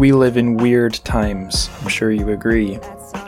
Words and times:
We 0.00 0.12
live 0.12 0.38
in 0.38 0.56
weird 0.56 0.94
times, 0.94 1.68
I'm 1.82 1.88
sure 1.88 2.10
you 2.10 2.30
agree, 2.30 2.78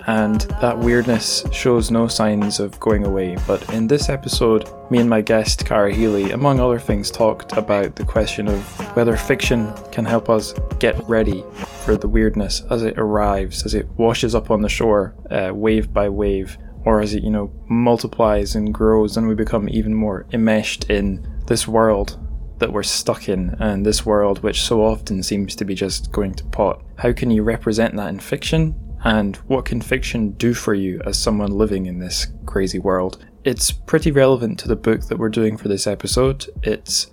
and 0.06 0.40
that 0.62 0.78
weirdness 0.78 1.44
shows 1.52 1.90
no 1.90 2.08
signs 2.08 2.60
of 2.60 2.80
going 2.80 3.04
away. 3.04 3.36
But 3.46 3.74
in 3.74 3.86
this 3.86 4.08
episode, 4.08 4.70
me 4.90 4.98
and 4.98 5.10
my 5.10 5.20
guest, 5.20 5.66
Cara 5.66 5.92
Healey, 5.92 6.30
among 6.30 6.60
other 6.60 6.78
things, 6.78 7.10
talked 7.10 7.52
about 7.58 7.96
the 7.96 8.06
question 8.06 8.48
of 8.48 8.62
whether 8.96 9.18
fiction 9.18 9.70
can 9.92 10.06
help 10.06 10.30
us 10.30 10.54
get 10.78 10.98
ready 11.06 11.44
for 11.84 11.94
the 11.94 12.08
weirdness 12.08 12.62
as 12.70 12.84
it 12.84 12.98
arrives, 12.98 13.66
as 13.66 13.74
it 13.74 13.86
washes 13.98 14.34
up 14.34 14.50
on 14.50 14.62
the 14.62 14.68
shore, 14.70 15.14
uh, 15.30 15.52
wave 15.52 15.92
by 15.92 16.08
wave, 16.08 16.56
or 16.86 17.02
as 17.02 17.12
it, 17.12 17.22
you 17.22 17.30
know, 17.30 17.52
multiplies 17.68 18.54
and 18.54 18.72
grows 18.72 19.18
and 19.18 19.28
we 19.28 19.34
become 19.34 19.68
even 19.68 19.94
more 19.94 20.26
enmeshed 20.32 20.88
in 20.88 21.22
this 21.48 21.68
world 21.68 22.18
that 22.62 22.72
we're 22.72 22.84
stuck 22.84 23.28
in 23.28 23.56
and 23.58 23.84
this 23.84 24.06
world 24.06 24.40
which 24.44 24.62
so 24.62 24.84
often 24.84 25.20
seems 25.20 25.56
to 25.56 25.64
be 25.64 25.74
just 25.74 26.12
going 26.12 26.32
to 26.32 26.44
pot. 26.44 26.80
How 26.96 27.12
can 27.12 27.28
you 27.28 27.42
represent 27.42 27.96
that 27.96 28.08
in 28.08 28.20
fiction? 28.20 28.76
And 29.02 29.34
what 29.48 29.64
can 29.64 29.80
fiction 29.80 30.30
do 30.34 30.54
for 30.54 30.72
you 30.72 31.00
as 31.04 31.18
someone 31.18 31.50
living 31.50 31.86
in 31.86 31.98
this 31.98 32.28
crazy 32.46 32.78
world? 32.78 33.26
It's 33.42 33.72
pretty 33.72 34.12
relevant 34.12 34.60
to 34.60 34.68
the 34.68 34.76
book 34.76 35.08
that 35.08 35.18
we're 35.18 35.28
doing 35.28 35.56
for 35.56 35.66
this 35.66 35.88
episode. 35.88 36.46
It's 36.62 37.10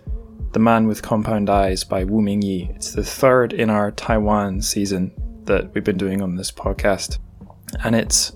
The 0.52 0.59
Man 0.59 0.85
with 0.85 1.02
Compound 1.02 1.49
Eyes 1.49 1.84
by 1.84 2.04
Wu 2.04 2.21
Mingyi. 2.21 2.76
It's 2.76 2.91
the 2.91 3.04
third 3.04 3.52
in 3.52 3.71
our 3.71 3.90
Taiwan 3.90 4.62
season 4.62 5.12
that 5.45 5.73
we've 5.73 5.84
been 5.84 5.98
doing 5.98 6.21
on 6.21 6.35
this 6.35 6.52
podcast. 6.52 7.18
And 7.84 7.95
it's 7.95 8.34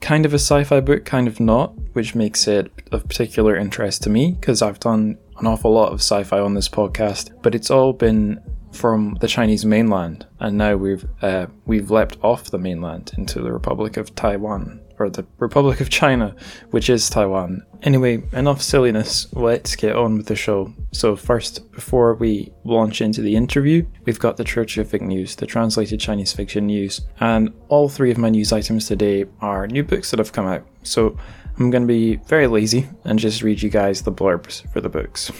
kind 0.00 0.26
of 0.26 0.32
a 0.32 0.40
sci 0.40 0.64
fi 0.64 0.80
book, 0.80 1.04
kind 1.04 1.28
of 1.28 1.38
not, 1.38 1.74
which 1.92 2.16
makes 2.16 2.48
it 2.48 2.72
of 2.90 3.06
particular 3.06 3.54
interest 3.54 4.02
to 4.02 4.10
me 4.10 4.32
because 4.32 4.62
I've 4.62 4.80
done 4.80 5.18
an 5.38 5.46
awful 5.46 5.72
lot 5.72 5.92
of 5.92 6.00
sci-fi 6.00 6.38
on 6.38 6.54
this 6.54 6.68
podcast, 6.68 7.30
but 7.42 7.54
it's 7.54 7.70
all 7.70 7.92
been 7.92 8.40
from 8.72 9.16
the 9.20 9.28
Chinese 9.28 9.64
mainland, 9.64 10.26
and 10.40 10.58
now 10.58 10.76
we've 10.76 11.06
uh, 11.22 11.46
we've 11.64 11.90
leapt 11.90 12.18
off 12.22 12.50
the 12.50 12.58
mainland 12.58 13.12
into 13.16 13.40
the 13.40 13.52
Republic 13.52 13.96
of 13.96 14.14
Taiwan 14.14 14.80
or 14.98 15.10
the 15.10 15.26
Republic 15.38 15.80
of 15.80 15.90
China, 15.90 16.34
which 16.70 16.88
is 16.88 17.10
Taiwan. 17.10 17.64
Anyway, 17.82 18.22
enough 18.32 18.62
silliness. 18.62 19.26
Let's 19.32 19.76
get 19.76 19.94
on 19.94 20.16
with 20.16 20.26
the 20.26 20.36
show. 20.36 20.72
So 20.92 21.16
first, 21.16 21.70
before 21.72 22.14
we 22.14 22.52
launch 22.64 23.02
into 23.02 23.20
the 23.20 23.36
interview, 23.36 23.86
we've 24.04 24.18
got 24.18 24.36
the 24.36 24.44
TrChFic 24.44 25.02
News, 25.02 25.36
the 25.36 25.46
translated 25.46 26.00
Chinese 26.00 26.32
fiction 26.32 26.66
news, 26.66 27.02
and 27.20 27.52
all 27.68 27.88
three 27.88 28.10
of 28.10 28.18
my 28.18 28.30
news 28.30 28.52
items 28.52 28.86
today 28.86 29.26
are 29.40 29.66
new 29.66 29.84
books 29.84 30.10
that 30.10 30.18
have 30.18 30.32
come 30.32 30.46
out. 30.46 30.66
So 30.82 31.18
I'm 31.58 31.70
going 31.70 31.82
to 31.82 31.86
be 31.86 32.16
very 32.16 32.46
lazy 32.46 32.88
and 33.04 33.18
just 33.18 33.42
read 33.42 33.62
you 33.62 33.70
guys 33.70 34.02
the 34.02 34.12
blurbs 34.12 34.70
for 34.72 34.80
the 34.80 34.88
books. 34.88 35.32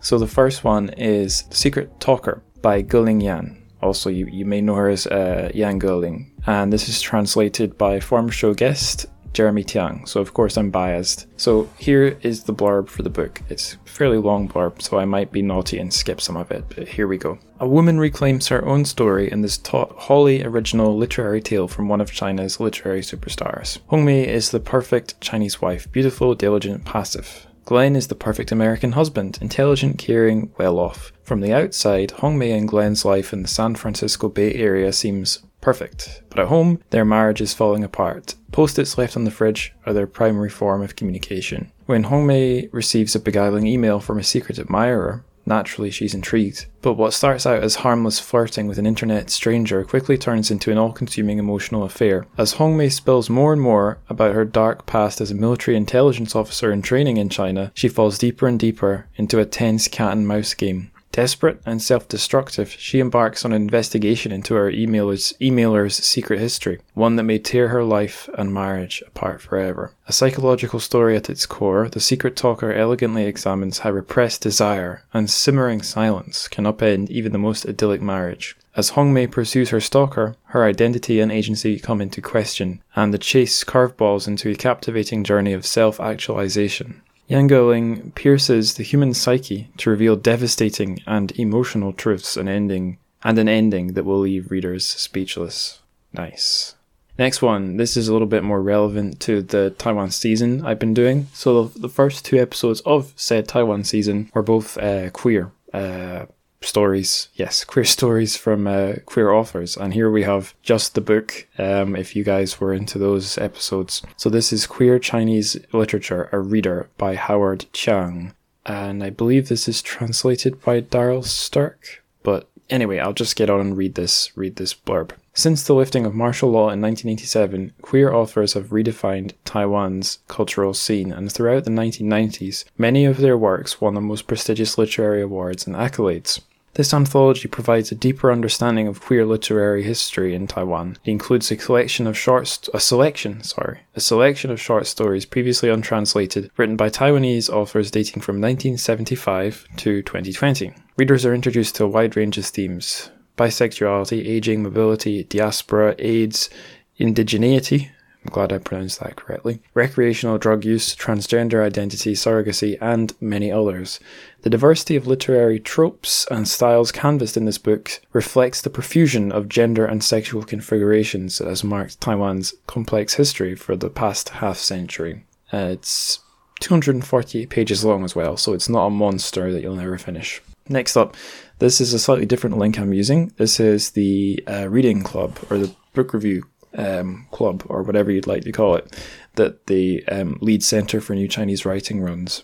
So 0.00 0.18
the 0.18 0.26
first 0.26 0.64
one 0.64 0.90
is 0.90 1.44
Secret 1.50 1.98
Talker 2.00 2.42
by 2.60 2.82
Geling 2.82 3.22
Yan. 3.22 3.62
Also, 3.80 4.10
you, 4.10 4.26
you 4.26 4.44
may 4.44 4.60
know 4.60 4.74
her 4.74 4.90
as 4.90 5.06
uh, 5.06 5.50
Yan 5.54 5.80
Geling. 5.80 6.30
And 6.46 6.70
this 6.70 6.88
is 6.88 7.00
translated 7.00 7.78
by 7.78 8.00
former 8.00 8.30
show 8.30 8.52
guest 8.52 9.06
Jeremy 9.34 9.64
Tiang, 9.64 10.08
so 10.08 10.20
of 10.20 10.32
course 10.32 10.56
I'm 10.56 10.70
biased. 10.70 11.26
So 11.36 11.68
here 11.78 12.16
is 12.22 12.44
the 12.44 12.54
blurb 12.54 12.88
for 12.88 13.02
the 13.02 13.10
book. 13.10 13.42
It's 13.50 13.74
a 13.74 13.78
fairly 13.88 14.18
long 14.18 14.48
blurb, 14.48 14.80
so 14.80 14.98
I 14.98 15.04
might 15.04 15.32
be 15.32 15.42
naughty 15.42 15.78
and 15.78 15.92
skip 15.92 16.20
some 16.20 16.36
of 16.36 16.50
it, 16.50 16.64
but 16.74 16.88
here 16.88 17.06
we 17.08 17.18
go. 17.18 17.38
A 17.60 17.68
woman 17.68 17.98
reclaims 17.98 18.48
her 18.48 18.64
own 18.64 18.84
story 18.84 19.30
in 19.30 19.42
this 19.42 19.58
ta- 19.58 19.92
wholly 19.94 20.44
original 20.44 20.96
literary 20.96 21.40
tale 21.40 21.68
from 21.68 21.88
one 21.88 22.00
of 22.00 22.12
China's 22.12 22.60
literary 22.60 23.00
superstars. 23.00 23.78
Hongmei 23.90 24.26
is 24.26 24.50
the 24.50 24.60
perfect 24.60 25.20
Chinese 25.20 25.60
wife, 25.60 25.90
beautiful, 25.90 26.34
diligent, 26.34 26.84
passive. 26.84 27.46
Glenn 27.64 27.96
is 27.96 28.08
the 28.08 28.14
perfect 28.14 28.52
American 28.52 28.92
husband, 28.92 29.38
intelligent, 29.40 29.96
caring, 29.96 30.52
well 30.58 30.78
off. 30.78 31.12
From 31.22 31.40
the 31.40 31.54
outside, 31.54 32.10
Hongmei 32.10 32.54
and 32.54 32.68
Glenn's 32.68 33.06
life 33.06 33.32
in 33.32 33.40
the 33.40 33.48
San 33.48 33.74
Francisco 33.74 34.28
Bay 34.28 34.52
Area 34.52 34.92
seems 34.92 35.42
perfect, 35.64 36.22
but 36.28 36.38
at 36.38 36.48
home, 36.48 36.78
their 36.90 37.06
marriage 37.06 37.40
is 37.40 37.54
falling 37.54 37.82
apart. 37.82 38.34
Post 38.52 38.78
its 38.78 38.98
left 38.98 39.16
on 39.16 39.24
the 39.24 39.30
fridge 39.30 39.72
are 39.86 39.94
their 39.94 40.06
primary 40.06 40.50
form 40.50 40.82
of 40.82 40.94
communication. 40.94 41.72
When 41.86 42.04
Hongmei 42.04 42.68
receives 42.70 43.14
a 43.14 43.18
beguiling 43.18 43.66
email 43.66 43.98
from 43.98 44.18
a 44.18 44.22
secret 44.22 44.58
admirer, 44.58 45.24
Naturally, 45.46 45.90
she's 45.90 46.14
intrigued. 46.14 46.66
But 46.80 46.94
what 46.94 47.12
starts 47.12 47.44
out 47.44 47.62
as 47.62 47.76
harmless 47.76 48.18
flirting 48.18 48.66
with 48.66 48.78
an 48.78 48.86
internet 48.86 49.28
stranger 49.28 49.84
quickly 49.84 50.16
turns 50.16 50.50
into 50.50 50.70
an 50.70 50.78
all 50.78 50.92
consuming 50.92 51.38
emotional 51.38 51.84
affair. 51.84 52.26
As 52.38 52.54
Hongmei 52.54 52.90
spills 52.90 53.28
more 53.28 53.52
and 53.52 53.60
more 53.60 53.98
about 54.08 54.34
her 54.34 54.46
dark 54.46 54.86
past 54.86 55.20
as 55.20 55.30
a 55.30 55.34
military 55.34 55.76
intelligence 55.76 56.34
officer 56.34 56.72
in 56.72 56.80
training 56.80 57.18
in 57.18 57.28
China, 57.28 57.72
she 57.74 57.88
falls 57.88 58.16
deeper 58.18 58.46
and 58.46 58.58
deeper 58.58 59.06
into 59.16 59.38
a 59.38 59.44
tense 59.44 59.86
cat 59.86 60.12
and 60.12 60.26
mouse 60.26 60.54
game. 60.54 60.90
Desperate 61.14 61.60
and 61.64 61.80
self 61.80 62.08
destructive, 62.08 62.72
she 62.72 62.98
embarks 62.98 63.44
on 63.44 63.52
an 63.52 63.62
investigation 63.62 64.32
into 64.32 64.54
her 64.54 64.68
emailer's, 64.68 65.32
emailer's 65.40 65.94
secret 65.94 66.40
history, 66.40 66.80
one 66.94 67.14
that 67.14 67.22
may 67.22 67.38
tear 67.38 67.68
her 67.68 67.84
life 67.84 68.28
and 68.36 68.52
marriage 68.52 69.00
apart 69.06 69.40
forever. 69.40 69.92
A 70.08 70.12
psychological 70.12 70.80
story 70.80 71.14
at 71.14 71.30
its 71.30 71.46
core, 71.46 71.88
The 71.88 72.00
Secret 72.00 72.34
Talker 72.34 72.72
elegantly 72.72 73.26
examines 73.26 73.78
how 73.78 73.92
repressed 73.92 74.40
desire 74.40 75.04
and 75.14 75.30
simmering 75.30 75.82
silence 75.82 76.48
can 76.48 76.64
upend 76.64 77.10
even 77.10 77.30
the 77.30 77.38
most 77.38 77.64
idyllic 77.64 78.02
marriage. 78.02 78.56
As 78.74 78.90
Hongmei 78.90 79.30
pursues 79.30 79.70
her 79.70 79.80
stalker, 79.80 80.34
her 80.46 80.64
identity 80.64 81.20
and 81.20 81.30
agency 81.30 81.78
come 81.78 82.00
into 82.00 82.20
question, 82.20 82.82
and 82.96 83.14
the 83.14 83.18
chase 83.18 83.62
curveballs 83.62 84.26
into 84.26 84.50
a 84.50 84.56
captivating 84.56 85.22
journey 85.22 85.52
of 85.52 85.64
self 85.64 86.00
actualization. 86.00 87.02
Yan 87.26 87.48
Geling 87.48 88.14
pierces 88.14 88.74
the 88.74 88.82
human 88.82 89.14
psyche 89.14 89.68
to 89.78 89.90
reveal 89.90 90.16
devastating 90.16 91.00
and 91.06 91.32
emotional 91.38 91.92
truths 91.92 92.36
and 92.36 92.48
ending 92.48 92.98
and 93.22 93.38
an 93.38 93.48
ending 93.48 93.94
that 93.94 94.04
will 94.04 94.18
leave 94.20 94.50
readers 94.50 94.84
speechless. 94.84 95.80
Nice. 96.12 96.74
Next 97.18 97.40
one, 97.40 97.76
this 97.76 97.96
is 97.96 98.08
a 98.08 98.12
little 98.12 98.26
bit 98.28 98.42
more 98.42 98.60
relevant 98.60 99.20
to 99.20 99.40
the 99.40 99.70
Taiwan 99.78 100.10
season 100.10 100.66
I've 100.66 100.78
been 100.78 100.94
doing. 100.94 101.28
So 101.32 101.64
the, 101.64 101.80
the 101.80 101.88
first 101.88 102.24
two 102.24 102.36
episodes 102.36 102.80
of 102.82 103.12
said 103.16 103.48
Taiwan 103.48 103.84
season 103.84 104.30
were 104.34 104.42
both 104.42 104.76
uh, 104.76 105.10
queer. 105.10 105.52
Uh, 105.72 106.26
stories, 106.64 107.28
yes, 107.34 107.64
queer 107.64 107.84
stories 107.84 108.36
from 108.36 108.66
uh, 108.66 108.94
queer 109.06 109.32
authors. 109.32 109.76
And 109.76 109.94
here 109.94 110.10
we 110.10 110.22
have 110.22 110.54
just 110.62 110.94
the 110.94 111.00
book, 111.00 111.46
um, 111.58 111.96
if 111.96 112.16
you 112.16 112.24
guys 112.24 112.60
were 112.60 112.72
into 112.72 112.98
those 112.98 113.38
episodes. 113.38 114.02
So 114.16 114.30
this 114.30 114.52
is 114.52 114.66
Queer 114.66 114.98
Chinese 114.98 115.56
Literature, 115.72 116.28
a 116.32 116.38
Reader 116.38 116.88
by 116.98 117.14
Howard 117.14 117.66
Chiang. 117.72 118.34
And 118.66 119.02
I 119.04 119.10
believe 119.10 119.48
this 119.48 119.68
is 119.68 119.82
translated 119.82 120.62
by 120.62 120.80
Daryl 120.80 121.24
Stark. 121.24 122.02
But 122.22 122.48
anyway, 122.70 122.98
I'll 122.98 123.12
just 123.12 123.36
get 123.36 123.50
on 123.50 123.60
and 123.60 123.76
read 123.76 123.94
this, 123.94 124.36
read 124.36 124.56
this 124.56 124.74
blurb. 124.74 125.12
Since 125.36 125.64
the 125.64 125.74
lifting 125.74 126.06
of 126.06 126.14
martial 126.14 126.50
law 126.50 126.70
in 126.70 126.80
1987, 126.80 127.72
queer 127.82 128.12
authors 128.12 128.52
have 128.52 128.68
redefined 128.68 129.32
Taiwan's 129.44 130.20
cultural 130.28 130.72
scene, 130.74 131.12
and 131.12 131.30
throughout 131.30 131.64
the 131.64 131.70
1990s, 131.70 132.64
many 132.78 133.04
of 133.04 133.16
their 133.16 133.36
works 133.36 133.80
won 133.80 133.94
the 133.94 134.00
most 134.00 134.28
prestigious 134.28 134.78
literary 134.78 135.22
awards 135.22 135.66
and 135.66 135.74
accolades. 135.74 136.40
This 136.74 136.92
anthology 136.92 137.46
provides 137.46 137.92
a 137.92 137.94
deeper 137.94 138.32
understanding 138.32 138.88
of 138.88 139.00
queer 139.00 139.24
literary 139.24 139.84
history 139.84 140.34
in 140.34 140.48
Taiwan. 140.48 140.98
It 141.04 141.10
includes 141.12 141.48
a 141.52 141.56
collection 141.56 142.08
of 142.08 142.18
short, 142.18 142.48
st- 142.48 142.74
a 142.74 142.80
selection, 142.80 143.44
sorry, 143.44 143.80
a 143.94 144.00
selection 144.00 144.50
of 144.50 144.60
short 144.60 144.88
stories 144.88 145.24
previously 145.24 145.68
untranslated, 145.68 146.50
written 146.56 146.76
by 146.76 146.90
Taiwanese 146.90 147.48
authors 147.48 147.92
dating 147.92 148.22
from 148.22 148.40
1975 148.40 149.68
to 149.76 150.02
2020. 150.02 150.72
Readers 150.96 151.24
are 151.24 151.34
introduced 151.34 151.76
to 151.76 151.84
a 151.84 151.88
wide 151.88 152.16
range 152.16 152.38
of 152.38 152.46
themes: 152.46 153.08
bisexuality, 153.38 154.26
aging, 154.26 154.64
mobility, 154.64 155.22
diaspora, 155.22 155.94
AIDS, 156.00 156.50
indigeneity, 156.98 157.90
I'm 158.24 158.32
glad 158.32 158.52
I 158.54 158.58
pronounced 158.58 159.00
that 159.00 159.16
correctly. 159.16 159.60
Recreational 159.74 160.38
drug 160.38 160.64
use, 160.64 160.96
transgender 160.96 161.62
identity, 161.62 162.14
surrogacy, 162.14 162.78
and 162.80 163.12
many 163.20 163.52
others. 163.52 164.00
The 164.44 164.50
diversity 164.50 164.94
of 164.94 165.06
literary 165.06 165.58
tropes 165.58 166.26
and 166.30 166.46
styles 166.46 166.92
canvassed 166.92 167.38
in 167.38 167.46
this 167.46 167.56
book 167.56 168.02
reflects 168.12 168.60
the 168.60 168.68
profusion 168.68 169.32
of 169.32 169.48
gender 169.48 169.86
and 169.86 170.04
sexual 170.04 170.42
configurations 170.42 171.38
that 171.38 171.48
has 171.48 171.64
marked 171.64 171.98
Taiwan's 171.98 172.52
complex 172.66 173.14
history 173.14 173.54
for 173.54 173.74
the 173.74 173.88
past 173.88 174.28
half 174.28 174.58
century. 174.58 175.24
Uh, 175.50 175.68
it's 175.72 176.18
248 176.60 177.48
pages 177.48 177.86
long 177.86 178.04
as 178.04 178.14
well, 178.14 178.36
so 178.36 178.52
it's 178.52 178.68
not 178.68 178.88
a 178.88 178.90
monster 178.90 179.50
that 179.50 179.62
you'll 179.62 179.76
never 179.76 179.96
finish. 179.96 180.42
Next 180.68 180.94
up, 180.94 181.16
this 181.58 181.80
is 181.80 181.94
a 181.94 181.98
slightly 181.98 182.26
different 182.26 182.58
link 182.58 182.78
I'm 182.78 182.92
using. 182.92 183.32
This 183.38 183.58
is 183.58 183.92
the 183.92 184.44
uh, 184.46 184.68
reading 184.68 185.02
club 185.02 185.38
or 185.48 185.56
the 185.56 185.74
book 185.94 186.12
review 186.12 186.44
um, 186.74 187.28
club 187.30 187.64
or 187.70 187.82
whatever 187.82 188.10
you'd 188.10 188.26
like 188.26 188.42
to 188.42 188.52
call 188.52 188.74
it 188.74 188.94
that 189.36 189.68
the 189.68 190.06
um, 190.08 190.36
Leeds 190.42 190.66
Centre 190.66 191.00
for 191.00 191.14
New 191.14 191.28
Chinese 191.28 191.64
Writing 191.64 192.02
runs. 192.02 192.42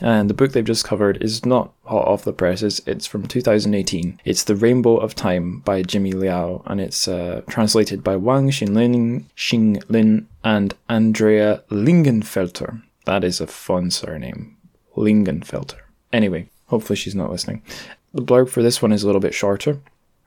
And 0.00 0.28
the 0.28 0.34
book 0.34 0.52
they've 0.52 0.64
just 0.64 0.84
covered 0.84 1.22
is 1.22 1.46
not 1.46 1.72
hot 1.84 2.06
off 2.06 2.24
the 2.24 2.32
presses. 2.32 2.80
It's 2.86 3.06
from 3.06 3.26
2018. 3.26 4.20
It's 4.24 4.44
The 4.44 4.56
Rainbow 4.56 4.96
of 4.96 5.14
Time 5.14 5.60
by 5.60 5.82
Jimmy 5.82 6.12
Liao, 6.12 6.62
and 6.66 6.80
it's 6.80 7.08
uh, 7.08 7.42
translated 7.48 8.04
by 8.04 8.16
Wang 8.16 8.50
Xinlin, 8.50 9.24
Xinlin 9.36 10.26
and 10.44 10.74
Andrea 10.88 11.62
Lingenfelter. 11.70 12.82
That 13.06 13.24
is 13.24 13.40
a 13.40 13.46
fun 13.46 13.90
surname. 13.90 14.56
Lingenfelter. 14.96 15.80
Anyway, 16.12 16.48
hopefully 16.66 16.96
she's 16.96 17.14
not 17.14 17.30
listening. 17.30 17.62
The 18.12 18.22
blurb 18.22 18.48
for 18.48 18.62
this 18.62 18.82
one 18.82 18.92
is 18.92 19.02
a 19.02 19.06
little 19.06 19.20
bit 19.20 19.34
shorter. 19.34 19.80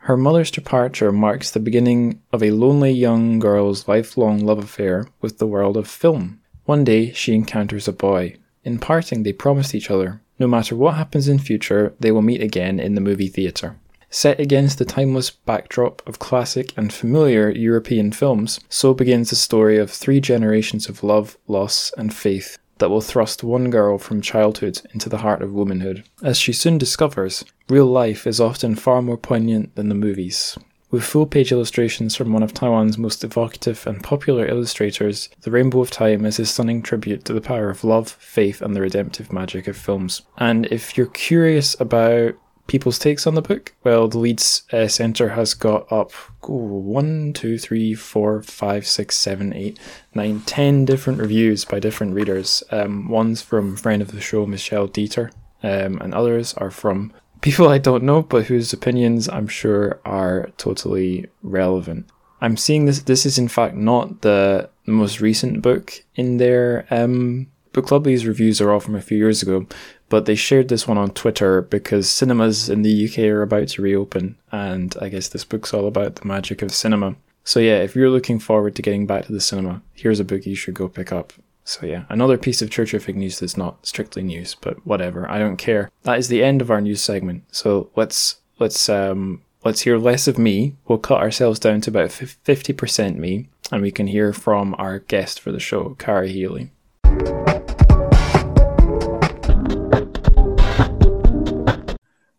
Her 0.04 0.18
mother's 0.18 0.50
departure 0.50 1.12
marks 1.12 1.52
the 1.52 1.60
beginning 1.60 2.22
of 2.32 2.42
a 2.42 2.52
lonely 2.52 2.92
young 2.92 3.38
girl's 3.38 3.88
lifelong 3.88 4.40
love 4.40 4.60
affair 4.60 5.08
with 5.22 5.38
the 5.38 5.48
world 5.48 5.76
of 5.78 5.88
film. 5.88 6.40
One 6.66 6.84
day, 6.84 7.12
she 7.14 7.34
encounters 7.34 7.88
a 7.88 7.92
boy. 7.92 8.38
In 8.70 8.78
parting, 8.78 9.24
they 9.24 9.34
promise 9.34 9.74
each 9.74 9.90
other 9.90 10.22
no 10.38 10.48
matter 10.48 10.76
what 10.76 10.94
happens 10.94 11.28
in 11.28 11.40
future, 11.40 11.94
they 12.00 12.12
will 12.12 12.22
meet 12.22 12.42
again 12.42 12.80
in 12.80 12.94
the 12.94 13.02
movie 13.02 13.28
theatre. 13.28 13.76
Set 14.12 14.40
against 14.40 14.78
the 14.78 14.86
timeless 14.86 15.32
backdrop 15.32 16.04
of 16.08 16.20
classic 16.20 16.72
and 16.78 16.94
familiar 16.94 17.50
European 17.50 18.12
films, 18.12 18.60
so 18.70 18.94
begins 18.94 19.32
the 19.32 19.36
story 19.36 19.80
of 19.80 19.90
three 19.90 20.22
generations 20.22 20.88
of 20.88 21.04
love, 21.04 21.36
loss, 21.48 21.92
and 21.98 22.14
faith 22.14 22.60
that 22.78 22.92
will 22.92 23.02
thrust 23.02 23.44
one 23.44 23.72
girl 23.72 23.98
from 23.98 24.22
childhood 24.22 24.82
into 24.94 25.10
the 25.10 25.18
heart 25.18 25.42
of 25.42 25.52
womanhood. 25.52 26.04
As 26.22 26.38
she 26.38 26.54
soon 26.54 26.78
discovers, 26.78 27.44
real 27.68 27.88
life 27.88 28.28
is 28.28 28.40
often 28.40 28.76
far 28.76 29.02
more 29.02 29.18
poignant 29.18 29.74
than 29.76 29.90
the 29.90 29.96
movies. 29.96 30.58
With 30.92 31.04
full 31.04 31.28
page 31.28 31.52
illustrations 31.52 32.16
from 32.16 32.34
one 32.34 32.42
of 32.42 32.52
Taiwan's 32.52 32.98
most 32.98 33.24
evocative 33.24 33.86
and 33.86 34.02
popular 34.02 34.48
illustrators, 34.48 35.30
The 35.42 35.52
Rainbow 35.52 35.82
of 35.82 35.92
Time 35.92 36.26
is 36.26 36.40
a 36.40 36.48
stunning 36.48 36.82
tribute 36.82 37.26
to 37.26 37.34
the 37.34 37.42
power 37.42 37.70
of 37.70 37.84
love, 37.84 38.10
faith, 38.10 38.60
and 38.60 38.76
the 38.76 38.82
redemptive 38.82 39.32
magic 39.32 39.68
of 39.68 39.78
films. 39.78 40.24
And 40.40 40.66
if 40.68 40.98
you're 40.98 41.06
curious 41.06 41.80
about 41.80 42.34
people's 42.66 42.98
takes 42.98 43.28
on 43.28 43.36
the 43.36 43.44
book, 43.44 43.76
well, 43.84 44.08
the 44.08 44.18
Leeds 44.18 44.64
uh, 44.74 44.88
Centre 44.88 45.30
has 45.30 45.54
got 45.54 45.92
up 45.92 46.12
ooh, 46.50 46.54
one, 46.54 47.34
two, 47.34 47.60
three, 47.60 47.94
four, 47.94 48.42
five, 48.42 48.88
six, 48.88 49.16
seven, 49.16 49.54
eight, 49.54 49.78
nine, 50.16 50.42
ten 50.42 50.86
different 50.86 51.20
reviews 51.20 51.66
by 51.66 51.80
different 51.80 52.16
readers. 52.16 52.64
Um, 52.72 53.10
one's 53.10 53.44
from 53.44 53.78
friend 53.78 54.02
of 54.02 54.12
the 54.12 54.22
show 54.22 54.48
Michelle 54.48 54.88
Deeter, 54.88 55.30
um, 55.62 56.00
and 56.02 56.16
others 56.16 56.56
are 56.56 56.72
from 56.72 57.14
people 57.42 57.70
I 57.70 57.78
don't 57.78 58.04
know, 58.04 58.22
but 58.22 58.46
whose 58.46 58.74
opinions 58.74 59.30
I'm 59.30 59.48
sure 59.48 60.00
are 60.06 60.50
totally 60.58 61.28
relevant. 61.42 62.08
I'm 62.42 62.58
seeing 62.58 62.86
this. 62.86 63.02
This 63.02 63.26
is 63.26 63.38
in 63.38 63.48
fact 63.48 63.76
not 63.76 64.22
the 64.22 64.70
most 64.86 65.22
recent 65.22 65.62
book 65.62 66.04
in 66.16 66.38
their 66.38 66.86
um, 66.90 67.48
book 67.74 67.88
club. 67.88 68.06
These 68.06 68.26
reviews 68.26 68.62
are 68.62 68.72
all 68.72 68.80
from 68.80 68.96
a 68.96 69.02
few 69.02 69.18
years 69.18 69.42
ago, 69.42 69.68
but 70.08 70.26
they 70.26 70.36
shared 70.36 70.70
this 70.70 70.88
one 70.88 70.98
on 70.98 71.12
Twitter 71.12 71.62
because 71.62 72.10
cinemas 72.10 72.70
in 72.70 72.82
the 72.82 73.08
UK 73.08 73.20
are 73.26 73.42
about 73.42 73.70
to 73.70 73.82
reopen, 73.82 74.38
and 74.52 74.96
I 75.02 75.10
guess 75.10 75.28
this 75.28 75.46
book's 75.46 75.74
all 75.74 75.88
about 75.88 76.16
the 76.16 76.28
magic 76.28 76.62
of 76.62 76.74
cinema. 76.74 77.16
So 77.44 77.60
yeah, 77.60 77.80
if 77.80 77.96
you're 77.96 78.10
looking 78.10 78.40
forward 78.40 78.76
to 78.76 78.82
getting 78.82 79.06
back 79.06 79.26
to 79.26 79.34
the 79.34 79.42
cinema, 79.42 79.82
here's 79.94 80.20
a 80.20 80.26
book 80.26 80.46
you 80.46 80.56
should 80.56 80.76
go 80.76 80.88
pick 80.88 81.12
up. 81.12 81.34
So 81.64 81.86
yeah, 81.86 82.06
another 82.10 82.38
piece 82.38 82.64
of 82.64 82.70
TrChFic 82.70 83.16
news 83.16 83.40
that's 83.40 83.56
not 83.56 83.86
strictly 83.86 84.24
news, 84.24 84.56
but 84.60 84.86
whatever. 84.88 85.30
I 85.30 85.38
don't 85.38 85.58
care. 85.58 85.92
That 86.02 86.18
is 86.18 86.28
the 86.28 86.44
end 86.44 86.62
of 86.62 86.72
our 86.72 86.82
news 86.82 87.02
segment. 87.02 87.44
So 87.52 87.92
let's 87.96 88.38
let's 88.58 88.90
um 88.90 89.44
let's 89.64 89.82
hear 89.82 90.00
less 90.00 90.28
of 90.28 90.40
me. 90.40 90.76
We'll 90.88 90.98
cut 90.98 91.20
ourselves 91.20 91.60
down 91.60 91.82
to 91.82 91.92
about 91.92 92.12
fifty 92.12 92.74
percent 92.74 93.20
me, 93.20 93.50
and 93.72 93.84
we 93.84 93.92
can 93.92 94.08
hear 94.08 94.34
from 94.34 94.74
our 94.80 95.00
guest 95.00 95.40
for 95.40 95.52
the 95.52 95.60
show, 95.60 95.96
Cara 96.00 96.28
Healey. 96.28 96.72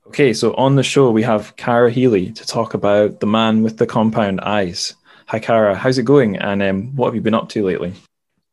Okay, 0.09 0.33
so 0.35 0.55
on 0.55 0.75
the 0.75 0.83
show 0.83 1.11
we 1.13 1.23
have 1.23 1.55
Cara 1.57 1.91
Healey 1.91 2.33
to 2.33 2.45
talk 2.45 2.75
about 2.75 3.21
the 3.21 3.27
man 3.27 3.63
with 3.63 3.79
the 3.79 3.87
compound 3.87 4.41
eyes. 4.41 4.95
Hi, 5.29 5.39
Cara. 5.39 5.77
How's 5.77 5.99
it 5.99 6.03
going? 6.03 6.37
And 6.37 6.61
um, 6.61 6.97
what 6.97 7.07
have 7.07 7.15
you 7.15 7.21
been 7.21 7.33
up 7.33 7.49
to 7.51 7.65
lately? 7.65 7.95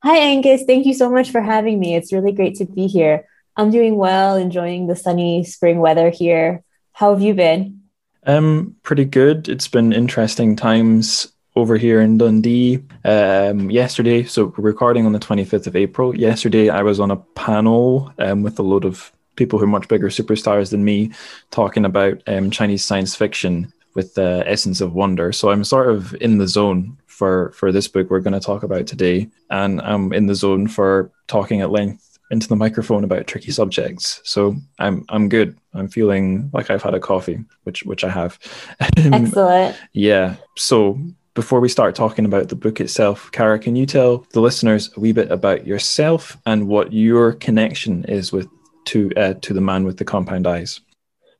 Hi, 0.03 0.19
Angus. 0.19 0.63
Thank 0.63 0.85
you 0.85 0.93
so 0.93 1.09
much 1.09 1.31
for 1.31 1.41
having 1.41 1.79
me. 1.79 1.95
It's 1.95 2.13
really 2.13 2.31
great 2.31 2.55
to 2.57 2.65
be 2.65 2.85
here. 2.85 3.25
I'm 3.55 3.71
doing 3.71 3.95
well, 3.95 4.35
enjoying 4.35 4.85
the 4.85 4.95
sunny 4.95 5.43
spring 5.43 5.79
weather 5.79 6.11
here. 6.11 6.63
How 6.93 7.13
have 7.13 7.21
you 7.21 7.33
been? 7.33 7.81
Um, 8.23 8.75
pretty 8.83 9.05
good. 9.05 9.49
It's 9.49 9.67
been 9.67 9.93
interesting 9.93 10.55
times 10.55 11.33
over 11.55 11.77
here 11.77 11.99
in 11.99 12.19
Dundee. 12.19 12.83
Um, 13.03 13.71
yesterday, 13.71 14.23
so 14.23 14.53
recording 14.57 15.07
on 15.07 15.13
the 15.13 15.19
25th 15.19 15.65
of 15.65 15.75
April. 15.75 16.15
Yesterday, 16.15 16.69
I 16.69 16.83
was 16.83 16.99
on 16.99 17.09
a 17.09 17.17
panel 17.17 18.13
um, 18.19 18.43
with 18.43 18.59
a 18.59 18.63
load 18.63 18.85
of 18.85 19.11
people 19.35 19.57
who 19.57 19.65
are 19.65 19.67
much 19.69 19.87
bigger 19.87 20.09
superstars 20.09 20.69
than 20.69 20.85
me, 20.85 21.11
talking 21.49 21.85
about 21.85 22.21
um, 22.27 22.51
Chinese 22.51 22.85
science 22.85 23.15
fiction 23.15 23.73
with 23.95 24.13
the 24.13 24.43
essence 24.45 24.79
of 24.79 24.93
wonder. 24.93 25.31
So 25.31 25.49
I'm 25.49 25.63
sort 25.63 25.89
of 25.89 26.13
in 26.21 26.37
the 26.37 26.47
zone 26.47 26.97
for 27.17 27.51
for 27.53 27.71
this 27.71 27.87
book 27.87 28.11
we're 28.11 28.19
going 28.19 28.39
to 28.39 28.39
talk 28.39 28.61
about 28.61 28.85
today, 28.85 29.27
and 29.49 29.81
I'm 29.81 30.13
in 30.13 30.27
the 30.27 30.35
zone 30.35 30.67
for 30.67 31.11
talking 31.25 31.61
at 31.61 31.71
length 31.71 32.19
into 32.29 32.47
the 32.47 32.55
microphone 32.55 33.03
about 33.03 33.25
tricky 33.25 33.51
subjects. 33.51 34.21
So 34.23 34.55
I'm 34.77 35.03
I'm 35.09 35.27
good. 35.27 35.57
I'm 35.73 35.87
feeling 35.87 36.51
like 36.53 36.69
I've 36.69 36.83
had 36.83 36.93
a 36.93 36.99
coffee, 36.99 37.43
which 37.63 37.83
which 37.83 38.03
I 38.03 38.09
have. 38.09 38.37
Excellent. 38.97 39.75
yeah. 39.93 40.35
So 40.57 40.99
before 41.33 41.59
we 41.59 41.69
start 41.69 41.95
talking 41.95 42.25
about 42.25 42.49
the 42.49 42.55
book 42.55 42.79
itself, 42.79 43.31
Kara, 43.31 43.57
can 43.57 43.75
you 43.75 43.87
tell 43.87 44.25
the 44.33 44.41
listeners 44.41 44.91
a 44.95 44.99
wee 44.99 45.11
bit 45.11 45.31
about 45.31 45.65
yourself 45.65 46.37
and 46.45 46.67
what 46.67 46.93
your 46.93 47.33
connection 47.33 48.05
is 48.05 48.31
with 48.31 48.47
to 48.85 49.11
uh, 49.17 49.33
to 49.41 49.53
the 49.53 49.61
man 49.61 49.85
with 49.85 49.97
the 49.97 50.05
compound 50.05 50.45
eyes? 50.45 50.81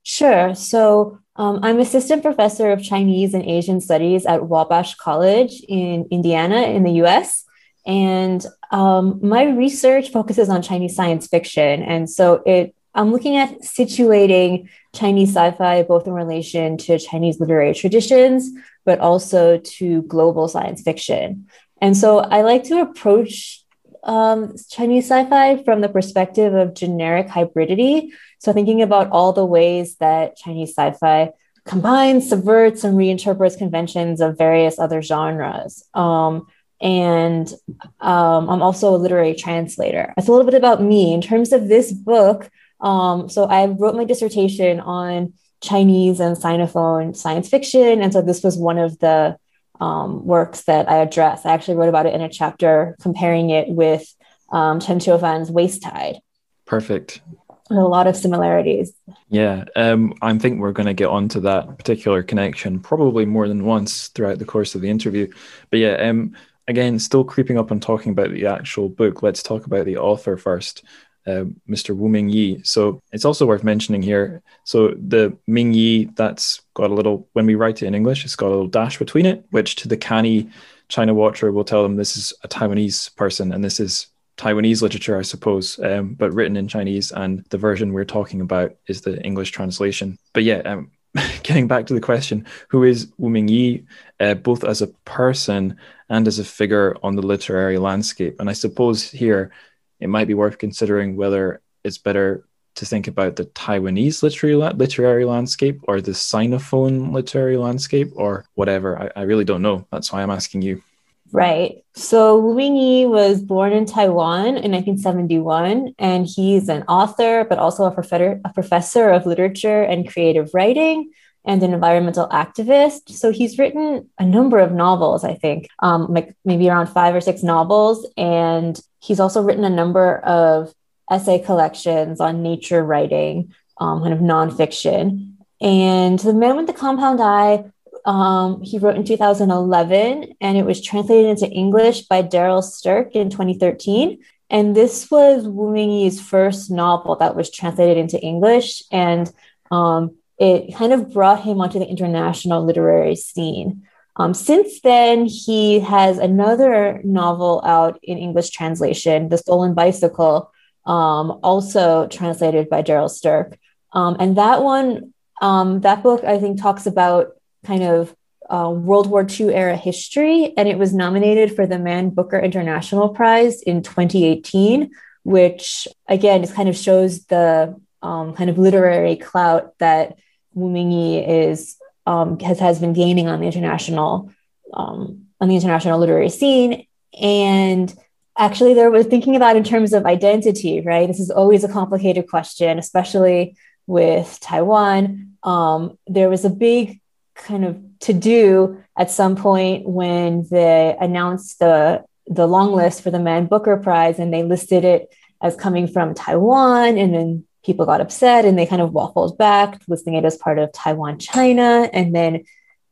Sure. 0.01 0.55
So 0.55 1.19
um, 1.37 1.59
I'm 1.63 1.79
assistant 1.79 2.23
professor 2.23 2.71
of 2.71 2.83
Chinese 2.83 3.33
and 3.33 3.43
Asian 3.43 3.79
studies 3.79 4.25
at 4.25 4.45
Wabash 4.47 4.95
College 4.95 5.61
in 5.67 6.07
Indiana, 6.11 6.61
in 6.63 6.83
the 6.83 7.03
US. 7.03 7.45
And 7.85 8.45
um, 8.71 9.19
my 9.23 9.43
research 9.43 10.11
focuses 10.11 10.49
on 10.49 10.61
Chinese 10.61 10.95
science 10.95 11.27
fiction. 11.27 11.83
And 11.83 12.09
so 12.09 12.43
it 12.45 12.75
I'm 12.97 13.11
looking 13.11 13.37
at 13.37 13.61
situating 13.61 14.69
Chinese 14.95 15.29
sci-fi 15.29 15.83
both 15.83 16.07
in 16.07 16.13
relation 16.13 16.77
to 16.77 16.97
Chinese 16.97 17.39
literary 17.39 17.75
traditions, 17.75 18.49
but 18.85 18.99
also 18.99 19.59
to 19.59 20.01
global 20.03 20.47
science 20.47 20.81
fiction. 20.81 21.47
And 21.79 21.95
so 21.95 22.19
I 22.19 22.41
like 22.41 22.63
to 22.65 22.81
approach 22.81 23.63
um, 24.03 24.55
Chinese 24.69 25.05
sci-fi 25.05 25.63
from 25.63 25.81
the 25.81 25.89
perspective 25.89 26.55
of 26.55 26.73
generic 26.73 27.27
hybridity. 27.27 28.09
So 28.39 28.53
thinking 28.53 28.81
about 28.81 29.09
all 29.11 29.33
the 29.33 29.45
ways 29.45 29.95
that 29.97 30.37
Chinese 30.37 30.69
sci-fi 30.69 31.31
combines, 31.65 32.29
subverts, 32.29 32.83
and 32.83 32.97
reinterprets 32.97 33.57
conventions 33.57 34.21
of 34.21 34.37
various 34.37 34.79
other 34.79 35.01
genres. 35.01 35.83
Um, 35.93 36.47
and 36.79 37.51
um, 37.99 38.49
I'm 38.49 38.61
also 38.61 38.95
a 38.95 38.97
literary 38.97 39.33
translator. 39.33 40.13
That's 40.15 40.27
a 40.27 40.31
little 40.31 40.45
bit 40.45 40.53
about 40.53 40.81
me 40.81 41.13
in 41.13 41.21
terms 41.21 41.51
of 41.51 41.67
this 41.67 41.91
book. 41.91 42.49
Um, 42.79 43.29
so 43.29 43.45
I 43.45 43.65
wrote 43.65 43.95
my 43.95 44.05
dissertation 44.05 44.79
on 44.79 45.33
Chinese 45.61 46.19
and 46.19 46.37
Sinophone 46.37 47.15
science 47.15 47.49
fiction, 47.49 48.01
and 48.01 48.13
so 48.13 48.21
this 48.21 48.43
was 48.43 48.57
one 48.57 48.77
of 48.77 48.99
the 48.99 49.37
um, 49.79 50.25
works 50.25 50.63
that 50.65 50.89
I 50.89 50.97
address. 50.97 51.45
I 51.45 51.53
actually 51.53 51.77
wrote 51.77 51.89
about 51.89 52.05
it 52.05 52.13
in 52.13 52.21
a 52.21 52.29
chapter 52.29 52.95
comparing 53.01 53.49
it 53.49 53.67
with 53.67 54.07
um, 54.51 54.79
Chen 54.79 54.99
Qiufan's 54.99 55.51
Waste 55.51 55.81
Tide. 55.81 56.19
Perfect. 56.65 57.21
A 57.69 57.75
lot 57.75 58.07
of 58.07 58.15
similarities. 58.15 58.93
Yeah, 59.29 59.65
um, 59.75 60.13
I 60.21 60.37
think 60.37 60.59
we're 60.59 60.71
going 60.71 60.87
to 60.87 60.93
get 60.93 61.07
onto 61.07 61.39
that 61.41 61.77
particular 61.77 62.23
connection 62.23 62.79
probably 62.79 63.25
more 63.25 63.47
than 63.47 63.65
once 63.65 64.07
throughout 64.09 64.39
the 64.39 64.45
course 64.45 64.75
of 64.75 64.81
the 64.81 64.89
interview. 64.89 65.31
But 65.69 65.79
yeah, 65.79 65.95
um, 65.95 66.35
again, 66.67 66.99
still 66.99 67.23
creeping 67.23 67.57
up 67.57 67.71
on 67.71 67.79
talking 67.79 68.11
about 68.11 68.31
the 68.31 68.45
actual 68.45 68.89
book. 68.89 69.23
Let's 69.23 69.43
talk 69.43 69.65
about 69.65 69.85
the 69.85 69.97
author 69.97 70.37
first. 70.37 70.83
Uh, 71.25 71.43
Mr. 71.67 71.93
Wu 71.93 72.07
Mingyi. 72.07 72.65
So 72.65 73.01
it's 73.11 73.25
also 73.25 73.45
worth 73.45 73.61
mentioning 73.61 74.01
here. 74.01 74.41
So 74.63 74.95
the 74.97 75.37
Mingyi, 75.49 76.15
that's 76.15 76.61
got 76.73 76.89
a 76.89 76.93
little, 76.93 77.27
when 77.33 77.45
we 77.45 77.55
write 77.55 77.83
it 77.83 77.87
in 77.87 77.95
English, 77.95 78.23
it's 78.23 78.37
got 78.37 78.47
a 78.47 78.55
little 78.55 78.67
dash 78.67 78.97
between 78.97 79.25
it, 79.25 79.43
which 79.49 79.75
to 79.77 79.89
the 79.89 79.97
canny 79.97 80.49
China 80.87 81.13
watcher 81.13 81.51
will 81.51 81.65
tell 81.65 81.83
them 81.83 81.97
this 81.97 82.15
is 82.15 82.31
a 82.43 82.47
Taiwanese 82.47 83.13
person 83.17 83.51
and 83.51 83.61
this 83.61 83.81
is 83.81 84.07
Taiwanese 84.37 84.81
literature, 84.81 85.17
I 85.17 85.23
suppose, 85.23 85.79
um, 85.79 86.13
but 86.13 86.33
written 86.33 86.57
in 86.57 86.67
Chinese. 86.67 87.11
And 87.11 87.43
the 87.49 87.57
version 87.57 87.91
we're 87.91 88.05
talking 88.05 88.41
about 88.41 88.75
is 88.87 89.01
the 89.01 89.21
English 89.23 89.51
translation. 89.51 90.17
But 90.33 90.43
yeah, 90.43 90.59
um, 90.59 90.91
getting 91.43 91.67
back 91.67 91.87
to 91.87 91.93
the 91.93 92.01
question, 92.01 92.45
who 92.69 92.83
is 92.83 93.11
Wu 93.17 93.29
Mingyi, 93.29 93.85
uh, 94.19 94.35
both 94.35 94.63
as 94.63 94.81
a 94.81 94.87
person 95.05 95.77
and 96.09 96.27
as 96.27 96.39
a 96.39 96.43
figure 96.43 96.95
on 97.03 97.15
the 97.15 97.21
literary 97.21 97.77
landscape? 97.77 98.39
And 98.39 98.49
I 98.49 98.53
suppose 98.53 99.09
here 99.09 99.51
it 99.99 100.07
might 100.07 100.27
be 100.27 100.35
worth 100.35 100.59
considering 100.59 101.15
whether 101.15 101.61
it's 101.83 101.97
better 101.97 102.43
to 102.75 102.85
think 102.85 103.07
about 103.07 103.35
the 103.35 103.45
Taiwanese 103.45 104.21
literary 104.21 104.55
literary 104.55 105.25
landscape 105.25 105.79
or 105.87 105.99
the 105.99 106.11
Sinophone 106.11 107.11
literary 107.11 107.57
landscape 107.57 108.11
or 108.15 108.45
whatever. 108.53 109.01
I, 109.01 109.21
I 109.21 109.23
really 109.23 109.45
don't 109.45 109.63
know. 109.63 109.87
That's 109.91 110.13
why 110.13 110.21
I'm 110.21 110.29
asking 110.29 110.61
you. 110.61 110.83
Right. 111.31 111.83
So 111.93 112.39
Wu 112.39 112.55
Mingyi 112.55 113.07
was 113.07 113.41
born 113.41 113.73
in 113.73 113.85
Taiwan 113.85 114.57
in 114.57 114.71
1971, 114.71 115.93
and 115.99 116.25
he's 116.25 116.69
an 116.69 116.83
author, 116.83 117.45
but 117.49 117.59
also 117.59 117.83
a 117.85 117.91
professor, 117.91 118.39
a 118.45 118.53
professor 118.53 119.09
of 119.09 119.25
literature 119.25 119.81
and 119.81 120.07
creative 120.07 120.51
writing 120.53 121.11
and 121.43 121.63
an 121.63 121.73
environmental 121.73 122.27
activist. 122.29 123.09
So 123.09 123.31
he's 123.31 123.57
written 123.57 124.09
a 124.19 124.25
number 124.25 124.59
of 124.59 124.73
novels, 124.73 125.23
I 125.23 125.33
think, 125.33 125.69
um, 125.79 126.07
like 126.13 126.35
maybe 126.45 126.69
around 126.69 126.87
five 126.87 127.15
or 127.15 127.21
six 127.21 127.41
novels. 127.41 128.05
And 128.17 128.79
he's 128.99 129.19
also 129.19 129.41
written 129.41 129.63
a 129.63 129.69
number 129.69 130.17
of 130.19 130.73
essay 131.09 131.39
collections 131.39 132.19
on 132.19 132.43
nature 132.43 132.83
writing, 132.83 133.53
um, 133.79 134.01
kind 134.01 134.13
of 134.13 134.19
nonfiction. 134.19 135.33
And 135.61 136.19
The 136.19 136.33
Man 136.33 136.57
with 136.57 136.67
the 136.67 136.73
Compound 136.73 137.21
Eye, 137.21 137.63
um, 138.07 138.61
he 138.61 138.79
wrote 138.79 138.95
in 138.95 139.03
2011, 139.03 140.35
and 140.39 140.57
it 140.57 140.65
was 140.65 140.81
translated 140.81 141.31
into 141.31 141.53
English 141.53 142.03
by 142.03 142.23
Darryl 142.23 142.63
Sterk 142.63 143.11
in 143.11 143.29
2013. 143.29 144.19
And 144.49 144.73
this 144.73 145.11
was 145.11 145.45
Wu 145.45 145.73
Mingyi's 145.73 146.21
first 146.21 146.71
novel 146.71 147.17
that 147.17 147.35
was 147.35 147.51
translated 147.51 147.97
into 147.97 148.17
English. 148.21 148.81
And 148.93 149.29
um, 149.71 150.15
it 150.37 150.73
kind 150.73 150.93
of 150.93 151.11
brought 151.11 151.43
him 151.43 151.59
onto 151.59 151.79
the 151.79 151.87
international 151.87 152.63
literary 152.63 153.17
scene. 153.17 153.85
Um, 154.15 154.33
since 154.33 154.79
then, 154.79 155.25
he 155.25 155.81
has 155.81 156.17
another 156.17 157.01
novel 157.03 157.61
out 157.65 157.99
in 158.01 158.17
English 158.17 158.51
translation, 158.51 159.27
The 159.27 159.37
Stolen 159.37 159.73
Bicycle, 159.73 160.49
um, 160.85 161.39
also 161.43 162.07
translated 162.07 162.69
by 162.69 162.83
Darryl 162.83 163.09
Sterk. 163.09 163.57
Um, 163.91 164.15
and 164.17 164.37
that 164.37 164.63
one, 164.63 165.13
um, 165.41 165.81
that 165.81 166.03
book, 166.03 166.23
I 166.23 166.39
think, 166.39 166.61
talks 166.61 166.85
about 166.85 167.36
kind 167.65 167.83
of 167.83 168.15
uh, 168.49 168.69
World 168.69 169.07
War 169.07 169.25
II 169.27 169.53
era 169.53 169.75
history, 169.75 170.53
and 170.55 170.67
it 170.67 170.77
was 170.77 170.93
nominated 170.93 171.55
for 171.55 171.67
the 171.67 171.79
Man 171.79 172.09
Booker 172.09 172.39
International 172.39 173.09
Prize 173.09 173.61
in 173.61 173.83
2018, 173.83 174.91
which 175.23 175.87
again 176.07 176.41
just 176.41 176.55
kind 176.55 176.69
of 176.69 176.77
shows 176.77 177.25
the 177.25 177.79
um, 178.01 178.33
kind 178.33 178.49
of 178.49 178.57
literary 178.57 179.17
clout 179.17 179.77
that 179.79 180.17
Wu 180.53 180.69
Mingyi 180.69 181.27
is 181.27 181.77
um, 182.05 182.39
has 182.39 182.59
has 182.59 182.79
been 182.79 182.93
gaining 182.93 183.27
on 183.27 183.41
the 183.41 183.45
international 183.45 184.31
um, 184.73 185.25
on 185.41 185.49
the 185.49 185.55
international 185.55 185.99
literary 185.99 186.29
scene, 186.29 186.87
and 187.19 187.93
actually 188.37 188.73
there 188.73 188.91
was 188.91 189.07
thinking 189.07 189.35
about 189.35 189.57
in 189.57 189.63
terms 189.63 189.91
of 189.91 190.05
identity, 190.05 190.81
right? 190.81 191.07
This 191.07 191.19
is 191.19 191.31
always 191.31 191.63
a 191.63 191.71
complicated 191.71 192.29
question, 192.29 192.79
especially 192.79 193.57
with 193.87 194.39
Taiwan. 194.41 195.37
Um, 195.43 195.97
there 196.07 196.29
was 196.29 196.45
a 196.45 196.49
big 196.49 197.01
kind 197.37 197.65
of 197.65 197.81
to 198.01 198.13
do 198.13 198.83
at 198.97 199.11
some 199.11 199.35
point 199.35 199.87
when 199.87 200.45
they 200.49 200.95
announced 200.99 201.59
the 201.59 202.03
the 202.27 202.47
long 202.47 202.73
list 202.73 203.01
for 203.01 203.09
the 203.11 203.19
Man 203.19 203.45
Booker 203.45 203.77
Prize 203.77 204.19
and 204.19 204.33
they 204.33 204.43
listed 204.43 204.83
it 204.83 205.13
as 205.41 205.55
coming 205.55 205.87
from 205.87 206.13
Taiwan 206.13 206.97
and 206.97 207.13
then 207.13 207.45
people 207.63 207.85
got 207.85 208.01
upset 208.01 208.43
and 208.43 208.57
they 208.57 208.65
kind 208.65 208.81
of 208.81 208.91
waffled 208.91 209.37
back 209.37 209.81
listing 209.87 210.15
it 210.15 210.25
as 210.25 210.35
part 210.37 210.59
of 210.59 210.71
Taiwan 210.73 211.19
China. 211.19 211.89
And 211.93 212.13
then 212.13 212.43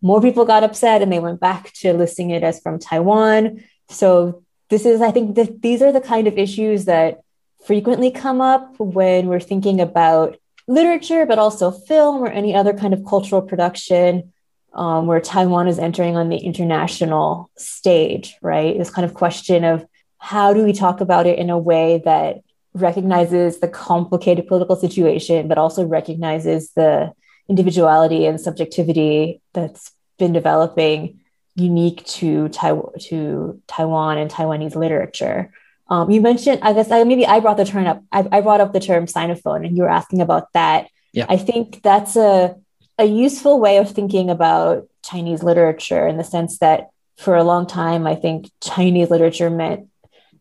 more 0.02 0.22
people 0.22 0.46
got 0.46 0.64
upset 0.64 1.02
and 1.02 1.12
they 1.12 1.20
went 1.20 1.42
back 1.42 1.74
to 1.74 1.94
listing 1.94 2.30
it 2.30 2.44
as 2.44 2.62
from 2.62 2.80
Taiwan. 2.80 3.64
So 3.90 4.46
this 4.70 4.86
is 4.86 5.02
i 5.02 5.12
think 5.12 5.36
that 5.36 5.62
these 5.62 5.82
are 5.82 5.92
the 5.92 6.02
kind 6.02 6.28
of 6.28 6.38
issues 6.38 6.86
that 6.86 7.22
frequently 7.66 8.12
come 8.12 8.42
up 8.42 8.80
when 8.80 9.28
we're 9.28 9.40
thinking 9.40 9.82
about 9.82 10.38
literature 10.68 11.26
but 11.26 11.40
also 11.40 11.72
film 11.72 12.24
or 12.24 12.28
any 12.28 12.56
other 12.56 12.74
kind 12.74 12.94
of 12.94 13.06
cultural 13.06 13.42
production 13.42 14.32
um, 14.76 15.08
where 15.08 15.22
Taiwan 15.22 15.68
is 15.68 15.80
entering 15.80 16.18
on 16.18 16.30
the 16.30 16.38
international 16.38 17.50
stage, 17.58 18.36
right? 18.42 18.78
This 18.78 18.90
kind 18.90 19.06
of 19.06 19.14
question 19.14 19.64
of 19.64 19.86
how 20.18 20.54
do 20.54 20.64
we 20.64 20.74
talk 20.74 21.02
about 21.02 21.26
it 21.26 21.40
in 21.40 21.50
a 21.50 21.58
way 21.58 22.02
that 22.04 22.42
recognizes 22.74 23.60
the 23.60 23.70
complicated 23.70 24.48
political 24.48 24.76
situation, 24.76 25.48
but 25.48 25.58
also 25.58 25.86
recognizes 25.86 26.72
the 26.74 27.14
individuality 27.48 28.26
and 28.26 28.40
subjectivity 28.40 29.42
that's 29.54 29.92
been 30.20 30.34
developing 30.34 31.22
unique 31.56 32.06
to, 32.06 32.50
tai- 32.50 32.82
to 33.00 33.62
Taiwan 33.68 34.18
and 34.18 34.30
Taiwanese 34.30 34.76
literature. 34.76 35.54
Um, 35.88 36.12
you 36.12 36.20
mentioned, 36.20 36.60
I 36.64 36.74
guess, 36.74 36.92
I, 36.92 37.04
maybe 37.06 37.26
I 37.26 37.40
brought 37.40 37.58
the 37.58 37.66
term 37.66 37.86
up. 37.86 38.04
I, 38.12 38.28
I 38.32 38.42
brought 38.42 38.60
up 38.60 38.74
the 38.74 38.80
term 38.80 39.06
Sinophone, 39.06 39.66
and 39.66 39.78
you 39.78 39.84
were 39.84 39.90
asking 39.90 40.20
about 40.20 40.52
that. 40.54 40.90
Yeah. 41.14 41.28
I 41.30 41.38
think 41.38 41.82
that's 41.82 42.18
a 42.18 42.56
a 42.98 43.06
useful 43.06 43.60
way 43.60 43.78
of 43.78 43.92
thinking 43.92 44.30
about 44.30 44.88
Chinese 45.04 45.44
literature 45.44 46.08
in 46.08 46.18
the 46.18 46.24
sense 46.24 46.60
that 46.60 46.90
for 47.18 47.36
a 47.36 47.44
long 47.44 47.68
time, 47.68 48.08
I 48.08 48.16
think 48.16 48.50
Chinese 48.62 49.10
literature 49.10 49.50
meant 49.50 49.88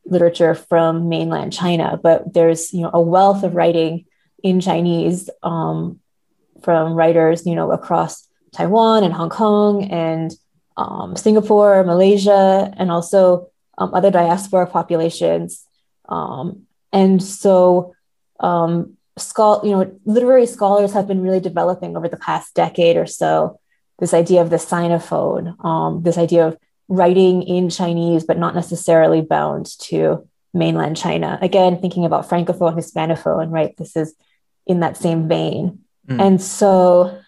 literature 0.06 0.54
from 0.54 1.08
mainland 1.08 1.52
China, 1.52 1.99
but 2.02 2.34
there's 2.34 2.73
you 2.73 2.82
know 2.82 2.90
a 2.92 3.00
wealth 3.00 3.42
of 3.42 3.54
writing 3.54 4.04
in 4.42 4.61
Chinese 4.61 5.30
um, 5.42 6.00
from 6.62 6.94
writers 6.94 7.46
you 7.46 7.54
know 7.54 7.73
across 7.73 8.28
Taiwan 8.52 9.04
and 9.04 9.14
Hong 9.14 9.30
Kong 9.30 9.84
and 9.84 10.34
um, 10.76 11.16
Singapore, 11.16 11.84
Malaysia, 11.84 12.73
and 12.76 12.90
also 12.90 13.49
um, 13.78 13.94
other 13.94 14.11
diaspora 14.11 14.66
populations. 14.66 15.64
Um, 16.08 16.66
and 16.92 17.23
so 17.23 17.94
um, 19.16 19.61
you 19.64 19.71
know, 19.71 19.99
literary 20.04 20.47
scholars 20.47 20.92
have 20.92 21.06
been 21.06 21.23
really 21.23 21.40
developing 21.40 21.97
over 21.97 22.09
the 22.09 22.16
past 22.16 22.54
decade 22.54 22.97
or 22.97 23.06
so 23.06 23.61
this 23.99 24.14
idea 24.14 24.42
of 24.42 24.50
the 24.50 24.56
sinophone, 24.56 25.54
um, 25.64 26.02
this 26.02 26.18
idea 26.18 26.47
of 26.47 26.59
writing 26.88 27.42
in 27.42 27.71
Chinese, 27.71 28.25
but 28.25 28.38
not 28.38 28.54
necessarily 28.54 29.21
bound 29.21 29.66
to 29.78 30.28
mainland 30.52 30.97
China. 30.97 31.38
Again, 31.40 31.80
thinking 31.80 32.04
about 32.04 32.28
francophone, 32.28 32.76
hispanophone, 32.76 33.50
right? 33.50 33.76
This 33.76 33.97
is 33.97 34.14
in 34.66 34.80
that 34.80 34.97
same 34.97 35.28
vein. 35.28 35.80
Mm. 36.09 36.21
And 36.21 36.42
so 36.42 37.21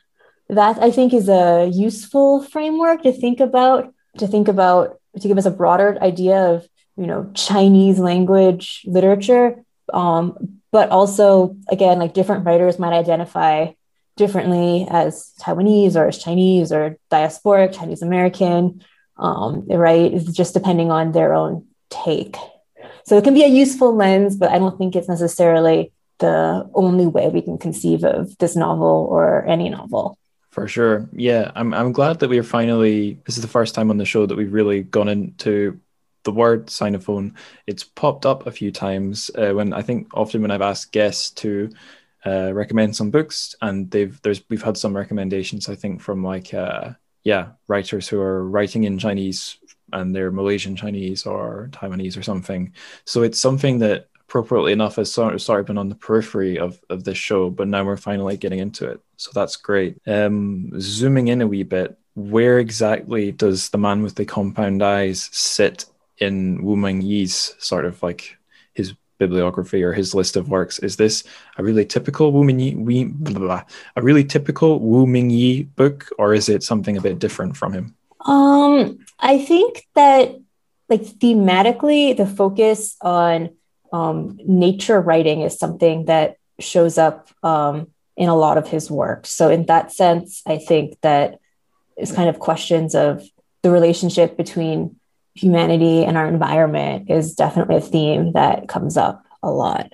that 0.48 0.78
I 0.82 0.90
think 0.90 1.14
is 1.14 1.28
a 1.28 1.70
useful 1.72 2.42
framework 2.42 3.02
to 3.02 3.12
think 3.12 3.40
about, 3.40 3.92
to 4.18 4.26
think 4.26 4.48
about, 4.48 5.00
to 5.20 5.28
give 5.28 5.38
us 5.38 5.46
a 5.46 5.50
broader 5.50 5.98
idea 6.02 6.36
of, 6.36 6.68
you 6.96 7.06
know, 7.06 7.30
Chinese 7.34 7.98
language 7.98 8.82
literature, 8.86 9.64
um, 9.92 10.55
but 10.72 10.90
also 10.90 11.56
again 11.70 11.98
like 11.98 12.14
different 12.14 12.44
writers 12.44 12.78
might 12.78 12.92
identify 12.92 13.72
differently 14.16 14.86
as 14.90 15.32
taiwanese 15.40 15.96
or 15.96 16.08
as 16.08 16.18
chinese 16.18 16.72
or 16.72 16.96
diasporic 17.10 17.76
chinese 17.76 18.02
american 18.02 18.82
um, 19.18 19.66
right? 19.68 20.12
It's 20.12 20.30
just 20.32 20.54
depending 20.54 20.90
on 20.90 21.12
their 21.12 21.34
own 21.34 21.66
take. 21.90 22.36
So 23.04 23.16
it 23.16 23.24
can 23.24 23.34
be 23.34 23.44
a 23.44 23.48
useful 23.48 23.94
lens 23.94 24.36
but 24.36 24.50
i 24.50 24.58
don't 24.58 24.76
think 24.78 24.96
it's 24.96 25.08
necessarily 25.08 25.92
the 26.18 26.68
only 26.74 27.06
way 27.06 27.28
we 27.28 27.42
can 27.42 27.58
conceive 27.58 28.04
of 28.04 28.36
this 28.38 28.56
novel 28.56 29.06
or 29.10 29.44
any 29.44 29.68
novel. 29.68 30.18
For 30.50 30.66
sure. 30.66 31.06
Yeah, 31.12 31.52
I'm 31.54 31.74
I'm 31.74 31.92
glad 31.92 32.20
that 32.20 32.30
we're 32.30 32.42
finally 32.42 33.20
this 33.26 33.36
is 33.36 33.42
the 33.42 33.48
first 33.48 33.74
time 33.74 33.90
on 33.90 33.98
the 33.98 34.06
show 34.06 34.24
that 34.24 34.36
we've 34.36 34.52
really 34.52 34.82
gone 34.82 35.08
into 35.08 35.78
the 36.26 36.32
word 36.32 36.66
sinophone. 36.66 37.32
It's 37.66 37.84
popped 37.84 38.26
up 38.26 38.46
a 38.46 38.52
few 38.52 38.70
times 38.70 39.30
uh, 39.34 39.52
when 39.52 39.72
I 39.72 39.80
think 39.80 40.08
often 40.12 40.42
when 40.42 40.50
I've 40.50 40.60
asked 40.60 40.92
guests 40.92 41.30
to 41.42 41.70
uh, 42.26 42.52
recommend 42.52 42.94
some 42.94 43.10
books, 43.10 43.54
and 43.62 43.90
they've 43.90 44.20
there's 44.20 44.42
we've 44.50 44.62
had 44.62 44.76
some 44.76 44.94
recommendations 44.94 45.70
I 45.70 45.76
think 45.76 46.02
from 46.02 46.22
like 46.22 46.52
uh, 46.52 46.90
yeah 47.24 47.52
writers 47.68 48.08
who 48.08 48.20
are 48.20 48.44
writing 48.44 48.84
in 48.84 48.98
Chinese 48.98 49.56
and 49.92 50.14
they're 50.14 50.32
Malaysian 50.32 50.76
Chinese 50.76 51.24
or 51.24 51.70
Taiwanese 51.72 52.18
or 52.18 52.22
something. 52.22 52.74
So 53.04 53.22
it's 53.22 53.38
something 53.38 53.78
that 53.78 54.08
appropriately 54.28 54.72
enough 54.72 54.96
has 54.96 55.12
sort 55.12 55.34
of, 55.34 55.48
of 55.48 55.66
been 55.66 55.78
on 55.78 55.88
the 55.88 55.94
periphery 55.94 56.58
of, 56.58 56.80
of 56.90 57.04
this 57.04 57.16
show, 57.16 57.48
but 57.48 57.68
now 57.68 57.84
we're 57.84 57.96
finally 57.96 58.36
getting 58.36 58.58
into 58.58 58.90
it. 58.90 59.00
So 59.16 59.30
that's 59.32 59.54
great. 59.54 59.98
Um, 60.04 60.72
zooming 60.80 61.28
in 61.28 61.40
a 61.40 61.46
wee 61.46 61.62
bit, 61.62 61.96
where 62.16 62.58
exactly 62.58 63.30
does 63.30 63.68
the 63.68 63.78
man 63.78 64.02
with 64.02 64.16
the 64.16 64.24
compound 64.24 64.82
eyes 64.82 65.28
sit 65.32 65.84
in 66.18 66.62
Wu 66.62 66.76
Mingyi's 66.76 67.54
sort 67.58 67.84
of 67.84 68.02
like 68.02 68.36
his 68.72 68.94
bibliography 69.18 69.82
or 69.82 69.92
his 69.92 70.14
list 70.14 70.36
of 70.36 70.48
works. 70.48 70.78
Is 70.78 70.96
this 70.96 71.24
a 71.56 71.62
really 71.62 71.84
typical 71.84 72.32
Wu 72.32 72.44
blah, 73.08 73.38
blah, 73.38 73.62
a 73.96 74.02
really 74.02 74.24
typical 74.24 74.78
Wu 74.80 75.06
Mingyi 75.06 75.68
book, 75.76 76.08
or 76.18 76.34
is 76.34 76.48
it 76.48 76.62
something 76.62 76.96
a 76.96 77.00
bit 77.00 77.18
different 77.18 77.56
from 77.56 77.72
him? 77.72 77.94
Um, 78.24 78.98
I 79.18 79.38
think 79.38 79.86
that 79.94 80.36
like 80.88 81.02
thematically, 81.02 82.16
the 82.16 82.26
focus 82.26 82.96
on 83.00 83.50
um, 83.92 84.38
nature 84.46 85.00
writing 85.00 85.40
is 85.42 85.58
something 85.58 86.04
that 86.06 86.36
shows 86.60 86.98
up 86.98 87.28
um, 87.42 87.88
in 88.16 88.28
a 88.28 88.36
lot 88.36 88.58
of 88.58 88.68
his 88.68 88.90
work. 88.90 89.26
So 89.26 89.50
in 89.50 89.66
that 89.66 89.92
sense, 89.92 90.42
I 90.46 90.58
think 90.58 90.98
that 91.02 91.38
it's 91.96 92.12
kind 92.12 92.28
of 92.28 92.38
questions 92.38 92.94
of 92.94 93.22
the 93.62 93.70
relationship 93.70 94.36
between 94.36 94.96
humanity 95.36 96.04
and 96.04 96.16
our 96.16 96.26
environment 96.26 97.10
is 97.10 97.34
definitely 97.34 97.76
a 97.76 97.80
theme 97.80 98.32
that 98.32 98.68
comes 98.68 98.96
up 98.96 99.24
a 99.42 99.50
lot. 99.50 99.92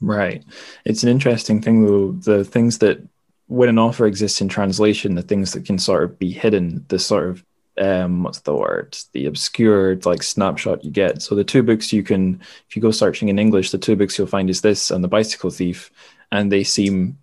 Right. 0.00 0.44
It's 0.84 1.02
an 1.02 1.08
interesting 1.08 1.60
thing, 1.60 1.84
though. 1.84 2.12
The 2.12 2.44
things 2.44 2.78
that, 2.78 3.06
when 3.46 3.68
an 3.68 3.78
author 3.78 4.06
exists 4.06 4.40
in 4.40 4.48
translation, 4.48 5.14
the 5.14 5.22
things 5.22 5.52
that 5.52 5.64
can 5.64 5.78
sort 5.78 6.04
of 6.04 6.18
be 6.18 6.30
hidden, 6.30 6.84
the 6.88 6.98
sort 6.98 7.28
of, 7.28 7.44
um, 7.78 8.22
what's 8.22 8.40
the 8.40 8.54
word? 8.54 8.96
The 9.12 9.26
obscured, 9.26 10.06
like, 10.06 10.22
snapshot 10.22 10.84
you 10.84 10.90
get. 10.90 11.22
So 11.22 11.34
the 11.34 11.44
two 11.44 11.62
books 11.62 11.92
you 11.92 12.02
can, 12.02 12.40
if 12.68 12.76
you 12.76 12.82
go 12.82 12.90
searching 12.90 13.28
in 13.28 13.38
English, 13.38 13.70
the 13.70 13.78
two 13.78 13.96
books 13.96 14.16
you'll 14.16 14.26
find 14.26 14.48
is 14.48 14.60
this 14.60 14.90
and 14.90 15.02
The 15.02 15.08
Bicycle 15.08 15.50
Thief. 15.50 15.90
And 16.30 16.50
they 16.50 16.64
seem 16.64 17.18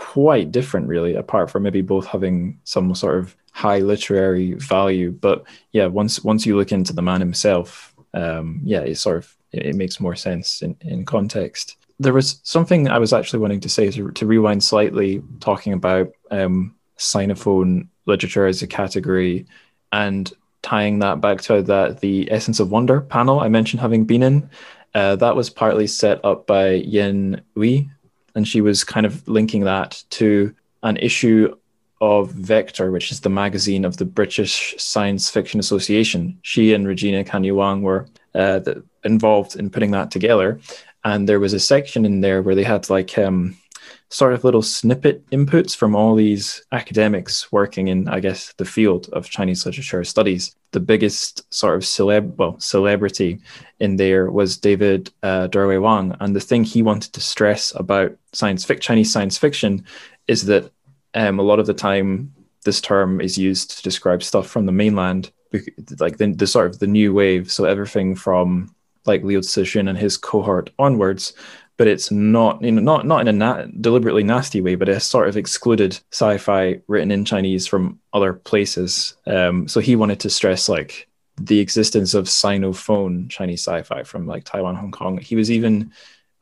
quite 0.00 0.50
different, 0.50 0.88
really, 0.88 1.14
apart 1.14 1.50
from 1.50 1.62
maybe 1.62 1.82
both 1.82 2.06
having 2.06 2.58
some 2.64 2.94
sort 2.94 3.18
of 3.18 3.36
high 3.52 3.80
literary 3.80 4.54
value. 4.54 5.12
But 5.12 5.44
yeah, 5.72 5.86
once 5.86 6.24
once 6.24 6.46
you 6.46 6.56
look 6.56 6.72
into 6.72 6.94
the 6.94 7.02
man 7.02 7.20
himself, 7.20 7.94
um, 8.14 8.60
yeah, 8.64 8.80
it 8.80 8.96
sort 8.96 9.18
of 9.18 9.36
it, 9.52 9.66
it, 9.66 9.76
makes 9.76 10.00
more 10.00 10.16
sense 10.16 10.62
in, 10.62 10.74
in 10.80 11.04
context. 11.04 11.76
There 11.98 12.14
was 12.14 12.40
something 12.44 12.88
I 12.88 12.98
was 12.98 13.12
actually 13.12 13.40
wanting 13.40 13.60
to 13.60 13.68
say 13.68 13.90
to, 13.90 14.10
to 14.10 14.26
rewind 14.26 14.64
slightly, 14.64 15.22
talking 15.38 15.74
about 15.74 16.12
um, 16.30 16.74
Sinophone 16.96 17.88
literature 18.06 18.46
as 18.46 18.62
a 18.62 18.66
category 18.66 19.46
and 19.92 20.32
tying 20.62 21.00
that 21.00 21.20
back 21.20 21.42
to 21.42 21.60
that 21.62 22.00
the 22.00 22.26
Essence 22.32 22.58
of 22.58 22.70
Wonder 22.70 23.02
panel 23.02 23.40
I 23.40 23.48
mentioned 23.48 23.80
having 23.80 24.06
been 24.06 24.22
in. 24.22 24.50
Uh, 24.94 25.16
that 25.16 25.36
was 25.36 25.50
partly 25.50 25.86
set 25.86 26.24
up 26.24 26.46
by 26.46 26.70
Yen 26.70 27.42
Ooi, 27.56 27.90
and 28.34 28.46
she 28.46 28.60
was 28.60 28.84
kind 28.84 29.06
of 29.06 29.26
linking 29.28 29.64
that 29.64 30.02
to 30.10 30.54
an 30.82 30.96
issue 30.96 31.54
of 32.00 32.30
Vector, 32.30 32.90
which 32.90 33.12
is 33.12 33.20
the 33.20 33.28
magazine 33.28 33.84
of 33.84 33.98
the 33.98 34.04
British 34.04 34.74
Science 34.78 35.28
Fiction 35.28 35.60
Association. 35.60 36.38
She 36.42 36.72
and 36.72 36.86
Regina 36.86 37.24
Kanyu 37.24 37.54
Wang 37.54 37.82
were 37.82 38.06
uh, 38.34 38.60
the, 38.60 38.82
involved 39.04 39.56
in 39.56 39.68
putting 39.70 39.90
that 39.90 40.10
together, 40.10 40.60
and 41.04 41.28
there 41.28 41.40
was 41.40 41.52
a 41.52 41.60
section 41.60 42.06
in 42.06 42.20
there 42.20 42.42
where 42.42 42.54
they 42.54 42.62
had 42.62 42.88
like 42.88 43.18
um, 43.18 43.56
sort 44.10 44.32
of 44.32 44.42
little 44.42 44.62
snippet 44.62 45.24
inputs 45.30 45.74
from 45.74 45.94
all 45.94 46.16
these 46.16 46.62
academics 46.72 47.50
working 47.52 47.88
in, 47.88 48.08
I 48.08 48.18
guess, 48.18 48.52
the 48.54 48.64
field 48.64 49.08
of 49.12 49.30
Chinese 49.30 49.64
literature 49.64 50.02
studies. 50.02 50.54
The 50.72 50.80
biggest 50.80 51.52
sort 51.54 51.76
of 51.76 51.82
celeb, 51.82 52.36
well, 52.36 52.58
celebrity 52.58 53.38
in 53.78 53.96
there 53.96 54.30
was 54.30 54.56
David 54.56 55.10
uh, 55.22 55.48
Wang, 55.54 56.16
and 56.18 56.34
the 56.34 56.40
thing 56.40 56.64
he 56.64 56.82
wanted 56.82 57.12
to 57.12 57.20
stress 57.20 57.72
about 57.76 58.12
science 58.32 58.66
fic- 58.66 58.80
Chinese 58.80 59.12
science 59.12 59.38
fiction 59.38 59.84
is 60.26 60.44
that 60.46 60.72
um, 61.14 61.38
a 61.38 61.44
lot 61.44 61.60
of 61.60 61.66
the 61.66 61.74
time 61.74 62.32
this 62.64 62.80
term 62.80 63.20
is 63.20 63.38
used 63.38 63.76
to 63.76 63.82
describe 63.82 64.24
stuff 64.24 64.48
from 64.48 64.66
the 64.66 64.72
mainland, 64.72 65.30
like 66.00 66.18
the, 66.18 66.32
the 66.32 66.46
sort 66.46 66.66
of 66.66 66.80
the 66.80 66.86
new 66.86 67.14
wave. 67.14 67.50
So 67.50 67.64
everything 67.64 68.16
from 68.16 68.74
like 69.06 69.22
Liu 69.22 69.40
Cixin 69.40 69.88
and 69.88 69.96
his 69.96 70.16
cohort 70.16 70.70
onwards 70.78 71.32
but 71.80 71.88
it's 71.88 72.10
not 72.10 72.60
you 72.60 72.70
know 72.70 72.82
not 72.82 73.06
not 73.06 73.22
in 73.22 73.28
a 73.28 73.32
na- 73.32 73.64
deliberately 73.80 74.22
nasty 74.22 74.60
way, 74.60 74.74
but 74.74 74.86
it's 74.86 75.06
sort 75.06 75.30
of 75.30 75.38
excluded 75.38 75.98
sci-fi 76.12 76.78
written 76.88 77.10
in 77.10 77.24
Chinese 77.24 77.66
from 77.66 77.98
other 78.12 78.34
places. 78.34 79.16
Um, 79.26 79.66
so 79.66 79.80
he 79.80 79.96
wanted 79.96 80.20
to 80.20 80.28
stress 80.28 80.68
like 80.68 81.08
the 81.40 81.58
existence 81.58 82.12
of 82.12 82.26
Sinophone 82.26 83.30
Chinese 83.30 83.62
sci-fi 83.66 84.02
from 84.02 84.26
like 84.26 84.44
Taiwan, 84.44 84.76
Hong 84.76 84.90
Kong. 84.90 85.16
He 85.16 85.36
was 85.36 85.50
even 85.50 85.90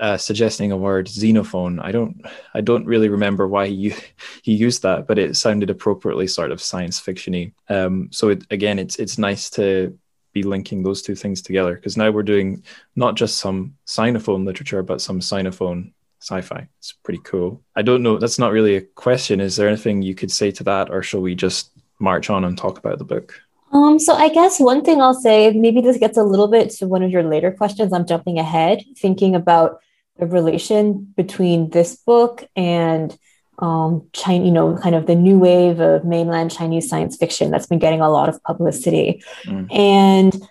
uh, 0.00 0.16
suggesting 0.16 0.72
a 0.72 0.76
word 0.76 1.06
xenophone. 1.06 1.78
I 1.78 1.92
don't 1.92 2.20
I 2.52 2.60
don't 2.60 2.86
really 2.86 3.08
remember 3.08 3.46
why 3.46 3.68
he 3.68 3.94
he 4.42 4.54
used 4.54 4.82
that, 4.82 5.06
but 5.06 5.20
it 5.20 5.36
sounded 5.36 5.70
appropriately 5.70 6.26
sort 6.26 6.50
of 6.50 6.60
science 6.60 7.00
fictiony. 7.00 7.52
Um, 7.68 8.08
so 8.10 8.30
it, 8.30 8.42
again, 8.50 8.80
it's 8.80 8.96
it's 8.96 9.18
nice 9.18 9.50
to 9.50 9.96
be 10.32 10.42
linking 10.42 10.82
those 10.82 11.02
two 11.02 11.14
things 11.14 11.42
together 11.42 11.74
because 11.74 11.96
now 11.96 12.10
we're 12.10 12.22
doing 12.22 12.62
not 12.96 13.16
just 13.16 13.38
some 13.38 13.74
Sinophone 13.86 14.44
literature, 14.44 14.82
but 14.82 15.00
some 15.00 15.20
Sinophone 15.20 15.92
sci-fi. 16.20 16.68
It's 16.78 16.92
pretty 16.92 17.20
cool. 17.24 17.62
I 17.76 17.82
don't 17.82 18.02
know. 18.02 18.18
That's 18.18 18.38
not 18.38 18.52
really 18.52 18.76
a 18.76 18.82
question. 18.82 19.40
Is 19.40 19.56
there 19.56 19.68
anything 19.68 20.02
you 20.02 20.14
could 20.14 20.30
say 20.30 20.50
to 20.52 20.64
that, 20.64 20.90
or 20.90 21.02
shall 21.02 21.20
we 21.20 21.34
just 21.34 21.72
march 21.98 22.30
on 22.30 22.44
and 22.44 22.56
talk 22.56 22.78
about 22.78 22.98
the 22.98 23.04
book? 23.04 23.40
Um, 23.72 23.98
so 23.98 24.14
I 24.14 24.28
guess 24.30 24.58
one 24.58 24.82
thing 24.82 25.00
I'll 25.00 25.14
say, 25.14 25.52
maybe 25.52 25.80
this 25.80 25.98
gets 25.98 26.16
a 26.16 26.24
little 26.24 26.48
bit 26.48 26.70
to 26.70 26.86
one 26.86 27.02
of 27.02 27.10
your 27.10 27.22
later 27.22 27.52
questions. 27.52 27.92
I'm 27.92 28.06
jumping 28.06 28.38
ahead, 28.38 28.82
thinking 28.96 29.34
about 29.34 29.80
the 30.18 30.26
relation 30.26 31.12
between 31.16 31.70
this 31.70 31.96
book 31.96 32.44
and 32.56 33.16
um, 33.58 34.06
China, 34.12 34.44
you 34.44 34.52
know, 34.52 34.76
kind 34.76 34.94
of 34.94 35.06
the 35.06 35.14
new 35.14 35.38
wave 35.38 35.80
of 35.80 36.04
mainland 36.04 36.50
Chinese 36.50 36.88
science 36.88 37.16
fiction 37.16 37.50
that's 37.50 37.66
been 37.66 37.78
getting 37.78 38.00
a 38.00 38.10
lot 38.10 38.28
of 38.28 38.42
publicity. 38.44 39.22
Mm. 39.44 39.72
And 39.74 40.48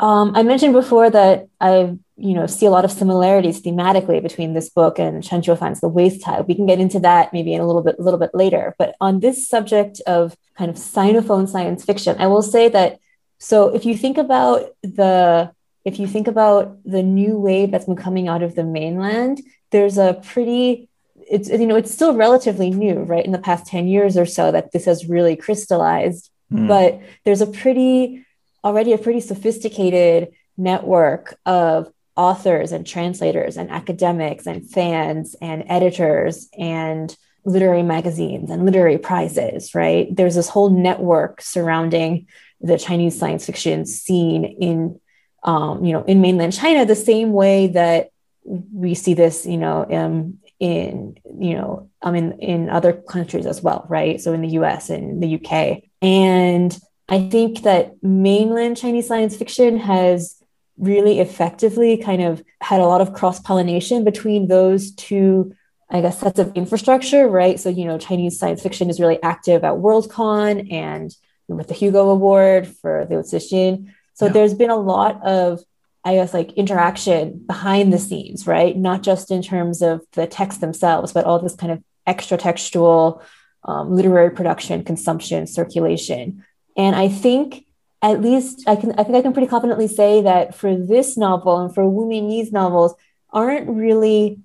um, 0.00 0.32
I 0.34 0.42
mentioned 0.42 0.72
before 0.72 1.10
that 1.10 1.48
I, 1.60 1.96
you 2.16 2.34
know, 2.34 2.46
see 2.46 2.66
a 2.66 2.70
lot 2.70 2.84
of 2.84 2.92
similarities 2.92 3.62
thematically 3.62 4.22
between 4.22 4.54
this 4.54 4.70
book 4.70 4.98
and 4.98 5.22
Chen 5.22 5.42
Qiufan's 5.42 5.80
The 5.80 5.88
Waste 5.88 6.22
Tide. 6.22 6.46
We 6.46 6.54
can 6.54 6.66
get 6.66 6.78
into 6.78 7.00
that 7.00 7.32
maybe 7.32 7.54
in 7.54 7.60
a 7.60 7.66
little 7.66 7.82
bit, 7.82 7.96
a 7.98 8.02
little 8.02 8.20
bit 8.20 8.30
later. 8.34 8.74
But 8.78 8.94
on 9.00 9.20
this 9.20 9.48
subject 9.48 10.00
of 10.06 10.36
kind 10.56 10.70
of 10.70 10.76
Sinophone 10.76 11.48
science 11.48 11.84
fiction, 11.84 12.16
I 12.18 12.26
will 12.26 12.42
say 12.42 12.68
that. 12.68 12.98
So 13.38 13.74
if 13.74 13.84
you 13.84 13.96
think 13.96 14.18
about 14.18 14.70
the 14.82 15.52
if 15.84 15.98
you 15.98 16.06
think 16.06 16.28
about 16.28 16.78
the 16.84 17.02
new 17.02 17.36
wave 17.36 17.72
that's 17.72 17.86
been 17.86 17.96
coming 17.96 18.28
out 18.28 18.42
of 18.42 18.54
the 18.54 18.62
mainland, 18.62 19.42
there's 19.70 19.98
a 19.98 20.20
pretty 20.22 20.88
it's 21.32 21.48
you 21.48 21.66
know 21.66 21.76
it's 21.76 21.90
still 21.90 22.14
relatively 22.14 22.70
new 22.70 23.00
right 23.00 23.24
in 23.24 23.32
the 23.32 23.38
past 23.38 23.66
10 23.66 23.88
years 23.88 24.16
or 24.16 24.26
so 24.26 24.52
that 24.52 24.70
this 24.72 24.84
has 24.84 25.08
really 25.08 25.34
crystallized 25.34 26.30
mm. 26.52 26.68
but 26.68 27.00
there's 27.24 27.40
a 27.40 27.46
pretty 27.46 28.24
already 28.62 28.92
a 28.92 28.98
pretty 28.98 29.20
sophisticated 29.20 30.32
network 30.56 31.38
of 31.46 31.90
authors 32.16 32.70
and 32.70 32.86
translators 32.86 33.56
and 33.56 33.70
academics 33.70 34.46
and 34.46 34.70
fans 34.70 35.34
and 35.40 35.64
editors 35.68 36.48
and 36.58 37.16
literary 37.44 37.82
magazines 37.82 38.50
and 38.50 38.66
literary 38.66 38.98
prizes 38.98 39.74
right 39.74 40.14
there's 40.14 40.34
this 40.34 40.50
whole 40.50 40.68
network 40.68 41.40
surrounding 41.40 42.26
the 42.60 42.78
chinese 42.78 43.18
science 43.18 43.46
fiction 43.46 43.86
scene 43.86 44.44
in 44.44 45.00
um, 45.44 45.82
you 45.82 45.92
know 45.92 46.04
in 46.04 46.20
mainland 46.20 46.52
china 46.52 46.84
the 46.84 46.94
same 46.94 47.32
way 47.32 47.68
that 47.68 48.10
we 48.44 48.94
see 48.94 49.14
this 49.14 49.46
you 49.46 49.56
know 49.56 49.86
um, 49.90 50.38
in 50.62 51.18
you 51.40 51.54
know 51.54 51.90
i 52.02 52.10
mean 52.12 52.38
in 52.38 52.70
other 52.70 52.92
countries 52.92 53.46
as 53.46 53.60
well 53.60 53.84
right? 53.88 54.20
So 54.20 54.32
in 54.32 54.42
the 54.42 54.48
us 54.50 54.90
and 54.90 55.20
the 55.20 55.34
uk 55.34 55.82
and 56.00 56.78
i 57.08 57.28
think 57.28 57.62
that 57.62 58.00
mainland 58.00 58.76
chinese 58.76 59.08
science 59.08 59.36
fiction 59.36 59.76
has 59.78 60.40
really 60.78 61.18
effectively 61.18 61.96
kind 61.96 62.22
of 62.22 62.44
had 62.60 62.80
a 62.80 62.86
lot 62.86 63.00
of 63.00 63.12
cross 63.12 63.40
pollination 63.40 64.04
between 64.04 64.46
those 64.46 64.92
two 64.92 65.52
i 65.90 66.00
guess 66.00 66.20
sets 66.20 66.38
of 66.38 66.52
infrastructure 66.54 67.26
right? 67.28 67.58
So 67.58 67.68
you 67.68 67.84
know 67.84 67.98
chinese 67.98 68.38
science 68.38 68.62
fiction 68.62 68.88
is 68.88 69.00
really 69.00 69.20
active 69.20 69.64
at 69.64 69.74
worldcon 69.74 70.72
and 70.72 71.12
with 71.48 71.68
the 71.68 71.74
hugo 71.74 72.08
award 72.08 72.66
for 72.80 73.06
Liu 73.10 73.18
Cixin. 73.18 73.92
So 74.14 74.26
yeah. 74.26 74.32
there's 74.32 74.54
been 74.54 74.70
a 74.70 74.76
lot 74.76 75.22
of 75.22 75.60
I 76.04 76.14
guess 76.14 76.34
like 76.34 76.52
interaction 76.54 77.44
behind 77.46 77.92
the 77.92 77.98
scenes, 77.98 78.46
right? 78.46 78.76
Not 78.76 79.02
just 79.02 79.30
in 79.30 79.42
terms 79.42 79.82
of 79.82 80.02
the 80.12 80.26
text 80.26 80.60
themselves, 80.60 81.12
but 81.12 81.24
all 81.24 81.38
this 81.38 81.54
kind 81.54 81.72
of 81.72 81.82
extra 82.06 82.36
textual 82.36 83.22
um, 83.64 83.94
literary 83.94 84.30
production, 84.30 84.82
consumption, 84.84 85.46
circulation. 85.46 86.44
And 86.76 86.96
I 86.96 87.08
think 87.08 87.66
at 88.02 88.20
least 88.20 88.64
I 88.66 88.74
can 88.74 88.92
I 88.98 89.04
think 89.04 89.14
I 89.16 89.22
can 89.22 89.32
pretty 89.32 89.48
confidently 89.48 89.86
say 89.86 90.22
that 90.22 90.54
for 90.54 90.76
this 90.76 91.16
novel 91.16 91.58
and 91.58 91.72
for 91.72 91.88
Wu 91.88 92.06
Mingyi's 92.06 92.50
novels 92.50 92.94
aren't 93.30 93.68
really 93.68 94.40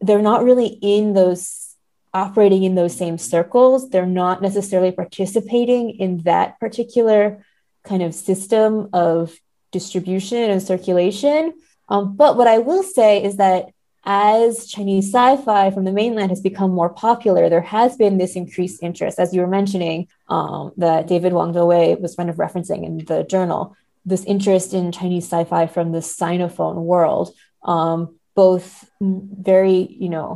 they're 0.00 0.22
not 0.22 0.44
really 0.44 0.66
in 0.66 1.12
those 1.12 1.76
operating 2.14 2.62
in 2.62 2.76
those 2.76 2.96
same 2.96 3.18
circles. 3.18 3.90
They're 3.90 4.06
not 4.06 4.40
necessarily 4.40 4.92
participating 4.92 5.90
in 5.90 6.18
that 6.22 6.58
particular 6.60 7.44
kind 7.82 8.02
of 8.02 8.14
system 8.14 8.88
of 8.92 9.38
distribution 9.78 10.44
and 10.52 10.62
circulation. 10.72 11.40
Um, 11.92 12.16
but 12.22 12.32
what 12.38 12.48
I 12.56 12.58
will 12.68 12.84
say 12.98 13.22
is 13.28 13.36
that 13.44 13.60
as 14.04 14.66
Chinese 14.74 15.06
sci 15.12 15.36
fi 15.44 15.70
from 15.70 15.84
the 15.84 15.96
mainland 16.00 16.30
has 16.30 16.42
become 16.50 16.70
more 16.80 16.92
popular, 17.06 17.48
there 17.48 17.68
has 17.78 17.96
been 17.96 18.18
this 18.18 18.36
increased 18.36 18.82
interest, 18.88 19.18
as 19.18 19.32
you 19.34 19.40
were 19.42 19.56
mentioning, 19.58 19.98
um, 20.36 20.72
that 20.84 21.08
David 21.12 21.32
Wang 21.32 21.52
Dewei 21.52 22.00
was 22.00 22.14
kind 22.18 22.30
of 22.30 22.36
referencing 22.36 22.80
in 22.88 22.94
the 23.10 23.24
journal, 23.34 23.62
this 24.12 24.24
interest 24.24 24.74
in 24.78 24.92
Chinese 24.92 25.26
sci 25.30 25.44
fi 25.44 25.66
from 25.66 25.92
the 25.92 26.04
Sinophone 26.18 26.78
world, 26.92 27.26
um, 27.74 27.98
both 28.34 28.66
very, 29.00 29.78
you 30.04 30.10
know, 30.14 30.28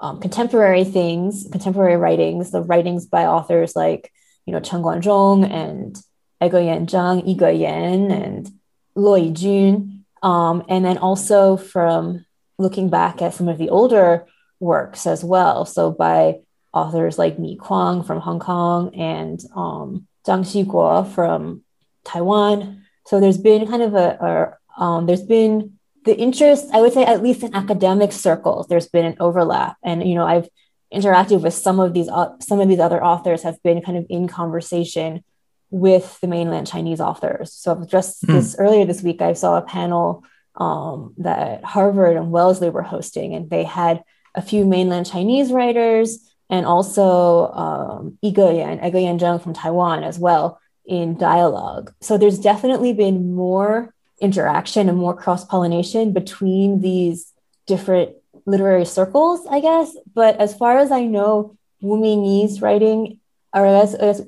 um, 0.00 0.20
contemporary 0.20 0.84
things, 0.84 1.46
contemporary 1.52 1.96
writings, 1.96 2.50
the 2.50 2.62
writings 2.70 3.06
by 3.06 3.24
authors 3.26 3.76
like, 3.76 4.12
you 4.46 4.52
know, 4.52 4.60
Chen 4.60 4.82
Guanzhong 4.82 5.40
and 5.62 5.96
Egoyan 6.42 6.86
Zhang, 6.92 7.26
Yi 7.26 7.36
Geyan, 7.36 8.02
and 8.12 8.50
Luo 8.96 9.18
Yijun, 9.18 10.04
um, 10.22 10.64
and 10.68 10.84
then 10.84 10.98
also 10.98 11.56
from 11.56 12.24
looking 12.58 12.88
back 12.88 13.20
at 13.20 13.34
some 13.34 13.48
of 13.48 13.58
the 13.58 13.70
older 13.70 14.26
works 14.60 15.06
as 15.06 15.24
well. 15.24 15.64
So 15.64 15.90
by 15.90 16.40
authors 16.72 17.18
like 17.18 17.38
Ni 17.38 17.56
Kuang 17.56 18.06
from 18.06 18.20
Hong 18.20 18.40
Kong 18.40 18.94
and 18.94 19.40
um, 19.54 20.06
Zhang 20.26 20.40
Xiguo 20.40 21.06
from 21.06 21.62
Taiwan. 22.04 22.84
So 23.06 23.20
there's 23.20 23.38
been 23.38 23.66
kind 23.66 23.82
of 23.82 23.94
a, 23.94 24.56
a 24.78 24.82
um, 24.82 25.06
there's 25.06 25.22
been 25.22 25.78
the 26.04 26.16
interest, 26.16 26.68
I 26.72 26.80
would 26.80 26.92
say, 26.92 27.04
at 27.04 27.22
least 27.22 27.42
in 27.42 27.54
academic 27.54 28.12
circles, 28.12 28.66
there's 28.66 28.88
been 28.88 29.06
an 29.06 29.16
overlap. 29.20 29.76
And 29.82 30.06
you 30.06 30.14
know, 30.14 30.26
I've 30.26 30.48
interacted 30.92 31.42
with 31.42 31.54
some 31.54 31.80
of 31.80 31.94
these 31.94 32.08
uh, 32.08 32.38
some 32.40 32.60
of 32.60 32.68
these 32.68 32.80
other 32.80 33.02
authors 33.02 33.42
have 33.42 33.62
been 33.62 33.82
kind 33.82 33.98
of 33.98 34.06
in 34.08 34.28
conversation 34.28 35.24
with 35.70 36.18
the 36.20 36.26
mainland 36.28 36.66
Chinese 36.66 37.00
authors. 37.00 37.52
So 37.52 37.84
just 37.84 38.22
mm. 38.22 38.34
this 38.34 38.56
earlier 38.58 38.84
this 38.84 39.02
week, 39.02 39.20
I 39.22 39.32
saw 39.32 39.58
a 39.58 39.62
panel 39.62 40.24
um, 40.56 41.14
that 41.18 41.64
Harvard 41.64 42.16
and 42.16 42.30
Wellesley 42.30 42.70
were 42.70 42.82
hosting, 42.82 43.34
and 43.34 43.50
they 43.50 43.64
had 43.64 44.04
a 44.34 44.42
few 44.42 44.64
mainland 44.64 45.06
Chinese 45.06 45.52
writers 45.52 46.18
and 46.50 46.66
also 46.66 47.50
um, 47.52 48.18
Geyan, 48.22 48.82
Egoyan 48.82 49.18
Zhang 49.18 49.42
from 49.42 49.54
Taiwan 49.54 50.04
as 50.04 50.18
well 50.18 50.60
in 50.84 51.16
dialogue. 51.16 51.92
So 52.00 52.18
there's 52.18 52.38
definitely 52.38 52.92
been 52.92 53.34
more 53.34 53.94
interaction 54.20 54.88
and 54.88 54.98
more 54.98 55.16
cross 55.16 55.44
pollination 55.44 56.12
between 56.12 56.80
these 56.80 57.32
different 57.66 58.12
literary 58.46 58.84
circles, 58.84 59.46
I 59.50 59.60
guess. 59.60 59.96
But 60.14 60.38
as 60.38 60.54
far 60.54 60.78
as 60.78 60.92
I 60.92 61.06
know, 61.06 61.56
Wu 61.80 61.98
Mingyi's 61.98 62.60
writing, 62.60 63.18
or 63.52 63.66
as, 63.66 63.94
as 63.94 64.26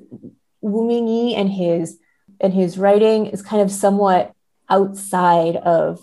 Wu 0.61 0.87
Mingyi 0.87 1.37
and 1.37 1.49
his 1.49 1.97
and 2.39 2.53
his 2.53 2.77
writing 2.77 3.27
is 3.27 3.41
kind 3.41 3.61
of 3.61 3.71
somewhat 3.71 4.33
outside 4.69 5.55
of 5.55 5.99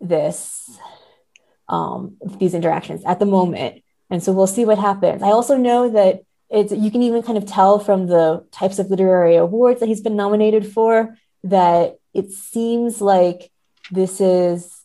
this 0.00 0.78
um, 1.68 2.16
these 2.38 2.54
interactions 2.54 3.02
at 3.04 3.18
the 3.18 3.26
moment, 3.26 3.82
and 4.10 4.22
so 4.22 4.32
we'll 4.32 4.46
see 4.46 4.64
what 4.64 4.78
happens. 4.78 5.22
I 5.22 5.28
also 5.28 5.56
know 5.56 5.90
that 5.90 6.22
it's 6.50 6.72
you 6.72 6.90
can 6.90 7.02
even 7.02 7.22
kind 7.22 7.38
of 7.38 7.46
tell 7.46 7.78
from 7.78 8.06
the 8.06 8.46
types 8.52 8.78
of 8.78 8.90
literary 8.90 9.36
awards 9.36 9.80
that 9.80 9.86
he's 9.86 10.02
been 10.02 10.16
nominated 10.16 10.66
for 10.66 11.16
that 11.44 11.96
it 12.12 12.30
seems 12.30 13.00
like 13.00 13.50
this 13.90 14.20
is 14.20 14.82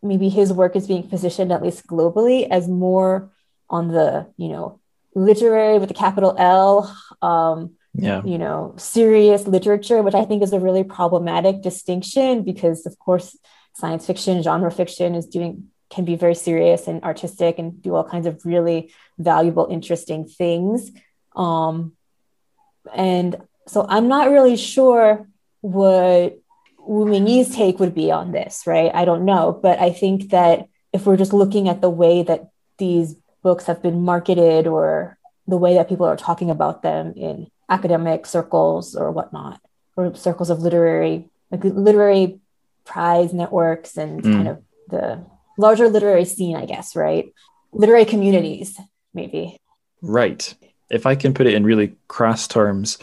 maybe 0.00 0.28
his 0.28 0.52
work 0.52 0.76
is 0.76 0.86
being 0.86 1.08
positioned 1.08 1.52
at 1.52 1.62
least 1.62 1.86
globally 1.86 2.48
as 2.48 2.68
more 2.68 3.30
on 3.68 3.88
the 3.88 4.26
you 4.36 4.48
know 4.48 4.80
literary 5.14 5.78
with 5.78 5.90
a 5.90 5.94
capital 5.94 6.36
L 6.38 6.96
um, 7.20 7.74
yeah 7.94 8.22
you 8.24 8.38
know 8.38 8.74
serious 8.76 9.46
literature 9.46 10.02
which 10.02 10.14
i 10.14 10.24
think 10.24 10.42
is 10.42 10.52
a 10.52 10.60
really 10.60 10.84
problematic 10.84 11.62
distinction 11.62 12.42
because 12.42 12.86
of 12.86 12.98
course 12.98 13.36
science 13.74 14.06
fiction 14.06 14.42
genre 14.42 14.70
fiction 14.70 15.14
is 15.14 15.26
doing 15.26 15.68
can 15.90 16.04
be 16.04 16.16
very 16.16 16.34
serious 16.34 16.86
and 16.86 17.02
artistic 17.02 17.58
and 17.58 17.80
do 17.82 17.94
all 17.94 18.04
kinds 18.04 18.26
of 18.26 18.44
really 18.44 18.92
valuable 19.18 19.66
interesting 19.70 20.26
things 20.26 20.90
um, 21.34 21.92
and 22.94 23.36
so 23.66 23.86
i'm 23.88 24.08
not 24.08 24.30
really 24.30 24.56
sure 24.56 25.26
what 25.60 26.38
Wu 26.88 27.04
Mingyi's 27.04 27.54
take 27.54 27.78
would 27.78 27.94
be 27.94 28.10
on 28.10 28.32
this, 28.32 28.62
right? 28.66 28.90
I 28.94 29.04
don't 29.04 29.26
know. 29.26 29.58
But 29.62 29.78
I 29.78 29.90
think 29.90 30.30
that 30.30 30.68
if 30.92 31.04
we're 31.04 31.18
just 31.18 31.34
looking 31.34 31.68
at 31.68 31.82
the 31.82 31.90
way 31.90 32.22
that 32.22 32.48
these 32.78 33.14
books 33.42 33.66
have 33.66 33.82
been 33.82 34.02
marketed 34.02 34.66
or 34.66 35.18
the 35.46 35.58
way 35.58 35.74
that 35.74 35.88
people 35.88 36.06
are 36.06 36.16
talking 36.16 36.50
about 36.50 36.82
them 36.82 37.12
in 37.14 37.50
academic 37.68 38.26
circles 38.26 38.94
or 38.94 39.10
whatnot, 39.10 39.60
or 39.96 40.14
circles 40.14 40.50
of 40.50 40.60
literary, 40.60 41.28
like 41.50 41.64
literary 41.64 42.40
prize 42.84 43.32
networks 43.32 43.96
and 43.96 44.22
mm. 44.22 44.32
kind 44.32 44.48
of 44.48 44.62
the 44.88 45.24
larger 45.58 45.88
literary 45.88 46.24
scene, 46.24 46.56
I 46.56 46.64
guess, 46.64 46.96
right? 46.96 47.32
Literary 47.72 48.04
communities, 48.04 48.78
maybe. 49.12 49.58
Right. 50.00 50.54
If 50.90 51.04
I 51.04 51.14
can 51.14 51.34
put 51.34 51.46
it 51.46 51.54
in 51.54 51.64
really 51.64 51.94
crass 52.08 52.48
terms, 52.48 52.98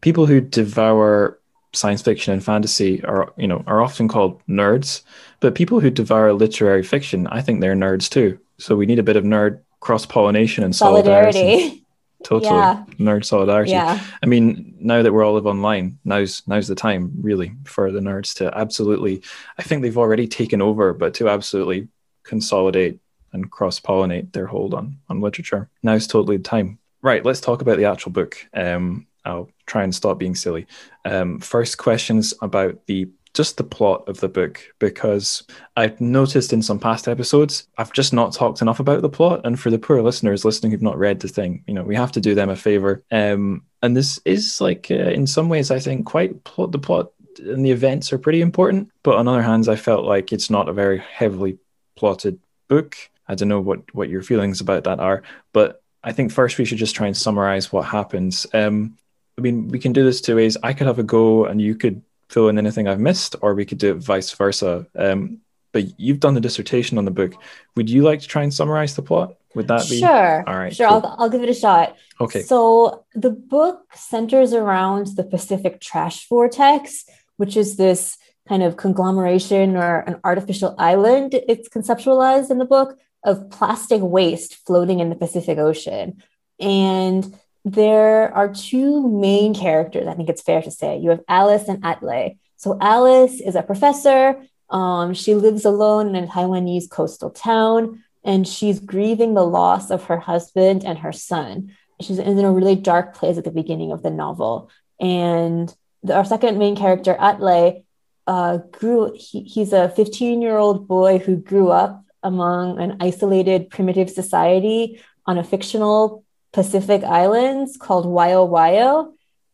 people 0.00 0.26
who 0.26 0.40
devour 0.40 1.38
science 1.72 2.00
fiction 2.00 2.32
and 2.32 2.42
fantasy 2.42 3.04
are 3.04 3.32
you 3.36 3.46
know 3.46 3.62
are 3.66 3.82
often 3.82 4.08
called 4.08 4.40
nerds 4.46 5.02
but 5.40 5.54
people 5.54 5.78
who 5.78 5.90
devour 5.90 6.32
literary 6.32 6.82
fiction 6.82 7.26
i 7.26 7.42
think 7.42 7.60
they're 7.60 7.74
nerds 7.74 8.08
too 8.08 8.38
so 8.56 8.74
we 8.74 8.86
need 8.86 8.98
a 8.98 9.02
bit 9.02 9.16
of 9.16 9.24
nerd 9.24 9.60
cross 9.80 10.06
pollination 10.06 10.64
and 10.64 10.74
solidarity, 10.74 11.38
solidarity. 11.38 11.84
totally 12.26 12.50
yeah. 12.50 12.84
nerd 12.98 13.24
solidarity 13.24 13.70
yeah. 13.70 14.04
i 14.20 14.26
mean 14.26 14.74
now 14.80 15.00
that 15.00 15.12
we're 15.12 15.24
all 15.24 15.34
live 15.34 15.46
online 15.46 15.96
now's 16.04 16.42
now's 16.48 16.66
the 16.66 16.74
time 16.74 17.12
really 17.20 17.52
for 17.64 17.92
the 17.92 18.00
nerds 18.00 18.34
to 18.34 18.52
absolutely 18.58 19.22
i 19.58 19.62
think 19.62 19.80
they've 19.80 19.96
already 19.96 20.26
taken 20.26 20.60
over 20.60 20.92
but 20.92 21.14
to 21.14 21.28
absolutely 21.28 21.86
consolidate 22.24 22.98
and 23.32 23.52
cross 23.52 23.78
pollinate 23.78 24.32
their 24.32 24.46
hold 24.46 24.74
on 24.74 24.98
on 25.08 25.20
literature 25.20 25.68
now's 25.84 26.08
totally 26.08 26.36
the 26.36 26.42
time 26.42 26.80
right 27.00 27.24
let's 27.24 27.40
talk 27.40 27.62
about 27.62 27.76
the 27.76 27.84
actual 27.84 28.10
book 28.10 28.44
um 28.54 29.06
I'll 29.24 29.50
try 29.66 29.82
and 29.82 29.92
stop 29.92 30.20
being 30.20 30.36
silly. 30.36 30.66
Um, 31.04 31.40
first 31.40 31.78
questions 31.78 32.32
about 32.40 32.86
the 32.86 33.08
just 33.36 33.58
the 33.58 33.64
plot 33.64 34.08
of 34.08 34.20
the 34.20 34.28
book 34.28 34.60
because 34.78 35.42
I've 35.76 36.00
noticed 36.00 36.52
in 36.52 36.62
some 36.62 36.78
past 36.78 37.06
episodes 37.06 37.68
I've 37.76 37.92
just 37.92 38.12
not 38.12 38.32
talked 38.32 38.62
enough 38.62 38.80
about 38.80 39.02
the 39.02 39.08
plot, 39.08 39.42
and 39.44 39.60
for 39.60 39.70
the 39.70 39.78
poor 39.78 40.02
listeners 40.02 40.44
listening 40.44 40.72
who've 40.72 40.82
not 40.82 40.98
read 40.98 41.20
the 41.20 41.28
thing, 41.28 41.62
you 41.66 41.74
know, 41.74 41.84
we 41.84 41.94
have 41.94 42.12
to 42.12 42.20
do 42.20 42.34
them 42.34 42.48
a 42.48 42.56
favor. 42.56 43.04
Um, 43.10 43.62
and 43.82 43.96
this 43.96 44.18
is 44.24 44.60
like, 44.60 44.90
uh, 44.90 44.94
in 44.94 45.26
some 45.26 45.48
ways, 45.48 45.70
I 45.70 45.78
think 45.78 46.06
quite 46.06 46.44
plot. 46.44 46.72
The 46.72 46.78
plot 46.78 47.12
and 47.38 47.64
the 47.64 47.70
events 47.70 48.12
are 48.12 48.18
pretty 48.18 48.40
important, 48.40 48.90
but 49.02 49.16
on 49.16 49.28
other 49.28 49.42
hands, 49.42 49.68
I 49.68 49.76
felt 49.76 50.04
like 50.04 50.32
it's 50.32 50.50
not 50.50 50.68
a 50.68 50.72
very 50.72 50.98
heavily 50.98 51.58
plotted 51.94 52.38
book. 52.68 52.96
I 53.28 53.34
don't 53.34 53.48
know 53.48 53.60
what 53.60 53.94
what 53.94 54.08
your 54.08 54.22
feelings 54.22 54.60
about 54.60 54.84
that 54.84 54.98
are, 54.98 55.22
but 55.52 55.82
I 56.02 56.12
think 56.12 56.32
first 56.32 56.56
we 56.56 56.64
should 56.64 56.78
just 56.78 56.96
try 56.96 57.06
and 57.06 57.16
summarize 57.16 57.70
what 57.70 57.84
happens. 57.84 58.46
Um, 58.54 58.96
I 59.36 59.42
mean, 59.42 59.68
we 59.68 59.78
can 59.78 59.92
do 59.92 60.04
this 60.04 60.20
two 60.20 60.36
ways. 60.36 60.56
I 60.62 60.72
could 60.72 60.86
have 60.86 60.98
a 60.98 61.02
go 61.02 61.44
and 61.44 61.60
you 61.60 61.74
could 61.74 62.02
fill 62.28 62.48
in 62.48 62.58
anything 62.58 62.88
I've 62.88 63.00
missed, 63.00 63.36
or 63.42 63.54
we 63.54 63.64
could 63.64 63.78
do 63.78 63.92
it 63.92 63.98
vice 63.98 64.32
versa. 64.32 64.86
Um, 64.94 65.38
but 65.72 66.00
you've 66.00 66.20
done 66.20 66.34
the 66.34 66.40
dissertation 66.40 66.96
on 66.96 67.04
the 67.04 67.10
book. 67.10 67.34
Would 67.76 67.90
you 67.90 68.02
like 68.02 68.20
to 68.20 68.28
try 68.28 68.42
and 68.42 68.52
summarize 68.52 68.96
the 68.96 69.02
plot? 69.02 69.36
Would 69.54 69.68
that 69.68 69.88
be 69.88 70.00
sure? 70.00 70.44
All 70.48 70.56
right, 70.56 70.74
sure. 70.74 70.88
Cool. 70.88 71.02
I'll, 71.04 71.16
I'll 71.18 71.28
give 71.28 71.42
it 71.42 71.48
a 71.48 71.54
shot. 71.54 71.96
Okay. 72.20 72.42
So 72.42 73.04
the 73.14 73.30
book 73.30 73.82
centers 73.94 74.52
around 74.52 75.08
the 75.16 75.24
Pacific 75.24 75.80
Trash 75.80 76.28
Vortex, 76.28 77.04
which 77.36 77.56
is 77.56 77.76
this 77.76 78.16
kind 78.48 78.62
of 78.62 78.76
conglomeration 78.76 79.76
or 79.76 80.00
an 80.00 80.20
artificial 80.24 80.74
island. 80.78 81.34
It's 81.34 81.68
conceptualized 81.68 82.50
in 82.50 82.58
the 82.58 82.64
book 82.64 82.98
of 83.24 83.50
plastic 83.50 84.00
waste 84.02 84.56
floating 84.66 85.00
in 85.00 85.10
the 85.10 85.16
Pacific 85.16 85.58
Ocean, 85.58 86.22
and 86.60 87.38
there 87.66 88.32
are 88.32 88.54
two 88.54 89.08
main 89.08 89.52
characters, 89.52 90.06
I 90.06 90.14
think 90.14 90.28
it's 90.28 90.40
fair 90.40 90.62
to 90.62 90.70
say. 90.70 90.98
You 90.98 91.10
have 91.10 91.24
Alice 91.26 91.66
and 91.66 91.82
Atile'i. 91.82 92.38
So, 92.56 92.78
Alice 92.80 93.40
is 93.40 93.56
a 93.56 93.62
professor. 93.62 94.40
Um, 94.70 95.14
she 95.14 95.34
lives 95.34 95.64
alone 95.64 96.14
in 96.14 96.24
a 96.24 96.26
Taiwanese 96.28 96.88
coastal 96.88 97.30
town, 97.30 98.04
and 98.22 98.46
she's 98.46 98.78
grieving 98.78 99.34
the 99.34 99.44
loss 99.44 99.90
of 99.90 100.04
her 100.04 100.18
husband 100.18 100.84
and 100.84 100.96
her 100.98 101.12
son. 101.12 101.74
She's 102.00 102.20
in 102.20 102.38
a 102.38 102.52
really 102.52 102.76
dark 102.76 103.16
place 103.16 103.36
at 103.36 103.42
the 103.42 103.50
beginning 103.50 103.90
of 103.90 104.04
the 104.04 104.10
novel. 104.10 104.70
And 105.00 105.74
the, 106.04 106.14
our 106.14 106.24
second 106.24 106.58
main 106.58 106.76
character, 106.76 107.16
Atile'i, 107.18 107.82
uh, 108.28 108.58
grew, 108.70 109.12
he, 109.16 109.42
he's 109.42 109.72
a 109.72 109.88
15 109.88 110.40
year 110.40 110.56
old 110.56 110.86
boy 110.86 111.18
who 111.18 111.36
grew 111.36 111.70
up 111.70 112.04
among 112.22 112.78
an 112.80 112.98
isolated 113.00 113.70
primitive 113.70 114.08
society 114.08 115.00
on 115.26 115.36
a 115.36 115.44
fictional 115.44 116.24
Pacific 116.56 117.04
Islands 117.04 117.76
called 117.76 118.06
Wayo. 118.06 119.12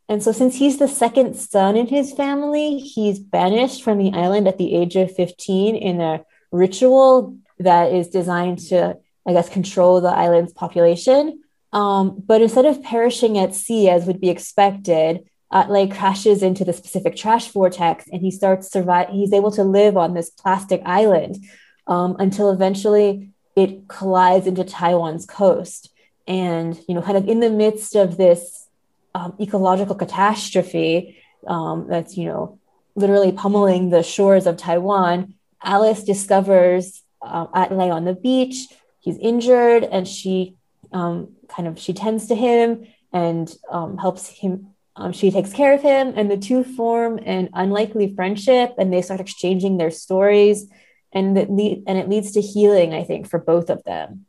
And 0.09 0.23
so, 0.23 0.31
since 0.31 0.55
he's 0.55 0.79
the 0.79 0.87
second 0.87 1.35
son 1.35 1.77
in 1.77 1.89
his 1.89 2.13
family, 2.13 2.79
he's 2.79 3.19
banished 3.19 3.83
from 3.83 3.99
the 3.99 4.13
island 4.13 4.47
at 4.47 4.57
the 4.57 4.73
age 4.77 4.95
of 4.95 5.13
15 5.13 5.75
in 5.75 6.01
a 6.01 6.25
ritual 6.53 7.37
that 7.59 7.93
is 7.93 8.07
designed 8.07 8.61
to, 8.69 8.99
I 9.27 9.33
guess, 9.33 9.49
control 9.49 10.01
the 10.01 10.11
island's 10.11 10.53
population. 10.53 11.43
Um, 11.73 12.23
but 12.25 12.41
instead 12.41 12.67
of 12.67 12.85
perishing 12.85 13.37
at 13.37 13.57
sea 13.57 13.89
as 13.89 14.07
would 14.07 14.21
be 14.21 14.31
expected, 14.31 15.25
Atile'i 15.53 15.93
crashes 15.93 16.41
into 16.41 16.65
the 16.65 16.73
Pacific 16.73 17.17
trash 17.17 17.49
vortex 17.49 18.07
and 18.13 18.23
he 18.23 18.31
starts 18.31 18.71
survive. 18.71 19.09
He's 19.09 19.33
able 19.33 19.51
to 19.53 19.65
live 19.65 19.97
on 19.97 20.15
this 20.15 20.31
plastic 20.31 20.81
island 20.85 21.45
um, 21.89 22.15
until 22.21 22.53
eventually 22.53 23.31
it 23.57 23.89
collides 23.89 24.47
into 24.47 24.63
Taiwan's 24.63 25.27
coast 25.27 25.92
and 26.27 26.79
you 26.89 26.95
know 26.95 27.03
kind 27.03 27.17
of 27.17 27.29
in 27.29 27.41
the 27.41 27.51
midst 27.51 27.95
of 27.95 28.17
this 28.17 28.69
um, 29.15 29.35
ecological 29.41 29.95
catastrophe 29.95 31.19
um, 31.47 31.87
that's 31.89 32.17
you 32.17 32.27
know 32.27 32.59
literally 32.95 33.33
pummeling 33.33 33.91
the 33.91 34.03
shores 34.03 34.47
of 34.47 34.57
taiwan 34.57 35.35
alice 35.63 36.05
discovers 36.05 37.03
uh, 37.23 37.47
atley 37.49 37.93
on 37.93 38.05
the 38.05 38.15
beach 38.15 38.67
he's 39.01 39.19
injured 39.19 39.85
and 39.85 40.07
she 40.07 40.55
um, 40.93 41.29
kind 41.49 41.67
of 41.67 41.79
she 41.79 41.93
tends 41.93 42.27
to 42.27 42.35
him 42.35 42.87
and 43.13 43.55
um, 43.71 43.99
helps 43.99 44.29
him 44.29 44.69
um, 44.95 45.13
she 45.13 45.31
takes 45.31 45.53
care 45.53 45.73
of 45.73 45.81
him 45.81 46.13
and 46.17 46.31
the 46.31 46.37
two 46.37 46.63
form 46.63 47.19
an 47.25 47.49
unlikely 47.55 48.15
friendship 48.15 48.75
and 48.79 48.93
they 48.93 49.03
start 49.03 49.21
exchanging 49.21 49.79
their 49.79 49.91
stories 49.91 50.67
and 51.13 51.35
le- 51.35 51.83
and 51.87 51.99
it 51.99 52.09
leads 52.09 52.33
to 52.33 52.41
healing 52.41 52.95
i 52.95 53.03
think 53.03 53.29
for 53.29 53.39
both 53.39 53.71
of 53.71 53.83
them 53.85 54.27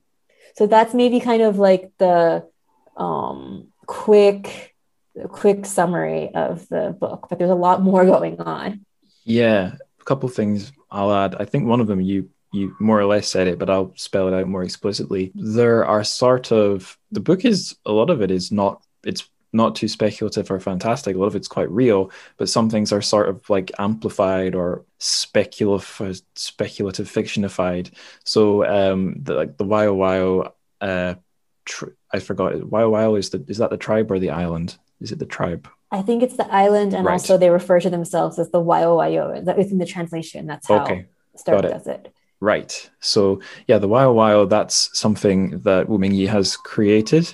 so 0.54 0.68
that's 0.68 0.94
maybe 0.94 1.20
kind 1.20 1.42
of 1.42 1.58
like 1.58 1.92
the 1.98 2.48
um, 2.98 3.68
quick 3.86 4.76
quick 5.30 5.66
summary 5.66 6.34
of 6.34 6.68
the 6.70 6.96
book 7.00 7.28
but 7.30 7.38
there's 7.38 7.52
a 7.52 7.56
lot 7.56 7.82
more 7.82 8.06
going 8.06 8.40
on. 8.40 8.86
Yeah 9.24 9.76
a 10.00 10.04
couple 10.04 10.28
things 10.30 10.72
i'll 10.92 11.14
add. 11.14 11.36
I 11.40 11.46
think 11.46 11.66
one 11.66 11.80
of 11.80 11.88
them 11.88 12.02
you 12.02 12.30
you 12.52 12.76
more 12.80 13.00
or 13.00 13.06
less 13.06 13.28
said 13.28 13.48
it 13.48 13.58
but 13.58 13.70
i'll 13.70 13.94
spell 13.96 14.28
it 14.28 14.34
out 14.34 14.48
more 14.48 14.64
explicitly. 14.64 15.32
There 15.36 15.86
are 15.86 16.04
sort 16.04 16.52
of 16.52 16.98
the 17.12 17.20
book 17.20 17.46
is 17.46 17.76
a 17.86 17.92
lot 17.92 18.10
of 18.10 18.22
it 18.22 18.32
is 18.32 18.52
not 18.52 18.84
it's 19.04 19.28
not 19.54 19.76
too 19.76 19.88
speculative 19.88 20.50
or 20.50 20.60
fantastic. 20.60 21.16
A 21.16 21.20
lot 21.20 21.28
of 21.28 21.36
it's 21.36 21.48
quite 21.48 21.70
real, 21.70 22.12
but 22.38 22.50
some 22.50 22.70
things 22.70 22.92
are 22.92 23.02
sort 23.02 23.30
of 23.30 23.48
like 23.50 23.72
amplified 23.80 24.56
or 24.56 24.84
speculative, 24.98 26.22
speculative 26.36 27.08
fictionified. 27.08 27.92
So, 28.26 28.66
um, 28.66 29.16
the, 29.22 29.36
like 29.36 29.58
the 29.58 29.66
Wayo 29.66 29.96
Wayo, 29.96 30.52
uh, 30.82 31.16
tr- 31.66 31.94
I 32.12 32.20
forgot. 32.20 32.54
Wayo 32.54 32.92
Wayo 32.92 33.18
is 33.18 33.30
the 33.30 33.44
is 33.48 33.58
that 33.60 33.70
the 33.70 33.78
tribe 33.78 34.12
or 34.12 34.20
the 34.20 34.32
island? 34.32 34.78
Is 35.00 35.12
it 35.12 35.20
the 35.20 35.26
tribe? 35.26 35.70
I 35.92 36.02
think 36.02 36.24
it's 36.24 36.38
the 36.38 36.52
island, 36.52 36.94
and 36.94 37.06
right. 37.06 37.14
also 37.14 37.38
they 37.38 37.52
refer 37.52 37.80
to 37.80 37.90
themselves 37.90 38.40
as 38.40 38.50
the 38.50 38.62
Wayo 38.62 38.98
Wayo. 38.98 39.46
That 39.46 39.58
within 39.58 39.78
the 39.78 39.86
translation, 39.86 40.48
that's 40.48 40.68
how 40.68 40.84
okay. 40.84 41.06
Stark 41.36 41.62
does 41.62 41.88
it. 41.88 42.14
Right. 42.40 42.90
So 43.00 43.42
yeah, 43.68 43.78
the 43.78 43.88
Wayo 43.88 44.14
Wayo, 44.14 44.50
that's 44.50 44.90
something 44.98 45.60
that 45.60 45.88
Wu 45.88 45.98
Mingyi 45.98 46.28
has 46.28 46.58
created 46.58 47.34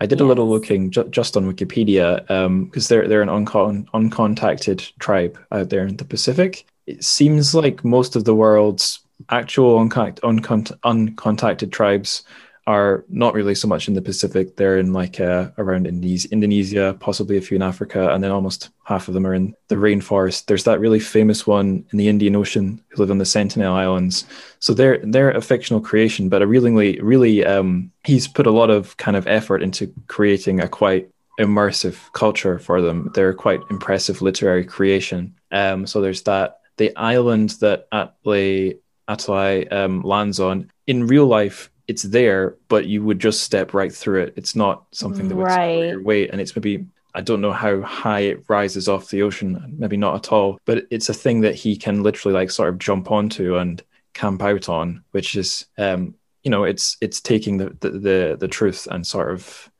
I 0.00 0.06
did 0.06 0.18
yes. 0.18 0.24
a 0.24 0.28
little 0.28 0.48
looking 0.48 0.90
ju- 0.90 1.08
just 1.10 1.36
on 1.36 1.52
Wikipedia 1.52 2.20
because 2.22 2.90
um, 2.90 2.96
they're 2.96 3.08
they're 3.08 3.22
an 3.22 3.28
uncon- 3.28 3.86
uncontacted 3.90 4.92
tribe 4.98 5.38
out 5.50 5.70
there 5.70 5.86
in 5.86 5.96
the 5.96 6.04
Pacific. 6.04 6.66
It 6.86 7.04
seems 7.04 7.54
like 7.54 7.84
most 7.84 8.16
of 8.16 8.24
the 8.24 8.34
world's 8.34 9.00
actual 9.30 9.78
uncont- 9.78 10.20
uncont- 10.22 10.80
uncontacted 10.82 11.72
tribes 11.72 12.22
are 12.68 13.06
not 13.08 13.32
really 13.32 13.54
so 13.54 13.66
much 13.66 13.88
in 13.88 13.94
the 13.94 14.02
Pacific. 14.02 14.56
They're 14.56 14.76
in 14.76 14.92
like 14.92 15.18
uh, 15.20 15.48
around 15.56 15.86
Indonesia, 15.86 16.94
possibly 17.00 17.38
a 17.38 17.40
few 17.40 17.56
in 17.56 17.62
Africa, 17.62 18.12
and 18.12 18.22
then 18.22 18.30
almost 18.30 18.68
half 18.84 19.08
of 19.08 19.14
them 19.14 19.26
are 19.26 19.32
in 19.32 19.54
the 19.68 19.76
rainforest. 19.76 20.44
There's 20.44 20.64
that 20.64 20.78
really 20.78 21.00
famous 21.00 21.46
one 21.46 21.86
in 21.90 21.98
the 21.98 22.08
Indian 22.08 22.36
Ocean 22.36 22.84
who 22.88 23.00
live 23.00 23.10
on 23.10 23.16
the 23.16 23.24
Sentinel 23.24 23.74
Islands. 23.74 24.26
So 24.60 24.74
they're 24.74 24.98
they're 25.02 25.30
a 25.30 25.40
fictional 25.40 25.80
creation, 25.80 26.28
but 26.28 26.42
a 26.42 26.46
really 26.46 27.00
really 27.00 27.42
um, 27.42 27.90
he's 28.04 28.28
put 28.28 28.46
a 28.46 28.50
lot 28.50 28.68
of 28.68 28.98
kind 28.98 29.16
of 29.16 29.26
effort 29.26 29.62
into 29.62 29.90
creating 30.06 30.60
a 30.60 30.68
quite 30.68 31.08
immersive 31.40 31.96
culture 32.12 32.58
for 32.58 32.82
them. 32.82 33.10
They're 33.14 33.32
quite 33.32 33.60
impressive 33.70 34.20
literary 34.20 34.66
creation. 34.66 35.34
Um, 35.50 35.86
so 35.86 36.02
there's 36.02 36.22
that. 36.24 36.60
The 36.76 36.94
island 36.96 37.56
that 37.60 37.88
Atle 37.92 38.74
Atile'i 39.08 39.72
um, 39.72 40.02
lands 40.02 40.38
on 40.38 40.70
in 40.86 41.06
real 41.06 41.26
life 41.26 41.70
it's 41.88 42.02
there, 42.02 42.56
but 42.68 42.86
you 42.86 43.02
would 43.02 43.18
just 43.18 43.42
step 43.42 43.74
right 43.74 43.92
through 43.92 44.22
it. 44.22 44.34
It's 44.36 44.54
not 44.54 44.84
something 44.92 45.28
that 45.28 45.34
would 45.34 45.46
right. 45.46 45.88
your 45.88 46.02
weight, 46.02 46.30
and 46.30 46.40
it's 46.40 46.54
maybe 46.54 46.86
I 47.14 47.22
don't 47.22 47.40
know 47.40 47.52
how 47.52 47.80
high 47.80 48.20
it 48.20 48.44
rises 48.48 48.88
off 48.88 49.10
the 49.10 49.22
ocean, 49.22 49.74
maybe 49.78 49.96
not 49.96 50.14
at 50.14 50.32
all, 50.32 50.60
but 50.66 50.86
it's 50.90 51.08
a 51.08 51.14
thing 51.14 51.40
that 51.40 51.54
he 51.54 51.76
can 51.76 52.02
literally 52.02 52.34
like 52.34 52.50
sort 52.50 52.68
of 52.68 52.78
jump 52.78 53.10
onto 53.10 53.56
and 53.56 53.82
camp 54.14 54.42
out 54.42 54.68
on, 54.68 55.02
which 55.12 55.34
is 55.34 55.66
um, 55.78 56.14
you 56.42 56.50
know, 56.50 56.64
it's 56.64 56.96
it's 57.00 57.20
taking 57.20 57.56
the 57.56 57.76
the 57.80 57.90
the, 57.90 58.36
the 58.38 58.48
truth 58.48 58.86
and 58.90 59.06
sort 59.06 59.32
of 59.32 59.70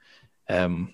um, 0.48 0.92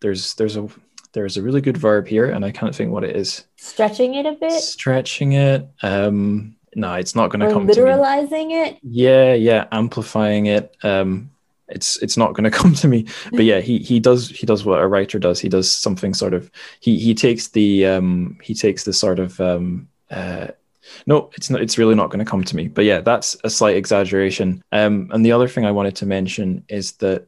there's 0.00 0.34
there's 0.34 0.56
a 0.56 0.68
there's 1.12 1.36
a 1.36 1.42
really 1.42 1.60
good 1.60 1.76
verb 1.76 2.06
here, 2.06 2.30
and 2.30 2.44
I 2.44 2.50
can't 2.50 2.74
think 2.74 2.90
what 2.90 3.04
it 3.04 3.16
is. 3.16 3.44
Stretching 3.56 4.14
it 4.14 4.26
a 4.26 4.32
bit. 4.32 4.60
Stretching 4.60 5.32
it. 5.32 5.68
Um, 5.82 6.56
no, 6.74 6.94
it's 6.94 7.14
not 7.14 7.30
going 7.30 7.40
to 7.40 7.52
come. 7.52 7.66
To 7.66 7.80
me. 7.80 7.86
Literalizing 7.86 8.66
it. 8.66 8.78
Yeah, 8.82 9.34
yeah, 9.34 9.66
amplifying 9.72 10.46
it. 10.46 10.74
Um, 10.82 11.30
it's 11.68 11.96
it's 12.02 12.16
not 12.16 12.34
going 12.34 12.44
to 12.50 12.56
come 12.56 12.74
to 12.74 12.88
me. 12.88 13.06
But 13.30 13.44
yeah, 13.44 13.60
he 13.60 13.78
he 13.78 14.00
does 14.00 14.28
he 14.28 14.46
does 14.46 14.64
what 14.64 14.80
a 14.80 14.86
writer 14.86 15.18
does. 15.18 15.40
He 15.40 15.48
does 15.48 15.70
something 15.70 16.14
sort 16.14 16.34
of 16.34 16.50
he 16.80 16.98
he 16.98 17.14
takes 17.14 17.48
the 17.48 17.86
um 17.86 18.38
he 18.42 18.54
takes 18.54 18.84
the 18.84 18.92
sort 18.92 19.18
of 19.18 19.40
um 19.40 19.88
uh 20.10 20.48
no, 21.06 21.30
it's 21.34 21.48
not. 21.48 21.60
It's 21.60 21.78
really 21.78 21.94
not 21.94 22.10
going 22.10 22.24
to 22.24 22.30
come 22.30 22.44
to 22.44 22.56
me. 22.56 22.68
But 22.68 22.84
yeah, 22.84 23.00
that's 23.00 23.36
a 23.44 23.50
slight 23.50 23.76
exaggeration. 23.76 24.62
Um, 24.72 25.08
and 25.12 25.24
the 25.24 25.32
other 25.32 25.48
thing 25.48 25.64
I 25.64 25.70
wanted 25.70 25.96
to 25.96 26.06
mention 26.06 26.64
is 26.68 26.92
that 26.92 27.26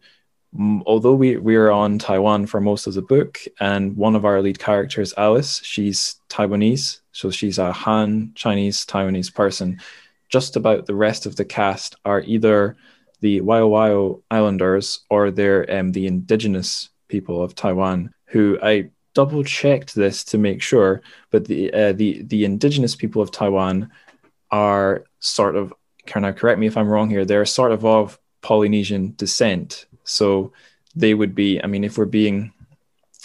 although 0.87 1.15
we 1.15 1.37
we're 1.37 1.71
on 1.71 1.99
Taiwan 1.99 2.47
for 2.47 2.61
most 2.61 2.87
of 2.87 2.95
the 2.95 3.03
book, 3.03 3.41
and 3.61 3.97
one 3.97 4.15
of 4.15 4.25
our 4.25 4.41
lead 4.41 4.59
characters, 4.59 5.15
Alice, 5.17 5.61
she's 5.65 6.17
Taiwanese, 6.29 7.01
so 7.13 7.31
she's 7.31 7.59
a 7.59 7.73
Han 7.73 8.33
Chinese 8.35 8.87
Taiwanese 8.87 9.35
person. 9.35 9.81
Just 10.29 10.57
about 10.57 10.87
the 10.87 10.95
rest 10.95 11.27
of 11.27 11.37
the 11.37 11.45
cast 11.45 11.97
are 12.05 12.21
either 12.23 12.77
the 13.21 13.41
Wayo 13.41 14.23
Islanders 14.31 15.01
or 15.11 15.31
they're 15.31 15.71
um, 15.73 15.93
the 15.93 16.07
indigenous 16.07 16.91
people 17.09 17.43
of 17.43 17.55
Taiwan. 17.55 18.13
Who 18.27 18.59
I 18.63 18.91
double 19.15 19.45
checked 19.45 19.95
this 19.95 20.25
to 20.25 20.39
make 20.39 20.61
sure, 20.63 21.03
but 21.31 21.47
the 21.47 21.73
uh, 21.73 21.93
the 21.93 22.23
the 22.23 22.45
indigenous 22.45 22.95
people 22.95 23.23
of 23.23 23.31
Taiwan 23.31 23.91
are 24.51 25.05
sort 25.21 25.57
of. 25.57 25.73
Can 26.07 26.25
I 26.25 26.33
correct 26.33 26.61
me 26.61 26.67
if 26.67 26.77
I'm 26.77 26.89
wrong 26.89 27.09
here? 27.09 27.25
They're 27.25 27.47
sort 27.47 27.73
of 27.73 27.85
of 27.87 28.19
Polynesian 28.43 29.15
descent. 29.17 29.87
So 30.05 30.53
they 30.95 31.15
would 31.15 31.35
be. 31.35 31.63
I 31.63 31.67
mean, 31.67 31.85
if 31.85 31.99
we're 31.99 32.05
being, 32.05 32.53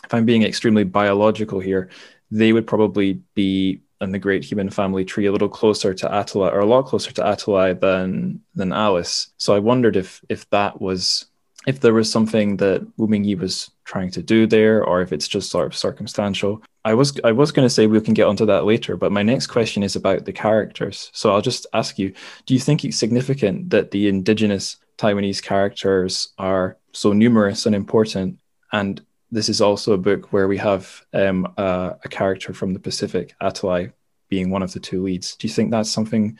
if 0.03 0.13
I'm 0.13 0.25
being 0.25 0.43
extremely 0.43 0.83
biological 0.83 1.59
here, 1.59 1.89
they 2.31 2.53
would 2.53 2.67
probably 2.67 3.21
be 3.35 3.81
in 4.01 4.11
the 4.11 4.19
great 4.19 4.43
human 4.43 4.69
family 4.69 5.03
tree 5.03 5.25
a 5.25 5.31
little 5.31 5.49
closer 5.49 5.93
to 5.93 6.07
Atile'i 6.07 6.53
or 6.53 6.59
a 6.59 6.65
lot 6.65 6.85
closer 6.85 7.11
to 7.11 7.21
Atile'i 7.21 7.79
than 7.79 8.41
than 8.55 8.71
Alice. 8.71 9.29
So 9.37 9.55
I 9.55 9.59
wondered 9.59 9.95
if 9.95 10.21
if 10.29 10.49
that 10.49 10.79
was 10.81 11.25
if 11.67 11.81
there 11.81 11.93
was 11.93 12.11
something 12.11 12.57
that 12.57 12.87
Wu 12.97 13.07
Mingyi 13.07 13.37
was 13.37 13.69
trying 13.83 14.11
to 14.11 14.23
do 14.23 14.47
there, 14.47 14.83
or 14.83 15.01
if 15.01 15.11
it's 15.11 15.27
just 15.27 15.51
sort 15.51 15.67
of 15.67 15.75
circumstantial. 15.75 16.61
I 16.85 16.93
was 16.93 17.19
I 17.23 17.33
was 17.33 17.51
going 17.51 17.65
to 17.65 17.69
say 17.69 17.87
we 17.87 17.99
can 17.99 18.13
get 18.13 18.27
onto 18.27 18.45
that 18.45 18.65
later, 18.65 18.95
but 18.95 19.11
my 19.11 19.23
next 19.23 19.47
question 19.47 19.83
is 19.83 19.95
about 19.95 20.25
the 20.25 20.31
characters. 20.31 21.11
So 21.13 21.31
I'll 21.31 21.41
just 21.41 21.67
ask 21.73 21.99
you: 21.99 22.13
Do 22.45 22.53
you 22.53 22.59
think 22.59 22.85
it's 22.85 22.97
significant 22.97 23.69
that 23.71 23.91
the 23.91 24.07
indigenous 24.07 24.77
Taiwanese 24.99 25.41
characters 25.41 26.33
are 26.37 26.77
so 26.91 27.13
numerous 27.13 27.65
and 27.65 27.73
important, 27.73 28.39
and 28.73 29.01
this 29.31 29.47
is 29.47 29.61
also 29.61 29.93
a 29.93 29.97
book 29.97 30.33
where 30.33 30.47
we 30.47 30.57
have 30.57 31.05
um, 31.13 31.47
a, 31.57 31.95
a, 32.03 32.09
character 32.09 32.53
from 32.53 32.73
the 32.73 32.79
Pacific, 32.79 33.33
Atile'i, 33.41 33.93
being 34.27 34.49
one 34.49 34.61
of 34.61 34.73
the 34.73 34.79
two 34.79 35.01
leads. 35.01 35.35
Do 35.35 35.47
you 35.47 35.53
think 35.53 35.71
that's 35.71 35.89
something 35.89 36.37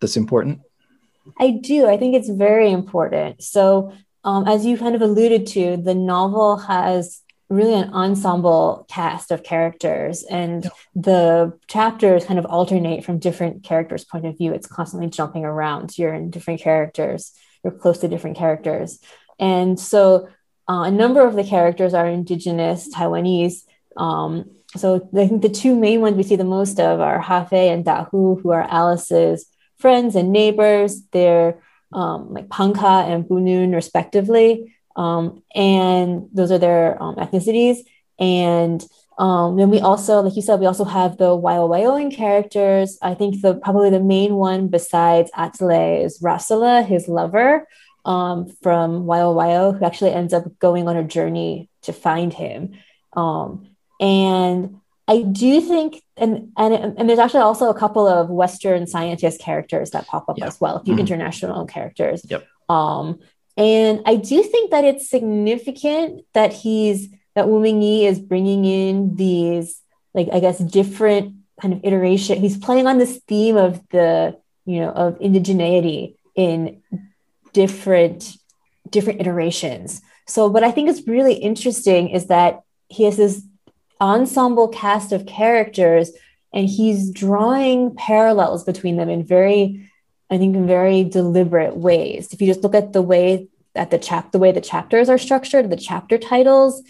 that's 0.00 0.16
important? 0.16 0.60
I 1.38 1.50
do. 1.50 1.86
I 1.86 1.98
think 1.98 2.14
it's 2.14 2.30
very 2.30 2.70
important. 2.70 3.42
So, 3.42 3.92
um, 4.24 4.48
as 4.48 4.64
you 4.64 4.78
kind 4.78 4.94
of 4.94 5.02
alluded 5.02 5.46
to, 5.48 5.76
the 5.76 5.94
novel 5.94 6.56
has 6.56 7.20
really 7.50 7.74
an 7.74 7.92
ensemble 7.92 8.86
cast 8.88 9.30
of 9.30 9.42
characters, 9.42 10.22
and 10.22 10.64
yeah. 10.64 10.70
the 10.94 11.58
chapters 11.66 12.24
kind 12.24 12.38
of 12.38 12.46
alternate 12.46 13.04
from 13.04 13.18
different 13.18 13.62
characters' 13.62 14.04
point 14.04 14.24
of 14.24 14.38
view. 14.38 14.54
It's 14.54 14.66
constantly 14.66 15.10
jumping 15.10 15.44
around. 15.44 15.98
You're 15.98 16.14
in 16.14 16.30
different 16.30 16.60
characters. 16.60 17.32
You're 17.62 17.72
close 17.72 17.98
to 17.98 18.08
different 18.08 18.36
characters, 18.36 19.00
and 19.38 19.78
so 19.78 20.28
uh, 20.68 20.82
a 20.82 20.90
number 20.90 21.26
of 21.26 21.34
the 21.34 21.44
characters 21.44 21.94
are 21.94 22.06
indigenous 22.06 22.94
Taiwanese. 22.94 23.64
Um, 23.96 24.50
so 24.76 25.08
I 25.16 25.26
think 25.26 25.42
the 25.42 25.48
two 25.48 25.74
main 25.74 26.00
ones 26.00 26.16
we 26.16 26.22
see 26.22 26.36
the 26.36 26.44
most 26.44 26.78
of 26.78 27.00
are 27.00 27.20
Hafay 27.20 27.72
and 27.72 27.84
Dahu, 27.84 28.40
who 28.40 28.50
are 28.50 28.62
Alice's 28.62 29.46
friends 29.78 30.14
and 30.14 30.30
neighbors. 30.30 31.02
They're 31.10 31.60
um, 31.92 32.32
like 32.32 32.48
Pangcah 32.48 33.04
and 33.08 33.24
Bunun, 33.24 33.74
respectively. 33.74 34.76
Um, 34.94 35.42
and 35.54 36.28
those 36.32 36.52
are 36.52 36.58
their 36.58 37.02
um, 37.02 37.16
ethnicities. 37.16 37.78
And 38.18 38.84
um, 39.20 39.58
then 39.58 39.68
we 39.68 39.80
also, 39.80 40.22
like 40.22 40.34
you 40.34 40.40
said, 40.40 40.60
we 40.60 40.66
also 40.66 40.84
have 40.84 41.18
the 41.18 41.26
Wayo 41.26 42.10
characters. 42.10 42.96
I 43.02 43.12
think 43.12 43.42
the 43.42 43.54
probably 43.54 43.90
the 43.90 44.00
main 44.00 44.34
one 44.34 44.68
besides 44.68 45.30
Atile'i 45.32 46.02
is 46.02 46.20
Rasula, 46.20 46.86
his 46.86 47.06
lover, 47.06 47.68
um, 48.06 48.48
from 48.62 49.04
Wayo 49.04 49.78
who 49.78 49.84
actually 49.84 50.12
ends 50.12 50.32
up 50.32 50.58
going 50.58 50.88
on 50.88 50.96
a 50.96 51.04
journey 51.04 51.68
to 51.82 51.92
find 51.92 52.32
him. 52.32 52.72
Um, 53.12 53.68
and 54.00 54.80
I 55.06 55.20
do 55.20 55.60
think, 55.60 56.02
and, 56.16 56.52
and 56.56 56.72
and 56.72 57.06
there's 57.06 57.18
actually 57.18 57.40
also 57.40 57.68
a 57.68 57.78
couple 57.78 58.08
of 58.08 58.30
Western 58.30 58.86
scientist 58.86 59.38
characters 59.38 59.90
that 59.90 60.06
pop 60.06 60.30
up 60.30 60.38
yep. 60.38 60.48
as 60.48 60.58
well, 60.58 60.76
a 60.76 60.82
few 60.82 60.94
mm-hmm. 60.94 61.00
international 61.00 61.66
characters. 61.66 62.24
Yep. 62.26 62.46
Um, 62.70 63.18
and 63.58 64.00
I 64.06 64.16
do 64.16 64.42
think 64.42 64.70
that 64.70 64.84
it's 64.84 65.10
significant 65.10 66.22
that 66.32 66.54
he's 66.54 67.10
that 67.34 67.48
Wu 67.48 67.60
Mingyi 67.60 68.04
is 68.04 68.18
bringing 68.18 68.64
in 68.64 69.16
these, 69.16 69.80
like 70.14 70.28
I 70.32 70.40
guess, 70.40 70.58
different 70.58 71.36
kind 71.60 71.74
of 71.74 71.80
iteration. 71.84 72.38
He's 72.38 72.58
playing 72.58 72.86
on 72.86 72.98
this 72.98 73.20
theme 73.28 73.56
of 73.56 73.86
the, 73.90 74.38
you 74.64 74.80
know, 74.80 74.90
of 74.90 75.18
indigeneity 75.18 76.16
in 76.34 76.82
different 77.52 78.36
different 78.88 79.20
iterations. 79.20 80.02
So 80.26 80.46
what 80.46 80.64
I 80.64 80.70
think 80.70 80.88
is 80.88 81.06
really 81.06 81.34
interesting 81.34 82.10
is 82.10 82.26
that 82.26 82.62
he 82.88 83.04
has 83.04 83.16
this 83.16 83.42
ensemble 84.00 84.68
cast 84.68 85.12
of 85.12 85.26
characters 85.26 86.10
and 86.52 86.68
he's 86.68 87.10
drawing 87.10 87.94
parallels 87.94 88.64
between 88.64 88.96
them 88.96 89.08
in 89.08 89.24
very 89.24 89.86
I 90.32 90.38
think 90.38 90.54
in 90.54 90.66
very 90.66 91.02
deliberate 91.02 91.76
ways. 91.76 92.32
If 92.32 92.40
you 92.40 92.46
just 92.46 92.62
look 92.62 92.76
at 92.76 92.92
the 92.92 93.02
way 93.02 93.48
that 93.74 93.90
the 93.90 93.98
chap 93.98 94.32
the 94.32 94.38
way 94.38 94.52
the 94.52 94.60
chapters 94.60 95.08
are 95.08 95.18
structured, 95.18 95.70
the 95.70 95.76
chapter 95.76 96.18
titles, 96.18 96.82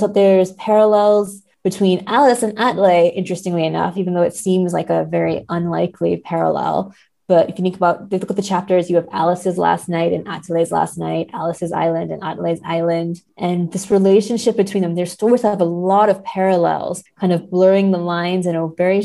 there's 0.00 0.52
parallels 0.52 1.42
between 1.62 2.04
Alice 2.06 2.42
and 2.42 2.56
Atile'i, 2.56 3.14
interestingly 3.14 3.64
enough, 3.64 3.96
even 3.96 4.14
though 4.14 4.22
it 4.22 4.34
seems 4.34 4.72
like 4.72 4.90
a 4.90 5.04
very 5.04 5.44
unlikely 5.48 6.16
parallel. 6.16 6.94
But 7.28 7.48
if 7.48 7.58
you 7.58 7.62
think 7.62 7.76
about, 7.76 8.10
look 8.10 8.30
at 8.30 8.36
the 8.36 8.42
chapters, 8.42 8.90
you 8.90 8.96
have 8.96 9.08
Alice's 9.12 9.56
last 9.56 9.88
night 9.88 10.12
and 10.12 10.26
Atile'i's 10.26 10.72
last 10.72 10.98
night, 10.98 11.30
Alice's 11.32 11.72
island 11.72 12.10
and 12.10 12.20
Atile'i's 12.20 12.60
island. 12.64 13.22
And 13.38 13.72
this 13.72 13.90
relationship 13.90 14.56
between 14.56 14.82
them, 14.82 14.96
their 14.96 15.06
stories 15.06 15.42
have 15.42 15.60
a 15.60 15.64
lot 15.64 16.08
of 16.08 16.24
parallels, 16.24 17.04
kind 17.18 17.32
of 17.32 17.48
blurring 17.48 17.90
the 17.90 17.98
lines 17.98 18.46
in 18.46 18.56
a 18.56 18.68
very 18.68 19.02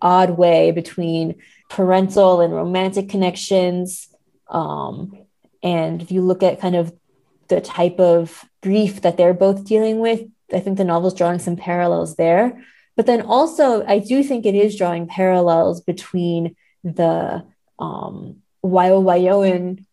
odd 0.00 0.30
way 0.30 0.72
between 0.72 1.36
parental 1.68 2.40
and 2.40 2.54
romantic 2.54 3.08
connections. 3.08 4.08
Um, 4.48 5.18
and 5.62 6.00
if 6.00 6.10
you 6.10 6.22
look 6.22 6.42
at 6.42 6.60
kind 6.60 6.74
of 6.74 6.92
the 7.48 7.60
type 7.60 8.00
of 8.00 8.44
grief 8.62 9.02
that 9.02 9.16
they're 9.16 9.34
both 9.34 9.64
dealing 9.64 10.00
with, 10.00 10.22
I 10.52 10.60
think 10.60 10.76
the 10.76 10.84
novel's 10.84 11.14
drawing 11.14 11.38
some 11.38 11.56
parallels 11.56 12.16
there. 12.16 12.62
But 12.96 13.06
then 13.06 13.22
also, 13.22 13.84
I 13.86 13.98
do 13.98 14.22
think 14.22 14.44
it 14.44 14.54
is 14.54 14.76
drawing 14.76 15.06
parallels 15.06 15.80
between 15.80 16.56
the 16.84 17.44
um, 17.78 18.36
Wayo 18.64 19.84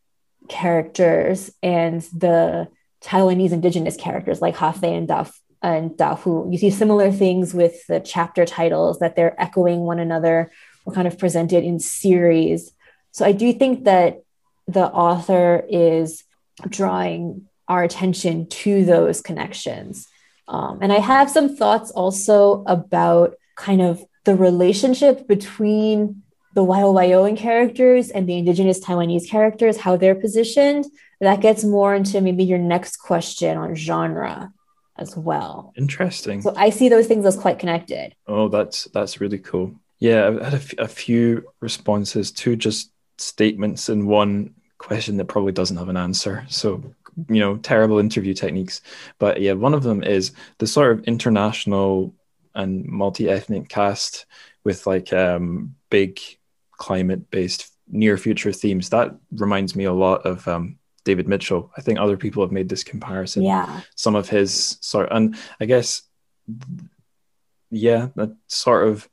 characters 0.50 1.52
and 1.62 2.02
the 2.14 2.68
Taiwanese 3.02 3.52
indigenous 3.52 3.96
characters 3.96 4.42
like 4.42 4.56
Hafay 4.56 4.98
and 4.98 5.08
Da 5.08 5.26
and 5.62 5.92
Dahu. 5.92 6.52
You 6.52 6.58
see 6.58 6.70
similar 6.70 7.12
things 7.12 7.54
with 7.54 7.86
the 7.88 8.00
chapter 8.00 8.46
titles 8.46 9.00
that 9.00 9.16
they're 9.16 9.40
echoing 9.42 9.82
one 9.82 10.00
another 10.00 10.52
or 10.86 10.94
kind 10.94 11.08
of 11.08 11.18
presented 11.18 11.64
in 11.64 11.80
series. 11.80 12.72
So 13.12 13.26
I 13.26 13.32
do 13.32 13.52
think 13.54 13.86
that 13.86 14.22
the 14.68 14.86
author 14.86 15.66
is 15.70 16.24
drawing 16.68 17.47
our 17.68 17.84
attention 17.84 18.48
to 18.48 18.86
those 18.86 19.22
connections. 19.22 20.08
Um, 20.48 20.80
and 20.82 20.94
I 20.94 21.00
have 21.00 21.30
some 21.30 21.56
thoughts 21.56 21.92
also 21.92 22.64
about 22.66 23.36
kind 23.56 23.82
of 23.82 24.04
the 24.24 24.36
relationship 24.36 25.28
between 25.28 26.24
the 26.54 26.64
Wayo 26.64 26.94
Wayoan 26.94 27.38
characters 27.38 28.10
and 28.10 28.28
the 28.28 28.38
indigenous 28.38 28.80
Taiwanese 28.80 29.30
characters, 29.30 29.78
how 29.78 29.98
they're 29.98 30.16
positioned. 30.16 30.86
That 31.20 31.42
gets 31.42 31.64
more 31.64 31.94
into 31.94 32.22
maybe 32.22 32.44
your 32.44 32.58
next 32.60 32.98
question 32.98 33.58
on 33.58 33.76
genre 33.76 34.52
as 34.98 35.16
well. 35.16 35.74
Interesting. 35.78 36.42
So 36.42 36.54
I 36.56 36.70
see 36.70 36.90
those 36.90 37.08
things 37.08 37.26
as 37.26 37.38
quite 37.38 37.60
connected. 37.60 38.16
Oh, 38.28 38.48
that's 38.48 38.86
that's 38.86 39.22
really 39.22 39.38
cool. 39.40 39.76
Yeah, 40.00 40.28
I've 40.28 40.42
had 40.42 40.54
a, 40.54 40.58
f- 40.58 40.78
a 40.78 40.88
few 40.88 41.48
responses 41.60 42.32
to 42.34 42.56
just 42.56 42.92
statements 43.18 43.90
in 43.90 44.06
one 44.06 44.54
question 44.78 45.18
that 45.18 45.26
probably 45.26 45.52
doesn't 45.52 45.78
have 45.78 45.90
an 45.90 45.98
answer. 45.98 46.46
So 46.50 46.84
you 47.30 47.40
know, 47.40 47.58
terrible 47.58 48.00
interview 48.00 48.34
techniques. 48.34 48.82
But 49.20 49.42
yeah, 49.42 49.54
one 49.54 49.74
of 49.74 49.84
them 49.84 50.04
is 50.04 50.32
the 50.60 50.68
sort 50.68 50.92
of 50.92 51.04
international 51.06 52.14
and 52.54 52.86
multi-ethnic 52.86 53.70
cast 53.70 54.26
with 54.64 54.88
like 54.88 55.14
um, 55.14 55.76
big 55.90 56.20
climate-based 56.74 57.72
near 57.90 58.18
future 58.18 58.52
themes. 58.52 58.90
That 58.90 59.16
reminds 59.32 59.76
me 59.76 59.86
a 59.86 59.94
lot 59.94 60.26
of 60.26 60.48
um, 60.48 60.78
David 61.04 61.28
Mitchell. 61.28 61.72
I 61.78 61.82
think 61.82 62.00
other 62.00 62.18
people 62.18 62.44
have 62.44 62.52
made 62.52 62.70
this 62.70 62.84
comparison. 62.84 63.44
Yeah. 63.44 63.82
Some 63.96 64.16
of 64.16 64.30
his 64.30 64.78
sort, 64.82 65.10
and 65.12 65.38
I 65.60 65.66
guess, 65.66 66.02
yeah, 67.72 68.10
that 68.16 68.36
sort 68.48 68.88
of 68.88 69.08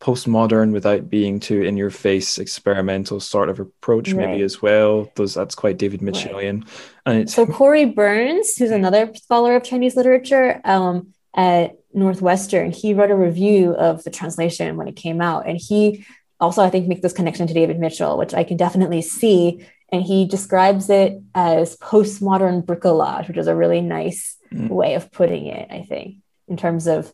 postmodern 0.00 0.72
without 0.72 1.08
being 1.08 1.40
too 1.40 1.62
in 1.62 1.76
your 1.76 1.90
face 1.90 2.38
experimental 2.38 3.18
sort 3.18 3.48
of 3.48 3.58
approach 3.58 4.12
right. 4.12 4.28
maybe 4.28 4.42
as 4.42 4.60
well 4.60 5.10
those 5.16 5.32
that's 5.32 5.54
quite 5.54 5.78
david 5.78 6.00
mitchellian 6.00 6.62
right. 6.62 6.70
and 7.06 7.18
it's 7.20 7.34
so 7.34 7.46
corey 7.46 7.86
byrnes 7.86 8.56
who's 8.56 8.70
another 8.70 9.10
scholar 9.14 9.56
of 9.56 9.62
chinese 9.62 9.96
literature 9.96 10.60
um, 10.64 11.14
at 11.34 11.78
northwestern 11.94 12.70
he 12.70 12.92
wrote 12.92 13.10
a 13.10 13.16
review 13.16 13.72
of 13.72 14.04
the 14.04 14.10
translation 14.10 14.76
when 14.76 14.86
it 14.86 14.96
came 14.96 15.22
out 15.22 15.46
and 15.48 15.58
he 15.58 16.04
also 16.40 16.62
i 16.62 16.68
think 16.68 16.86
makes 16.86 17.00
this 17.00 17.14
connection 17.14 17.46
to 17.46 17.54
david 17.54 17.78
mitchell 17.78 18.18
which 18.18 18.34
i 18.34 18.44
can 18.44 18.58
definitely 18.58 19.00
see 19.00 19.66
and 19.90 20.02
he 20.02 20.26
describes 20.26 20.90
it 20.90 21.18
as 21.34 21.74
postmodern 21.78 22.62
bricolage 22.62 23.28
which 23.28 23.38
is 23.38 23.46
a 23.46 23.56
really 23.56 23.80
nice 23.80 24.36
mm. 24.52 24.68
way 24.68 24.92
of 24.92 25.10
putting 25.10 25.46
it 25.46 25.68
i 25.70 25.80
think 25.80 26.16
in 26.48 26.58
terms 26.58 26.86
of 26.86 27.10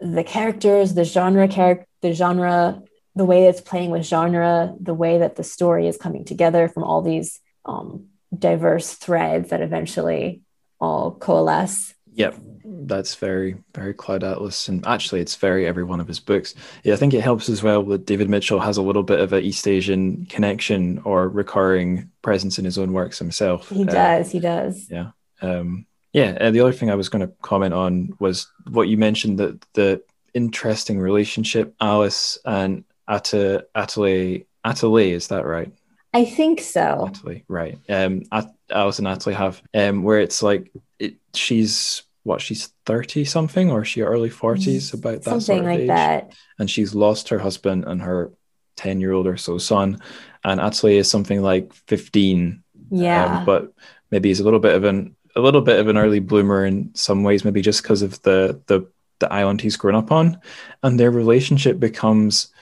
the 0.00 0.24
characters 0.24 0.94
the 0.94 1.04
genre 1.04 1.48
character 1.48 1.88
the 2.00 2.12
genre, 2.12 2.82
the 3.14 3.24
way 3.24 3.46
it's 3.46 3.60
playing 3.60 3.90
with 3.90 4.06
genre, 4.06 4.74
the 4.80 4.94
way 4.94 5.18
that 5.18 5.36
the 5.36 5.44
story 5.44 5.88
is 5.88 5.96
coming 5.96 6.24
together 6.24 6.68
from 6.68 6.84
all 6.84 7.02
these 7.02 7.40
um, 7.64 8.06
diverse 8.36 8.94
threads 8.94 9.50
that 9.50 9.60
eventually 9.60 10.42
all 10.80 11.10
coalesce. 11.12 11.94
Yep, 12.12 12.36
that's 12.64 13.14
very, 13.14 13.56
very 13.74 13.94
Cloud 13.94 14.24
Atlas. 14.24 14.68
And 14.68 14.84
actually, 14.86 15.20
it's 15.20 15.36
very 15.36 15.66
every 15.66 15.84
one 15.84 16.00
of 16.00 16.08
his 16.08 16.20
books. 16.20 16.54
Yeah, 16.82 16.94
I 16.94 16.96
think 16.96 17.14
it 17.14 17.20
helps 17.20 17.48
as 17.48 17.62
well 17.62 17.82
that 17.84 18.06
David 18.06 18.28
Mitchell 18.28 18.60
has 18.60 18.76
a 18.76 18.82
little 18.82 19.04
bit 19.04 19.20
of 19.20 19.32
an 19.32 19.44
East 19.44 19.66
Asian 19.68 20.26
connection 20.26 21.00
or 21.04 21.28
recurring 21.28 22.10
presence 22.22 22.58
in 22.58 22.64
his 22.64 22.78
own 22.78 22.92
works 22.92 23.18
himself. 23.18 23.68
He 23.68 23.82
uh, 23.82 23.86
does, 23.86 24.32
he 24.32 24.40
does. 24.40 24.88
Yeah. 24.90 25.10
Um, 25.40 25.86
yeah, 26.12 26.36
and 26.40 26.54
the 26.54 26.60
other 26.60 26.72
thing 26.72 26.90
I 26.90 26.94
was 26.94 27.08
going 27.08 27.26
to 27.26 27.32
comment 27.42 27.74
on 27.74 28.14
was 28.18 28.46
what 28.70 28.88
you 28.88 28.96
mentioned 28.96 29.38
that 29.38 29.60
the 29.74 30.02
interesting 30.34 30.98
relationship, 30.98 31.74
Alice 31.80 32.38
and 32.44 32.84
Ata 33.06 33.66
Atile'i. 33.74 34.46
Atile'i, 34.64 35.12
is 35.12 35.28
that 35.28 35.46
right? 35.46 35.72
I 36.14 36.24
think 36.24 36.60
so. 36.60 37.10
Atile'i, 37.10 37.44
right. 37.48 37.78
Um, 37.88 38.22
At- 38.32 38.54
Alice 38.70 38.98
and 38.98 39.08
Atile'i 39.08 39.34
have 39.34 39.62
um, 39.74 40.02
where 40.02 40.20
it's 40.20 40.42
like 40.42 40.72
it, 40.98 41.16
she's 41.34 42.02
what 42.24 42.40
she's 42.42 42.68
30 42.84 43.24
something 43.24 43.70
or 43.70 43.84
she 43.84 44.02
early 44.02 44.28
40s 44.28 44.92
about 44.92 45.22
that 45.22 45.24
something 45.24 45.40
sort 45.40 45.58
of 45.60 45.64
like 45.64 45.80
age. 45.80 45.86
that 45.88 46.34
and 46.58 46.70
she's 46.70 46.94
lost 46.94 47.30
her 47.30 47.38
husband 47.38 47.84
and 47.86 48.02
her 48.02 48.32
10 48.76 49.00
year 49.00 49.12
old 49.12 49.26
or 49.26 49.38
so 49.38 49.56
son 49.56 49.98
and 50.44 50.60
Atile'i 50.60 50.98
is 50.98 51.10
something 51.10 51.40
like 51.40 51.72
15 51.72 52.62
yeah 52.90 53.38
um, 53.38 53.46
but 53.46 53.72
maybe 54.10 54.28
he's 54.28 54.40
a 54.40 54.44
little 54.44 54.60
bit 54.60 54.74
of 54.74 54.84
an 54.84 55.16
a 55.38 55.40
little 55.40 55.62
bit 55.62 55.80
of 55.80 55.88
an 55.88 55.96
early 55.96 56.20
bloomer 56.20 56.66
in 56.66 56.90
some 56.94 57.22
ways 57.22 57.44
maybe 57.44 57.62
just 57.62 57.82
because 57.82 58.02
of 58.02 58.20
the 58.22 58.60
the 58.66 58.86
the 59.20 59.32
island 59.32 59.60
he's 59.60 59.76
grown 59.76 59.94
up 59.94 60.12
on, 60.12 60.38
and 60.82 60.98
their 60.98 61.10
relationship 61.10 61.80
becomes 61.80 62.52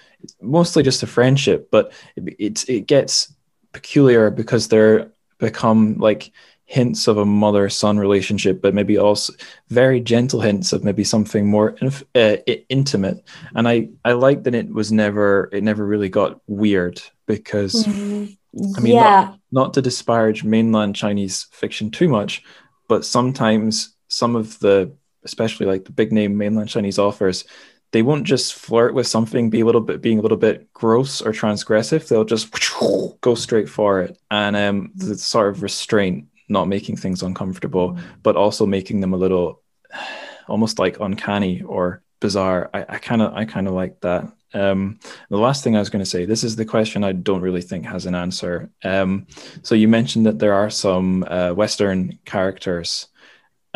mostly 0.40 0.82
just 0.82 1.02
a 1.02 1.06
friendship, 1.06 1.68
but 1.70 1.92
it, 2.16 2.36
it, 2.38 2.68
it 2.68 2.86
gets 2.86 3.34
peculiar 3.72 4.30
because 4.30 4.68
they're 4.68 5.10
become 5.38 5.98
like 5.98 6.32
hints 6.64 7.06
of 7.06 7.18
a 7.18 7.24
mother 7.24 7.68
son 7.68 7.98
relationship, 7.98 8.60
but 8.60 8.74
maybe 8.74 8.98
also 8.98 9.32
very 9.68 10.00
gentle 10.00 10.40
hints 10.40 10.72
of 10.72 10.82
maybe 10.82 11.04
something 11.04 11.46
more 11.46 11.76
inf- 11.80 12.04
uh, 12.14 12.36
intimate. 12.68 13.22
And 13.54 13.68
I, 13.68 13.90
I 14.04 14.12
like 14.12 14.42
that 14.44 14.54
it 14.54 14.68
was 14.72 14.90
never, 14.90 15.48
it 15.52 15.62
never 15.62 15.86
really 15.86 16.08
got 16.08 16.40
weird 16.46 17.00
because, 17.26 17.86
mm-hmm. 17.86 18.32
I 18.76 18.80
mean, 18.80 18.94
yeah. 18.94 19.02
not, 19.02 19.38
not 19.52 19.74
to 19.74 19.82
disparage 19.82 20.42
mainland 20.42 20.96
Chinese 20.96 21.46
fiction 21.52 21.90
too 21.90 22.08
much, 22.08 22.42
but 22.88 23.04
sometimes 23.04 23.94
some 24.08 24.36
of 24.36 24.58
the 24.60 24.92
especially 25.24 25.66
like 25.66 25.84
the 25.84 25.92
big 25.92 26.12
name 26.12 26.38
mainland 26.38 26.68
Chinese 26.68 26.98
authors, 26.98 27.44
they 27.92 28.02
won't 28.02 28.24
just 28.24 28.54
flirt 28.54 28.94
with 28.94 29.06
something, 29.06 29.50
be 29.50 29.60
a 29.60 29.66
little 29.66 29.80
bit 29.80 30.00
being 30.00 30.18
a 30.18 30.22
little 30.22 30.36
bit 30.36 30.72
gross 30.72 31.20
or 31.20 31.32
transgressive. 31.32 32.08
They'll 32.08 32.24
just 32.24 32.50
go 33.20 33.34
straight 33.34 33.68
for 33.68 34.02
it, 34.02 34.18
and 34.30 34.56
um, 34.56 34.92
the 34.94 35.16
sort 35.16 35.48
of 35.48 35.62
restraint, 35.62 36.26
not 36.48 36.68
making 36.68 36.96
things 36.96 37.22
uncomfortable, 37.22 37.98
but 38.22 38.36
also 38.36 38.66
making 38.66 39.00
them 39.00 39.14
a 39.14 39.18
little, 39.18 39.62
almost 40.48 40.78
like 40.78 41.00
uncanny 41.00 41.62
or 41.62 42.02
bizarre. 42.20 42.70
I 42.72 42.98
kind 42.98 43.22
of 43.22 43.34
I 43.34 43.44
kind 43.44 43.66
of 43.66 43.74
like 43.74 44.00
that. 44.00 44.32
Um, 44.56 44.98
the 45.28 45.38
last 45.38 45.62
thing 45.62 45.76
I 45.76 45.80
was 45.80 45.90
going 45.90 46.04
to 46.04 46.10
say, 46.10 46.24
this 46.24 46.44
is 46.44 46.56
the 46.56 46.64
question 46.64 47.04
I 47.04 47.12
don't 47.12 47.42
really 47.42 47.62
think 47.62 47.84
has 47.86 48.06
an 48.06 48.14
answer. 48.14 48.70
Um, 48.82 49.26
so 49.62 49.74
you 49.74 49.88
mentioned 49.88 50.26
that 50.26 50.38
there 50.38 50.54
are 50.54 50.70
some 50.70 51.24
uh, 51.28 51.52
Western 51.52 52.18
characters 52.24 53.08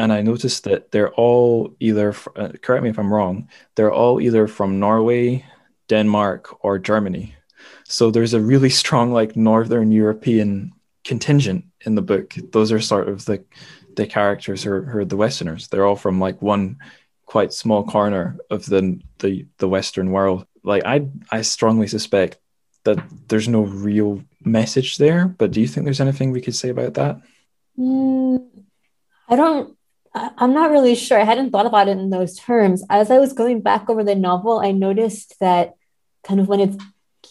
and 0.01 0.15
I 0.15 0.23
noticed 0.23 0.65
that 0.65 0.91
they're 0.93 1.13
all 1.13 1.77
either, 1.79 2.15
uh, 2.35 2.53
correct 2.63 2.83
me 2.83 2.89
if 2.89 2.99
I'm 2.99 3.13
wrong, 3.13 3.51
they're 3.75 3.93
all 3.93 4.19
either 4.19 4.47
from 4.49 4.81
Norway, 4.81 5.45
Denmark, 5.89 6.65
or 6.65 6.79
Germany. 6.79 7.35
So 7.85 8.11
there's 8.11 8.33
a 8.33 8.41
really 8.41 8.71
strong 8.83 9.13
like 9.13 9.37
Northern 9.37 9.93
European 9.93 10.73
contingent 11.05 11.67
in 11.85 11.97
the 11.97 12.03
book. 12.03 12.35
Those 12.53 12.73
are 12.73 12.81
sort 12.81 13.09
of 13.09 13.27
the 13.27 13.45
the 13.97 14.07
characters 14.07 14.63
who 14.63 14.73
are, 14.73 14.83
who 14.83 14.99
are 15.01 15.05
the 15.05 15.17
Westerners. 15.17 15.69
They're 15.69 15.85
all 15.85 15.97
from 15.97 16.21
like 16.21 16.41
one 16.41 16.79
quite 17.27 17.53
small 17.53 17.85
corner 17.85 18.39
of 18.49 18.65
the 18.67 19.01
the 19.19 19.47
the 19.59 19.69
Western 19.69 20.13
world. 20.13 20.47
Like 20.63 20.85
I 20.85 21.09
I 21.31 21.43
strongly 21.43 21.87
suspect 21.87 22.39
that 22.85 22.99
there's 23.29 23.49
no 23.49 23.63
real 23.63 24.23
message 24.45 24.99
there. 24.99 25.27
But 25.27 25.51
do 25.51 25.61
you 25.61 25.67
think 25.67 25.85
there's 25.85 26.01
anything 26.01 26.31
we 26.31 26.41
could 26.41 26.55
say 26.55 26.71
about 26.71 26.95
that? 26.95 27.21
Mm, 27.79 28.49
I 29.29 29.37
don't 29.37 29.77
I'm 30.13 30.53
not 30.55 30.71
really 30.71 30.95
sure. 30.95 31.21
I 31.21 31.25
hadn't 31.25 31.51
thought 31.51 31.67
about 31.67 31.89
it 31.89 31.99
in 31.99 32.11
those 32.11 32.37
terms. 32.37 32.83
As 32.91 33.11
I 33.11 33.19
was 33.19 33.33
going 33.33 33.61
back 33.61 33.89
over 33.89 34.03
the 34.03 34.17
novel, 34.17 34.59
I 34.59 34.73
noticed 34.73 35.39
that 35.41 35.75
kind 36.25 36.41
of 36.41 36.49
when 36.49 36.61
it's 36.61 36.77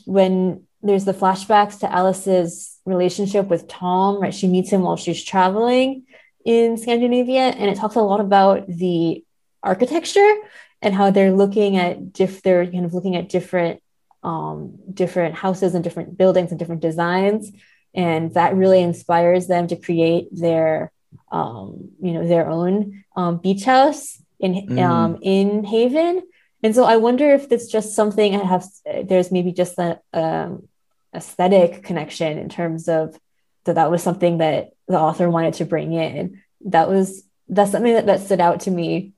when 0.05 0.63
there's 0.81 1.03
the 1.03 1.13
flashbacks 1.13 1.79
to 1.79 1.91
Alice's 1.91 2.79
relationship 2.85 3.47
with 3.47 3.67
Tom, 3.67 4.21
right? 4.21 4.33
She 4.33 4.47
meets 4.47 4.69
him 4.69 4.81
while 4.81 4.95
she's 4.95 5.23
traveling 5.23 6.05
in 6.45 6.77
Scandinavia, 6.77 7.49
and 7.49 7.69
it 7.69 7.75
talks 7.75 7.95
a 7.95 8.01
lot 8.01 8.21
about 8.21 8.65
the 8.67 9.25
architecture 9.61 10.35
and 10.81 10.93
how 10.93 11.11
they're 11.11 11.31
looking 11.31 11.77
at 11.77 12.13
diff 12.13 12.41
they're 12.41 12.65
kind 12.65 12.85
of 12.85 12.93
looking 12.93 13.15
at 13.15 13.29
different 13.29 13.81
um, 14.23 14.77
different 14.93 15.35
houses 15.35 15.75
and 15.75 15.83
different 15.83 16.17
buildings 16.17 16.51
and 16.51 16.59
different 16.59 16.81
designs. 16.81 17.51
And 17.93 18.33
that 18.33 18.55
really 18.55 18.81
inspires 18.81 19.47
them 19.47 19.67
to 19.67 19.75
create 19.75 20.27
their 20.31 20.91
um, 21.31 21.89
you 22.01 22.13
know, 22.13 22.27
their 22.27 22.49
own 22.49 23.03
um, 23.15 23.37
beach 23.37 23.63
house 23.63 24.21
in 24.39 24.67
mm. 24.67 24.81
um, 24.81 25.19
in 25.21 25.63
Haven. 25.63 26.23
And 26.61 26.75
so 26.75 26.83
I 26.83 26.97
wonder 26.97 27.31
if 27.31 27.51
it's 27.51 27.67
just 27.67 27.95
something 27.95 28.35
I 28.35 28.43
have. 28.43 28.65
There's 29.03 29.31
maybe 29.31 29.51
just 29.51 29.77
an 29.79 29.97
um, 30.13 30.67
aesthetic 31.15 31.83
connection 31.83 32.37
in 32.37 32.49
terms 32.49 32.87
of 32.87 33.17
that. 33.65 33.75
That 33.75 33.91
was 33.91 34.03
something 34.03 34.39
that 34.39 34.71
the 34.87 34.99
author 34.99 35.29
wanted 35.29 35.55
to 35.55 35.65
bring 35.65 35.93
in. 35.93 36.41
That 36.65 36.89
was 36.89 37.23
that's 37.47 37.71
something 37.71 37.93
that, 37.93 38.05
that 38.05 38.21
stood 38.21 38.41
out 38.41 38.61
to 38.61 38.71
me 38.71 39.13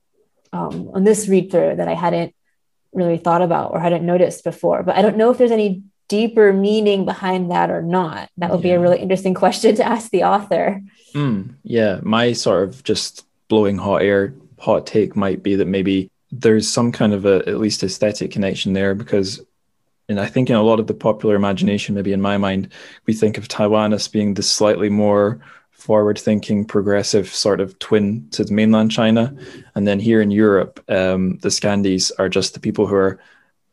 um, 0.54 0.90
on 0.94 1.04
this 1.04 1.28
read 1.28 1.52
through 1.52 1.76
that 1.78 1.88
I 1.88 1.94
hadn't 1.94 2.36
really 2.94 3.18
thought 3.18 3.42
about 3.42 3.72
or 3.72 3.80
hadn't 3.80 4.06
noticed 4.06 4.44
before. 4.44 4.84
But 4.84 4.96
I 4.98 5.02
don't 5.02 5.18
know 5.18 5.32
if 5.32 5.38
there's 5.38 5.52
any 5.52 5.84
deeper 6.12 6.52
meaning 6.52 7.06
behind 7.06 7.52
that 7.52 7.72
or 7.72 7.82
not? 7.82 8.30
That 8.38 8.52
would 8.52 8.60
yeah. 8.60 8.64
be 8.64 8.72
a 8.72 8.80
really 8.82 9.00
interesting 9.00 9.34
question 9.44 9.76
to 9.78 9.88
ask 9.88 10.12
the 10.12 10.26
author. 10.26 10.82
Mm, 11.16 11.56
yeah, 11.64 12.00
my 12.02 12.34
sort 12.34 12.64
of 12.68 12.84
just 12.84 13.26
blowing 13.48 13.78
hot 13.78 14.02
air 14.02 14.34
hot 14.60 14.86
take 14.86 15.16
might 15.16 15.42
be 15.42 15.56
that 15.56 15.68
maybe 15.68 16.12
there's 16.30 16.70
some 16.70 16.92
kind 16.92 17.14
of 17.14 17.26
a 17.26 17.38
at 17.48 17.60
least 17.60 17.82
aesthetic 17.82 18.32
connection 18.32 18.74
there 18.74 18.94
because 18.94 19.42
and 20.10 20.20
I 20.20 20.26
think 20.26 20.50
in 20.50 20.58
a 20.58 20.64
lot 20.64 20.82
of 20.82 20.88
the 20.88 20.94
popular 20.94 21.36
imagination, 21.36 21.96
maybe 21.96 22.12
in 22.12 22.22
my 22.22 22.38
mind, 22.38 22.74
we 23.06 23.14
think 23.14 23.38
of 23.38 23.48
Taiwan 23.48 23.94
as 23.94 24.10
being 24.10 24.34
the 24.34 24.44
slightly 24.44 24.90
more 24.90 25.40
forward 25.82 26.20
thinking, 26.20 26.64
progressive 26.64 27.28
sort 27.28 27.60
of 27.60 27.78
twin 27.80 28.28
to 28.32 28.44
the 28.44 28.54
mainland 28.54 28.92
China. 28.92 29.36
And 29.76 29.88
then 29.88 30.00
here 30.00 30.22
in 30.22 30.32
Europe, 30.32 30.80
um, 30.88 31.38
the 31.38 31.50
Scandies 31.50 32.12
are 32.20 32.30
just 32.30 32.54
the 32.54 32.60
people 32.60 32.88
who 32.88 32.96
are 32.96 33.20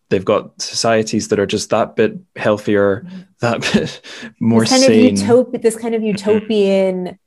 they've 0.09 0.25
got 0.25 0.61
societies 0.61 1.29
that 1.29 1.39
are 1.39 1.47
just 1.47 1.71
that 1.71 1.95
bit 1.95 2.19
healthier, 2.35 3.07
that 3.41 3.61
bit 3.61 4.01
more 4.41 4.63
this 4.63 4.71
kind 4.71 4.83
sane. 4.83 5.15
Of 5.15 5.21
utop- 5.21 5.63
this 5.63 5.77
kind 5.77 5.95
of 5.95 6.03
utopian 6.03 7.19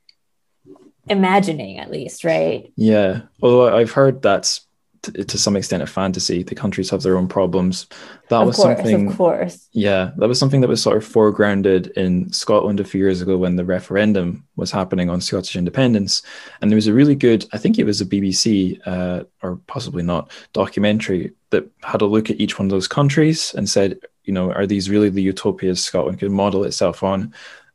imagining, 1.08 1.78
at 1.78 1.92
least, 1.92 2.24
right? 2.24 2.72
Yeah. 2.76 3.22
Although 3.42 3.76
I've 3.76 3.92
heard 3.92 4.22
that's 4.22 4.66
to, 5.04 5.12
to 5.12 5.38
some 5.38 5.56
extent 5.56 5.84
a 5.84 5.88
fantasy. 5.88 6.44
The 6.44 6.56
countries 6.56 6.90
have 6.90 7.02
their 7.02 7.18
own 7.18 7.28
problems. 7.28 7.88
That 8.30 8.42
of 8.42 8.48
was 8.48 8.56
course, 8.56 8.78
something. 8.78 9.10
Of 9.10 9.18
course. 9.18 9.68
Yeah, 9.72 10.12
that 10.18 10.28
was 10.28 10.40
something 10.40 10.62
that 10.62 10.68
was 10.68 10.82
sort 10.82 10.98
of 10.98 11.08
foregrounded 11.08 11.92
in 11.92 12.32
Scotland 12.32 12.80
a 12.80 12.84
few 12.84 13.02
years 13.02 13.22
ago 13.22 13.38
when 13.38 13.56
the 13.56 13.66
referendum 13.66 14.46
was 14.56 14.72
happening 14.72 15.10
on 15.10 15.22
Scottish 15.22 15.56
independence, 15.56 16.22
and 16.62 16.70
there 16.70 16.76
was 16.76 16.88
a 16.88 16.94
really 16.94 17.16
good, 17.16 17.46
I 17.54 17.58
think 17.58 17.80
it 17.80 17.86
was 17.86 18.02
a 18.02 18.06
BBC 18.06 18.80
uh, 18.86 19.24
or 19.42 19.58
possibly 19.68 20.04
not, 20.04 20.32
documentary 20.54 21.34
that 21.50 21.70
had 21.84 22.02
a 22.02 22.06
look 22.06 22.30
at 22.30 22.40
each 22.40 22.58
one 22.58 22.68
of 22.68 22.72
those 22.72 22.88
countries 22.88 23.54
and 23.56 23.70
said, 23.70 24.00
you 24.24 24.34
know, 24.34 24.52
are 24.52 24.68
these 24.68 24.90
really 24.90 25.10
the 25.10 25.22
utopias 25.22 25.84
Scotland 25.84 26.20
could 26.20 26.32
model 26.32 26.64
itself 26.64 27.04
on? 27.04 27.34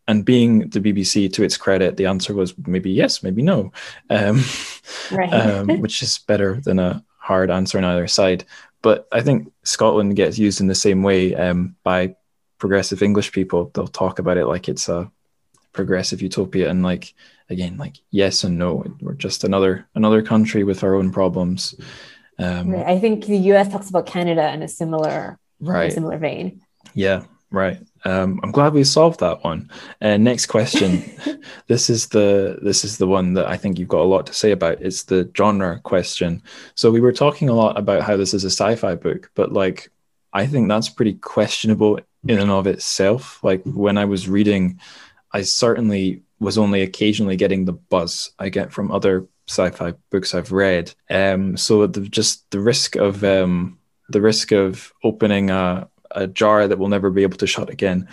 and 0.08 0.24
being 0.24 0.68
the 0.70 0.80
BBC, 0.80 1.32
to 1.32 1.42
its 1.42 1.56
credit, 1.56 1.96
the 1.96 2.06
answer 2.06 2.34
was 2.34 2.54
maybe 2.66 2.90
yes, 2.90 3.22
maybe 3.22 3.42
no, 3.42 3.72
um, 4.10 4.42
right. 5.10 5.32
um, 5.32 5.66
which 5.80 6.02
is 6.02 6.18
better 6.18 6.60
than 6.60 6.78
a 6.78 7.04
hard 7.26 7.50
answer 7.50 7.76
on 7.78 7.84
either 7.84 8.06
side. 8.06 8.44
But 8.82 9.08
I 9.10 9.20
think 9.20 9.52
Scotland 9.64 10.14
gets 10.14 10.38
used 10.38 10.60
in 10.60 10.68
the 10.68 10.74
same 10.74 11.02
way 11.02 11.34
um, 11.34 11.74
by 11.82 12.14
progressive 12.58 13.02
English 13.02 13.32
people. 13.32 13.70
They'll 13.74 13.88
talk 13.88 14.18
about 14.18 14.36
it 14.36 14.46
like 14.46 14.68
it's 14.68 14.88
a 14.88 15.10
progressive 15.72 16.22
utopia, 16.22 16.70
and 16.70 16.82
like 16.82 17.14
again, 17.50 17.76
like 17.76 17.96
yes 18.10 18.44
and 18.44 18.58
no. 18.58 18.84
We're 19.00 19.14
just 19.14 19.44
another 19.44 19.88
another 19.94 20.22
country 20.22 20.62
with 20.62 20.84
our 20.84 20.94
own 20.94 21.10
problems. 21.10 21.74
Um, 22.38 22.70
right. 22.70 22.86
I 22.86 22.98
think 23.00 23.26
the 23.26 23.38
U.S. 23.50 23.68
talks 23.68 23.90
about 23.90 24.06
Canada 24.06 24.52
in 24.52 24.62
a 24.62 24.68
similar 24.68 25.38
right 25.60 25.92
similar 25.92 26.18
vein. 26.18 26.62
Yeah, 26.94 27.24
right. 27.50 27.78
Um, 28.06 28.38
I'm 28.44 28.52
glad 28.52 28.72
we 28.72 28.84
solved 28.84 29.18
that 29.18 29.42
one. 29.42 29.68
Uh, 30.00 30.16
next 30.16 30.46
question. 30.46 31.02
this 31.66 31.90
is 31.90 32.06
the 32.08 32.56
this 32.62 32.84
is 32.84 32.98
the 32.98 33.06
one 33.08 33.34
that 33.34 33.46
I 33.46 33.56
think 33.56 33.78
you've 33.78 33.88
got 33.88 34.02
a 34.02 34.12
lot 34.14 34.26
to 34.28 34.32
say 34.32 34.52
about. 34.52 34.80
It's 34.80 35.02
the 35.02 35.28
genre 35.36 35.80
question. 35.80 36.40
So 36.76 36.92
we 36.92 37.00
were 37.00 37.12
talking 37.12 37.48
a 37.48 37.54
lot 37.54 37.76
about 37.76 38.02
how 38.02 38.16
this 38.16 38.32
is 38.32 38.44
a 38.44 38.50
sci-fi 38.50 38.94
book, 38.94 39.32
but 39.34 39.52
like 39.52 39.90
I 40.32 40.46
think 40.46 40.68
that's 40.68 40.88
pretty 40.88 41.14
questionable 41.14 41.98
in 42.28 42.38
and 42.38 42.50
of 42.50 42.68
itself. 42.68 43.42
Like 43.42 43.62
when 43.64 43.98
I 43.98 44.04
was 44.04 44.28
reading, 44.28 44.78
I 45.32 45.42
certainly 45.42 46.22
was 46.38 46.58
only 46.58 46.82
occasionally 46.82 47.36
getting 47.36 47.64
the 47.64 47.72
buzz 47.72 48.30
I 48.38 48.50
get 48.50 48.72
from 48.72 48.92
other 48.92 49.26
sci-fi 49.48 49.94
books 50.10 50.32
I've 50.32 50.52
read. 50.52 50.94
Um, 51.10 51.56
so 51.56 51.88
the, 51.88 52.02
just 52.02 52.48
the 52.52 52.60
risk 52.60 52.94
of 52.94 53.24
um, 53.24 53.80
the 54.10 54.20
risk 54.20 54.52
of 54.52 54.92
opening 55.02 55.50
a 55.50 55.88
a 56.16 56.26
jar 56.26 56.66
that 56.66 56.78
will 56.78 56.88
never 56.88 57.10
be 57.10 57.22
able 57.22 57.36
to 57.38 57.46
shut 57.46 57.70
again. 57.70 58.08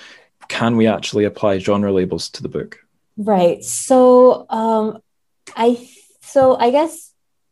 Can 0.49 0.77
we 0.77 0.87
actually 0.87 1.23
apply 1.23 1.57
genre 1.57 1.91
labels 1.91 2.29
to 2.31 2.43
the 2.43 2.49
book? 2.49 2.79
Right. 3.17 3.63
So 3.63 4.45
um, 4.49 4.99
I 5.55 5.89
so 6.21 6.55
I 6.55 6.69
guess 6.71 7.11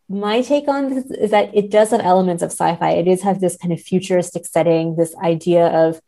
my 0.10 0.41
take 0.41 0.68
on 0.68 0.89
this 0.89 1.06
is 1.12 1.32
that 1.32 1.56
it 1.56 1.72
does 1.72 1.91
have 1.91 2.02
elements 2.02 2.43
of 2.43 2.52
sci-fi. 2.52 2.91
It 2.91 3.04
does 3.04 3.22
have 3.22 3.39
this 3.39 3.58
kind 3.58 3.72
of 3.72 3.82
futuristic 3.82 4.45
setting, 4.45 4.95
this 4.95 5.16
idea 5.24 5.68
of 5.68 6.02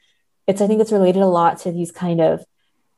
it's 0.45 0.61
I 0.61 0.67
think 0.67 0.81
it's 0.81 0.91
related 0.91 1.21
a 1.21 1.27
lot 1.27 1.59
to 1.59 1.71
these 1.71 1.91
kind 1.91 2.19
of 2.19 2.43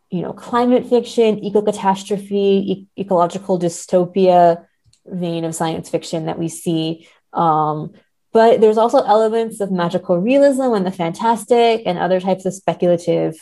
you 0.09 0.21
know 0.21 0.33
climate 0.33 0.87
fiction, 0.87 1.43
eco 1.43 1.61
catastrophe, 1.61 2.71
e- 2.71 2.87
ecological 2.97 3.59
dystopia 3.59 4.65
vein 5.05 5.45
of 5.45 5.53
science 5.53 5.89
fiction 5.89 6.25
that 6.25 6.39
we 6.39 6.47
see. 6.47 7.07
Um, 7.33 7.93
but 8.35 8.59
there's 8.59 8.77
also 8.77 9.01
elements 9.01 9.61
of 9.61 9.71
magical 9.71 10.17
realism 10.19 10.73
and 10.73 10.85
the 10.85 10.91
fantastic 10.91 11.83
and 11.85 11.97
other 11.97 12.19
types 12.19 12.43
of 12.43 12.53
speculative 12.53 13.33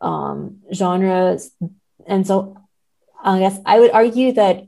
um, 0.00 0.58
genres. 0.72 1.50
And 2.06 2.24
so 2.24 2.56
I 3.20 3.40
guess 3.40 3.58
I 3.66 3.80
would 3.80 3.90
argue 3.90 4.30
that 4.34 4.64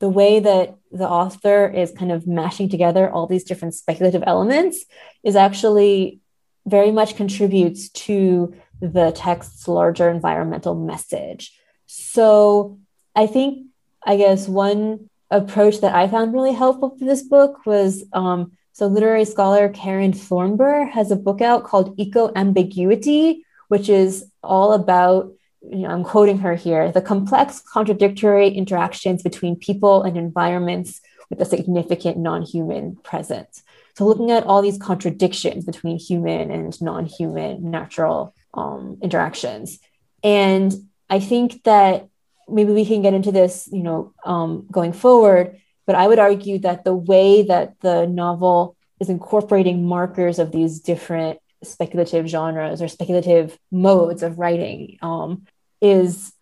the 0.00 0.08
way 0.08 0.40
that 0.40 0.74
the 0.90 1.08
author 1.08 1.68
is 1.68 1.92
kind 1.92 2.10
of 2.10 2.26
mashing 2.26 2.68
together 2.68 3.08
all 3.08 3.28
these 3.28 3.44
different 3.44 3.74
speculative 3.74 4.24
elements 4.26 4.84
is 5.22 5.36
actually 5.36 6.18
very 6.66 6.90
much 6.90 7.14
contributes 7.14 7.90
to 7.90 8.56
the 8.80 9.12
text's 9.12 9.68
larger 9.68 10.08
environmental 10.08 10.74
message. 10.74 11.56
So 11.86 12.80
I 13.14 13.28
think, 13.28 13.68
I 14.04 14.16
guess, 14.16 14.48
one 14.48 15.08
approach 15.30 15.78
that 15.82 15.94
I 15.94 16.08
found 16.08 16.34
really 16.34 16.54
helpful 16.54 16.96
for 16.98 17.04
this 17.04 17.22
book 17.22 17.64
was 17.64 18.02
um, 18.12 18.50
so, 18.72 18.86
literary 18.86 19.26
scholar 19.26 19.68
Karen 19.68 20.12
Thornber 20.12 20.90
has 20.90 21.10
a 21.10 21.16
book 21.16 21.42
out 21.42 21.64
called 21.64 21.94
Eco 21.98 22.32
Ambiguity, 22.34 23.44
which 23.68 23.90
is 23.90 24.24
all 24.42 24.72
about, 24.72 25.30
you 25.60 25.80
know, 25.80 25.90
I'm 25.90 26.04
quoting 26.04 26.38
her 26.38 26.54
here 26.54 26.90
the 26.90 27.02
complex, 27.02 27.60
contradictory 27.60 28.48
interactions 28.48 29.22
between 29.22 29.56
people 29.56 30.02
and 30.02 30.16
environments 30.16 31.02
with 31.28 31.40
a 31.40 31.44
significant 31.44 32.16
non 32.16 32.42
human 32.42 32.96
presence. 32.96 33.62
So, 33.94 34.06
looking 34.06 34.30
at 34.30 34.44
all 34.44 34.62
these 34.62 34.78
contradictions 34.78 35.66
between 35.66 35.98
human 35.98 36.50
and 36.50 36.80
non 36.80 37.04
human 37.04 37.70
natural 37.70 38.34
um, 38.54 38.98
interactions. 39.02 39.80
And 40.24 40.72
I 41.10 41.20
think 41.20 41.64
that 41.64 42.08
maybe 42.48 42.72
we 42.72 42.86
can 42.86 43.02
get 43.02 43.12
into 43.12 43.32
this, 43.32 43.68
you 43.70 43.82
know, 43.82 44.14
um, 44.24 44.66
going 44.70 44.94
forward 44.94 45.60
but 45.86 45.94
I 45.94 46.06
would 46.06 46.18
argue 46.18 46.58
that 46.60 46.84
the 46.84 46.94
way 46.94 47.42
that 47.42 47.80
the 47.80 48.06
novel 48.06 48.76
is 49.00 49.08
incorporating 49.08 49.84
markers 49.84 50.38
of 50.38 50.52
these 50.52 50.80
different 50.80 51.38
speculative 51.64 52.26
genres 52.26 52.82
or 52.82 52.88
speculative 52.88 53.58
modes 53.70 54.22
of 54.22 54.38
writing 54.38 54.98
um, 55.02 55.46
is 55.80 56.32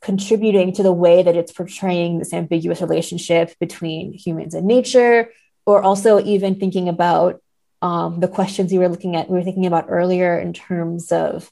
contributing 0.00 0.72
to 0.72 0.82
the 0.82 0.92
way 0.92 1.22
that 1.22 1.36
it's 1.36 1.52
portraying 1.52 2.18
this 2.18 2.32
ambiguous 2.32 2.80
relationship 2.80 3.54
between 3.58 4.12
humans 4.12 4.54
and 4.54 4.66
nature, 4.66 5.30
or 5.66 5.82
also 5.82 6.22
even 6.24 6.58
thinking 6.58 6.88
about 6.88 7.42
um, 7.82 8.20
the 8.20 8.28
questions 8.28 8.72
you 8.72 8.80
were 8.80 8.88
looking 8.88 9.16
at, 9.16 9.28
we 9.28 9.36
were 9.36 9.44
thinking 9.44 9.66
about 9.66 9.86
earlier 9.88 10.38
in 10.38 10.52
terms 10.52 11.12
of 11.12 11.50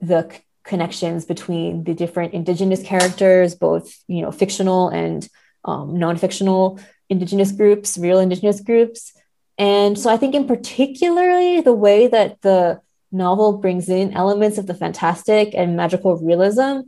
the 0.00 0.28
c- 0.30 0.40
connections 0.64 1.24
between 1.24 1.84
the 1.84 1.94
different 1.94 2.34
indigenous 2.34 2.82
characters, 2.82 3.54
both 3.54 3.96
you 4.06 4.22
know 4.22 4.32
fictional 4.32 4.88
and 4.88 5.28
um, 5.64 5.98
non-fictional 5.98 6.80
indigenous 7.08 7.52
groups, 7.52 7.98
real 7.98 8.18
indigenous 8.18 8.60
groups. 8.60 9.12
And 9.56 9.98
so 9.98 10.10
I 10.10 10.16
think 10.16 10.34
in 10.34 10.46
particularly 10.46 11.60
the 11.60 11.72
way 11.72 12.06
that 12.06 12.40
the 12.42 12.80
novel 13.10 13.58
brings 13.58 13.88
in 13.88 14.12
elements 14.12 14.58
of 14.58 14.66
the 14.66 14.74
fantastic 14.74 15.54
and 15.54 15.76
magical 15.76 16.16
realism 16.16 16.80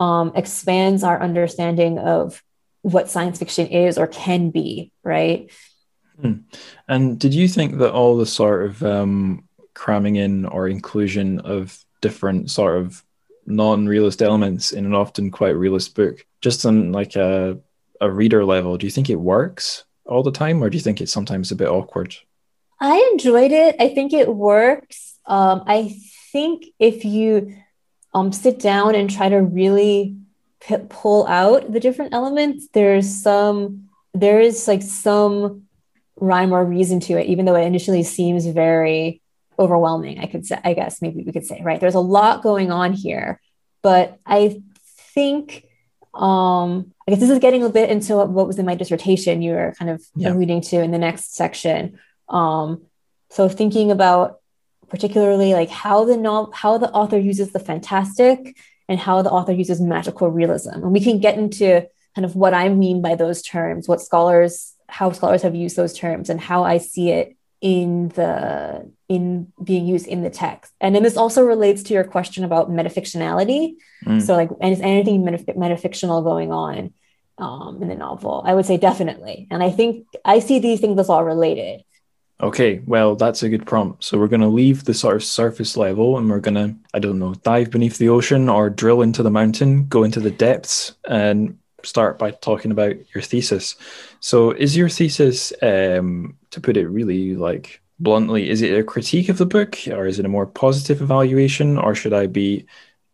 um, 0.00 0.32
expands 0.34 1.02
our 1.02 1.20
understanding 1.20 1.98
of 1.98 2.42
what 2.82 3.10
science 3.10 3.38
fiction 3.38 3.66
is 3.66 3.98
or 3.98 4.06
can 4.06 4.50
be, 4.50 4.92
right? 5.02 5.50
Hmm. 6.20 6.34
And 6.88 7.18
did 7.18 7.34
you 7.34 7.48
think 7.48 7.78
that 7.78 7.92
all 7.92 8.16
the 8.16 8.26
sort 8.26 8.64
of 8.64 8.82
um, 8.82 9.48
cramming 9.74 10.16
in 10.16 10.46
or 10.46 10.68
inclusion 10.68 11.40
of 11.40 11.78
different 12.00 12.50
sort 12.50 12.78
of 12.78 13.02
non-realist 13.46 14.22
elements 14.22 14.72
in 14.72 14.86
an 14.86 14.94
often 14.94 15.30
quite 15.30 15.56
realist 15.56 15.94
book, 15.94 16.24
just 16.40 16.64
in 16.64 16.92
like 16.92 17.16
a 17.16 17.58
a 18.00 18.10
reader 18.10 18.44
level, 18.44 18.76
do 18.76 18.86
you 18.86 18.90
think 18.90 19.10
it 19.10 19.16
works 19.16 19.84
all 20.04 20.22
the 20.22 20.32
time, 20.32 20.62
or 20.62 20.70
do 20.70 20.76
you 20.76 20.82
think 20.82 21.00
it's 21.00 21.12
sometimes 21.12 21.50
a 21.50 21.56
bit 21.56 21.68
awkward? 21.68 22.16
I 22.80 23.10
enjoyed 23.12 23.52
it. 23.52 23.76
I 23.80 23.88
think 23.88 24.12
it 24.12 24.28
works. 24.34 25.18
Um, 25.26 25.64
I 25.66 25.98
think 26.32 26.66
if 26.78 27.04
you 27.04 27.56
um, 28.14 28.32
sit 28.32 28.58
down 28.58 28.94
and 28.94 29.10
try 29.10 29.28
to 29.28 29.38
really 29.38 30.16
p- 30.60 30.76
pull 30.88 31.26
out 31.26 31.72
the 31.72 31.80
different 31.80 32.14
elements, 32.14 32.68
there's 32.72 33.22
some, 33.22 33.88
there 34.14 34.40
is 34.40 34.68
like 34.68 34.82
some 34.82 35.62
rhyme 36.16 36.52
or 36.52 36.64
reason 36.64 37.00
to 37.00 37.14
it, 37.14 37.26
even 37.26 37.44
though 37.44 37.56
it 37.56 37.66
initially 37.66 38.02
seems 38.02 38.46
very 38.46 39.20
overwhelming. 39.58 40.18
I 40.18 40.26
could 40.26 40.46
say, 40.46 40.58
I 40.62 40.74
guess 40.74 41.02
maybe 41.02 41.24
we 41.24 41.32
could 41.32 41.46
say, 41.46 41.60
right? 41.62 41.80
There's 41.80 41.94
a 41.94 42.00
lot 42.00 42.42
going 42.42 42.70
on 42.70 42.92
here, 42.92 43.40
but 43.82 44.18
I 44.24 44.62
think 45.14 45.65
um, 46.16 46.92
I 47.06 47.12
guess 47.12 47.20
this 47.20 47.30
is 47.30 47.38
getting 47.38 47.62
a 47.62 47.68
bit 47.68 47.90
into 47.90 48.16
what, 48.16 48.46
was 48.46 48.58
in 48.58 48.66
my 48.66 48.74
dissertation 48.74 49.42
you 49.42 49.52
were 49.52 49.74
kind 49.78 49.90
of 49.90 50.02
yeah. 50.14 50.30
alluding 50.30 50.60
to 50.62 50.82
in 50.82 50.90
the 50.90 50.98
next 50.98 51.34
section. 51.34 51.98
Um, 52.28 52.82
so 53.30 53.48
thinking 53.48 53.90
about 53.90 54.40
particularly 54.88 55.52
like 55.52 55.68
how 55.68 56.04
the 56.04 56.50
how 56.54 56.78
the 56.78 56.90
author 56.90 57.18
uses 57.18 57.52
the 57.52 57.58
fantastic 57.58 58.56
and 58.88 58.98
how 58.98 59.22
the 59.22 59.30
author 59.30 59.52
uses 59.52 59.80
magical 59.80 60.30
realism. 60.30 60.74
And 60.74 60.92
we 60.92 61.00
can 61.00 61.18
get 61.18 61.38
into 61.38 61.86
kind 62.14 62.24
of 62.24 62.36
what 62.36 62.54
I 62.54 62.68
mean 62.68 63.02
by 63.02 63.14
those 63.14 63.42
terms, 63.42 63.88
what 63.88 64.00
scholars, 64.00 64.74
how 64.88 65.12
scholars 65.12 65.42
have 65.42 65.54
used 65.54 65.76
those 65.76 65.92
terms, 65.92 66.30
and 66.30 66.40
how 66.40 66.64
I 66.64 66.78
see 66.78 67.10
it 67.10 67.35
in 67.60 68.08
the 68.10 68.90
in 69.08 69.52
being 69.62 69.86
used 69.86 70.06
in 70.06 70.22
the 70.22 70.30
text. 70.30 70.72
And 70.80 70.94
then 70.94 71.02
this 71.02 71.16
also 71.16 71.42
relates 71.42 71.82
to 71.84 71.94
your 71.94 72.04
question 72.04 72.44
about 72.44 72.70
metafictionality. 72.70 73.76
Mm. 74.04 74.20
So 74.20 74.34
like, 74.34 74.50
and 74.60 74.72
is 74.72 74.80
anything 74.80 75.22
metaf- 75.22 75.56
metafictional 75.56 76.24
going 76.24 76.52
on 76.52 76.92
um, 77.38 77.80
in 77.80 77.88
the 77.88 77.94
novel? 77.94 78.42
I 78.44 78.54
would 78.54 78.66
say 78.66 78.76
definitely. 78.76 79.46
And 79.50 79.62
I 79.62 79.70
think 79.70 80.06
I 80.24 80.40
see 80.40 80.58
these 80.58 80.80
things 80.80 80.98
as 80.98 81.08
all 81.08 81.24
related. 81.24 81.82
Okay, 82.38 82.82
well, 82.84 83.16
that's 83.16 83.42
a 83.42 83.48
good 83.48 83.64
prompt. 83.64 84.04
So 84.04 84.18
we're 84.18 84.26
going 84.28 84.42
to 84.42 84.48
leave 84.48 84.84
the 84.84 84.92
sort 84.92 85.16
of 85.16 85.24
surface 85.24 85.74
level 85.76 86.18
and 86.18 86.28
we're 86.28 86.40
going 86.40 86.54
to, 86.54 86.74
I 86.92 86.98
don't 86.98 87.18
know, 87.18 87.32
dive 87.34 87.70
beneath 87.70 87.96
the 87.96 88.10
ocean 88.10 88.50
or 88.50 88.68
drill 88.68 89.00
into 89.00 89.22
the 89.22 89.30
mountain, 89.30 89.86
go 89.86 90.04
into 90.04 90.20
the 90.20 90.30
depths 90.30 90.94
and 91.08 91.58
start 91.82 92.18
by 92.18 92.32
talking 92.32 92.72
about 92.72 92.96
your 93.14 93.22
thesis. 93.22 93.76
So 94.20 94.50
is 94.50 94.76
your 94.76 94.90
thesis, 94.90 95.52
um, 95.62 96.36
to 96.56 96.60
put 96.60 96.76
it 96.76 96.88
really 96.88 97.36
like 97.36 97.82
bluntly, 97.98 98.48
is 98.48 98.62
it 98.62 98.78
a 98.78 98.82
critique 98.82 99.28
of 99.28 99.36
the 99.36 99.46
book 99.46 99.76
or 99.88 100.06
is 100.06 100.18
it 100.18 100.24
a 100.24 100.28
more 100.28 100.46
positive 100.46 101.02
evaluation 101.02 101.76
or 101.78 101.94
should 101.94 102.14
I 102.14 102.26
be, 102.26 102.64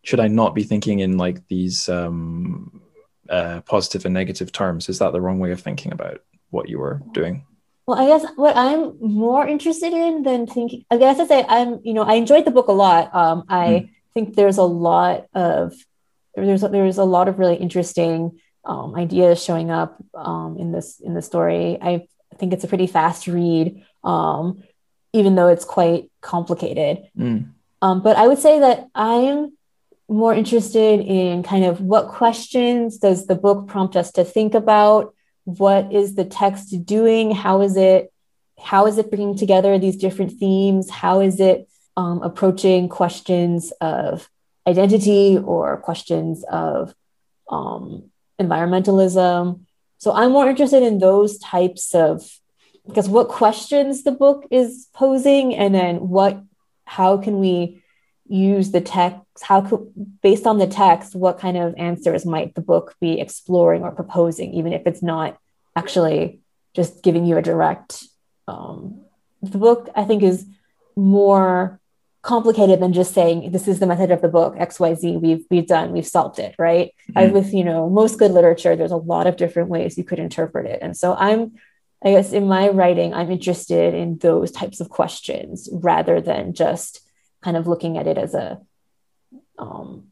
should 0.04 0.20
I 0.20 0.28
not 0.28 0.54
be 0.54 0.62
thinking 0.62 1.00
in 1.00 1.18
like 1.18 1.46
these 1.48 1.88
um, 1.88 2.82
uh, 3.28 3.60
positive 3.62 4.04
and 4.04 4.14
negative 4.14 4.52
terms? 4.52 4.88
Is 4.88 5.00
that 5.00 5.12
the 5.12 5.20
wrong 5.20 5.40
way 5.40 5.50
of 5.50 5.60
thinking 5.60 5.92
about 5.92 6.22
what 6.50 6.68
you 6.68 6.78
were 6.78 7.02
doing? 7.12 7.44
Well, 7.86 7.98
I 7.98 8.06
guess 8.06 8.30
what 8.36 8.56
I'm 8.56 8.96
more 9.00 9.44
interested 9.44 9.92
in 9.92 10.22
than 10.22 10.46
thinking, 10.46 10.84
I 10.88 10.98
guess 10.98 11.18
I 11.18 11.26
say 11.26 11.44
I'm, 11.48 11.80
you 11.82 11.94
know, 11.94 12.04
I 12.04 12.14
enjoyed 12.14 12.44
the 12.44 12.52
book 12.52 12.68
a 12.68 12.72
lot. 12.72 13.12
Um, 13.12 13.44
I 13.48 13.66
mm. 13.66 13.90
think 14.14 14.36
there's 14.36 14.58
a 14.58 14.62
lot 14.62 15.26
of 15.34 15.74
there's 16.36 16.60
there's 16.60 16.98
a 16.98 17.04
lot 17.04 17.26
of 17.26 17.40
really 17.40 17.56
interesting 17.56 18.38
um, 18.64 18.94
ideas 18.94 19.42
showing 19.42 19.72
up 19.72 19.96
um, 20.14 20.56
in 20.58 20.70
this 20.70 21.00
in 21.00 21.14
the 21.14 21.22
story. 21.22 21.76
I 21.82 22.06
think 22.42 22.52
it's 22.52 22.64
a 22.64 22.68
pretty 22.68 22.88
fast 22.88 23.28
read, 23.28 23.84
um, 24.02 24.64
even 25.12 25.36
though 25.36 25.46
it's 25.46 25.64
quite 25.64 26.10
complicated. 26.20 27.08
Mm. 27.16 27.52
but 27.80 28.16
I 28.16 28.26
would 28.26 28.40
say 28.40 28.58
that 28.58 28.88
I'm 28.96 29.52
more 30.08 30.34
interested 30.34 30.98
in 30.98 31.44
kind 31.44 31.64
of 31.64 31.80
what 31.80 32.08
questions 32.08 32.98
does 32.98 33.26
the 33.26 33.36
book 33.36 33.68
prompt 33.68 33.94
us 33.94 34.10
to 34.12 34.24
think 34.24 34.54
about 34.54 35.14
what 35.44 35.92
is 35.92 36.16
the 36.16 36.24
text 36.24 36.84
doing 36.84 37.30
how 37.30 37.62
is 37.62 37.76
it 37.76 38.12
how 38.60 38.86
is 38.86 38.98
it 38.98 39.10
bringing 39.10 39.36
together 39.36 39.78
these 39.78 39.96
different 39.96 40.32
themes 40.32 40.90
how 40.90 41.20
is 41.20 41.40
it 41.40 41.68
um, 41.96 42.22
approaching 42.22 42.88
questions 42.88 43.72
of 43.80 44.28
identity 44.66 45.38
or 45.38 45.78
questions 45.78 46.44
of 46.50 46.94
um, 47.48 48.10
environmentalism 48.40 49.60
so 50.02 50.12
i'm 50.12 50.32
more 50.32 50.48
interested 50.48 50.82
in 50.82 50.98
those 50.98 51.38
types 51.38 51.94
of 51.94 52.28
because 52.86 53.08
what 53.08 53.28
questions 53.28 54.02
the 54.02 54.10
book 54.10 54.44
is 54.50 54.88
posing 54.92 55.54
and 55.54 55.72
then 55.72 56.08
what 56.08 56.42
how 56.84 57.16
can 57.16 57.38
we 57.38 57.80
use 58.26 58.72
the 58.72 58.80
text 58.80 59.20
how 59.42 59.60
could 59.60 59.86
based 60.20 60.44
on 60.44 60.58
the 60.58 60.66
text 60.66 61.14
what 61.14 61.38
kind 61.38 61.56
of 61.56 61.74
answers 61.76 62.26
might 62.26 62.52
the 62.56 62.60
book 62.60 62.96
be 63.00 63.20
exploring 63.20 63.82
or 63.82 63.92
proposing 63.92 64.52
even 64.54 64.72
if 64.72 64.82
it's 64.86 65.02
not 65.02 65.38
actually 65.76 66.40
just 66.74 67.02
giving 67.04 67.24
you 67.24 67.36
a 67.36 67.42
direct 67.42 68.02
um, 68.48 69.02
the 69.40 69.58
book 69.58 69.88
i 69.94 70.02
think 70.02 70.24
is 70.24 70.44
more 70.96 71.80
complicated 72.22 72.80
than 72.80 72.92
just 72.92 73.12
saying 73.12 73.50
this 73.50 73.66
is 73.66 73.80
the 73.80 73.86
method 73.86 74.12
of 74.12 74.22
the 74.22 74.28
book 74.28 74.54
xyz 74.54 75.20
we've 75.20 75.44
we've 75.50 75.66
done 75.66 75.92
we've 75.92 76.06
solved 76.06 76.38
it 76.38 76.54
right? 76.56 76.92
Mm-hmm. 77.10 77.18
as 77.18 77.32
with 77.32 77.52
you 77.52 77.64
know 77.64 77.90
most 77.90 78.18
good 78.18 78.30
literature 78.30 78.76
there's 78.76 78.92
a 78.92 78.96
lot 78.96 79.26
of 79.26 79.36
different 79.36 79.68
ways 79.68 79.98
you 79.98 80.04
could 80.04 80.20
interpret 80.20 80.66
it. 80.66 80.78
And 80.82 80.96
so 80.96 81.14
i'm 81.14 81.52
i 82.04 82.12
guess 82.12 82.32
in 82.32 82.46
my 82.46 82.68
writing 82.68 83.12
i'm 83.12 83.30
interested 83.30 83.92
in 83.94 84.18
those 84.18 84.52
types 84.52 84.80
of 84.80 84.88
questions 84.88 85.68
rather 85.72 86.20
than 86.20 86.54
just 86.54 87.00
kind 87.42 87.56
of 87.56 87.66
looking 87.66 87.98
at 87.98 88.06
it 88.06 88.18
as 88.18 88.34
a 88.34 88.60
um, 89.58 90.04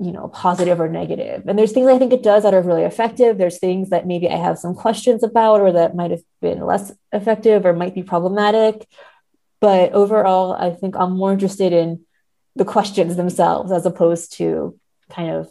you 0.00 0.12
know 0.12 0.28
positive 0.28 0.80
or 0.80 0.88
negative. 0.88 1.42
And 1.48 1.58
there's 1.58 1.72
things 1.72 1.88
i 1.88 1.98
think 1.98 2.12
it 2.12 2.22
does 2.22 2.44
that 2.44 2.54
are 2.54 2.62
really 2.62 2.84
effective. 2.84 3.36
There's 3.36 3.58
things 3.58 3.90
that 3.90 4.06
maybe 4.06 4.28
i 4.28 4.36
have 4.36 4.60
some 4.60 4.76
questions 4.76 5.24
about 5.24 5.60
or 5.60 5.72
that 5.72 5.96
might 5.96 6.12
have 6.12 6.22
been 6.40 6.60
less 6.60 6.92
effective 7.12 7.66
or 7.66 7.72
might 7.72 7.96
be 7.96 8.04
problematic 8.04 8.86
but 9.60 9.92
overall 9.92 10.52
i 10.52 10.70
think 10.70 10.96
i'm 10.96 11.16
more 11.16 11.32
interested 11.32 11.72
in 11.72 12.04
the 12.56 12.64
questions 12.64 13.16
themselves 13.16 13.72
as 13.72 13.86
opposed 13.86 14.32
to 14.34 14.78
kind 15.08 15.30
of 15.30 15.50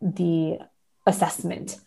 the 0.00 0.58
assessment. 1.06 1.78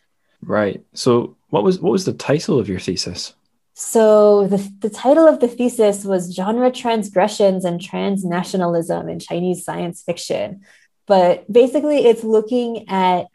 Right. 0.42 0.84
So 0.94 1.38
what 1.50 1.64
was 1.64 1.80
what 1.80 1.92
was 1.92 2.06
the 2.06 2.14
title 2.14 2.60
of 2.60 2.70
your 2.70 2.80
thesis? 2.80 3.34
So 3.74 4.48
the, 4.48 4.58
the 4.80 4.90
title 4.90 5.28
of 5.28 5.40
the 5.40 5.48
thesis 5.48 6.04
was 6.04 6.36
genre 6.36 6.72
transgressions 6.72 7.64
and 7.66 7.80
transnationalism 7.80 9.10
in 9.10 9.20
chinese 9.20 9.64
science 9.64 10.04
fiction. 10.04 10.62
But 11.08 11.52
basically 11.52 12.06
it's 12.06 12.24
looking 12.24 12.90
at 12.90 13.28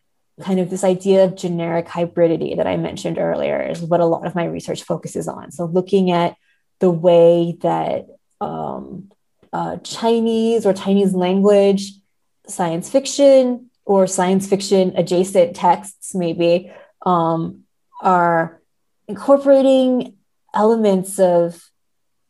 kind 0.43 0.61
of 0.61 0.68
this 0.68 0.85
idea 0.85 1.24
of 1.24 1.35
generic 1.35 1.87
hybridity 1.87 2.59
that 2.59 2.66
i 2.66 2.77
mentioned 2.77 3.16
earlier 3.16 3.59
is 3.62 3.81
what 3.81 4.01
a 4.01 4.05
lot 4.05 4.27
of 4.27 4.35
my 4.35 4.45
research 4.45 4.83
focuses 4.83 5.27
on. 5.29 5.51
So 5.51 5.64
looking 5.64 6.11
at 6.11 6.37
the 6.81 6.91
way 6.91 7.57
that 7.62 8.07
um, 8.41 9.11
uh, 9.53 9.76
chinese 9.78 10.66
or 10.66 10.72
chinese 10.72 11.14
language 11.14 11.93
science 12.47 12.91
fiction 12.91 13.70
or 13.84 14.07
science 14.07 14.49
fiction 14.49 14.93
adjacent 14.97 15.55
texts 15.55 16.14
maybe 16.14 16.70
um, 17.05 17.62
are 18.03 18.61
incorporating 19.09 20.14
elements 20.55 21.18
of 21.18 21.62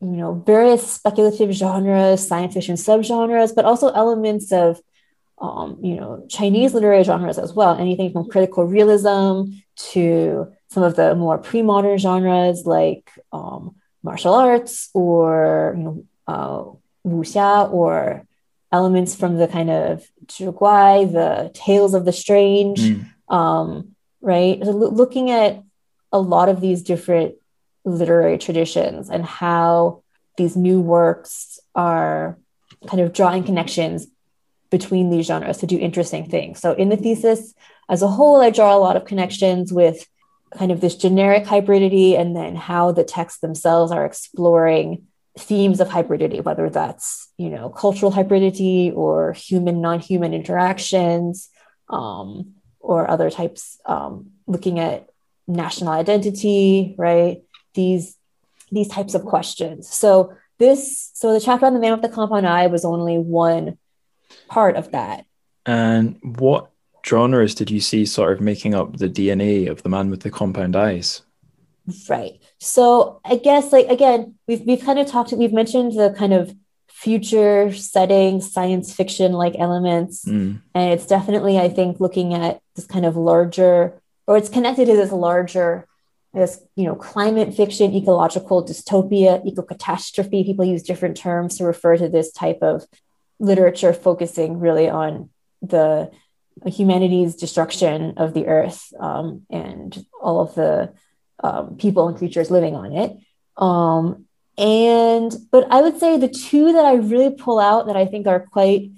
you 0.00 0.08
know 0.08 0.34
various 0.46 0.90
speculative 0.90 1.52
genres 1.52 2.26
science 2.26 2.54
fiction 2.54 2.76
subgenres 2.76 3.54
but 3.54 3.64
also 3.64 3.88
elements 3.90 4.52
of 4.52 4.80
um, 5.38 5.78
you 5.82 5.96
know 5.96 6.24
chinese 6.28 6.74
literary 6.74 7.04
genres 7.04 7.38
as 7.38 7.52
well. 7.52 7.76
Anything 7.76 8.12
from 8.12 8.28
critical 8.28 8.64
realism 8.64 9.52
to 9.92 10.52
some 10.68 10.82
of 10.82 10.96
the 10.96 11.14
more 11.14 11.38
pre-modern 11.38 11.98
genres 11.98 12.64
like 12.64 13.10
um, 13.32 13.76
martial 14.10 14.34
arts 14.34 14.88
or 14.94 15.74
you 15.76 15.82
know 15.84 15.96
uh, 16.32 16.60
wuxia 17.08 17.70
or 17.72 18.26
elements 18.72 19.14
from 19.14 19.36
the 19.36 19.48
kind 19.48 19.70
of 19.70 20.04
zhiguai, 20.26 21.10
the 21.20 21.50
tales 21.54 21.92
of 21.94 22.04
the 22.04 22.12
strange 22.24 22.80
mm. 22.80 23.04
um, 23.38 23.68
right 24.20 24.64
so 24.64 24.70
lo- 24.70 24.94
looking 25.00 25.30
at 25.30 25.62
a 26.12 26.18
lot 26.34 26.48
of 26.48 26.60
these 26.60 26.82
different 26.82 27.34
literary 27.84 28.38
traditions 28.38 29.10
and 29.10 29.24
how 29.24 30.02
these 30.36 30.56
new 30.56 30.80
works 30.80 31.58
are 31.74 32.38
kind 32.88 33.00
of 33.02 33.12
drawing 33.12 33.44
connections 33.44 34.06
between 34.70 35.10
these 35.10 35.26
genres 35.26 35.58
to 35.58 35.66
do 35.66 35.78
interesting 35.78 36.28
things. 36.28 36.60
So 36.60 36.72
in 36.72 36.88
the 36.88 36.96
thesis 36.96 37.54
as 37.88 38.02
a 38.02 38.08
whole, 38.08 38.40
I 38.40 38.50
draw 38.50 38.74
a 38.74 38.84
lot 38.86 38.96
of 38.96 39.04
connections 39.04 39.72
with 39.72 40.06
kind 40.56 40.72
of 40.72 40.80
this 40.80 40.96
generic 40.96 41.44
hybridity 41.44 42.18
and 42.18 42.34
then 42.34 42.56
how 42.56 42.92
the 42.92 43.04
texts 43.04 43.40
themselves 43.40 43.92
are 43.92 44.04
exploring 44.04 45.06
themes 45.38 45.80
of 45.80 45.88
hybridity, 45.88 46.42
whether 46.42 46.70
that's, 46.70 47.30
you 47.36 47.50
know, 47.50 47.68
cultural 47.68 48.12
hybridity 48.12 48.94
or 48.94 49.32
human, 49.32 49.80
non-human 49.80 50.32
interactions, 50.32 51.50
um, 51.90 52.54
or 52.80 53.10
other 53.10 53.30
types, 53.30 53.78
um, 53.84 54.30
looking 54.46 54.78
at 54.78 55.08
national 55.46 55.90
identity, 55.90 56.94
right? 56.96 57.42
these 57.76 58.16
these 58.72 58.88
types 58.88 59.14
of 59.14 59.24
questions. 59.24 59.88
So 59.88 60.34
this 60.58 61.12
so 61.14 61.32
the 61.32 61.40
chapter 61.40 61.66
on 61.66 61.74
the 61.74 61.80
man 61.80 61.92
with 61.92 62.02
the 62.02 62.08
compound 62.08 62.48
eye 62.48 62.66
was 62.66 62.84
only 62.84 63.18
one 63.18 63.78
part 64.48 64.74
of 64.74 64.90
that. 64.90 65.24
And 65.64 66.18
what 66.22 66.72
genres 67.06 67.54
did 67.54 67.70
you 67.70 67.80
see 67.80 68.04
sort 68.04 68.32
of 68.32 68.40
making 68.40 68.74
up 68.74 68.96
the 68.96 69.08
DNA 69.08 69.70
of 69.70 69.82
the 69.82 69.88
man 69.88 70.10
with 70.10 70.20
the 70.20 70.30
compound 70.30 70.76
eyes? 70.76 71.22
Right. 72.08 72.40
So 72.58 73.20
I 73.24 73.36
guess 73.36 73.72
like 73.72 73.88
again, 73.88 74.34
we've 74.48 74.62
we've 74.62 74.84
kind 74.84 74.98
of 74.98 75.06
talked 75.06 75.32
we've 75.32 75.52
mentioned 75.52 75.92
the 75.92 76.14
kind 76.16 76.32
of 76.32 76.54
future 76.96 77.72
setting 77.74 78.40
science 78.40 78.94
fiction 78.94 79.32
like 79.32 79.54
elements 79.58 80.24
mm. 80.24 80.58
and 80.74 80.92
it's 80.94 81.04
definitely 81.04 81.58
i 81.58 81.68
think 81.68 82.00
looking 82.00 82.32
at 82.32 82.58
this 82.74 82.86
kind 82.86 83.04
of 83.04 83.18
larger 83.18 84.00
or 84.26 84.38
it's 84.38 84.48
connected 84.48 84.86
to 84.86 84.96
this 84.96 85.12
larger 85.12 85.86
this 86.32 86.58
you 86.74 86.84
know 86.84 86.94
climate 86.94 87.54
fiction 87.54 87.92
ecological 87.94 88.64
dystopia 88.64 89.44
eco-catastrophe 89.44 90.42
people 90.42 90.64
use 90.64 90.82
different 90.82 91.18
terms 91.18 91.58
to 91.58 91.64
refer 91.64 91.98
to 91.98 92.08
this 92.08 92.32
type 92.32 92.60
of 92.62 92.86
literature 93.38 93.92
focusing 93.92 94.58
really 94.58 94.88
on 94.88 95.28
the 95.60 96.10
humanity's 96.64 97.36
destruction 97.36 98.14
of 98.16 98.32
the 98.32 98.46
earth 98.46 98.92
um, 98.98 99.42
and 99.50 100.04
all 100.20 100.40
of 100.40 100.54
the 100.54 100.92
um, 101.44 101.76
people 101.76 102.08
and 102.08 102.16
creatures 102.16 102.50
living 102.50 102.74
on 102.74 102.92
it 102.92 103.16
um, 103.56 104.26
And, 104.58 105.34
but 105.50 105.66
I 105.70 105.82
would 105.82 105.98
say 105.98 106.16
the 106.16 106.28
two 106.28 106.72
that 106.72 106.84
I 106.84 106.94
really 106.94 107.34
pull 107.34 107.58
out 107.58 107.86
that 107.86 107.96
I 107.96 108.06
think 108.06 108.26
are 108.26 108.40
quite 108.40 108.90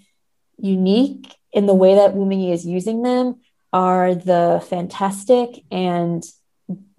unique 0.58 1.34
in 1.52 1.66
the 1.66 1.74
way 1.74 1.94
that 1.96 2.14
Wu 2.14 2.26
Mingyi 2.26 2.52
is 2.52 2.64
using 2.64 3.02
them 3.02 3.40
are 3.72 4.14
the 4.14 4.64
fantastic 4.68 5.64
and 5.70 6.24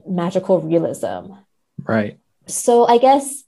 magical 0.06 0.60
realism. 0.60 1.34
Right. 1.84 2.20
So 2.48 2.86
I 2.86 2.98
guess 2.98 3.44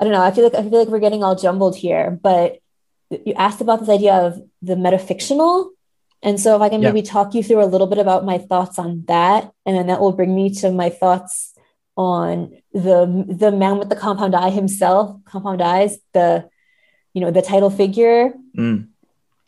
I 0.00 0.04
don't 0.04 0.12
know. 0.12 0.22
I 0.22 0.30
feel 0.30 0.44
like 0.44 0.54
I 0.54 0.62
feel 0.62 0.78
like 0.78 0.88
we're 0.88 1.00
getting 1.00 1.24
all 1.24 1.34
jumbled 1.34 1.76
here, 1.76 2.10
but 2.10 2.58
you 3.10 3.34
asked 3.34 3.60
about 3.60 3.80
this 3.80 3.88
idea 3.88 4.14
of 4.14 4.40
the 4.62 4.74
metafictional. 4.74 5.70
And 6.22 6.40
so 6.40 6.56
if 6.56 6.62
I 6.62 6.68
can 6.68 6.80
maybe 6.80 7.00
yeah. 7.00 7.10
talk 7.10 7.34
you 7.34 7.42
through 7.42 7.62
a 7.62 7.66
little 7.66 7.86
bit 7.86 7.98
about 7.98 8.24
my 8.24 8.38
thoughts 8.38 8.78
on 8.78 9.04
that, 9.06 9.52
and 9.64 9.76
then 9.76 9.86
that 9.86 10.00
will 10.00 10.12
bring 10.12 10.34
me 10.34 10.50
to 10.56 10.72
my 10.72 10.90
thoughts 10.90 11.54
on 11.96 12.56
the 12.72 13.24
the 13.28 13.52
man 13.52 13.78
with 13.78 13.88
the 13.88 13.96
compound 13.96 14.34
eye 14.34 14.50
himself, 14.50 15.16
compound 15.24 15.62
eyes, 15.62 15.98
the 16.12 16.48
you 17.14 17.20
know, 17.20 17.30
the 17.30 17.42
title 17.42 17.70
figure. 17.70 18.32
Mm. 18.56 18.88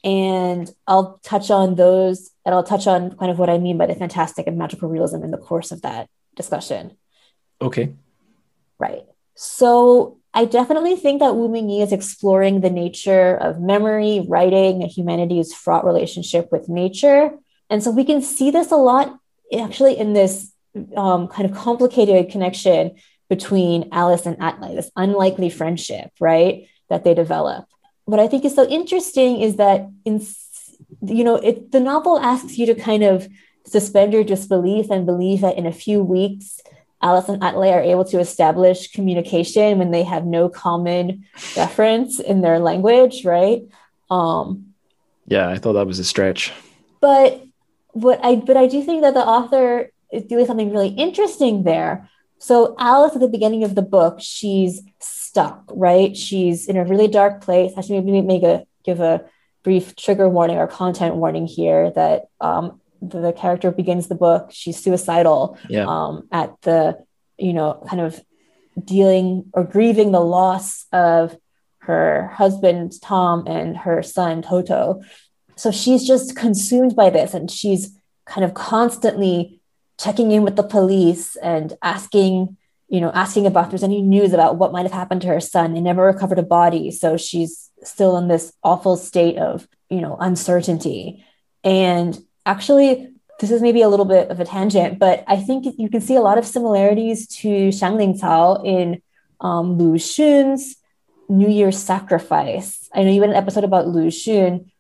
And 0.03 0.71
I'll 0.87 1.21
touch 1.23 1.51
on 1.51 1.75
those 1.75 2.31
and 2.47 2.55
I'll 2.55 2.64
touch 2.64 2.87
on 2.87 3.16
kind 3.16 3.31
of 3.31 3.39
what 3.39 3.51
I 3.51 3.59
mean 3.59 3.77
by 3.77 3.87
the 3.87 3.95
fantastic 3.95 4.47
and 4.47 4.57
magical 4.57 4.89
realism 4.89 5.23
in 5.23 5.31
the 5.31 5.39
course 5.39 5.73
of 5.73 5.83
that 5.83 6.09
discussion. 6.37 6.97
Okay. 7.61 7.93
Right. 8.79 9.05
So 9.35 10.20
I 10.33 10.45
definitely 10.45 10.97
think 10.97 11.20
that 11.20 11.35
Wu 11.35 11.49
Mingyi 11.49 11.83
is 11.83 11.93
exploring 11.93 12.61
the 12.61 12.70
nature 12.70 13.35
of 13.35 13.61
memory, 13.61 14.24
writing, 14.28 14.83
and 14.83 14.91
humanity's 14.91 15.53
fraught 15.53 15.85
relationship 15.85 16.49
with 16.53 16.68
nature. 16.68 17.33
And 17.68 17.83
so 17.83 17.91
we 17.91 18.05
can 18.05 18.22
see 18.22 18.51
this 18.51 18.70
a 18.70 18.76
lot 18.76 19.18
actually 19.59 19.99
in 19.99 20.12
this 20.12 20.53
um, 20.97 21.26
kind 21.28 21.51
of 21.51 21.57
complicated 21.57 22.31
connection 22.31 22.97
between 23.28 23.89
Alice 23.93 24.26
and 24.26 24.39
Atile'i, 24.39 24.76
this 24.76 24.91
unlikely 24.97 25.51
friendship, 25.51 26.11
right, 26.20 26.68
that 26.89 27.05
they 27.05 27.14
develop. 27.14 27.66
What 28.05 28.20
I 28.20 28.28
think 28.28 28.45
is 28.45 28.55
so 28.55 28.66
interesting 28.68 29.41
is 29.41 29.57
that 29.57 29.89
in 30.05 30.24
you 31.03 31.24
know, 31.24 31.37
it, 31.37 31.72
the 31.72 31.81
novel 31.81 32.18
asks 32.18 32.59
you 32.59 32.66
to 32.66 32.74
kind 32.74 33.03
of 33.03 33.28
suspend 33.66 34.12
your 34.12 34.24
disbelief 34.24 34.91
and 34.91 35.07
believe 35.07 35.41
that 35.41 35.57
in 35.57 35.66
a 35.66 35.72
few 35.72 36.03
weeks 36.03 36.61
Alice 37.03 37.28
and 37.28 37.40
Atile'i 37.42 37.72
are 37.72 37.80
able 37.80 38.05
to 38.07 38.18
establish 38.18 38.92
communication 38.92 39.78
when 39.78 39.90
they 39.90 40.03
have 40.03 40.26
no 40.26 40.48
common 40.48 41.24
reference 41.57 42.20
in 42.20 42.42
their 42.42 42.59
language, 42.59 43.24
right? 43.24 43.62
Um, 44.11 44.74
yeah, 45.26 45.48
I 45.48 45.57
thought 45.57 45.74
that 45.74 45.86
was 45.86 45.98
a 45.98 46.05
stretch. 46.05 46.53
But 47.01 47.42
what 47.92 48.20
I 48.22 48.36
but 48.36 48.57
I 48.57 48.66
do 48.66 48.82
think 48.82 49.03
that 49.03 49.14
the 49.14 49.24
author 49.24 49.90
is 50.12 50.24
doing 50.24 50.46
something 50.46 50.72
really 50.72 50.88
interesting 50.88 51.62
there. 51.62 52.09
So 52.38 52.74
Alice 52.78 53.14
at 53.14 53.20
the 53.20 53.28
beginning 53.28 53.64
of 53.64 53.74
the 53.74 53.82
book, 53.82 54.18
she's 54.20 54.82
stuck, 54.98 55.64
right? 55.72 56.16
She's 56.16 56.68
in 56.68 56.76
a 56.76 56.84
really 56.84 57.09
dark 57.09 57.42
place. 57.42 57.72
I 57.76 57.80
should 57.80 58.05
maybe 58.05 58.22
make 58.22 58.42
a 58.42 58.66
give 58.84 59.01
a 59.01 59.24
brief 59.62 59.94
trigger 59.94 60.28
warning 60.28 60.57
or 60.57 60.66
content 60.66 61.16
warning 61.16 61.46
here 61.46 61.90
that 61.90 62.28
um, 62.40 62.80
the, 63.03 63.32
character 63.32 63.70
begins 63.70 64.09
the 64.09 64.14
book 64.14 64.51
she's 64.53 64.82
suicidal 64.82 65.59
yeah. 65.68 65.86
um, 65.86 66.28
at 66.30 66.61
the 66.62 67.03
you 67.38 67.53
know 67.53 67.82
kind 67.88 68.03
of 68.03 68.20
dealing 68.84 69.44
or 69.53 69.64
grieving 69.64 70.12
the 70.12 70.20
loss 70.20 70.86
of 70.92 71.36
her 71.80 72.28
husband 72.28 72.92
tom 73.01 73.44
and 73.46 73.76
her 73.76 74.03
son 74.03 74.42
toto. 74.42 75.03
So 75.57 75.70
she's 75.70 76.07
just 76.07 76.36
consumed 76.36 76.94
by 76.94 77.11
this 77.11 77.34
and 77.34 77.51
she's 77.51 77.96
kind 78.26 78.44
of 78.44 78.55
constantly 78.55 79.61
checking 79.98 80.30
in 80.30 80.42
with 80.42 80.57
the 80.57 80.62
police 80.62 81.36
and 81.36 81.74
asking 81.82 82.57
you 82.88 83.01
know 83.01 83.11
asking 83.12 83.46
about 83.46 83.64
if 83.66 83.70
there's 83.70 83.82
any 83.82 84.03
news 84.03 84.32
about 84.32 84.57
what 84.57 84.72
might 84.72 84.82
have 84.82 84.92
happened 84.92 85.22
to 85.22 85.28
her 85.28 85.40
son. 85.40 85.74
They 85.74 85.80
never 85.80 86.05
recovered 86.05 86.38
a 86.38 86.44
body 86.44 86.90
so 86.90 87.16
she's 87.16 87.70
still 87.82 88.16
in 88.18 88.28
this 88.28 88.53
awful 88.62 88.96
state 88.96 89.38
of 89.38 89.66
you 89.88 90.01
know 90.01 90.16
uncertainty. 90.20 91.24
And 91.62 92.18
actually 92.47 93.11
this 93.41 93.51
is 93.51 93.62
maybe 93.62 93.80
a 93.80 93.88
little 93.88 94.05
bit 94.05 94.28
of 94.28 94.38
a 94.38 94.45
tangent, 94.45 94.99
but 94.99 95.24
I 95.26 95.36
think 95.38 95.66
you 95.78 95.88
can 95.88 96.03
see 96.03 96.14
a 96.14 96.20
lot 96.20 96.36
of 96.36 96.47
similarities 96.47 97.26
to 97.38 97.68
Xianglin 97.68 98.18
Sao 98.18 98.62
in 98.62 99.01
um, 99.41 99.78
Lu 99.78 99.95
Xun's 99.95 100.76
New 101.30 101.49
Year's 101.49 101.78
sacrifice. 101.78 102.88
I 102.95 103.03
know 103.03 103.11
you 103.11 103.22
had 103.22 103.30
an 103.30 103.36
episode 103.36 103.64
about 103.64 103.88
Lu 103.88 104.09
Xun 104.09 104.70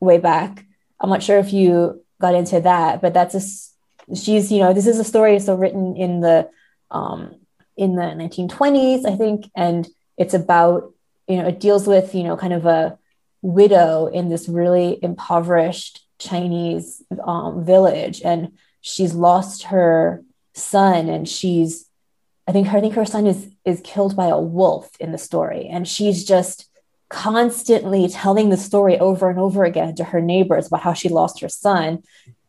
way 0.00 0.18
back. 0.18 0.64
I'm 1.00 1.10
not 1.10 1.22
sure 1.22 1.38
if 1.38 1.52
you 1.52 2.04
got 2.20 2.34
into 2.34 2.60
that, 2.60 3.00
but 3.00 3.14
that's 3.14 3.34
a 3.36 4.16
she's 4.16 4.50
you 4.50 4.58
know 4.58 4.72
this 4.72 4.86
is 4.86 4.98
a 4.98 5.04
story 5.04 5.38
so 5.38 5.54
written 5.54 5.96
in 5.96 6.20
the 6.20 6.50
um, 6.90 7.36
in 7.76 7.94
the 7.94 8.02
1920s, 8.02 9.06
I 9.06 9.14
think, 9.16 9.50
and 9.54 9.86
it's 10.16 10.34
about 10.34 10.92
you 11.28 11.36
know 11.36 11.46
it 11.46 11.60
deals 11.60 11.86
with 11.86 12.14
you 12.16 12.24
know 12.24 12.36
kind 12.36 12.52
of 12.52 12.66
a 12.66 12.98
widow 13.42 14.06
in 14.06 14.28
this 14.28 14.48
really 14.48 14.98
impoverished 15.02 16.00
Chinese 16.18 17.02
um, 17.24 17.64
village, 17.64 18.22
and 18.22 18.58
she's 18.80 19.14
lost 19.14 19.64
her 19.64 20.22
son, 20.54 21.08
and 21.08 21.28
she's, 21.28 21.88
I 22.46 22.52
think 22.52 22.68
her, 22.68 22.78
I 22.78 22.80
think 22.80 22.94
her 22.94 23.04
son 23.04 23.26
is 23.26 23.48
is 23.64 23.80
killed 23.84 24.16
by 24.16 24.26
a 24.26 24.38
wolf 24.38 24.90
in 25.00 25.12
the 25.12 25.18
story, 25.18 25.68
and 25.68 25.86
she's 25.86 26.24
just 26.24 26.68
constantly 27.08 28.08
telling 28.08 28.50
the 28.50 28.56
story 28.56 28.98
over 28.98 29.30
and 29.30 29.38
over 29.38 29.64
again 29.64 29.94
to 29.94 30.04
her 30.04 30.20
neighbors 30.20 30.66
about 30.66 30.82
how 30.82 30.92
she 30.92 31.08
lost 31.08 31.40
her 31.40 31.48
son. 31.48 32.02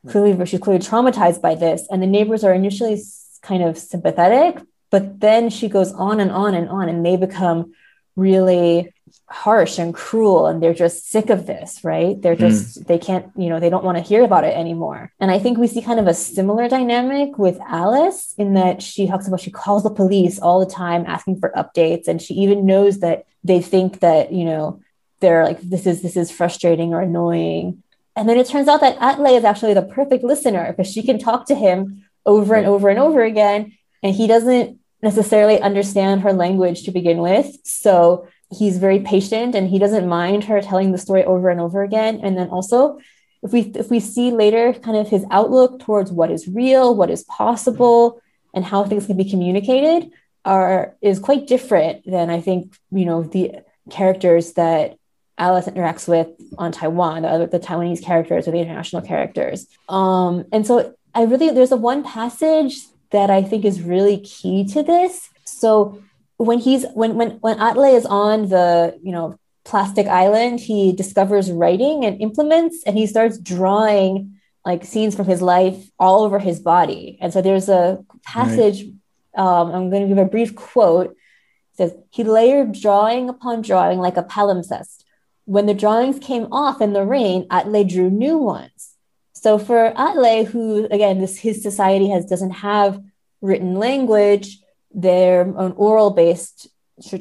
Clearly, 0.07 0.45
she's 0.45 0.59
clearly 0.59 0.84
traumatized 0.84 1.41
by 1.41 1.55
this, 1.55 1.88
and 1.89 2.01
the 2.01 2.07
neighbors 2.07 2.43
are 2.43 2.53
initially 2.53 3.01
kind 3.41 3.63
of 3.63 3.78
sympathetic, 3.78 4.61
but 4.89 5.20
then 5.20 5.49
she 5.49 5.70
goes 5.70 5.91
on 5.93 6.20
and 6.20 6.32
on 6.32 6.55
and 6.55 6.70
on, 6.70 6.89
and 6.89 7.05
they 7.05 7.17
become 7.17 7.74
really 8.15 8.93
harsh 9.32 9.77
and 9.77 9.93
cruel 9.93 10.47
and 10.47 10.61
they're 10.61 10.73
just 10.73 11.09
sick 11.11 11.30
of 11.30 11.45
this 11.45 11.84
right 11.84 12.19
they're 12.21 12.34
hmm. 12.34 12.47
just 12.49 12.82
mm. 12.82 12.88
they 12.88 12.97
can't 12.97 13.32
you 13.38 13.47
know 13.47 13.59
they 13.59 13.69
don't 13.69 13.84
want 13.84 13.95
to 13.95 14.03
hear 14.03 14.23
about 14.23 14.43
it 14.43 14.55
anymore 14.57 15.11
and 15.19 15.30
i 15.30 15.38
think 15.38 15.57
we 15.57 15.67
see 15.67 15.84
kind 15.84 15.99
of 15.99 16.07
a 16.07 16.13
similar 16.15 16.67
dynamic 16.67 17.38
with 17.38 17.59
alice 17.67 18.34
in 18.39 18.55
that 18.55 18.82
she 18.82 19.07
talks 19.07 19.27
about 19.27 19.39
she 19.39 19.51
calls 19.51 19.84
the 19.84 19.91
police 19.91 20.39
all 20.39 20.59
the 20.59 20.71
time 20.71 21.05
asking 21.05 21.39
for 21.39 21.51
updates 21.55 22.07
and 22.07 22.21
she 22.21 22.34
even 22.34 22.65
knows 22.65 23.01
that 23.01 23.25
they 23.43 23.61
think 23.61 23.99
that 23.99 24.34
you 24.34 24.43
know 24.43 24.82
they're 25.19 25.43
like 25.43 25.61
this 25.61 25.86
is 25.86 26.01
this 26.01 26.17
is 26.17 26.32
frustrating 26.32 26.91
or 26.93 27.01
annoying 27.01 27.84
and 28.15 28.27
then 28.27 28.38
it 28.38 28.47
turns 28.47 28.67
out 28.67 28.82
that 28.82 28.97
atile'i 28.97 29.38
is 29.38 29.43
actually 29.43 29.75
the 29.75 29.84
perfect 29.84 30.23
listener 30.23 30.73
because 30.75 30.91
she 30.91 31.03
can 31.03 31.19
talk 31.19 31.45
to 31.45 31.53
him 31.53 32.03
over 32.25 32.55
and 32.55 32.65
over 32.65 32.89
and 32.89 32.97
over 32.97 33.21
again 33.21 33.77
and 34.01 34.15
he 34.15 34.25
doesn't 34.25 34.80
necessarily 35.03 35.61
understand 35.61 36.21
her 36.21 36.34
language 36.34 36.84
to 36.84 36.91
begin 36.91 37.19
with 37.19 37.55
so 37.63 38.27
he's 38.52 38.78
very 38.78 39.00
patient 39.00 39.56
and 39.56 39.70
he 39.70 39.80
doesn't 39.80 40.08
mind 40.08 40.45
her 40.45 40.62
telling 40.62 40.91
the 40.91 40.97
story 40.97 41.24
over 41.24 41.50
and 41.50 41.60
over 41.60 41.84
again. 41.84 42.20
And 42.24 42.38
then 42.38 42.50
also 42.50 43.00
if 43.41 43.54
we 43.54 43.62
if 43.76 43.89
we 43.89 44.00
see 44.00 44.32
later 44.32 44.74
kind 44.74 44.97
of 44.97 45.08
his 45.08 45.26
outlook 45.32 45.80
towards 45.80 46.12
what 46.12 46.32
is 46.32 46.47
real 46.47 46.95
what 46.95 47.10
is 47.10 47.24
possible 47.24 48.22
and 48.54 48.66
how 48.66 48.84
things 48.84 49.06
can 49.06 49.18
be 49.18 49.30
communicated 49.30 50.12
are 50.45 50.95
is 51.02 51.20
quite 51.20 51.47
different 51.47 52.06
than 52.06 52.30
i 52.30 52.41
think 52.41 52.76
you 52.91 53.06
know 53.06 53.24
the 53.24 53.52
characters 53.89 54.54
that 54.54 54.97
alice 55.38 55.68
interacts 55.68 56.08
with 56.08 56.28
on 56.58 56.72
taiwan 56.72 57.22
the, 57.22 57.47
the 57.52 57.60
taiwanese 57.60 58.04
characters 58.04 58.47
or 58.47 58.52
the 58.52 58.60
international 58.60 59.02
characters. 59.02 59.68
Um, 59.88 60.45
and 60.52 60.66
so 60.66 60.93
i 61.16 61.24
really 61.24 61.50
there's 61.52 61.72
a 61.72 61.78
one 61.78 62.04
passage 62.04 62.78
that 63.12 63.30
i 63.30 63.41
think 63.41 63.66
is 63.66 63.82
really 63.82 64.20
key 64.20 64.66
to 64.66 64.84
this. 64.84 65.30
So 65.45 66.02
when 66.40 66.60
he's 66.60 66.86
when 66.94 67.16
when 67.16 67.32
when 67.42 67.58
Atile'i 67.60 67.96
is 67.96 68.06
on 68.06 68.48
the 68.48 68.98
you 69.04 69.12
know 69.12 69.38
plastic 69.66 70.08
island, 70.08 70.60
he 70.60 70.94
discovers 70.94 71.52
writing 71.52 72.06
and 72.06 72.20
implements, 72.22 72.82
and 72.86 72.98
he 72.98 73.06
starts 73.06 73.38
drawing 73.38 74.40
like 74.66 74.86
scenes 74.86 75.16
from 75.16 75.26
his 75.26 75.42
life 75.42 75.90
all 76.00 76.24
over 76.24 76.40
his 76.40 76.60
body. 76.60 77.18
And 77.22 77.34
so 77.34 77.42
there's 77.42 77.70
a 77.70 78.04
passage. 78.24 78.84
Right. 78.84 78.94
Um, 79.38 79.72
I'm 79.72 79.90
going 79.90 80.02
to 80.04 80.08
give 80.08 80.18
a 80.18 80.26
brief 80.26 80.56
quote. 80.56 81.12
It 81.12 81.78
says 81.78 81.96
he 82.12 82.24
layered 82.24 82.72
drawing 82.72 83.30
upon 83.30 83.62
drawing 83.62 84.00
like 84.00 84.18
a 84.18 84.24
palimpsest. 84.24 85.04
When 85.46 85.66
the 85.66 85.74
drawings 85.74 86.20
came 86.20 86.48
off 86.52 86.82
in 86.82 86.94
the 86.94 87.04
rain, 87.04 87.48
Atile'i 87.50 87.88
drew 87.88 88.10
new 88.10 88.38
ones. 88.38 88.96
So 89.34 89.58
for 89.58 89.92
Atile'i, 89.92 90.46
who 90.46 90.86
again, 90.90 91.20
this 91.20 91.38
his 91.38 91.62
society 91.62 92.10
has 92.10 92.26
doesn't 92.26 92.52
have 92.52 93.02
written 93.42 93.76
language, 93.76 94.60
their 94.92 95.42
own 95.42 95.74
oral 95.74 96.12
based 96.12 96.68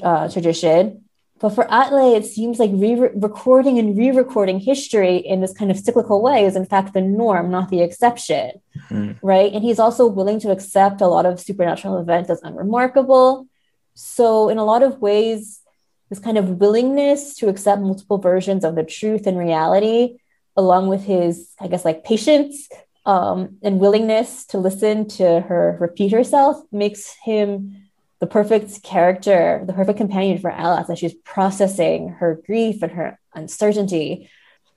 uh, 0.02 0.28
tradition. 0.28 1.04
But 1.40 1.50
for 1.50 1.64
Atile'i, 1.66 2.16
it 2.16 2.26
seems 2.26 2.58
like 2.58 2.70
re- 2.74 3.10
recording 3.14 3.78
and 3.78 3.96
re 3.96 4.10
recording 4.10 4.58
history 4.58 5.18
in 5.18 5.40
this 5.40 5.54
kind 5.54 5.70
of 5.70 5.78
cyclical 5.78 6.20
way 6.20 6.44
is, 6.44 6.56
in 6.56 6.66
fact, 6.66 6.94
the 6.94 7.00
norm, 7.00 7.50
not 7.50 7.70
the 7.70 7.80
exception. 7.80 8.60
Mm-hmm. 8.90 9.24
Right. 9.24 9.52
And 9.52 9.62
he's 9.62 9.78
also 9.78 10.06
willing 10.06 10.40
to 10.40 10.50
accept 10.50 11.00
a 11.00 11.06
lot 11.06 11.26
of 11.26 11.38
supernatural 11.38 11.98
events 11.98 12.30
as 12.30 12.42
unremarkable. 12.42 13.46
So, 13.94 14.48
in 14.48 14.58
a 14.58 14.64
lot 14.64 14.82
of 14.82 15.00
ways, 15.00 15.60
this 16.08 16.18
kind 16.18 16.38
of 16.38 16.60
willingness 16.60 17.34
to 17.36 17.48
accept 17.48 17.82
multiple 17.82 18.18
versions 18.18 18.64
of 18.64 18.74
the 18.74 18.84
truth 18.84 19.26
and 19.26 19.38
reality, 19.38 20.18
along 20.56 20.88
with 20.88 21.04
his, 21.04 21.52
I 21.60 21.68
guess, 21.68 21.84
like 21.84 22.04
patience 22.04 22.68
um, 23.08 23.56
and 23.62 23.80
willingness 23.80 24.44
to 24.44 24.58
listen 24.58 25.08
to 25.08 25.40
her 25.40 25.78
repeat 25.80 26.12
herself 26.12 26.62
makes 26.70 27.14
him 27.24 27.88
the 28.20 28.26
perfect 28.26 28.82
character, 28.82 29.62
the 29.66 29.72
perfect 29.72 29.96
companion 29.96 30.38
for 30.38 30.50
Alice 30.50 30.90
as 30.90 30.98
she's 30.98 31.14
processing 31.14 32.10
her 32.10 32.38
grief 32.46 32.82
and 32.82 32.92
her 32.92 33.18
uncertainty 33.34 34.28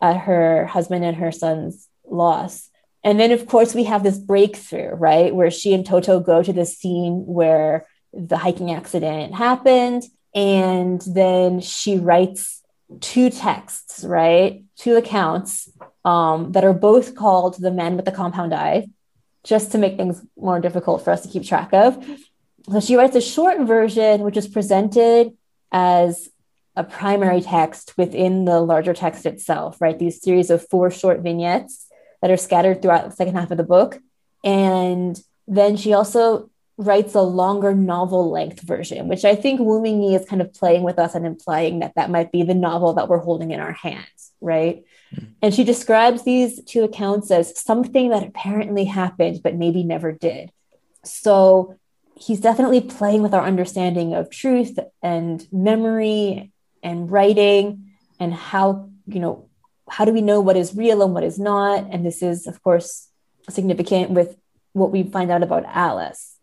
at 0.01 0.15
her 0.15 0.65
husband 0.65 1.03
and 1.03 1.17
her 1.17 1.33
son's 1.33 1.89
loss. 2.05 2.69
And 3.03 3.19
then, 3.19 3.31
of 3.33 3.47
course, 3.47 3.75
we 3.75 3.83
have 3.83 4.01
this 4.01 4.17
breakthrough, 4.17 4.91
right? 4.91 5.35
Where 5.35 5.51
she 5.51 5.73
and 5.73 5.85
Toto 5.85 6.21
go 6.21 6.41
to 6.41 6.53
the 6.53 6.65
scene 6.65 7.25
where 7.25 7.85
the 8.13 8.37
hiking 8.37 8.71
accident 8.71 9.35
happened. 9.35 10.03
And 10.33 11.01
then 11.05 11.59
she 11.59 11.97
writes 11.97 12.61
two 13.01 13.29
texts, 13.29 14.05
right? 14.05 14.63
Two 14.77 14.95
accounts 14.95 15.69
um, 16.03 16.51
that 16.53 16.63
are 16.63 16.73
both 16.73 17.15
called 17.15 17.61
The 17.61 17.71
men 17.71 17.95
with 17.95 18.05
the 18.05 18.11
Compound 18.11 18.53
Eye, 18.53 18.87
just 19.43 19.71
to 19.71 19.77
make 19.77 19.97
things 19.97 20.21
more 20.37 20.59
difficult 20.59 21.03
for 21.03 21.11
us 21.11 21.21
to 21.23 21.29
keep 21.29 21.43
track 21.43 21.73
of. 21.73 22.03
So 22.71 22.79
she 22.79 22.95
writes 22.95 23.15
a 23.15 23.21
short 23.21 23.61
version, 23.61 24.21
which 24.21 24.37
is 24.37 24.47
presented 24.47 25.35
as 25.71 26.29
a 26.75 26.83
primary 26.83 27.41
text 27.41 27.97
within 27.97 28.45
the 28.45 28.61
larger 28.61 28.93
text 28.93 29.25
itself, 29.25 29.81
right? 29.81 29.97
These 29.97 30.21
series 30.21 30.49
of 30.49 30.67
four 30.69 30.89
short 30.91 31.19
vignettes 31.21 31.87
that 32.21 32.31
are 32.31 32.37
scattered 32.37 32.81
throughout 32.81 33.09
the 33.09 33.15
second 33.15 33.35
half 33.35 33.51
of 33.51 33.57
the 33.57 33.63
book. 33.63 33.99
And 34.43 35.19
then 35.47 35.75
she 35.75 35.93
also 35.93 36.49
writes 36.77 37.13
a 37.13 37.21
longer 37.21 37.75
novel 37.75 38.31
length 38.31 38.61
version, 38.61 39.07
which 39.07 39.25
I 39.25 39.35
think 39.35 39.59
Wu 39.59 39.81
Mingyi 39.81 40.19
is 40.19 40.25
kind 40.25 40.41
of 40.41 40.53
playing 40.53 40.83
with 40.83 40.97
us 40.97 41.13
and 41.13 41.25
implying 41.25 41.79
that 41.79 41.93
that 41.95 42.09
might 42.09 42.31
be 42.31 42.43
the 42.43 42.55
novel 42.55 42.93
that 42.93 43.07
we're 43.07 43.17
holding 43.17 43.51
in 43.51 43.59
our 43.59 43.73
hands, 43.73 44.31
right? 44.39 44.83
And 45.41 45.53
she 45.53 45.63
describes 45.63 46.23
these 46.23 46.63
two 46.63 46.83
accounts 46.83 47.31
as 47.31 47.59
something 47.59 48.09
that 48.09 48.23
apparently 48.23 48.85
happened, 48.85 49.41
but 49.43 49.55
maybe 49.55 49.83
never 49.83 50.11
did. 50.11 50.51
So 51.03 51.75
he's 52.15 52.39
definitely 52.39 52.81
playing 52.81 53.23
with 53.23 53.33
our 53.33 53.43
understanding 53.43 54.13
of 54.13 54.29
truth 54.29 54.77
and 55.01 55.45
memory 55.51 56.51
and 56.83 57.11
writing 57.11 57.91
and 58.19 58.33
how, 58.33 58.89
you 59.07 59.19
know, 59.19 59.49
how 59.89 60.05
do 60.05 60.13
we 60.13 60.21
know 60.21 60.39
what 60.39 60.55
is 60.55 60.75
real 60.75 61.01
and 61.01 61.13
what 61.13 61.23
is 61.23 61.39
not? 61.39 61.87
And 61.91 62.05
this 62.05 62.21
is, 62.21 62.47
of 62.47 62.61
course, 62.63 63.09
significant 63.49 64.11
with 64.11 64.37
what 64.73 64.91
we 64.91 65.03
find 65.03 65.31
out 65.31 65.43
about 65.43 65.65
Alice. 65.65 66.37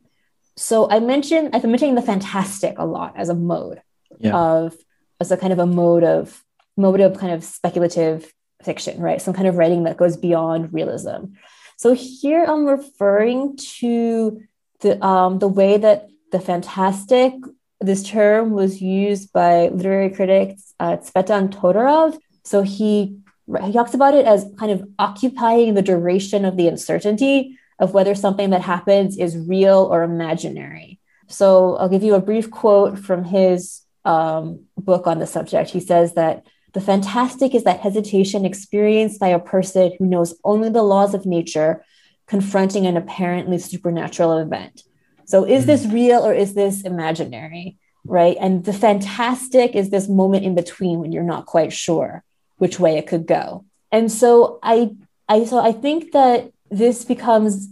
So 0.57 0.91
I 0.91 0.99
mentioned 0.99 1.51
I've 1.55 1.63
been 1.63 1.71
mentioning 1.71 1.95
the 1.95 2.03
fantastic 2.03 2.75
a 2.79 2.85
lot 2.85 3.15
as 3.17 3.29
a 3.29 3.35
mode 3.35 3.81
yeah. 4.19 4.37
of 4.37 4.75
as 5.21 5.31
a 5.31 5.37
kind 5.37 5.53
of 5.53 5.61
a 5.61 5.67
mode 5.67 6.03
of 6.03 6.45
mode 6.77 7.01
of 7.01 7.17
kind 7.17 7.33
of 7.33 7.45
speculative 7.45 8.33
fiction, 8.63 9.01
right? 9.01 9.21
Some 9.21 9.35
kind 9.35 9.49
of 9.49 9.57
writing 9.57 9.85
that 9.85 9.97
goes 9.97 10.17
beyond 10.17 10.73
realism. 10.73 11.35
So 11.77 11.95
here 11.95 12.45
I'm 12.45 12.67
referring 12.67 13.57
to 13.79 14.43
the 14.81 15.05
um, 15.05 15.39
the 15.39 15.49
way 15.49 15.77
that 15.79 16.09
the 16.33 16.41
fantastic 16.41 17.33
this 17.81 18.03
term 18.03 18.51
was 18.51 18.83
used 18.83 19.33
by 19.33 19.69
literary 19.69 20.11
critics 20.11 20.75
uh, 20.81 20.97
Tsvetan 20.97 21.51
Todorov. 21.51 22.19
So 22.45 22.63
he 22.63 23.19
he 23.65 23.73
talks 23.73 23.95
about 23.95 24.15
it 24.15 24.27
as 24.27 24.47
kind 24.59 24.73
of 24.73 24.87
occupying 24.99 25.75
the 25.75 25.83
duration 25.83 26.45
of 26.45 26.57
the 26.57 26.69
uncertainty 26.69 27.59
of 27.79 27.95
whether 27.95 28.15
something 28.15 28.51
that 28.51 28.63
happens 28.63 29.17
is 29.17 29.39
real 29.39 29.89
or 29.91 30.03
imaginary. 30.03 30.99
So 31.29 31.77
I'll 31.77 31.89
give 31.89 32.03
you 32.03 32.15
a 32.15 32.21
brief 32.21 32.51
quote 32.51 32.99
from 32.99 33.25
his 33.25 33.83
um, 34.05 34.65
book 34.77 35.07
on 35.07 35.19
the 35.19 35.27
subject. 35.27 35.71
He 35.71 35.81
says 35.81 36.15
that 36.15 36.45
the 36.73 36.81
fantastic 36.81 37.55
is 37.55 37.65
that 37.65 37.81
hesitation 37.81 38.45
experienced 38.45 39.19
by 39.19 39.29
a 39.29 39.39
person 39.39 39.93
who 39.99 40.07
knows 40.07 40.35
only 40.45 40.69
the 40.69 40.83
laws 40.83 41.15
of 41.15 41.27
nature 41.27 41.85
confronting 42.27 42.87
an 42.87 42.97
apparently 42.97 43.59
supernatural 43.59 44.37
event. 44.37 44.83
So, 45.25 45.45
is 45.45 45.67
this 45.67 45.85
hmm. 45.85 45.93
real 45.93 46.27
or 46.27 46.35
is 46.35 46.55
this 46.55 46.83
imaginary? 46.83 47.79
Right. 48.05 48.37
And 48.41 48.65
the 48.65 48.73
fantastic 48.73 49.75
is 49.75 49.91
this 49.91 50.09
moment 50.09 50.45
in 50.45 50.55
between 50.55 51.01
when 51.01 51.13
you're 51.13 51.23
not 51.23 51.47
quite 51.47 51.73
sure 51.73 52.25
which 52.57 52.79
way 52.79 52.97
it 52.97 53.07
could 53.07 53.27
go. 53.27 53.65
And 53.91 54.11
so 54.11 54.59
I 54.63 54.97
I 55.29 55.45
so 55.45 55.59
I 55.59 55.73
think 55.73 56.13
that 56.13 56.53
this 56.71 57.05
becomes 57.05 57.69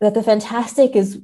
that 0.00 0.14
the 0.14 0.22
fantastic 0.22 0.94
is 0.96 1.20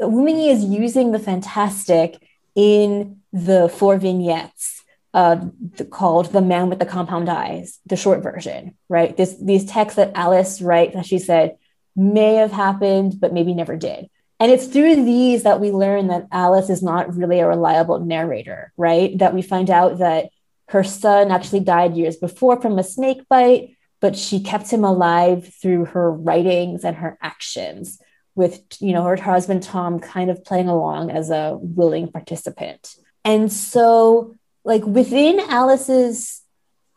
Wu 0.00 0.26
is 0.26 0.64
using 0.64 1.12
the 1.12 1.18
fantastic 1.18 2.16
in 2.54 3.20
the 3.32 3.68
four 3.68 3.98
vignettes 3.98 4.82
uh, 5.14 5.46
called 5.90 6.32
"The 6.32 6.40
Man 6.42 6.68
with 6.68 6.78
the 6.78 6.86
Compound 6.86 7.28
Eyes," 7.28 7.78
the 7.86 7.96
short 7.96 8.22
version, 8.22 8.76
right? 8.88 9.16
This 9.16 9.36
these 9.40 9.64
texts 9.64 9.96
that 9.96 10.12
Alice 10.14 10.60
writes, 10.60 10.96
as 10.96 11.06
she 11.06 11.18
said, 11.18 11.56
may 11.94 12.34
have 12.34 12.52
happened, 12.52 13.20
but 13.20 13.32
maybe 13.32 13.54
never 13.54 13.76
did. 13.76 14.08
And 14.38 14.52
it's 14.52 14.66
through 14.66 14.96
these 14.96 15.44
that 15.44 15.60
we 15.60 15.70
learn 15.70 16.08
that 16.08 16.26
Alice 16.30 16.68
is 16.68 16.82
not 16.82 17.14
really 17.16 17.40
a 17.40 17.48
reliable 17.48 18.00
narrator, 18.00 18.72
right? 18.76 19.16
That 19.18 19.34
we 19.34 19.40
find 19.40 19.70
out 19.70 19.98
that 19.98 20.28
her 20.68 20.84
son 20.84 21.30
actually 21.30 21.60
died 21.60 21.96
years 21.96 22.16
before 22.16 22.60
from 22.60 22.78
a 22.78 22.84
snake 22.84 23.26
bite, 23.28 23.76
but 24.00 24.16
she 24.16 24.40
kept 24.40 24.70
him 24.70 24.84
alive 24.84 25.52
through 25.62 25.86
her 25.86 26.12
writings 26.12 26.84
and 26.84 26.96
her 26.96 27.16
actions, 27.22 27.98
with 28.34 28.60
you 28.80 28.92
know 28.92 29.04
her 29.04 29.16
husband 29.16 29.62
Tom 29.62 30.00
kind 30.00 30.30
of 30.30 30.44
playing 30.44 30.68
along 30.68 31.10
as 31.10 31.30
a 31.30 31.56
willing 31.60 32.10
participant. 32.10 32.94
And 33.24 33.50
so, 33.50 34.36
like 34.66 34.84
within 34.84 35.38
Alice's 35.38 36.42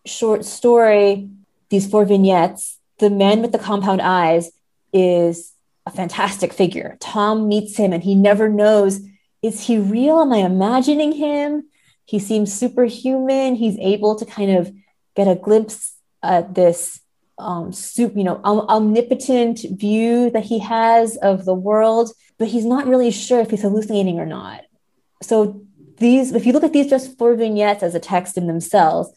short 0.03 0.43
story, 0.43 1.29
these 1.69 1.87
four 1.87 2.03
vignettes, 2.03 2.79
the 2.97 3.11
man 3.11 3.43
with 3.43 3.51
the 3.51 3.59
compound 3.59 4.01
eyes 4.01 4.51
is 4.91 5.53
a 5.85 5.91
fantastic 5.91 6.51
figure. 6.51 6.97
Tom 6.99 7.47
meets 7.47 7.77
him 7.77 7.93
and 7.93 8.03
he 8.03 8.15
never 8.15 8.49
knows 8.49 8.99
is 9.41 9.67
he 9.67 9.77
real? 9.77 10.19
Am 10.19 10.33
I 10.33 10.39
imagining 10.39 11.13
him? 11.13 11.69
He 12.03 12.19
seems 12.19 12.51
superhuman. 12.51 13.55
He's 13.55 13.77
able 13.77 14.15
to 14.17 14.25
kind 14.25 14.51
of 14.57 14.73
get 15.15 15.29
a 15.29 15.35
glimpse 15.35 15.93
at 16.21 16.55
this 16.55 16.99
um, 17.37 17.71
soup, 17.71 18.17
you 18.17 18.25
know, 18.25 18.41
omnipotent 18.43 19.59
view 19.79 20.29
that 20.31 20.43
he 20.43 20.59
has 20.59 21.15
of 21.17 21.45
the 21.45 21.53
world, 21.53 22.11
but 22.37 22.49
he's 22.49 22.65
not 22.65 22.85
really 22.85 23.11
sure 23.11 23.39
if 23.39 23.51
he's 23.51 23.61
hallucinating 23.61 24.19
or 24.19 24.25
not. 24.25 24.65
So 25.21 25.61
these, 25.99 26.31
if 26.31 26.45
you 26.45 26.53
look 26.53 26.63
at 26.63 26.73
these 26.73 26.89
just 26.89 27.17
four 27.17 27.35
vignettes 27.35 27.83
as 27.83 27.95
a 27.95 27.99
text 27.99 28.37
in 28.37 28.47
themselves, 28.47 29.11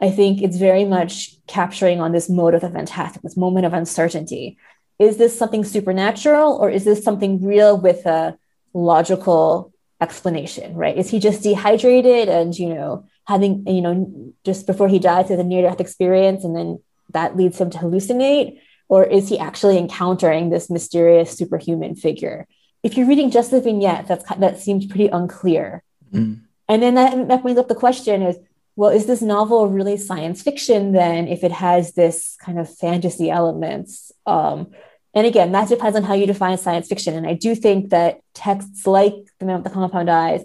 I 0.00 0.10
think 0.10 0.42
it's 0.42 0.56
very 0.56 0.84
much 0.84 1.36
capturing 1.46 2.00
on 2.00 2.12
this 2.12 2.28
mode 2.28 2.54
of 2.54 2.62
the 2.62 2.70
fantastic, 2.70 3.22
this 3.22 3.36
moment 3.36 3.66
of 3.66 3.74
uncertainty. 3.74 4.56
Is 4.98 5.18
this 5.18 5.38
something 5.38 5.64
supernatural 5.64 6.54
or 6.54 6.70
is 6.70 6.84
this 6.84 7.04
something 7.04 7.44
real 7.44 7.78
with 7.78 8.06
a 8.06 8.38
logical 8.72 9.72
explanation 10.00 10.74
right? 10.74 10.96
Is 10.96 11.10
he 11.10 11.18
just 11.18 11.42
dehydrated 11.42 12.28
and 12.28 12.58
you 12.58 12.74
know 12.74 13.04
having 13.26 13.66
you 13.66 13.82
know 13.82 14.32
just 14.44 14.66
before 14.66 14.88
he 14.88 14.98
dies 14.98 15.28
has 15.28 15.38
a 15.38 15.44
near 15.44 15.62
death 15.62 15.80
experience 15.80 16.44
and 16.44 16.56
then 16.56 16.80
that 17.10 17.36
leads 17.36 17.60
him 17.60 17.70
to 17.70 17.78
hallucinate? 17.78 18.60
Or 18.88 19.04
is 19.04 19.28
he 19.28 19.38
actually 19.38 19.78
encountering 19.78 20.50
this 20.50 20.70
mysterious 20.70 21.36
superhuman 21.36 21.94
figure? 21.94 22.48
If 22.82 22.96
you're 22.96 23.06
reading 23.06 23.30
just 23.30 23.50
the 23.50 23.60
vignette 23.60 24.08
that's 24.08 24.24
that 24.36 24.58
seems 24.58 24.86
pretty 24.86 25.08
unclear 25.08 25.82
mm. 26.12 26.40
and 26.68 26.82
then 26.82 26.94
that, 26.94 27.28
that 27.28 27.42
brings 27.42 27.58
up 27.58 27.68
the 27.68 27.74
question 27.74 28.22
is 28.22 28.38
well 28.76 28.90
is 28.90 29.06
this 29.06 29.22
novel 29.22 29.68
really 29.68 29.96
science 29.96 30.42
fiction 30.42 30.92
then 30.92 31.28
if 31.28 31.42
it 31.44 31.52
has 31.52 31.92
this 31.94 32.36
kind 32.40 32.58
of 32.58 32.72
fantasy 32.76 33.30
elements 33.30 34.12
um, 34.26 34.70
and 35.14 35.26
again, 35.26 35.52
that 35.52 35.68
depends 35.68 35.96
on 35.96 36.04
how 36.04 36.14
you 36.14 36.26
define 36.26 36.56
science 36.56 36.88
fiction. 36.88 37.14
And 37.14 37.26
I 37.26 37.34
do 37.34 37.54
think 37.54 37.90
that 37.90 38.20
texts 38.34 38.86
like 38.86 39.14
The 39.38 39.44
Man 39.46 39.56
with 39.56 39.64
the 39.64 39.70
Compound 39.70 40.08
Eyes 40.08 40.42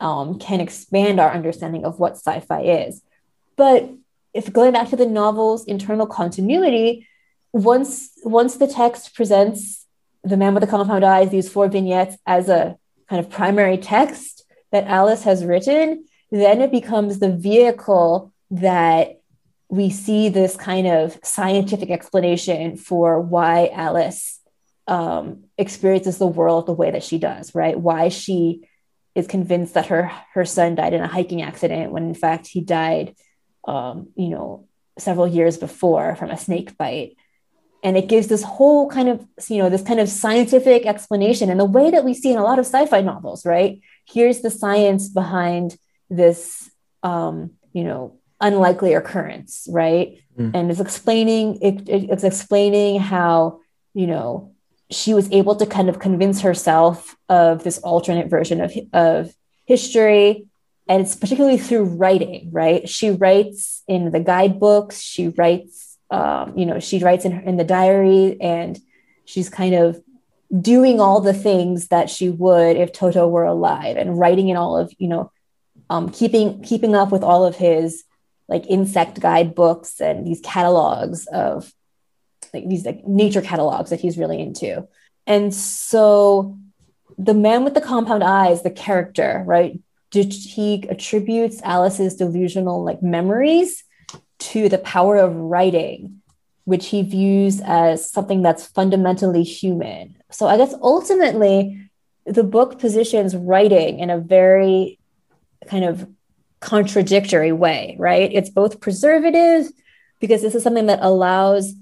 um, 0.00 0.38
can 0.38 0.60
expand 0.60 1.18
our 1.18 1.32
understanding 1.32 1.84
of 1.84 1.98
what 1.98 2.16
sci 2.16 2.40
fi 2.40 2.60
is. 2.60 3.02
But 3.56 3.90
if 4.34 4.52
going 4.52 4.72
back 4.72 4.90
to 4.90 4.96
the 4.96 5.06
novel's 5.06 5.64
internal 5.64 6.06
continuity, 6.06 7.06
once, 7.52 8.10
once 8.22 8.56
the 8.56 8.66
text 8.66 9.14
presents 9.14 9.86
The 10.24 10.36
Man 10.36 10.54
with 10.54 10.62
the 10.62 10.66
Compound 10.66 11.04
Eyes, 11.04 11.30
these 11.30 11.50
four 11.50 11.68
vignettes, 11.68 12.16
as 12.26 12.48
a 12.48 12.76
kind 13.08 13.20
of 13.24 13.30
primary 13.30 13.78
text 13.78 14.41
that 14.72 14.86
Alice 14.86 15.22
has 15.24 15.44
written, 15.44 16.06
then 16.30 16.60
it 16.60 16.70
becomes 16.70 17.18
the 17.18 17.30
vehicle 17.30 18.32
that 18.50 19.20
we 19.68 19.88
see 19.88 20.28
this 20.28 20.56
kind 20.56 20.86
of 20.86 21.18
scientific 21.22 21.90
explanation 21.90 22.76
for 22.76 23.20
why 23.20 23.70
Alice 23.72 24.40
um, 24.86 25.44
experiences 25.56 26.18
the 26.18 26.26
world 26.26 26.66
the 26.66 26.72
way 26.72 26.90
that 26.90 27.04
she 27.04 27.18
does, 27.18 27.54
right? 27.54 27.78
Why 27.78 28.08
she 28.08 28.68
is 29.14 29.26
convinced 29.26 29.74
that 29.74 29.86
her 29.86 30.10
her 30.34 30.44
son 30.44 30.74
died 30.74 30.94
in 30.94 31.02
a 31.02 31.06
hiking 31.06 31.42
accident 31.42 31.92
when 31.92 32.04
in 32.04 32.14
fact 32.14 32.46
he 32.46 32.60
died, 32.60 33.14
um, 33.66 34.08
you 34.16 34.28
know, 34.28 34.66
several 34.98 35.26
years 35.26 35.56
before 35.56 36.16
from 36.16 36.30
a 36.30 36.38
snake 36.38 36.76
bite. 36.76 37.16
And 37.84 37.96
it 37.96 38.08
gives 38.08 38.28
this 38.28 38.42
whole 38.42 38.88
kind 38.88 39.08
of, 39.08 39.26
you 39.48 39.58
know, 39.58 39.68
this 39.68 39.82
kind 39.82 40.00
of 40.00 40.08
scientific 40.08 40.86
explanation 40.86 41.50
and 41.50 41.58
the 41.58 41.64
way 41.64 41.90
that 41.90 42.04
we 42.04 42.14
see 42.14 42.30
in 42.30 42.38
a 42.38 42.44
lot 42.44 42.58
of 42.58 42.66
sci-fi 42.66 43.00
novels, 43.00 43.44
right? 43.44 43.80
Here's 44.04 44.40
the 44.40 44.50
science 44.50 45.08
behind 45.08 45.76
this, 46.10 46.70
um, 47.02 47.52
you 47.72 47.84
know, 47.84 48.18
unlikely 48.40 48.94
occurrence, 48.94 49.66
right? 49.70 50.18
Mm. 50.38 50.54
And 50.54 50.70
it's 50.70 50.80
explaining 50.80 51.58
it, 51.62 51.88
it's 51.88 52.24
explaining 52.24 53.00
how 53.00 53.60
you 53.94 54.06
know 54.06 54.52
she 54.90 55.14
was 55.14 55.30
able 55.32 55.56
to 55.56 55.66
kind 55.66 55.88
of 55.88 55.98
convince 55.98 56.42
herself 56.42 57.16
of 57.28 57.64
this 57.64 57.78
alternate 57.78 58.28
version 58.28 58.60
of, 58.60 58.72
of 58.92 59.34
history. 59.64 60.46
And 60.88 61.00
it's 61.00 61.14
particularly 61.14 61.58
through 61.58 61.84
writing, 61.84 62.50
right? 62.52 62.88
She 62.88 63.10
writes 63.10 63.82
in 63.86 64.10
the 64.10 64.20
guidebooks, 64.20 65.00
she 65.00 65.28
writes, 65.28 65.96
um, 66.10 66.58
you 66.58 66.66
know, 66.66 66.80
she 66.80 66.98
writes 66.98 67.24
in, 67.24 67.40
in 67.44 67.56
the 67.56 67.64
diary, 67.64 68.36
and 68.40 68.78
she's 69.24 69.48
kind 69.48 69.74
of 69.74 70.02
doing 70.60 71.00
all 71.00 71.20
the 71.20 71.34
things 71.34 71.88
that 71.88 72.10
she 72.10 72.28
would 72.28 72.76
if 72.76 72.92
Toto 72.92 73.26
were 73.26 73.44
alive 73.44 73.96
and 73.96 74.18
writing 74.18 74.48
in 74.48 74.56
all 74.56 74.76
of, 74.76 74.92
you 74.98 75.08
know, 75.08 75.32
um, 75.88 76.10
keeping 76.10 76.62
keeping 76.62 76.94
up 76.94 77.10
with 77.10 77.22
all 77.22 77.44
of 77.44 77.56
his 77.56 78.04
like 78.48 78.66
insect 78.68 79.20
guidebooks 79.20 80.00
and 80.00 80.26
these 80.26 80.40
catalogs 80.42 81.26
of 81.26 81.72
like 82.52 82.68
these 82.68 82.84
like 82.84 83.06
nature 83.06 83.40
catalogs 83.40 83.90
that 83.90 84.00
he's 84.00 84.18
really 84.18 84.40
into. 84.40 84.86
And 85.26 85.54
so 85.54 86.58
the 87.18 87.34
man 87.34 87.64
with 87.64 87.74
the 87.74 87.80
compound 87.80 88.22
eyes, 88.22 88.62
the 88.62 88.70
character, 88.70 89.42
right? 89.46 89.78
He 90.10 90.84
attributes 90.88 91.62
Alice's 91.62 92.16
delusional 92.16 92.84
like 92.84 93.02
memories 93.02 93.84
to 94.40 94.68
the 94.68 94.78
power 94.78 95.16
of 95.16 95.34
writing, 95.34 96.21
which 96.64 96.86
he 96.86 97.02
views 97.02 97.60
as 97.64 98.10
something 98.10 98.42
that's 98.42 98.66
fundamentally 98.66 99.42
human. 99.42 100.16
So 100.30 100.46
I 100.46 100.56
guess 100.56 100.74
ultimately 100.80 101.90
the 102.24 102.44
book 102.44 102.78
positions 102.78 103.34
writing 103.34 103.98
in 103.98 104.10
a 104.10 104.18
very 104.18 104.98
kind 105.66 105.84
of 105.84 106.08
contradictory 106.60 107.52
way, 107.52 107.96
right? 107.98 108.30
It's 108.32 108.50
both 108.50 108.80
preservative 108.80 109.70
because 110.20 110.42
this 110.42 110.54
is 110.54 110.62
something 110.62 110.86
that 110.86 111.00
allows 111.02 111.74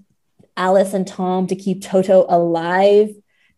Alice 0.57 0.95
and 0.95 1.07
Tom 1.07 1.47
to 1.49 1.55
keep 1.55 1.83
Toto 1.83 2.25
alive 2.29 3.11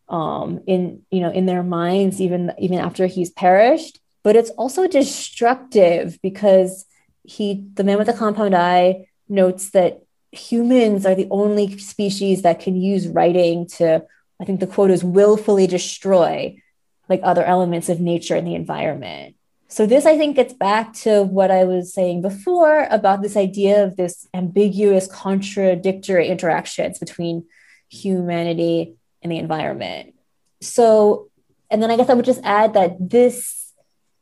um, 0.08 0.60
in 0.66 1.02
you 1.10 1.20
know 1.20 1.30
in 1.30 1.46
their 1.46 1.62
minds 1.62 2.20
even 2.20 2.52
even 2.58 2.78
after 2.78 3.06
he's 3.06 3.30
perished. 3.30 4.00
But 4.22 4.36
it's 4.36 4.50
also 4.50 4.86
destructive 4.86 6.18
because 6.22 6.84
he 7.24 7.64
the 7.74 7.84
man 7.84 7.98
with 7.98 8.08
the 8.08 8.12
compound 8.12 8.54
eye 8.54 9.06
notes 9.28 9.70
that 9.70 10.01
humans 10.32 11.06
are 11.06 11.14
the 11.14 11.28
only 11.30 11.78
species 11.78 12.42
that 12.42 12.58
can 12.58 12.74
use 12.74 13.06
writing 13.06 13.66
to 13.66 14.04
I 14.40 14.44
think 14.44 14.58
the 14.58 14.66
quote 14.66 14.90
is 14.90 15.04
willfully 15.04 15.68
destroy 15.68 16.60
like 17.08 17.20
other 17.22 17.44
elements 17.44 17.88
of 17.88 18.00
nature 18.00 18.34
and 18.34 18.46
the 18.46 18.56
environment. 18.56 19.36
So 19.68 19.86
this, 19.86 20.04
I 20.04 20.18
think, 20.18 20.36
gets 20.36 20.52
back 20.52 20.92
to 21.04 21.22
what 21.22 21.50
I 21.50 21.64
was 21.64 21.94
saying 21.94 22.22
before 22.22 22.88
about 22.90 23.22
this 23.22 23.36
idea 23.36 23.84
of 23.84 23.96
this 23.96 24.26
ambiguous, 24.34 25.06
contradictory 25.06 26.28
interactions 26.28 26.98
between 26.98 27.44
humanity 27.88 28.94
and 29.22 29.30
the 29.30 29.38
environment. 29.38 30.14
So, 30.60 31.30
and 31.70 31.82
then 31.82 31.90
I 31.90 31.96
guess 31.96 32.10
I 32.10 32.14
would 32.14 32.24
just 32.24 32.42
add 32.42 32.74
that 32.74 32.96
this 32.98 33.72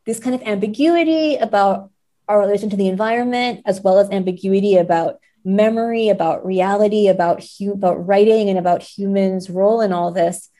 this 0.07 0.21
kind 0.21 0.35
of 0.35 0.43
ambiguity 0.43 1.37
about 1.37 1.91
our 2.29 2.41
relation 2.41 2.71
to 2.71 2.77
the 2.77 2.89
environment, 2.89 3.63
as 3.65 3.81
well 3.81 3.99
as 3.99 4.11
ambiguity 4.11 4.77
about 4.77 5.19
memory, 5.45 6.09
about 6.09 6.45
reality, 6.45 7.09
about 7.09 7.43
hu- 7.43 7.73
about 7.73 8.07
writing, 8.07 8.49
and 8.49 8.59
about 8.59 8.83
humans' 8.83 9.51
role 9.51 9.81
in 9.81 9.93
all 9.93 10.13
this, 10.13 10.51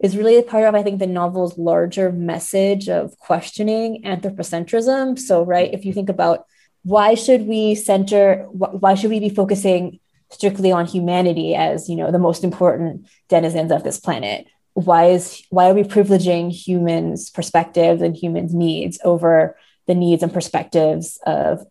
is 0.00 0.16
really 0.16 0.42
part 0.42 0.64
of, 0.64 0.74
I 0.74 0.82
think, 0.82 0.98
the 0.98 1.06
novel's 1.06 1.58
larger 1.58 2.10
message 2.10 2.88
of 2.88 3.18
questioning 3.18 4.02
anthropocentrism. 4.04 5.18
So, 5.18 5.44
right, 5.44 5.72
if 5.72 5.84
you 5.84 5.92
think 5.92 6.08
about 6.08 6.46
why 6.82 7.14
should 7.14 7.46
we 7.46 7.74
center, 7.74 8.46
why 8.50 8.94
should 8.94 9.10
we 9.10 9.20
be 9.20 9.28
focusing 9.28 10.00
strictly 10.30 10.72
on 10.72 10.86
humanity 10.86 11.54
as, 11.54 11.88
you 11.88 11.96
know, 11.96 12.10
the 12.10 12.18
most 12.18 12.44
important 12.44 13.06
denizens 13.28 13.70
of 13.70 13.84
this 13.84 14.00
planet? 14.00 14.46
Why 14.74 15.06
is 15.06 15.42
why 15.50 15.68
are 15.68 15.74
we 15.74 15.82
privileging 15.82 16.50
humans' 16.50 17.28
perspectives 17.28 18.00
and 18.00 18.16
humans' 18.16 18.54
needs 18.54 18.98
over 19.04 19.56
the 19.86 19.94
needs 19.94 20.22
and 20.22 20.32
perspectives 20.32 21.18
of 21.26 21.66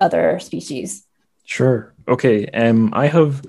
other 0.00 0.38
species? 0.38 1.04
Sure. 1.44 1.91
Okay. 2.08 2.46
Um, 2.48 2.90
I 2.92 3.06
have 3.06 3.44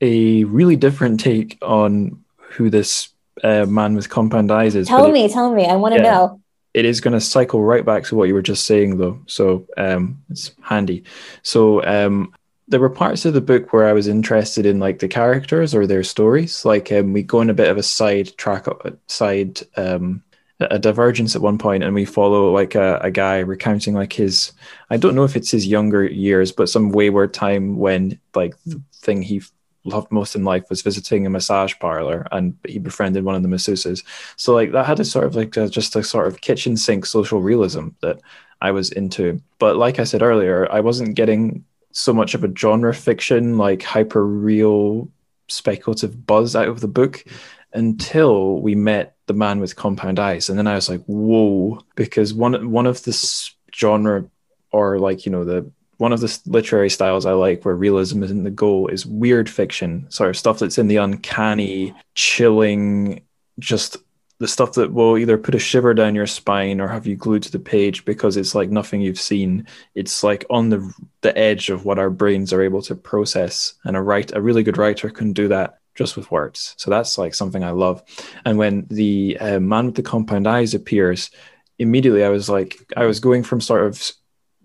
a 0.00 0.44
really 0.44 0.76
different 0.76 1.20
take 1.20 1.58
on 1.62 2.24
who 2.36 2.70
this 2.70 3.10
uh, 3.42 3.66
man 3.66 3.94
with 3.94 4.08
compound 4.08 4.50
eyes 4.50 4.74
is. 4.74 4.88
Tell 4.88 5.10
me, 5.10 5.24
it, 5.26 5.32
tell 5.32 5.52
me. 5.52 5.66
I 5.66 5.76
want 5.76 5.94
to 5.94 6.02
yeah, 6.02 6.10
know. 6.10 6.40
It 6.74 6.84
is 6.84 7.00
going 7.00 7.14
to 7.14 7.20
cycle 7.20 7.62
right 7.62 7.84
back 7.84 8.04
to 8.04 8.16
what 8.16 8.28
you 8.28 8.34
were 8.34 8.42
just 8.42 8.66
saying, 8.66 8.98
though. 8.98 9.20
So 9.26 9.66
um, 9.76 10.22
it's 10.30 10.52
handy. 10.62 11.04
So 11.42 11.84
um, 11.84 12.34
there 12.68 12.80
were 12.80 12.90
parts 12.90 13.24
of 13.24 13.34
the 13.34 13.40
book 13.40 13.72
where 13.72 13.88
I 13.88 13.92
was 13.92 14.08
interested 14.08 14.66
in 14.66 14.78
like 14.78 15.00
the 15.00 15.08
characters 15.08 15.74
or 15.74 15.86
their 15.86 16.04
stories. 16.04 16.64
Like 16.64 16.92
um, 16.92 17.12
we 17.12 17.22
go 17.22 17.40
on 17.40 17.50
a 17.50 17.54
bit 17.54 17.68
of 17.68 17.76
a 17.76 17.82
side 17.82 18.36
track, 18.36 18.68
uh, 18.68 18.90
side 19.06 19.60
um, 19.76 20.22
a 20.60 20.78
divergence 20.78 21.34
at 21.34 21.42
one 21.42 21.58
point, 21.58 21.82
and 21.82 21.94
we 21.94 22.04
follow 22.04 22.52
like 22.52 22.74
a, 22.74 22.98
a 23.02 23.10
guy 23.10 23.38
recounting 23.38 23.94
like 23.94 24.12
his. 24.12 24.52
I 24.90 24.96
don't 24.96 25.14
know 25.14 25.24
if 25.24 25.36
it's 25.36 25.50
his 25.50 25.66
younger 25.66 26.04
years, 26.04 26.52
but 26.52 26.68
some 26.68 26.90
wayward 26.90 27.32
time 27.32 27.76
when 27.76 28.18
like 28.34 28.54
the 28.64 28.80
thing 28.92 29.22
he 29.22 29.42
loved 29.84 30.12
most 30.12 30.36
in 30.36 30.44
life 30.44 30.68
was 30.68 30.82
visiting 30.82 31.26
a 31.26 31.30
massage 31.30 31.74
parlor 31.78 32.26
and 32.32 32.56
he 32.66 32.78
befriended 32.78 33.24
one 33.24 33.34
of 33.34 33.42
the 33.42 33.48
masseuses 33.48 34.04
so 34.36 34.52
like 34.52 34.72
that 34.72 34.84
had 34.84 35.00
a 35.00 35.04
sort 35.04 35.24
of 35.24 35.34
like 35.34 35.56
a, 35.56 35.68
just 35.68 35.96
a 35.96 36.02
sort 36.02 36.26
of 36.26 36.42
kitchen 36.42 36.76
sink 36.76 37.06
social 37.06 37.40
realism 37.40 37.88
that 38.02 38.20
i 38.60 38.70
was 38.70 38.92
into 38.92 39.40
but 39.58 39.76
like 39.76 39.98
i 39.98 40.04
said 40.04 40.20
earlier 40.20 40.70
i 40.70 40.80
wasn't 40.80 41.14
getting 41.14 41.64
so 41.92 42.12
much 42.12 42.34
of 42.34 42.44
a 42.44 42.54
genre 42.54 42.92
fiction 42.92 43.56
like 43.56 43.82
hyper 43.82 44.26
real 44.26 45.08
speculative 45.48 46.26
buzz 46.26 46.54
out 46.54 46.68
of 46.68 46.80
the 46.80 46.88
book 46.88 47.24
until 47.72 48.60
we 48.60 48.74
met 48.74 49.16
the 49.30 49.38
man 49.38 49.60
with 49.60 49.76
compound 49.76 50.18
eyes. 50.18 50.48
And 50.48 50.58
then 50.58 50.66
i 50.66 50.74
was 50.74 50.88
like 50.88 51.02
whoa 51.06 51.80
because 51.94 52.34
one 52.34 52.70
one 52.70 52.86
of 52.86 53.02
this 53.04 53.54
genre 53.72 54.28
or 54.72 54.98
like 54.98 55.24
you 55.24 55.32
know 55.32 55.44
the 55.44 55.70
one 56.00 56.14
of 56.14 56.20
the 56.20 56.40
literary 56.46 56.88
styles 56.88 57.26
I 57.26 57.32
like 57.32 57.62
where 57.62 57.74
realism 57.74 58.22
isn't 58.22 58.42
the 58.42 58.50
goal 58.50 58.88
is 58.88 59.04
weird 59.04 59.50
fiction, 59.50 60.06
sort 60.08 60.30
of 60.30 60.36
stuff 60.36 60.58
that's 60.58 60.78
in 60.78 60.88
the 60.88 60.96
uncanny, 60.96 61.94
chilling, 62.14 63.20
just 63.58 63.98
the 64.38 64.48
stuff 64.48 64.72
that 64.72 64.94
will 64.94 65.18
either 65.18 65.36
put 65.36 65.54
a 65.54 65.58
shiver 65.58 65.92
down 65.92 66.14
your 66.14 66.26
spine 66.26 66.80
or 66.80 66.88
have 66.88 67.06
you 67.06 67.16
glued 67.16 67.42
to 67.42 67.52
the 67.52 67.58
page 67.58 68.06
because 68.06 68.38
it's 68.38 68.54
like 68.54 68.70
nothing 68.70 69.02
you've 69.02 69.20
seen. 69.20 69.66
It's 69.94 70.24
like 70.24 70.46
on 70.48 70.70
the 70.70 70.90
the 71.20 71.36
edge 71.36 71.68
of 71.68 71.84
what 71.84 71.98
our 71.98 72.08
brains 72.08 72.50
are 72.54 72.62
able 72.62 72.80
to 72.82 72.94
process, 72.94 73.74
and 73.84 73.94
a 73.94 74.00
write 74.00 74.34
a 74.34 74.40
really 74.40 74.62
good 74.62 74.78
writer 74.78 75.10
can 75.10 75.34
do 75.34 75.48
that 75.48 75.79
just 76.00 76.16
with 76.16 76.30
words. 76.30 76.74
So 76.78 76.90
that's 76.90 77.18
like 77.18 77.34
something 77.34 77.62
I 77.62 77.72
love. 77.72 78.02
And 78.46 78.56
when 78.56 78.86
the 78.88 79.36
uh, 79.38 79.60
man 79.60 79.84
with 79.84 79.96
the 79.96 80.02
compound 80.02 80.46
eyes 80.48 80.72
appears, 80.72 81.30
immediately 81.78 82.24
I 82.24 82.30
was 82.30 82.48
like, 82.48 82.78
I 82.96 83.04
was 83.04 83.20
going 83.20 83.42
from 83.42 83.60
sort 83.60 83.86
of 83.86 84.10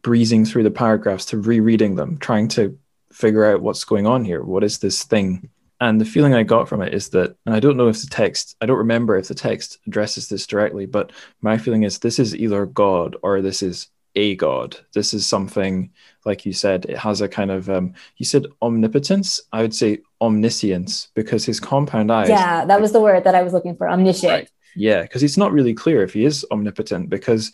breezing 0.02 0.46
through 0.46 0.64
the 0.64 0.72
paragraphs 0.72 1.26
to 1.26 1.38
rereading 1.38 1.96
them, 1.96 2.18
trying 2.20 2.48
to 2.50 2.80
figure 3.12 3.44
out 3.44 3.62
what's 3.62 3.84
going 3.84 4.08
on 4.08 4.24
here. 4.24 4.44
What 4.44 4.64
is 4.64 4.80
this 4.80 5.04
thing? 5.04 5.50
And 5.82 6.00
the 6.00 6.06
feeling 6.06 6.34
I 6.34 6.44
got 6.44 6.70
from 6.70 6.82
it 6.82 6.94
is 6.94 7.10
that, 7.10 7.36
and 7.46 7.54
I 7.54 7.60
don't 7.60 7.76
know 7.76 7.90
if 7.90 8.00
the 8.00 8.08
text, 8.08 8.56
I 8.62 8.66
don't 8.66 8.78
remember 8.78 9.18
if 9.18 9.28
the 9.28 9.36
text 9.36 9.78
addresses 9.86 10.30
this 10.30 10.48
directly, 10.48 10.86
but 10.86 11.12
my 11.42 11.58
feeling 11.58 11.84
is 11.84 12.00
this 12.00 12.18
is 12.18 12.34
either 12.34 12.66
God 12.66 13.18
or 13.24 13.42
this 13.42 13.62
is 13.62 13.90
a 14.16 14.36
God. 14.36 14.78
This 14.94 15.14
is 15.14 15.28
something, 15.28 15.92
like 16.24 16.46
you 16.46 16.54
said, 16.54 16.86
it 16.86 16.98
has 16.98 17.20
a 17.20 17.28
kind 17.28 17.52
of, 17.52 17.70
um, 17.70 17.94
you 18.16 18.26
said 18.26 18.46
omnipotence. 18.62 19.42
I 19.52 19.62
would 19.62 19.76
say 19.76 20.00
omniscience 20.26 21.09
because 21.15 21.45
his 21.45 21.59
compound 21.59 22.11
eyes. 22.11 22.30
Yeah, 22.30 22.65
that 22.65 22.82
was 22.82 22.91
the 22.91 22.99
word 22.99 23.23
that 23.23 23.36
I 23.36 23.41
was 23.43 23.53
looking 23.53 23.76
for 23.76 23.89
omniscient. 23.89 24.32
Right. 24.32 24.49
Yeah, 24.76 25.03
because 25.03 25.23
it's 25.23 25.38
not 25.38 25.53
really 25.53 25.73
clear 25.73 26.03
if 26.03 26.13
he 26.13 26.26
is 26.26 26.45
omnipotent 26.51 27.09
because 27.09 27.53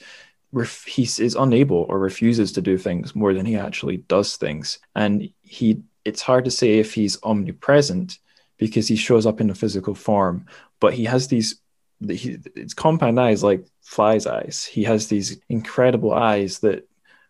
ref- 0.52 0.86
he 0.86 1.04
is 1.04 1.36
unable 1.36 1.86
or 1.90 2.00
refuses 2.00 2.52
to 2.54 2.62
do 2.62 2.78
things 2.78 3.16
more 3.16 3.34
than 3.34 3.46
he 3.46 3.56
actually 3.56 3.98
does 3.98 4.38
things 4.38 4.80
and 4.96 5.30
he 5.42 5.82
it's 6.04 6.22
hard 6.22 6.46
to 6.46 6.52
say 6.52 6.80
if 6.80 6.94
he's 6.94 7.22
omnipresent 7.24 8.18
because 8.58 8.88
he 8.88 8.96
shows 8.96 9.26
up 9.26 9.40
in 9.40 9.50
a 9.50 9.56
physical 9.56 9.96
form 9.96 10.46
but 10.80 10.94
he 10.94 11.06
has 11.06 11.28
these 11.28 11.60
he, 12.08 12.38
it's 12.56 12.74
compound 12.74 13.20
eyes 13.20 13.44
like 13.44 13.66
flies' 13.82 14.28
eyes 14.28 14.66
he 14.66 14.84
has 14.84 15.08
these 15.08 15.38
incredible 15.50 16.14
eyes 16.14 16.60
that 16.60 16.88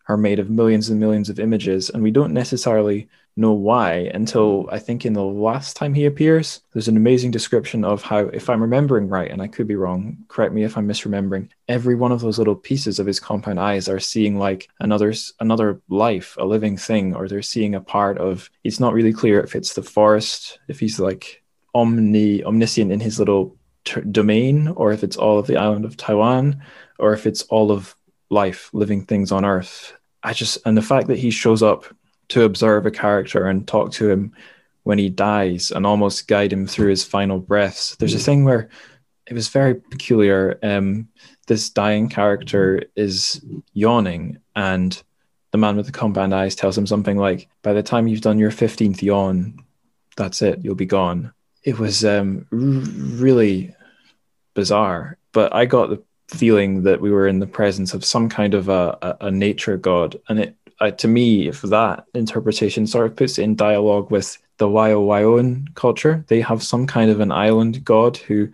are 0.08 0.16
made 0.16 0.38
of 0.38 0.50
millions 0.50 0.88
and 0.88 0.98
millions 0.98 1.28
of 1.28 1.38
images 1.38 1.90
and 1.90 2.02
we 2.02 2.10
don't 2.10 2.32
necessarily 2.32 3.08
know 3.36 3.52
why 3.52 4.10
until 4.14 4.64
mm. 4.64 4.72
I 4.72 4.78
think 4.78 5.06
in 5.06 5.12
the 5.12 5.24
last 5.24 5.76
time 5.76 5.94
he 5.94 6.04
appears. 6.04 6.60
There's 6.72 6.88
an 6.88 6.96
amazing 6.96 7.30
description 7.30 7.84
of 7.84 8.02
how, 8.02 8.18
if 8.18 8.50
I'm 8.50 8.60
remembering 8.60 9.08
right, 9.08 9.30
and 9.30 9.40
I 9.40 9.48
could 9.48 9.66
be 9.66 9.76
wrong, 9.76 10.18
correct 10.28 10.52
me 10.52 10.64
if 10.64 10.76
I'm 10.76 10.88
misremembering, 10.88 11.48
every 11.68 11.94
one 11.94 12.12
of 12.12 12.20
those 12.20 12.38
little 12.38 12.54
pieces 12.54 12.98
of 12.98 13.06
his 13.06 13.20
compound 13.20 13.58
eyes 13.58 13.88
are 13.88 14.00
seeing 14.00 14.38
like 14.38 14.68
another 14.80 15.14
another 15.40 15.80
life, 15.88 16.36
a 16.38 16.44
living 16.44 16.76
thing, 16.76 17.14
or 17.14 17.28
they're 17.28 17.42
seeing 17.42 17.74
a 17.74 17.80
part 17.80 18.18
of. 18.18 18.50
It's 18.64 18.80
not 18.80 18.92
really 18.92 19.12
clear 19.12 19.40
if 19.40 19.54
it's 19.54 19.74
the 19.74 19.82
forest, 19.82 20.58
if 20.68 20.80
he's 20.80 21.00
like 21.00 21.42
omni 21.74 22.44
omniscient 22.44 22.92
in 22.92 23.00
his 23.00 23.18
little 23.18 23.56
ter- 23.84 24.02
domain, 24.02 24.68
or 24.68 24.92
if 24.92 25.02
it's 25.02 25.16
all 25.16 25.38
of 25.38 25.46
the 25.46 25.56
island 25.56 25.84
of 25.84 25.96
Taiwan, 25.96 26.62
or 26.98 27.12
if 27.12 27.26
it's 27.26 27.42
all 27.42 27.72
of 27.72 27.96
life, 28.30 28.70
living 28.72 29.04
things 29.04 29.32
on 29.32 29.44
Earth. 29.44 29.94
I 30.22 30.32
just 30.32 30.58
and 30.64 30.76
the 30.76 30.82
fact 30.82 31.08
that 31.08 31.18
he 31.18 31.30
shows 31.30 31.62
up 31.62 31.84
to 32.32 32.44
observe 32.44 32.86
a 32.86 32.90
character 32.90 33.46
and 33.46 33.68
talk 33.68 33.92
to 33.92 34.08
him 34.08 34.32
when 34.84 34.98
he 34.98 35.08
dies 35.08 35.70
and 35.70 35.86
almost 35.86 36.26
guide 36.26 36.52
him 36.52 36.66
through 36.66 36.88
his 36.88 37.04
final 37.04 37.38
breaths. 37.38 37.94
There's 37.96 38.14
a 38.14 38.18
thing 38.18 38.44
where 38.44 38.70
it 39.26 39.34
was 39.34 39.48
very 39.48 39.74
peculiar. 39.74 40.58
Um, 40.62 41.08
this 41.46 41.68
dying 41.70 42.08
character 42.08 42.84
is 42.96 43.44
yawning, 43.74 44.38
and 44.56 45.00
the 45.50 45.58
man 45.58 45.76
with 45.76 45.86
the 45.86 45.92
compound 45.92 46.34
eyes 46.34 46.54
tells 46.54 46.76
him 46.76 46.86
something 46.86 47.18
like, 47.18 47.48
"By 47.62 47.74
the 47.74 47.82
time 47.82 48.08
you've 48.08 48.22
done 48.22 48.38
your 48.38 48.50
fifteenth 48.50 49.02
yawn, 49.02 49.58
that's 50.16 50.40
it. 50.42 50.60
You'll 50.62 50.74
be 50.74 50.86
gone." 50.86 51.32
It 51.62 51.78
was 51.78 52.04
um, 52.04 52.46
r- 52.50 52.58
really 52.58 53.74
bizarre, 54.54 55.18
but 55.32 55.54
I 55.54 55.66
got 55.66 55.90
the 55.90 56.02
feeling 56.28 56.84
that 56.84 57.00
we 57.00 57.10
were 57.10 57.28
in 57.28 57.40
the 57.40 57.46
presence 57.46 57.92
of 57.92 58.04
some 58.04 58.28
kind 58.28 58.54
of 58.54 58.68
a, 58.68 58.98
a, 59.02 59.26
a 59.26 59.30
nature 59.30 59.76
god, 59.76 60.16
and 60.28 60.40
it 60.40 60.56
uh, 60.82 60.90
to 60.90 61.06
me, 61.06 61.46
if 61.46 61.62
that 61.62 62.04
interpretation 62.12 62.88
sort 62.88 63.06
of 63.06 63.14
puts 63.14 63.38
it 63.38 63.44
in 63.44 63.54
dialogue 63.54 64.10
with 64.10 64.36
the 64.56 64.66
Wayo 64.66 65.06
Wayoan 65.06 65.72
culture, 65.76 66.24
they 66.26 66.40
have 66.40 66.60
some 66.60 66.88
kind 66.88 67.08
of 67.08 67.20
an 67.20 67.30
island 67.30 67.84
god 67.84 68.16
who 68.16 68.48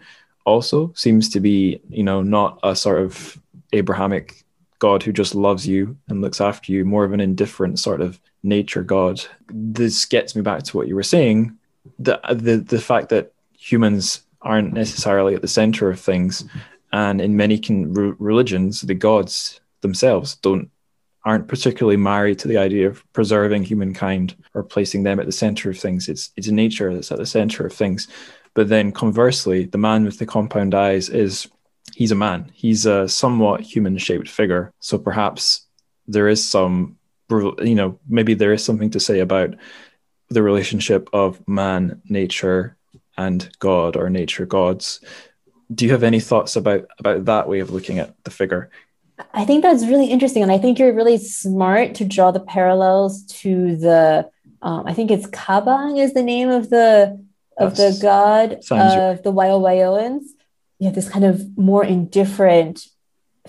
also 0.44 0.92
seems 0.94 1.30
to 1.30 1.40
be, 1.40 1.80
you 1.88 2.02
know, 2.02 2.20
not 2.20 2.60
a 2.62 2.76
sort 2.76 3.00
of 3.00 3.40
Abrahamic 3.72 4.44
God 4.78 5.02
who 5.02 5.10
just 5.10 5.34
loves 5.34 5.66
you 5.66 5.96
and 6.08 6.20
looks 6.20 6.40
after 6.40 6.70
you, 6.70 6.84
more 6.84 7.04
of 7.04 7.14
an 7.14 7.20
indifferent 7.20 7.78
sort 7.78 8.02
of 8.02 8.20
nature 8.42 8.82
God. 8.82 9.22
This 9.50 10.04
gets 10.04 10.36
me 10.36 10.42
back 10.42 10.62
to 10.64 10.76
what 10.76 10.86
you 10.86 10.96
were 10.96 11.02
saying, 11.02 11.56
the 11.98 12.20
the 12.30 12.58
the 12.58 12.80
fact 12.80 13.08
that 13.08 13.32
humans 13.58 14.20
aren't 14.42 14.74
necessarily 14.74 15.34
at 15.34 15.40
the 15.40 15.48
center 15.48 15.88
of 15.88 15.98
things, 15.98 16.44
and 16.92 17.22
in 17.22 17.38
many 17.38 17.58
can, 17.58 17.92
religions, 18.18 18.82
the 18.82 18.94
gods 18.94 19.60
themselves 19.80 20.36
don't 20.36 20.70
aren't 21.28 21.46
particularly 21.46 21.98
married 21.98 22.38
to 22.38 22.48
the 22.48 22.56
idea 22.56 22.88
of 22.88 23.04
preserving 23.12 23.62
humankind 23.62 24.34
or 24.54 24.62
placing 24.62 25.02
them 25.02 25.20
at 25.20 25.26
the 25.26 25.40
center 25.44 25.68
of 25.68 25.78
things. 25.78 26.08
It's 26.08 26.30
it's 26.36 26.48
nature 26.48 26.94
that's 26.94 27.12
at 27.12 27.18
the 27.18 27.26
center 27.26 27.66
of 27.66 27.74
things. 27.74 28.08
But 28.54 28.70
then 28.70 28.92
conversely, 28.92 29.66
the 29.66 29.76
man 29.76 30.06
with 30.06 30.18
the 30.18 30.24
compound 30.24 30.74
eyes 30.74 31.10
is 31.10 31.46
he's 31.94 32.12
a 32.12 32.22
man. 32.26 32.50
He's 32.54 32.86
a 32.86 33.06
somewhat 33.06 33.60
human 33.60 33.98
shaped 33.98 34.26
figure. 34.26 34.72
So 34.80 34.96
perhaps 34.96 35.66
there 36.06 36.28
is 36.28 36.42
some, 36.42 36.96
you 37.30 37.74
know, 37.74 37.98
maybe 38.08 38.32
there 38.32 38.54
is 38.54 38.64
something 38.64 38.88
to 38.92 39.00
say 39.00 39.20
about 39.20 39.54
the 40.30 40.42
relationship 40.42 41.10
of 41.12 41.46
man, 41.46 42.00
nature, 42.08 42.78
and 43.18 43.50
God 43.58 43.96
or 43.96 44.08
nature 44.08 44.46
gods. 44.46 45.00
Do 45.74 45.84
you 45.84 45.92
have 45.92 46.04
any 46.04 46.20
thoughts 46.20 46.56
about 46.56 46.86
about 46.98 47.26
that 47.26 47.48
way 47.50 47.60
of 47.60 47.70
looking 47.70 47.98
at 47.98 48.14
the 48.24 48.30
figure? 48.30 48.70
I 49.34 49.44
think 49.44 49.62
that's 49.62 49.86
really 49.86 50.06
interesting, 50.06 50.42
and 50.42 50.52
I 50.52 50.58
think 50.58 50.78
you're 50.78 50.94
really 50.94 51.18
smart 51.18 51.94
to 51.96 52.04
draw 52.04 52.30
the 52.30 52.40
parallels 52.40 53.24
to 53.26 53.76
the. 53.76 54.30
Um, 54.60 54.86
I 54.86 54.94
think 54.94 55.10
it's 55.10 55.26
Kabang 55.26 56.00
is 56.02 56.14
the 56.14 56.22
name 56.22 56.48
of 56.48 56.70
the 56.70 57.24
of 57.56 57.76
that's, 57.76 57.98
the 57.98 58.02
god 58.02 58.52
of 58.52 58.70
right. 58.70 59.22
the 59.22 59.32
Wayo 59.32 59.60
Wayoans 59.60 60.22
you 60.78 60.86
have 60.86 60.94
this 60.94 61.08
kind 61.08 61.24
of 61.24 61.56
more 61.58 61.84
indifferent 61.84 62.86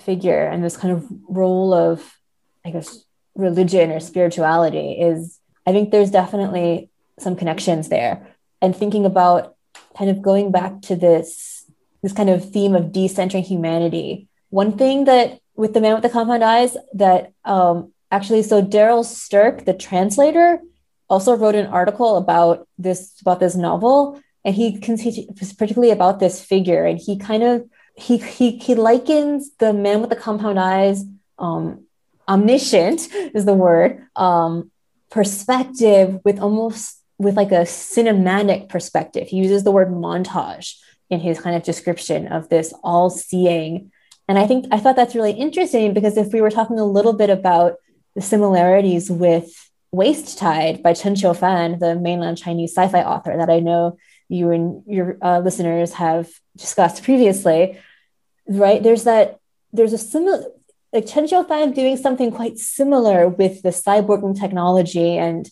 figure 0.00 0.46
and 0.46 0.64
this 0.64 0.76
kind 0.76 0.92
of 0.92 1.06
role 1.28 1.72
of 1.72 2.18
i 2.64 2.70
guess 2.70 3.04
religion 3.34 3.90
or 3.92 4.00
spirituality 4.00 4.92
is 4.92 5.38
i 5.66 5.72
think 5.72 5.90
there's 5.90 6.10
definitely 6.10 6.90
some 7.18 7.36
connections 7.36 7.88
there 7.88 8.26
and 8.60 8.74
thinking 8.74 9.04
about 9.04 9.54
kind 9.96 10.10
of 10.10 10.22
going 10.22 10.50
back 10.50 10.80
to 10.82 10.96
this 10.96 11.64
this 12.02 12.12
kind 12.12 12.30
of 12.30 12.50
theme 12.50 12.74
of 12.74 12.86
decentering 12.86 13.44
humanity 13.44 14.26
one 14.48 14.76
thing 14.76 15.04
that 15.04 15.39
with 15.60 15.74
the 15.74 15.80
man 15.80 15.94
with 15.94 16.02
the 16.02 16.08
compound 16.08 16.42
eyes 16.42 16.76
that 16.94 17.32
um, 17.44 17.92
actually 18.10 18.42
so 18.42 18.62
Darryl 18.62 19.04
Sterk 19.04 19.66
the 19.66 19.74
translator 19.74 20.58
also 21.08 21.36
wrote 21.36 21.54
an 21.54 21.66
article 21.66 22.16
about 22.16 22.66
this 22.78 23.20
about 23.20 23.40
this 23.40 23.54
novel 23.54 24.20
and 24.44 24.54
he 24.54 24.78
particularly 25.58 25.92
about 25.92 26.18
this 26.18 26.42
figure 26.42 26.84
and 26.84 26.98
he 26.98 27.18
kind 27.18 27.42
of 27.42 27.68
he 27.94 28.16
he, 28.16 28.56
he 28.56 28.74
likens 28.74 29.50
the 29.58 29.72
man 29.72 30.00
with 30.00 30.10
the 30.10 30.16
compound 30.16 30.58
eyes 30.58 31.04
um, 31.38 31.84
omniscient 32.26 33.08
is 33.34 33.44
the 33.44 33.54
word 33.54 34.06
um, 34.16 34.70
perspective 35.10 36.20
with 36.24 36.38
almost 36.40 36.96
with 37.18 37.36
like 37.36 37.52
a 37.52 37.66
cinematic 37.66 38.70
perspective. 38.70 39.28
He 39.28 39.36
uses 39.36 39.62
the 39.62 39.70
word 39.70 39.88
montage 39.88 40.76
in 41.10 41.20
his 41.20 41.38
kind 41.38 41.54
of 41.54 41.62
description 41.62 42.28
of 42.28 42.48
this 42.48 42.72
all-seeing 42.82 43.92
and 44.30 44.38
i 44.38 44.46
think 44.46 44.66
i 44.70 44.78
thought 44.78 44.96
that's 44.96 45.16
really 45.18 45.36
interesting 45.46 45.92
because 45.92 46.16
if 46.16 46.32
we 46.32 46.40
were 46.40 46.54
talking 46.58 46.78
a 46.78 46.92
little 46.96 47.16
bit 47.22 47.30
about 47.30 47.76
the 48.14 48.22
similarities 48.22 49.10
with 49.10 49.70
Waste 49.92 50.38
Tide 50.38 50.82
by 50.82 50.94
Chen 50.94 51.14
Qiufan, 51.14 51.80
the 51.80 51.96
mainland 51.96 52.38
Chinese 52.38 52.72
sci 52.76 52.88
fi 52.88 53.02
author 53.02 53.36
that 53.36 53.50
I 53.50 53.60
know 53.60 53.98
you 54.28 54.50
and 54.50 54.82
your 54.86 55.18
uh, 55.20 55.40
listeners 55.40 55.94
have 55.94 56.30
discussed 56.56 57.02
previously, 57.02 57.78
right? 58.46 58.82
There's 58.82 59.04
that, 59.04 59.40
there's 59.72 59.92
a 59.92 59.98
similar, 59.98 60.44
like 60.92 61.06
Chen 61.06 61.26
Qiufan 61.26 61.74
doing 61.74 61.96
something 61.96 62.30
quite 62.30 62.58
similar 62.58 63.28
with 63.28 63.62
the 63.62 63.70
cyborging 63.70 64.38
technology 64.38 65.18
and 65.18 65.50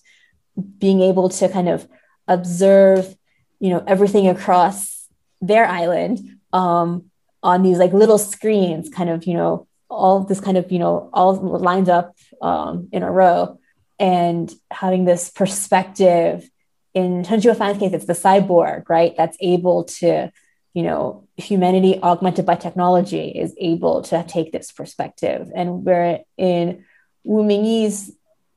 being 0.79 1.01
able 1.01 1.29
to 1.31 1.49
kind 1.49 1.68
of 1.68 1.89
observe, 2.29 3.16
you 3.59 3.70
know, 3.70 3.83
everything 3.89 4.29
across 4.29 5.09
their 5.41 5.66
island 5.66 6.39
um, 6.53 7.08
on 7.49 7.63
these 7.63 7.79
like 7.79 7.95
little 7.95 8.19
screens, 8.19 8.91
kind 8.91 9.09
of, 9.09 9.25
you 9.25 9.33
know, 9.33 9.67
all 9.89 10.17
this 10.21 10.41
kind 10.47 10.59
of, 10.59 10.71
you 10.71 10.79
know, 10.79 11.09
all 11.15 11.35
lined 11.71 11.89
up 11.89 12.15
um, 12.43 12.89
in 12.93 13.03
a 13.03 13.11
row 13.11 13.59
and 13.99 14.53
having 14.71 15.07
this 15.07 15.31
perspective 15.31 16.49
in 16.93 17.25
Chen 17.25 17.41
Qiufan's 17.41 17.79
case, 17.79 17.95
it's 17.95 18.05
the 18.05 18.13
cyborg, 18.13 18.89
right? 18.89 19.15
That's 19.17 19.39
able 19.41 19.85
to, 20.01 20.31
you 20.75 20.83
know, 20.83 21.27
humanity 21.37 21.99
augmented 22.03 22.45
by 22.45 22.57
technology 22.57 23.29
is 23.31 23.55
able 23.59 24.03
to 24.03 24.25
take 24.29 24.53
this 24.53 24.71
perspective. 24.71 25.51
And 25.55 25.85
where 25.87 26.21
in 26.37 26.85
Wu 27.25 27.43
Mingyi's 27.43 28.13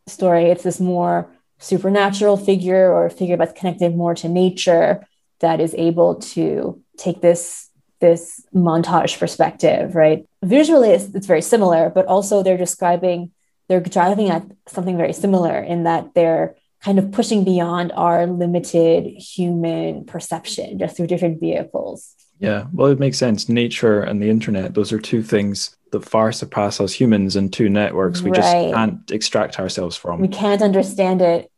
story, 0.08 0.46
it's 0.52 0.64
this 0.64 0.82
more 0.82 1.32
supernatural 1.60 2.36
figure 2.36 2.92
or 2.92 3.10
figure 3.10 3.38
that's 3.38 3.58
connected 3.58 3.96
more 3.96 4.16
to 4.16 4.28
nature 4.28 5.08
that 5.40 5.62
is 5.62 5.74
able 5.78 6.16
to 6.36 6.82
take 6.98 7.22
this 7.22 7.71
this 8.02 8.44
montage 8.54 9.18
perspective, 9.18 9.96
right? 9.96 10.28
Visually, 10.44 10.90
it's, 10.90 11.06
it's 11.16 11.28
very 11.28 11.42
similar, 11.42 11.90
but 11.90 12.06
also 12.08 12.44
they're 12.44 12.58
describing, 12.58 13.32
they're 13.70 13.80
driving 13.80 14.30
at 14.30 14.44
something 14.68 14.98
very 14.98 15.14
similar 15.14 15.58
in 15.60 15.84
that 15.84 16.14
they're 16.14 16.56
kind 16.84 17.00
of 17.00 17.12
pushing 17.12 17.44
beyond 17.44 17.92
our 17.94 18.28
limited 18.28 19.06
human 19.06 20.04
perception 20.04 20.80
just 20.80 20.98
through 20.98 21.08
different 21.08 21.40
vehicles. 21.40 22.16
Yeah, 22.40 22.66
well, 22.74 22.92
it 22.92 23.00
makes 23.00 23.20
sense. 23.20 23.48
Nature 23.48 24.02
and 24.02 24.22
the 24.22 24.30
internet, 24.30 24.74
those 24.74 24.92
are 24.92 25.00
two 25.00 25.22
things 25.22 25.78
that 25.92 26.04
far 26.04 26.32
surpass 26.32 26.82
us 26.82 26.92
humans 26.92 27.36
and 27.36 27.54
two 27.54 27.70
networks 27.70 28.22
we 28.22 28.32
right. 28.32 28.38
just 28.38 28.52
can't 28.52 29.12
extract 29.12 29.60
ourselves 29.60 29.96
from. 29.96 30.20
We 30.20 30.28
can't 30.28 30.62
understand 30.64 31.22
it. 31.22 31.52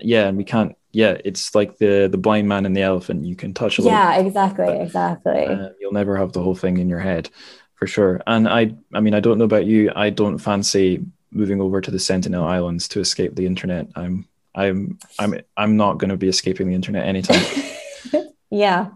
Yeah, 0.00 0.28
and 0.28 0.38
we 0.38 0.44
can't. 0.44 0.76
Yeah, 0.92 1.16
it's 1.24 1.54
like 1.54 1.78
the 1.78 2.08
the 2.10 2.18
blind 2.18 2.48
man 2.48 2.66
and 2.66 2.76
the 2.76 2.82
elephant. 2.82 3.24
You 3.24 3.36
can 3.36 3.54
touch 3.54 3.78
a 3.78 3.82
little. 3.82 3.96
Yeah, 3.96 4.16
exactly, 4.18 4.66
but, 4.66 4.80
exactly. 4.80 5.46
Uh, 5.46 5.68
you'll 5.80 5.92
never 5.92 6.16
have 6.16 6.32
the 6.32 6.42
whole 6.42 6.56
thing 6.56 6.78
in 6.78 6.88
your 6.88 6.98
head, 6.98 7.30
for 7.74 7.86
sure. 7.86 8.20
And 8.26 8.48
I, 8.48 8.74
I 8.92 9.00
mean, 9.00 9.14
I 9.14 9.20
don't 9.20 9.38
know 9.38 9.44
about 9.44 9.66
you. 9.66 9.92
I 9.94 10.10
don't 10.10 10.38
fancy 10.38 11.04
moving 11.30 11.60
over 11.60 11.80
to 11.80 11.90
the 11.90 11.98
Sentinel 11.98 12.44
Islands 12.44 12.88
to 12.88 13.00
escape 13.00 13.36
the 13.36 13.46
internet. 13.46 13.86
I'm 13.94 14.26
I'm 14.54 14.98
I'm 15.18 15.40
I'm 15.56 15.76
not 15.76 15.98
going 15.98 16.10
to 16.10 16.16
be 16.16 16.28
escaping 16.28 16.68
the 16.68 16.74
internet 16.74 17.06
anytime. 17.06 17.44
yeah. 18.50 18.88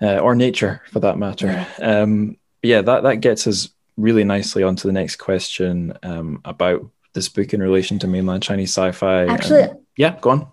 Uh, 0.00 0.18
or 0.18 0.34
nature, 0.34 0.82
for 0.90 1.00
that 1.00 1.18
matter. 1.18 1.46
Yeah. 1.46 2.00
Um, 2.02 2.36
yeah, 2.62 2.82
that 2.82 3.02
that 3.04 3.16
gets 3.16 3.46
us 3.46 3.70
really 3.96 4.24
nicely 4.24 4.62
onto 4.62 4.86
the 4.86 4.92
next 4.92 5.16
question 5.16 5.92
um, 6.02 6.40
about 6.44 6.88
this 7.14 7.28
book 7.28 7.52
in 7.52 7.60
relation 7.60 7.98
to 7.98 8.06
mainland 8.06 8.42
Chinese 8.42 8.70
sci-fi. 8.70 9.26
Actually, 9.26 9.62
and, 9.62 9.78
yeah, 9.96 10.16
go 10.20 10.30
on. 10.30 10.48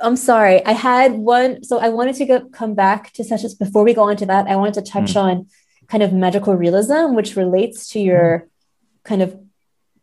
I'm 0.00 0.16
sorry. 0.16 0.64
I 0.64 0.72
had 0.72 1.12
one. 1.12 1.62
So 1.62 1.78
I 1.78 1.90
wanted 1.90 2.16
to 2.16 2.26
go, 2.26 2.48
come 2.48 2.74
back 2.74 3.12
to 3.14 3.24
such 3.24 3.44
as 3.44 3.54
before 3.54 3.84
we 3.84 3.94
go 3.94 4.04
on 4.04 4.16
to 4.16 4.26
that. 4.26 4.46
I 4.46 4.56
wanted 4.56 4.74
to 4.74 4.82
touch 4.82 5.14
mm. 5.14 5.22
on 5.22 5.46
kind 5.88 6.02
of 6.02 6.12
magical 6.12 6.54
realism, 6.54 7.14
which 7.14 7.36
relates 7.36 7.88
to 7.90 8.00
your 8.00 8.40
mm. 8.40 9.04
kind 9.04 9.22
of 9.22 9.38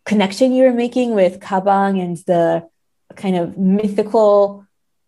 connection 0.05 0.53
you 0.53 0.63
were 0.63 0.73
making 0.73 1.15
with 1.15 1.39
Kabang 1.39 2.01
and 2.01 2.17
the 2.27 2.67
kind 3.15 3.35
of 3.35 3.57
mythical, 3.57 4.65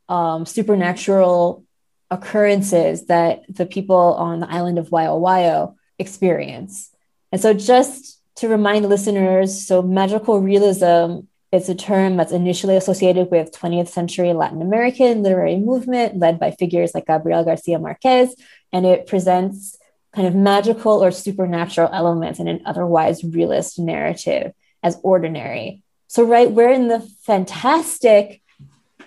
um, 0.07 0.45
supernatural 0.45 1.63
occurrences 2.11 3.05
that 3.05 3.43
the 3.47 3.65
people 3.65 3.95
on 3.95 4.39
the 4.39 4.49
island 4.49 4.79
of 4.79 4.89
Wayo 4.89 5.75
experience. 5.99 6.89
And 7.31 7.39
so, 7.39 7.53
just 7.53 8.19
to 8.35 8.47
remind 8.47 8.87
listeners, 8.87 9.67
so 9.67 9.81
magical 9.81 10.39
realism 10.39 11.27
is 11.51 11.67
a 11.69 11.75
term 11.75 12.17
that's 12.17 12.31
initially 12.31 12.75
associated 12.75 13.31
with 13.31 13.51
20th 13.51 13.87
century 13.87 14.33
Latin 14.33 14.61
American 14.61 15.23
literary 15.23 15.57
movement 15.57 16.17
led 16.17 16.39
by 16.39 16.51
figures 16.51 16.93
like 16.93 17.07
Gabriel 17.07 17.43
Garcia 17.43 17.79
Marquez, 17.79 18.35
and 18.71 18.85
it 18.85 19.07
presents 19.07 19.77
kind 20.13 20.27
of 20.27 20.35
magical 20.35 21.03
or 21.03 21.11
supernatural 21.11 21.89
elements 21.91 22.39
in 22.39 22.47
an 22.47 22.61
otherwise 22.65 23.23
realist 23.23 23.79
narrative 23.79 24.53
as 24.83 24.97
ordinary. 25.03 25.83
So, 26.07 26.23
right, 26.23 26.49
we're 26.49 26.71
in 26.71 26.87
the 26.87 27.07
fantastic 27.25 28.41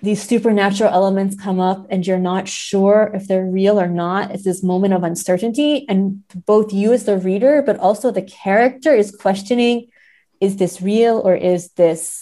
these 0.03 0.23
supernatural 0.23 0.93
elements 0.93 1.41
come 1.41 1.61
up 1.61 1.87
and 1.89 2.05
you're 2.05 2.19
not 2.19 2.49
sure 2.49 3.13
if 3.15 3.29
they're 3.29 3.47
real 3.47 3.81
or 3.81 3.87
not. 3.87 4.33
It's 4.33 4.43
this 4.43 4.63
moment 4.63 4.95
of 4.95 5.05
uncertainty. 5.05 5.87
And 5.89 6.25
both 6.45 6.73
you 6.73 6.93
as 6.93 7.05
the 7.05 7.17
reader, 7.17 7.63
but 7.63 7.79
also 7.79 8.11
the 8.11 8.23
character 8.23 8.93
is 8.93 9.15
questioning 9.15 9.89
is 10.41 10.57
this 10.57 10.83
real 10.83 11.19
or 11.19 11.37
is 11.37 11.71
this 11.75 12.22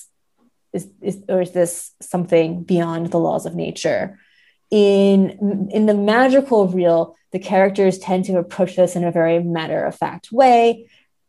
is, 0.73 0.89
is 1.01 1.23
or 1.29 1.43
is 1.43 1.53
this 1.53 1.93
something 2.01 2.63
beyond 2.63 3.11
the 3.11 3.19
laws 3.19 3.47
of 3.47 3.55
nature? 3.55 4.19
In 4.71 5.69
in 5.73 5.87
the 5.87 5.95
magical 5.95 6.69
real, 6.69 7.17
the 7.33 7.39
characters 7.39 7.99
tend 7.99 8.25
to 8.27 8.39
approach 8.39 8.77
this 8.77 8.97
in 8.97 9.05
a 9.05 9.13
very 9.13 9.43
matter 9.43 9.85
of 9.85 9.97
fact 9.97 10.33
way 10.33 10.89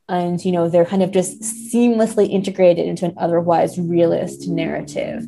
and 0.10 0.44
you 0.44 0.52
know 0.52 0.68
they're 0.68 0.86
kind 0.86 1.04
of 1.04 1.12
just 1.12 1.42
seamlessly 1.42 2.30
integrated 2.30 2.86
into 2.86 3.06
an 3.06 3.14
otherwise 3.18 3.80
realist 3.80 4.48
narrative 4.48 5.24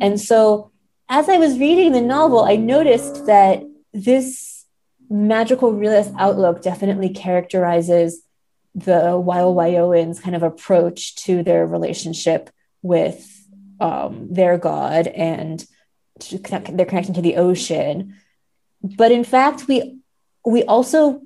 and 0.00 0.20
so 0.20 0.70
as 1.08 1.28
i 1.28 1.36
was 1.36 1.58
reading 1.58 1.92
the 1.92 2.00
novel 2.00 2.44
i 2.44 2.56
noticed 2.56 3.26
that 3.26 3.62
this 3.92 4.64
magical 5.08 5.72
realist 5.72 6.12
outlook 6.18 6.62
definitely 6.62 7.08
characterizes 7.08 8.22
the 8.74 9.00
Wayo 9.16 9.54
Wayoans 9.54 10.22
kind 10.22 10.36
of 10.36 10.42
approach 10.42 11.16
to 11.16 11.42
their 11.42 11.66
relationship 11.66 12.50
with 12.82 13.37
um, 13.80 14.28
their 14.30 14.58
god 14.58 15.06
and 15.06 15.64
connect, 16.42 16.76
their 16.76 16.86
connection 16.86 17.14
to 17.14 17.22
the 17.22 17.36
ocean 17.36 18.14
but 18.82 19.12
in 19.12 19.24
fact 19.24 19.68
we 19.68 19.98
we 20.44 20.64
also 20.64 21.20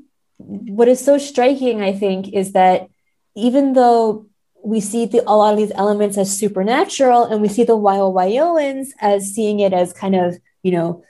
what 0.46 0.88
is 0.88 1.04
so 1.04 1.18
striking, 1.18 1.80
I 1.80 1.92
think, 1.92 2.32
is 2.32 2.52
that 2.52 2.88
even 3.34 3.72
though 3.72 4.26
we 4.64 4.80
see 4.80 5.06
the, 5.06 5.22
a 5.26 5.34
lot 5.34 5.52
of 5.52 5.58
these 5.58 5.72
elements 5.74 6.16
as 6.16 6.36
supernatural 6.36 7.24
and 7.24 7.42
we 7.42 7.48
see 7.48 7.64
the 7.64 7.76
Wayo 7.76 8.12
Wayoans 8.12 8.88
as 9.00 9.34
seeing 9.34 9.60
it 9.60 9.72
as 9.72 9.92
kind 9.92 10.14
of, 10.14 10.36
you 10.62 10.72
know, 10.72 11.04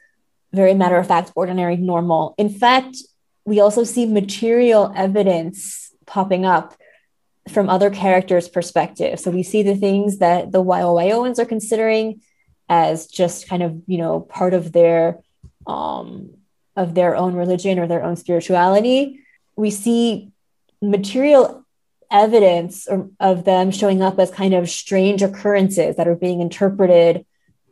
very 0.52 0.74
matter 0.74 0.96
of 0.96 1.06
fact, 1.06 1.32
ordinary, 1.34 1.76
normal. 1.76 2.34
In 2.38 2.48
fact, 2.48 2.96
we 3.44 3.60
also 3.60 3.84
see 3.84 4.06
material 4.06 4.92
evidence 4.94 5.92
popping 6.06 6.44
up 6.44 6.74
from 7.48 7.68
other 7.68 7.90
characters' 7.90 8.48
perspective. 8.48 9.18
So 9.18 9.30
we 9.30 9.42
see 9.42 9.62
the 9.62 9.76
things 9.76 10.18
that 10.18 10.52
the 10.52 10.62
Wayo 10.62 10.94
Wayoans 10.94 11.38
are 11.38 11.44
considering 11.44 12.20
as 12.68 13.06
just 13.06 13.48
kind 13.48 13.62
of, 13.62 13.82
you 13.86 13.98
know, 13.98 14.20
part 14.20 14.54
of 14.54 14.72
their 14.72 15.18
um, 15.66 16.34
of 16.76 16.94
their 16.94 17.16
own 17.16 17.34
religion 17.34 17.78
or 17.78 17.86
their 17.86 18.02
own 18.02 18.16
spirituality 18.16 19.22
we 19.56 19.70
see 19.70 20.30
material 20.80 21.64
evidence 22.10 22.88
of 23.20 23.44
them 23.44 23.70
showing 23.70 24.02
up 24.02 24.18
as 24.18 24.30
kind 24.30 24.52
of 24.54 24.68
strange 24.68 25.22
occurrences 25.22 25.96
that 25.96 26.08
are 26.08 26.16
being 26.16 26.40
interpreted 26.40 27.24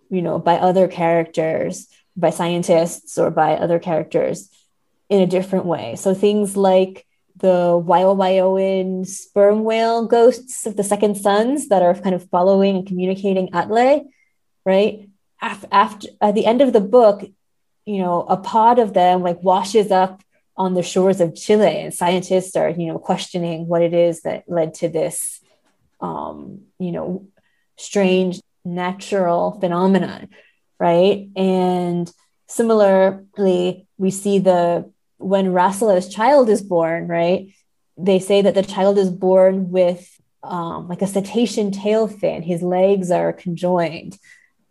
you 0.08 0.22
know 0.22 0.38
by 0.38 0.54
other 0.54 0.88
characters 0.88 1.88
by 2.16 2.30
scientists 2.30 3.18
or 3.18 3.30
by 3.30 3.52
other 3.52 3.78
characters 3.78 4.48
in 5.10 5.20
a 5.20 5.26
different 5.26 5.66
way 5.66 5.94
so 5.96 6.14
things 6.14 6.56
like 6.56 7.06
the 7.40 7.80
Wayo 7.80 8.16
Wayoan 8.16 9.06
sperm 9.06 9.64
whale 9.64 10.06
ghosts 10.06 10.66
of 10.66 10.76
the 10.76 10.84
second 10.84 11.16
sons 11.16 11.68
that 11.68 11.82
are 11.82 11.94
kind 11.94 12.14
of 12.14 12.28
following 12.30 12.76
and 12.76 12.86
communicating 12.86 13.48
Atile'i, 13.48 14.04
right? 14.64 15.08
After 15.40 16.08
at 16.20 16.34
the 16.34 16.46
end 16.46 16.60
of 16.60 16.72
the 16.72 16.80
book, 16.80 17.24
you 17.86 17.98
know, 17.98 18.22
a 18.22 18.36
pod 18.36 18.78
of 18.78 18.92
them 18.92 19.22
like 19.22 19.42
washes 19.42 19.90
up 19.90 20.22
on 20.56 20.74
the 20.74 20.82
shores 20.82 21.20
of 21.20 21.34
Chile, 21.34 21.80
and 21.80 21.94
scientists 21.94 22.54
are, 22.54 22.68
you 22.68 22.86
know, 22.86 22.98
questioning 22.98 23.66
what 23.66 23.80
it 23.80 23.94
is 23.94 24.22
that 24.22 24.44
led 24.46 24.74
to 24.74 24.88
this, 24.88 25.40
um, 26.00 26.66
you 26.78 26.92
know, 26.92 27.26
strange 27.78 28.40
natural 28.62 29.58
phenomenon, 29.58 30.28
right? 30.78 31.30
And 31.34 32.12
similarly, 32.46 33.86
we 33.96 34.10
see 34.10 34.38
the 34.38 34.92
when 35.20 35.52
Rasula's 35.52 36.08
child 36.08 36.48
is 36.48 36.62
born, 36.62 37.06
right? 37.06 37.52
They 37.96 38.18
say 38.18 38.42
that 38.42 38.54
the 38.54 38.62
child 38.62 38.98
is 38.98 39.10
born 39.10 39.70
with 39.70 40.08
um, 40.42 40.88
like 40.88 41.02
a 41.02 41.06
cetacean 41.06 41.70
tail 41.70 42.08
fin. 42.08 42.42
His 42.42 42.62
legs 42.62 43.10
are 43.10 43.32
conjoined. 43.32 44.18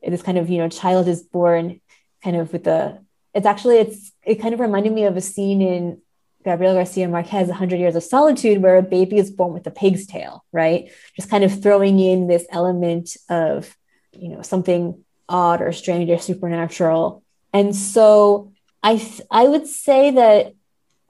This 0.06 0.22
kind 0.22 0.38
of, 0.38 0.50
you 0.50 0.58
know, 0.58 0.70
child 0.70 1.08
is 1.08 1.22
born 1.22 1.82
kind 2.24 2.36
of 2.36 2.52
with 2.52 2.68
a 2.68 3.00
it's 3.34 3.46
actually 3.46 3.78
it's 3.78 4.12
it 4.24 4.36
kind 4.36 4.54
of 4.54 4.60
reminded 4.60 4.92
me 4.92 5.06
of 5.06 5.16
a 5.16 5.22
scene 5.22 5.62
in 5.62 6.02
Gabriel 6.44 6.74
Garcia 6.74 7.08
Marquez, 7.08 7.50
100 7.50 7.78
Years 7.78 7.96
of 7.96 8.04
Solitude, 8.04 8.62
where 8.62 8.78
a 8.78 8.82
baby 8.82 9.18
is 9.18 9.30
born 9.30 9.54
with 9.54 9.68
a 9.68 9.72
pig's 9.72 10.06
tail, 10.06 10.44
right? 10.52 10.90
Just 11.16 11.30
kind 11.30 11.44
of 11.44 11.62
throwing 11.62 12.00
in 12.00 12.28
this 12.28 12.46
element 12.50 13.16
of, 13.30 13.76
you 14.14 14.30
know, 14.30 14.42
something 14.42 15.04
odd 15.28 15.62
or 15.62 15.72
strange 15.74 16.10
or 16.10 16.18
supernatural. 16.18 17.24
And 17.54 17.76
so 17.76 18.54
I, 18.84 19.06
I 19.30 19.48
would 19.48 19.68
say 19.68 20.12
that 20.12 20.54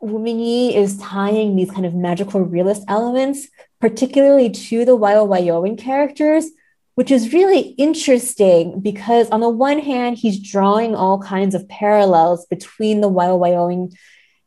Wu 0.01 0.20
Mingyi 0.20 0.76
is 0.76 0.97
tying 0.97 1.55
these 1.55 1.72
kind 1.72 1.86
of 1.86 1.93
magical 1.93 2.41
realist 2.41 2.84
elements, 2.88 3.47
particularly 3.82 4.49
to 4.49 4.86
the 4.86 4.97
Wayo 4.97 5.28
Wayoan 5.28 5.78
characters, 5.78 6.49
which 6.95 7.11
is 7.11 7.34
really 7.34 7.59
interesting 7.59 8.80
because 8.82 9.30
on 9.30 9.39
the 9.39 9.49
one 9.49 9.80
hand, 9.80 10.17
he's 10.17 10.39
drawing 10.39 10.95
all 10.95 11.22
kinds 11.22 11.55
of 11.55 11.67
parallels 11.67 12.45
between 12.47 13.01
the 13.01 13.09
Wayo 13.09 13.39
Wayoan 13.39 13.93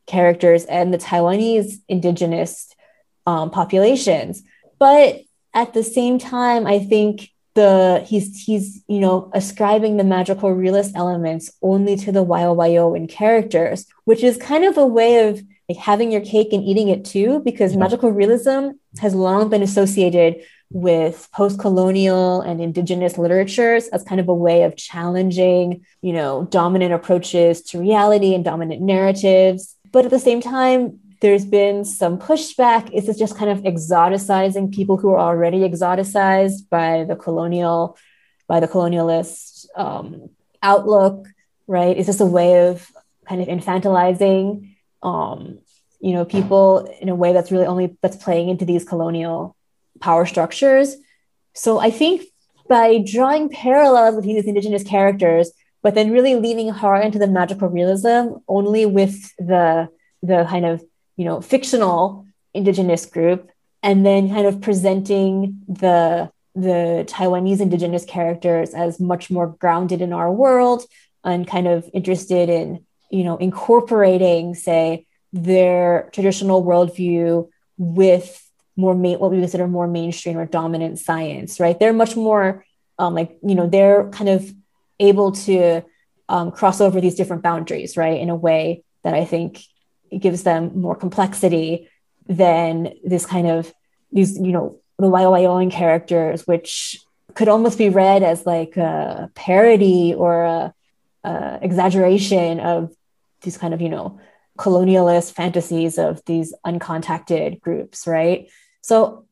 characters 0.06 0.64
and 0.64 0.92
the 0.92 0.98
Taiwanese 0.98 1.80
indigenous 1.88 2.74
um, 3.26 3.50
populations. 3.50 4.42
But 4.78 5.20
at 5.54 5.74
the 5.74 5.84
same 5.84 6.18
time, 6.18 6.66
I 6.66 6.78
think 6.78 7.31
the 7.54 8.04
he's 8.06 8.44
he's 8.44 8.82
you 8.88 9.00
know 9.00 9.30
ascribing 9.34 9.96
the 9.96 10.04
magical 10.04 10.52
realist 10.52 10.92
elements 10.94 11.50
only 11.62 11.96
to 11.96 12.12
the 12.12 12.24
Wayo 12.24 12.56
Wayoan 12.56 13.08
characters, 13.08 13.86
which 14.04 14.22
is 14.22 14.36
kind 14.36 14.64
of 14.64 14.78
a 14.78 14.86
way 14.86 15.28
of 15.28 15.42
like 15.68 15.78
having 15.78 16.10
your 16.10 16.20
cake 16.22 16.52
and 16.52 16.64
eating 16.64 16.88
it 16.88 17.04
too, 17.04 17.40
because 17.40 17.72
yeah. 17.72 17.78
magical 17.78 18.10
realism 18.10 18.70
has 19.00 19.14
long 19.14 19.48
been 19.48 19.62
associated 19.62 20.42
with 20.70 21.28
post-colonial 21.32 22.40
and 22.40 22.60
indigenous 22.60 23.18
literatures 23.18 23.88
as 23.88 24.02
kind 24.02 24.20
of 24.20 24.28
a 24.28 24.34
way 24.34 24.62
of 24.62 24.74
challenging, 24.76 25.84
you 26.00 26.12
know, 26.14 26.46
dominant 26.50 26.94
approaches 26.94 27.60
to 27.60 27.78
reality 27.78 28.34
and 28.34 28.44
dominant 28.44 28.80
narratives. 28.80 29.76
But 29.90 30.06
at 30.06 30.10
the 30.10 30.18
same 30.18 30.40
time, 30.40 30.98
there's 31.22 31.44
been 31.44 31.84
some 31.84 32.18
pushback. 32.18 32.92
Is 32.92 33.08
it 33.08 33.16
just 33.16 33.36
kind 33.36 33.50
of 33.50 33.60
exoticizing 33.60 34.74
people 34.74 34.96
who 34.96 35.10
are 35.10 35.20
already 35.20 35.60
exoticized 35.60 36.68
by 36.68 37.04
the 37.04 37.14
colonial, 37.14 37.96
by 38.48 38.58
the 38.58 38.66
colonialist 38.66 39.66
um, 39.76 40.30
outlook, 40.62 41.28
right? 41.68 41.96
Is 41.96 42.08
this 42.08 42.20
a 42.20 42.26
way 42.26 42.68
of 42.68 42.90
kind 43.28 43.40
of 43.40 43.46
infantilizing, 43.46 44.74
um, 45.04 45.60
you 46.00 46.12
know, 46.12 46.24
people 46.24 46.92
in 47.00 47.08
a 47.08 47.14
way 47.14 47.32
that's 47.32 47.52
really 47.52 47.66
only 47.66 47.96
that's 48.02 48.16
playing 48.16 48.48
into 48.48 48.64
these 48.64 48.84
colonial 48.84 49.56
power 50.00 50.26
structures. 50.26 50.96
So 51.54 51.78
I 51.78 51.92
think 51.92 52.22
by 52.68 52.98
drawing 52.98 53.48
parallels 53.48 54.16
with 54.16 54.24
these 54.24 54.44
indigenous 54.44 54.82
characters, 54.82 55.52
but 55.82 55.94
then 55.94 56.10
really 56.10 56.34
leaning 56.34 56.70
hard 56.70 57.04
into 57.04 57.20
the 57.20 57.28
magical 57.28 57.68
realism 57.68 58.38
only 58.48 58.86
with 58.86 59.30
the 59.38 59.88
the 60.24 60.46
kind 60.48 60.66
of 60.66 60.82
you 61.16 61.24
know 61.24 61.40
fictional 61.40 62.26
indigenous 62.54 63.06
group, 63.06 63.50
and 63.82 64.04
then 64.04 64.28
kind 64.28 64.46
of 64.46 64.60
presenting 64.60 65.60
the 65.68 66.30
the 66.54 67.06
Taiwanese 67.08 67.60
indigenous 67.60 68.04
characters 68.04 68.74
as 68.74 69.00
much 69.00 69.30
more 69.30 69.46
grounded 69.46 70.02
in 70.02 70.12
our 70.12 70.30
world 70.30 70.84
and 71.24 71.46
kind 71.46 71.66
of 71.66 71.88
interested 71.94 72.48
in 72.48 72.84
you 73.10 73.24
know 73.24 73.36
incorporating 73.36 74.54
say 74.54 75.06
their 75.32 76.10
traditional 76.12 76.62
worldview 76.62 77.48
with 77.78 78.38
more 78.76 78.94
main, 78.94 79.18
what 79.18 79.30
we 79.30 79.38
consider 79.38 79.66
more 79.66 79.86
mainstream 79.86 80.38
or 80.38 80.46
dominant 80.46 80.98
science, 80.98 81.60
right? 81.60 81.78
They're 81.78 81.92
much 81.92 82.16
more 82.16 82.64
um, 82.98 83.14
like, 83.14 83.36
you 83.42 83.54
know, 83.54 83.66
they're 83.66 84.08
kind 84.10 84.28
of 84.28 84.52
able 85.00 85.32
to 85.32 85.82
um, 86.28 86.50
cross 86.52 86.80
over 86.80 87.00
these 87.00 87.14
different 87.14 87.42
boundaries, 87.42 87.96
right? 87.96 88.20
In 88.20 88.30
a 88.30 88.36
way 88.36 88.84
that 89.02 89.14
I 89.14 89.24
think 89.24 89.62
gives 90.18 90.42
them 90.42 90.80
more 90.80 90.94
complexity 90.94 91.88
than 92.26 92.94
this 93.04 93.26
kind 93.26 93.46
of 93.46 93.72
these, 94.12 94.36
you 94.36 94.52
know, 94.52 94.78
the 94.98 95.06
Wayo 95.06 95.32
Wayoan 95.32 95.70
characters, 95.70 96.46
which 96.46 96.98
could 97.34 97.48
almost 97.48 97.78
be 97.78 97.88
read 97.88 98.22
as 98.22 98.46
like 98.46 98.76
a 98.76 99.30
parody 99.34 100.14
or 100.14 100.44
a, 100.44 100.74
a 101.24 101.58
exaggeration 101.62 102.60
of 102.60 102.94
these 103.40 103.56
kind 103.56 103.74
of, 103.74 103.80
you 103.80 103.88
know, 103.88 104.20
colonialist 104.58 105.32
fantasies 105.32 105.98
of 105.98 106.22
these 106.26 106.54
uncontacted 106.64 107.60
groups, 107.60 108.06
right? 108.06 108.50
So 108.82 109.26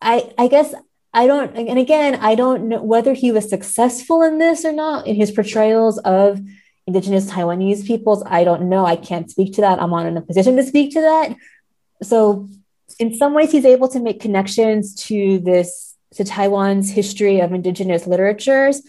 I 0.00 0.32
I 0.38 0.48
guess 0.48 0.74
I 1.12 1.26
don't 1.26 1.54
and 1.56 1.78
again 1.78 2.16
I 2.16 2.34
don't 2.34 2.68
know 2.68 2.82
whether 2.82 3.12
he 3.14 3.30
was 3.30 3.48
successful 3.48 4.22
in 4.22 4.38
this 4.38 4.64
or 4.64 4.72
not 4.72 5.06
in 5.06 5.16
his 5.16 5.30
portrayals 5.30 5.98
of 5.98 6.40
indigenous 6.86 7.30
Taiwanese 7.30 7.86
peoples. 7.86 8.22
I 8.26 8.44
don't 8.44 8.68
know. 8.68 8.84
I 8.84 8.96
can't 8.96 9.30
speak 9.30 9.54
to 9.54 9.62
that. 9.62 9.80
I'm 9.80 9.90
not 9.90 10.06
in 10.06 10.16
a 10.16 10.22
position 10.22 10.56
to 10.56 10.62
speak 10.62 10.92
to 10.94 11.00
that. 11.00 11.36
So 12.02 12.48
in 12.98 13.14
some 13.14 13.34
ways 13.34 13.52
he's 13.52 13.64
able 13.64 13.88
to 13.88 14.00
make 14.00 14.20
connections 14.20 14.94
to 15.06 15.38
this 15.38 15.94
to 16.14 16.24
Taiwan's 16.24 16.90
history 16.90 17.40
of 17.40 17.52
indigenous 17.52 18.06
literatures 18.06 18.82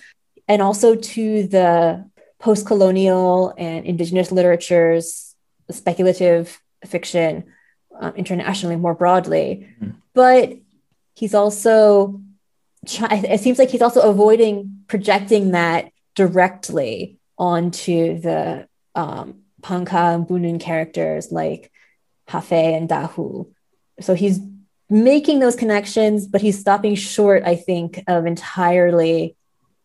and 0.47 0.61
also 0.61 0.95
to 0.95 1.47
the 1.47 2.07
post-colonial 2.39 3.53
and 3.57 3.85
indigenous 3.85 4.31
literatures, 4.31 5.35
speculative 5.71 6.61
fiction 6.85 7.45
um, 7.99 8.13
internationally 8.15 8.75
more 8.75 8.93
broadly. 8.93 9.67
Mm-hmm. 9.81 9.97
But 10.13 10.57
he's 11.15 11.33
also 11.33 12.21
it 12.83 13.39
seems 13.39 13.57
like 13.57 13.69
he's 13.69 13.81
also 13.81 14.01
avoiding 14.01 14.83
projecting 14.87 15.51
that 15.51 15.91
directly 16.13 17.17
onto 17.37 18.19
the 18.19 18.67
um, 18.93 19.41
Pangcah 19.61 20.15
and 20.15 20.27
Bunun 20.27 20.59
characters 20.59 21.31
like 21.31 21.71
Hafay 22.29 22.77
and 22.77 22.89
Dahu. 22.89 23.51
So 23.99 24.13
he's 24.13 24.39
making 24.89 25.39
those 25.39 25.55
connections, 25.55 26.27
but 26.27 26.41
he's 26.41 26.59
stopping 26.59 26.95
short, 26.95 27.43
I 27.43 27.55
think, 27.55 28.03
of 28.07 28.25
entirely 28.25 29.35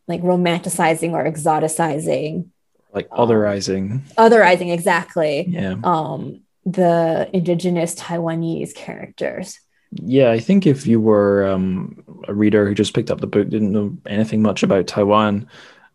like 0.07 0.23
romanticizing 0.23 1.13
or 1.13 1.25
exoticizing. 1.25 2.49
Like 2.93 3.09
otherizing. 3.11 3.93
Um, 3.93 4.31
otherizing 4.31 4.73
exactly. 4.73 5.47
Yeah. 5.49 5.77
Um 5.85 6.43
the 6.67 7.31
indigenous 7.33 7.95
taiwanese 7.95 8.75
characters. 8.75 9.59
Yeah 9.93 10.31
i 10.31 10.39
think 10.39 10.67
if 10.67 10.87
you 10.87 11.01
were 11.01 11.47
um 11.49 12.05
a 12.29 12.35
reader 12.35 12.67
who 12.67 12.75
just 12.75 12.95
picked 12.95 13.11
up 13.11 13.21
the 13.21 13.27
book 13.27 13.49
didn't 13.49 13.73
know 13.73 13.97
anything 14.07 14.41
much 14.41 14.63
about 14.63 14.87
taiwan 14.87 15.49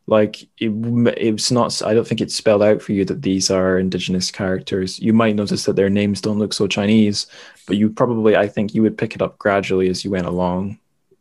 like 0.07 0.43
it, 0.59 0.71
it's 1.17 1.51
not 1.51 1.81
i 1.83 1.93
don't 1.93 2.07
think 2.07 2.21
it's 2.21 2.35
spelled 2.35 2.61
out 2.61 2.81
for 2.81 2.91
you 2.93 3.03
that 3.03 3.23
these 3.23 3.49
are 3.49 3.79
indigenous 3.79 4.29
characters 4.29 4.99
you 4.99 5.13
might 5.13 5.35
notice 5.35 5.65
that 5.65 5.75
their 5.75 5.89
names 5.89 6.21
don't 6.21 6.39
look 6.39 6.53
so 6.53 6.67
chinese 6.67 7.27
but 7.67 7.77
you 7.77 7.89
probably 7.89 8.35
i 8.35 8.47
think 8.47 8.73
you 8.73 8.81
would 8.81 8.97
pick 8.97 9.15
it 9.15 9.21
up 9.21 9.37
gradually 9.39 9.89
as 9.89 10.05
you 10.05 10.11
went 10.11 10.27
along 10.27 10.77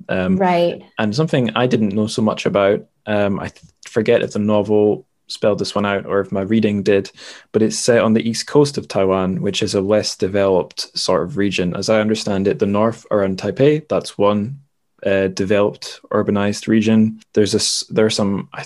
um, 0.09 0.37
right. 0.37 0.83
And 0.99 1.15
something 1.15 1.51
I 1.55 1.67
didn't 1.67 1.95
know 1.95 2.07
so 2.07 2.23
much 2.23 2.47
about, 2.47 2.87
um, 3.07 3.41
I 3.41 3.49
th- 3.49 3.73
forget 3.87 4.23
if 4.23 4.33
the 4.33 4.39
novel 4.39 5.07
spelled 5.27 5.59
this 5.59 5.75
one 5.75 5.87
out 5.87 6.05
or 6.05 6.21
if 6.21 6.31
my 6.31 6.43
reading 6.43 6.83
did, 6.83 7.11
but 7.53 7.63
it's 7.63 7.79
set 7.79 8.01
on 8.01 8.13
the 8.13 8.29
east 8.29 8.47
coast 8.47 8.77
of 8.77 8.89
Taiwan, 8.89 9.41
which 9.41 9.63
is 9.63 9.75
a 9.75 9.81
less 9.81 10.17
developed 10.17 10.97
sort 10.97 11.23
of 11.23 11.37
region. 11.37 11.75
As 11.75 11.89
I 11.89 12.01
understand 12.01 12.47
it, 12.47 12.59
the 12.59 12.67
north 12.67 13.07
around 13.11 13.39
Taipei, 13.39 13.89
that's 13.89 14.19
one 14.19 14.61
developed 15.05 16.01
urbanized 16.11 16.67
region. 16.67 17.21
There's 17.35 17.55
a 17.55 17.93
there 17.93 18.07
are 18.07 18.11
some 18.11 18.49
I, 18.53 18.65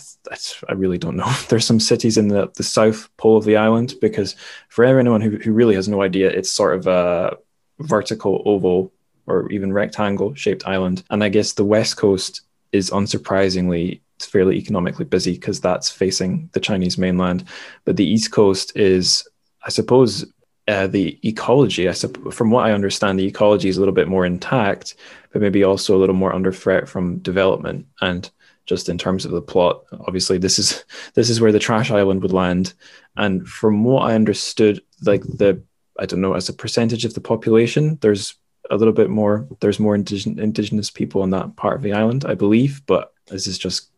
I 0.69 0.73
really 0.73 0.99
don't 0.99 1.17
know. 1.17 1.33
There's 1.49 1.67
some 1.67 1.81
cities 1.81 2.17
in 2.17 2.29
the 2.29 2.51
the 2.57 2.63
south 2.63 3.09
pole 3.17 3.37
of 3.37 3.45
the 3.45 3.57
island 3.57 3.95
because 4.01 4.37
for 4.69 4.85
anyone 4.85 5.21
who, 5.21 5.37
who 5.39 5.53
really 5.53 5.75
has 5.75 5.89
no 5.89 6.03
idea, 6.03 6.31
it's 6.31 6.51
sort 6.51 6.77
of 6.77 6.87
a 6.87 7.37
vertical 7.81 8.43
oval 8.45 8.93
or 9.27 9.51
even 9.51 9.73
rectangle 9.73 10.35
shaped 10.35 10.67
island. 10.67 11.03
And 11.11 11.23
I 11.23 11.29
guess 11.29 11.53
the 11.53 11.65
west 11.65 11.97
coast 11.97 12.43
is 12.73 12.91
unsurprisingly 12.91 14.01
fairly 14.21 14.57
economically 14.57 15.05
busy 15.05 15.33
because 15.33 15.61
that's 15.61 15.91
facing 15.91 16.51
the 16.53 16.61
Chinese 16.61 16.99
mainland. 16.99 17.45
But 17.85 17.97
the 17.97 18.07
east 18.07 18.33
coast 18.33 18.77
is, 18.77 19.27
I 19.65 19.71
suppose, 19.71 20.25
uh, 20.69 20.87
the 20.87 21.19
ecology. 21.27 21.89
I 21.89 21.93
supp- 21.93 22.33
from 22.33 22.51
what 22.51 22.67
I 22.67 22.73
understand, 22.73 23.19
the 23.19 23.27
ecology 23.27 23.69
is 23.69 23.77
a 23.77 23.81
little 23.81 23.95
bit 23.95 24.07
more 24.07 24.27
intact, 24.27 24.95
but 25.33 25.41
maybe 25.41 25.65
also 25.65 25.97
a 25.97 25.99
little 25.99 26.15
more 26.15 26.35
under 26.35 26.53
threat 26.53 26.89
from 26.89 27.19
development. 27.19 27.87
And 28.03 28.31
just 28.67 28.91
in 28.91 28.99
terms 28.99 29.25
of 29.25 29.31
the 29.31 29.41
plot, 29.41 29.83
obviously 30.07 30.37
this 30.37 30.59
is 30.59 30.85
this 31.15 31.31
is 31.31 31.41
where 31.41 31.53
the 31.53 31.59
trash 31.59 31.91
island 31.91 32.23
would 32.23 32.33
land. 32.33 32.75
And 33.17 33.49
from 33.49 33.83
what 33.83 34.03
I 34.03 34.15
understood, 34.15 34.83
like 35.03 35.23
the 35.23 35.63
I 35.99 36.07
don't 36.07 36.21
know, 36.21 36.35
as 36.35 36.49
a 36.49 36.53
percentage 36.53 37.05
of 37.05 37.15
the 37.15 37.21
population, 37.21 37.99
there's 38.03 38.35
a 38.71 38.77
little 38.77 38.93
bit 38.93 39.11
more. 39.11 39.49
There's 39.61 39.81
more 39.81 39.95
indigenous, 39.95 40.39
indigenous 40.39 40.91
people 40.91 41.23
on 41.23 41.31
that 41.31 41.57
part 41.57 41.77
of 41.77 41.83
the 41.83 41.95
island, 41.95 42.25
I 42.27 42.35
believe. 42.35 42.83
But 42.87 43.13
this 43.27 43.47
is 43.47 43.59
just 43.59 43.89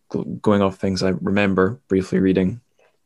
going 0.41 0.63
off 0.63 0.77
things 0.77 1.03
I 1.03 1.11
remember 1.11 1.81
briefly 1.89 2.21
reading. 2.21 2.61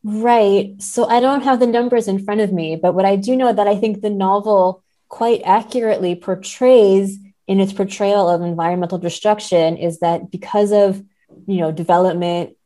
Right. 0.04 0.80
So 0.82 1.06
I 1.06 1.20
don't 1.20 1.42
have 1.42 1.60
the 1.60 1.66
numbers 1.66 2.08
in 2.08 2.22
front 2.22 2.42
of 2.42 2.52
me, 2.52 2.76
but 2.76 2.94
what 2.94 3.06
I 3.06 3.16
do 3.16 3.34
know 3.34 3.52
that 3.52 3.66
I 3.66 3.76
think 3.76 4.02
the 4.02 4.10
novel 4.10 4.84
quite 5.08 5.40
accurately 5.44 6.14
portrays 6.14 7.18
in 7.46 7.60
its 7.60 7.72
portrayal 7.72 8.28
of 8.28 8.42
environmental 8.42 8.98
destruction 8.98 9.76
is 9.76 10.00
that 10.00 10.30
because 10.30 10.72
of 10.72 11.02
you 11.46 11.58
know 11.58 11.72
development 11.72 12.56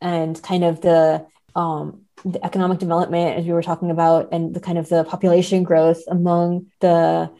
and 0.00 0.42
kind 0.42 0.64
of 0.64 0.80
the 0.80 1.26
um, 1.54 2.02
the 2.24 2.44
economic 2.44 2.78
development 2.78 3.38
as 3.38 3.44
we 3.44 3.52
were 3.52 3.62
talking 3.62 3.90
about 3.90 4.30
and 4.32 4.54
the 4.54 4.60
kind 4.60 4.78
of 4.78 4.88
the 4.88 5.04
population 5.04 5.62
growth 5.62 6.02
among 6.08 6.66
the 6.80 7.30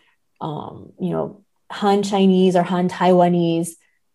um, 0.40 0.92
you 1.00 1.10
know, 1.10 1.44
Han 1.70 2.02
Chinese 2.02 2.56
or 2.56 2.62
Han 2.62 2.88
Taiwanese 2.88 3.70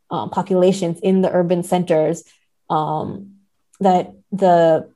um, 0.10 0.30
populations 0.30 1.00
in 1.00 1.22
the 1.22 1.32
urban 1.32 1.64
centers, 1.64 2.24
um, 2.70 3.38
that 3.80 4.14
the 4.32 4.91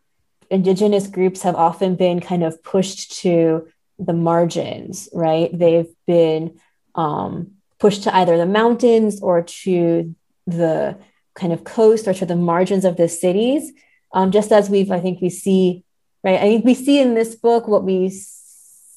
indigenous 0.56 1.08
groups 1.08 1.42
have 1.44 1.56
often 1.56 1.96
been 1.96 2.20
kind 2.20 2.44
of 2.44 2.64
pushed 2.64 3.20
to 3.22 3.68
the 4.00 4.14
margins, 4.14 5.10
right? 5.14 5.50
They've 5.58 5.94
been 6.08 6.60
um, 6.96 7.52
pushed 7.80 8.04
to 8.04 8.16
either 8.16 8.38
the 8.38 8.46
mountains 8.46 9.22
or 9.22 9.44
to 9.44 10.16
the 10.48 10.98
kind 11.36 11.52
of 11.52 11.66
coast 11.66 12.08
or 12.08 12.14
to 12.14 12.26
the 12.26 12.36
margins 12.38 12.86
of 12.86 12.96
the 12.96 13.10
cities. 13.10 13.72
Um, 14.14 14.32
just 14.32 14.52
as 14.52 14.70
we've, 14.70 14.92
I 14.92 15.02
think 15.02 15.22
we 15.22 15.30
see, 15.30 15.84
right? 16.24 16.40
I 16.40 16.44
think 16.44 16.64
we 16.64 16.74
see 16.74 17.00
in 17.00 17.16
this 17.16 17.36
book 17.36 17.68
what 17.68 17.84
we 17.84 18.12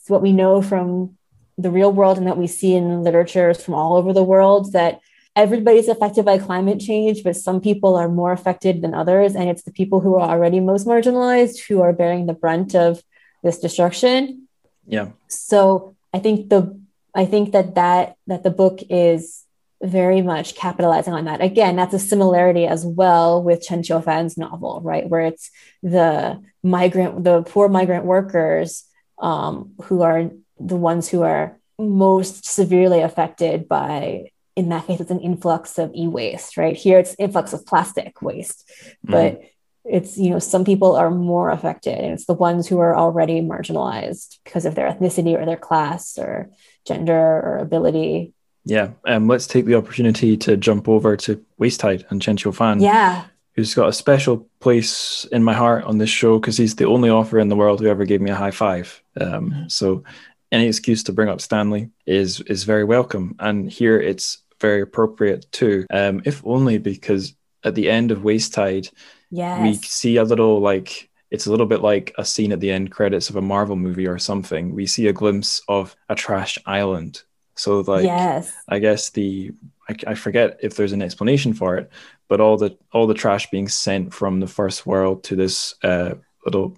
what 0.07 0.23
we 0.23 0.33
know 0.33 0.63
from 0.63 1.19
the 1.59 1.71
real 1.71 1.93
world 1.93 2.19
and 2.19 2.27
that 2.29 2.39
we 2.39 2.47
see 2.47 2.75
in 2.75 3.03
literatures 3.03 3.63
from 3.63 3.75
all 3.75 3.97
over 3.97 4.13
the 4.13 4.23
world 4.23 4.73
that 4.73 5.01
everybody's 5.39 5.87
affected 5.87 6.25
by 6.25 6.37
climate 6.37 6.81
change, 6.81 7.23
but 7.23 7.37
some 7.37 7.61
people 7.61 7.95
are 7.95 8.09
more 8.09 8.33
affected 8.33 8.83
than 8.83 8.93
others. 8.93 9.37
And 9.37 9.49
it's 9.49 9.63
the 9.63 9.71
people 9.81 10.01
who 10.01 10.17
are 10.17 10.29
already 10.29 10.59
most 10.59 10.85
marginalized 10.85 11.61
who 11.67 11.81
are 11.81 11.93
bearing 11.93 12.27
the 12.27 12.41
brunt 12.43 12.75
of 12.75 13.03
this 13.45 13.59
destruction. 13.61 14.49
Yeah. 14.87 15.11
So 15.29 15.95
I 16.13 16.19
think 16.19 16.51
the 16.51 16.77
I 17.15 17.25
think 17.25 17.53
that 17.53 17.77
that 17.77 18.17
that 18.27 18.43
the 18.43 18.51
book 18.51 18.81
is 18.91 19.45
very 19.81 20.23
much 20.23 20.57
capitalizing 20.57 21.15
on 21.15 21.27
that. 21.27 21.41
Again, 21.41 21.77
that's 21.77 21.95
a 21.95 22.01
similarity 22.01 22.67
as 22.67 22.85
well 22.85 23.41
with 23.41 23.63
Chen 23.63 23.83
Qiufan's 23.83 24.37
novel, 24.37 24.81
right? 24.83 25.09
Where 25.09 25.21
it's 25.21 25.51
the 25.85 26.43
migrant, 26.65 27.23
the 27.23 27.43
poor 27.43 27.69
migrant 27.69 28.05
workers 28.05 28.85
um, 29.19 29.75
who 29.83 30.03
are 30.03 30.31
the 30.59 30.77
ones 30.91 31.09
who 31.09 31.23
are 31.23 31.57
most 31.79 32.45
severely 32.45 33.03
affected 33.03 33.69
by 33.69 34.33
in 34.59 34.71
that 34.71 34.85
case 34.89 35.01
it's 35.01 35.13
an 35.13 35.21
influx 35.21 35.79
of 35.79 35.95
e-waste 35.95 36.57
right 36.57 36.77
here 36.77 36.99
it's 36.99 37.15
influx 37.17 37.53
of 37.53 37.65
plastic 37.65 38.21
waste 38.21 38.69
mm-hmm. 39.07 39.13
but 39.13 39.41
it's 39.85 40.19
you 40.19 40.31
know 40.31 40.41
some 40.41 40.65
people 40.65 40.97
are 40.97 41.13
more 41.13 41.49
affected 41.51 41.97
and 41.97 42.13
it's 42.13 42.27
the 42.27 42.35
ones 42.35 42.67
who 42.67 42.81
are 42.81 42.97
already 42.97 43.41
marginalized 43.41 44.39
because 44.43 44.67
of 44.67 44.75
their 44.75 44.91
ethnicity 44.91 45.41
or 45.41 45.47
their 45.47 45.57
class 45.57 46.19
or 46.19 46.51
gender 46.85 47.15
or 47.17 47.59
ability 47.59 48.33
yeah 48.65 48.91
um, 49.07 49.29
let's 49.29 49.47
take 49.47 49.65
the 49.65 49.77
opportunity 49.77 50.37
to 50.37 50.57
jump 50.57 50.89
over 50.89 51.17
to 51.17 51.41
waste 51.59 51.79
tide 51.79 52.05
and 52.11 52.21
chen 52.21 52.37
Fan. 52.37 52.81
yeah 52.81 53.27
who's 53.55 53.75
got 53.75 53.89
a 53.89 53.93
special 53.93 54.49
place 54.59 55.25
in 55.31 55.45
my 55.45 55.55
heart 55.55 55.85
on 55.85 55.99
this 55.99 56.11
show 56.11 56.41
because 56.41 56.57
he's 56.57 56.75
the 56.75 56.87
only 56.87 57.11
author 57.11 57.39
in 57.39 57.49
the 57.49 57.57
world 57.57 57.79
who 57.79 57.87
ever 57.87 58.05
gave 58.05 58.21
me 58.21 58.31
a 58.31 58.35
high 58.35 58.51
five 58.51 59.01
um, 59.21 59.51
mm-hmm. 59.51 59.69
so 59.69 60.03
any 60.51 60.67
excuse 60.67 61.03
to 61.05 61.13
bring 61.13 61.29
up 61.29 61.41
Stanley 61.41 61.91
is 62.07 62.41
is 62.43 62.65
very 62.65 62.85
welcome. 62.85 63.37
And 63.39 63.71
here 63.71 64.01
it's 64.01 64.39
very 64.61 64.83
appropriate 64.83 65.51
too, 65.53 65.87
um, 65.91 66.23
if 66.25 66.45
only 66.45 66.79
because 66.79 67.35
at 67.65 67.75
the 67.75 67.91
end 67.91 68.11
of 68.11 68.25
Waste 68.25 68.55
Tide, 68.55 68.89
yes. 69.31 69.63
we 69.63 69.75
see 69.75 70.17
a 70.17 70.25
little 70.25 70.61
like 70.61 71.09
it's 71.31 71.47
a 71.47 71.51
little 71.51 71.67
bit 71.67 71.83
like 71.83 72.15
a 72.17 72.25
scene 72.25 72.53
at 72.53 72.61
the 72.61 72.71
end 72.71 72.91
credits 72.91 73.29
of 73.29 73.37
a 73.37 73.43
Marvel 73.43 73.77
movie 73.77 74.07
or 74.07 74.19
something. 74.19 74.75
We 74.75 74.87
see 74.87 75.09
a 75.09 75.13
glimpse 75.13 75.61
of 75.69 75.95
a 76.09 76.15
trash 76.15 76.59
island. 76.65 77.23
So 77.55 77.81
like, 77.81 78.05
yes. 78.05 78.53
I 78.69 78.79
guess 78.79 79.11
the 79.11 79.53
I, 79.89 79.97
I 80.07 80.15
forget 80.15 80.59
if 80.63 80.77
there's 80.77 80.93
an 80.93 81.03
explanation 81.03 81.53
for 81.53 81.77
it, 81.77 81.91
but 82.29 82.41
all 82.41 82.57
the 82.57 82.77
all 82.93 83.07
the 83.07 83.15
trash 83.15 83.51
being 83.51 83.69
sent 83.69 84.15
from 84.15 84.41
the 84.41 84.47
first 84.47 84.87
world 84.87 85.25
to 85.25 85.37
this 85.37 85.75
uh, 85.83 86.15
little 86.45 86.77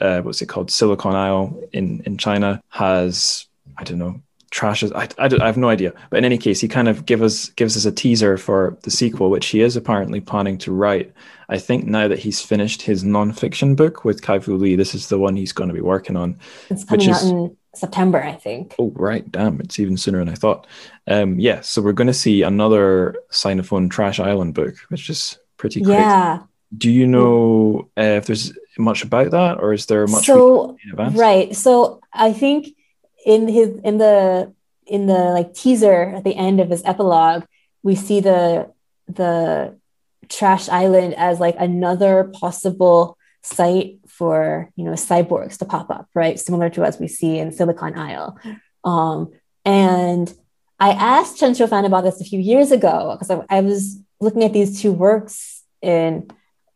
uh, 0.00 0.20
what's 0.20 0.42
it 0.42 0.46
called 0.46 0.70
Silicon 0.70 1.14
Isle 1.14 1.60
in 1.72 2.02
in 2.06 2.16
China 2.18 2.62
has 2.68 3.46
I 3.76 3.84
don't 3.84 3.98
know 3.98 4.22
trashes. 4.52 4.92
I, 4.94 5.08
I, 5.18 5.42
I 5.42 5.46
have 5.46 5.56
no 5.56 5.68
idea. 5.68 5.92
But 6.10 6.18
in 6.18 6.24
any 6.24 6.38
case 6.38 6.60
he 6.60 6.68
kind 6.68 6.88
of 6.88 7.06
give 7.06 7.22
us 7.22 7.48
gives 7.50 7.76
us 7.76 7.84
a 7.84 7.90
teaser 7.90 8.36
for 8.36 8.76
the 8.82 8.90
sequel 8.90 9.30
which 9.30 9.46
he 9.46 9.62
is 9.62 9.76
apparently 9.76 10.20
planning 10.20 10.58
to 10.58 10.72
write. 10.72 11.12
I 11.48 11.58
think 11.58 11.86
now 11.86 12.06
that 12.06 12.18
he's 12.18 12.40
finished 12.40 12.82
his 12.82 13.02
non-fiction 13.02 13.74
book 13.74 14.04
with 14.04 14.22
Kai-Fu 14.22 14.56
Lee 14.56 14.76
this 14.76 14.94
is 14.94 15.08
the 15.08 15.18
one 15.18 15.36
he's 15.36 15.52
going 15.52 15.68
to 15.68 15.74
be 15.74 15.80
working 15.80 16.16
on 16.16 16.38
it's 16.70 16.84
coming 16.84 17.10
out 17.10 17.22
is, 17.22 17.30
in 17.30 17.56
September 17.74 18.22
I 18.22 18.34
think. 18.34 18.74
Oh 18.78 18.92
right. 18.94 19.30
Damn 19.32 19.60
it's 19.60 19.78
even 19.80 19.96
sooner 19.96 20.18
than 20.18 20.28
I 20.28 20.34
thought. 20.34 20.66
Um 21.06 21.40
yeah 21.40 21.62
so 21.62 21.82
we're 21.82 21.92
going 21.92 22.06
to 22.06 22.14
see 22.14 22.42
another 22.42 23.16
Sinophone 23.30 23.90
Trash 23.90 24.20
Island 24.20 24.54
book 24.54 24.74
which 24.88 25.08
is 25.08 25.38
pretty 25.56 25.80
crazy 25.80 25.98
yeah. 25.98 26.42
Do 26.76 26.90
you 26.90 27.06
know 27.06 27.90
uh, 27.98 28.16
if 28.20 28.26
there's 28.26 28.52
much 28.78 29.04
about 29.04 29.30
that, 29.32 29.58
or 29.58 29.74
is 29.74 29.84
there 29.84 30.06
much? 30.06 30.24
So 30.24 30.78
right. 30.94 31.54
So 31.54 32.00
I 32.14 32.32
think 32.32 32.68
in 33.24 33.48
his 33.48 33.68
in 33.84 33.98
the 33.98 34.52
in 34.86 35.06
the 35.06 35.30
like 35.30 35.54
teaser 35.54 36.14
at 36.16 36.24
the 36.24 36.36
end 36.36 36.60
of 36.60 36.70
his 36.70 36.82
epilogue, 36.84 37.44
we 37.82 37.94
see 37.94 38.20
the 38.20 38.72
the 39.08 39.78
Trash 40.28 40.68
Island 40.68 41.14
as 41.14 41.40
like 41.40 41.56
another 41.58 42.24
possible 42.24 43.18
site 43.42 43.98
for 44.06 44.70
you 44.76 44.84
know 44.84 44.92
cyborgs 44.92 45.58
to 45.58 45.64
pop 45.64 45.90
up, 45.90 46.08
right? 46.14 46.38
Similar 46.38 46.70
to 46.70 46.84
as 46.84 46.98
we 46.98 47.08
see 47.08 47.38
in 47.38 47.52
Silicon 47.52 47.98
Isle. 47.98 48.38
Um, 48.84 49.32
and 49.64 50.32
I 50.80 50.90
asked 50.90 51.38
Chen 51.38 51.52
Qiufan 51.52 51.84
about 51.84 52.02
this 52.02 52.20
a 52.20 52.24
few 52.24 52.40
years 52.40 52.72
ago 52.72 53.16
because 53.16 53.30
I, 53.30 53.58
I, 53.58 53.60
was 53.60 54.00
looking 54.20 54.42
at 54.42 54.52
these 54.52 54.80
two 54.82 54.90
works 54.90 55.62
in 55.80 56.28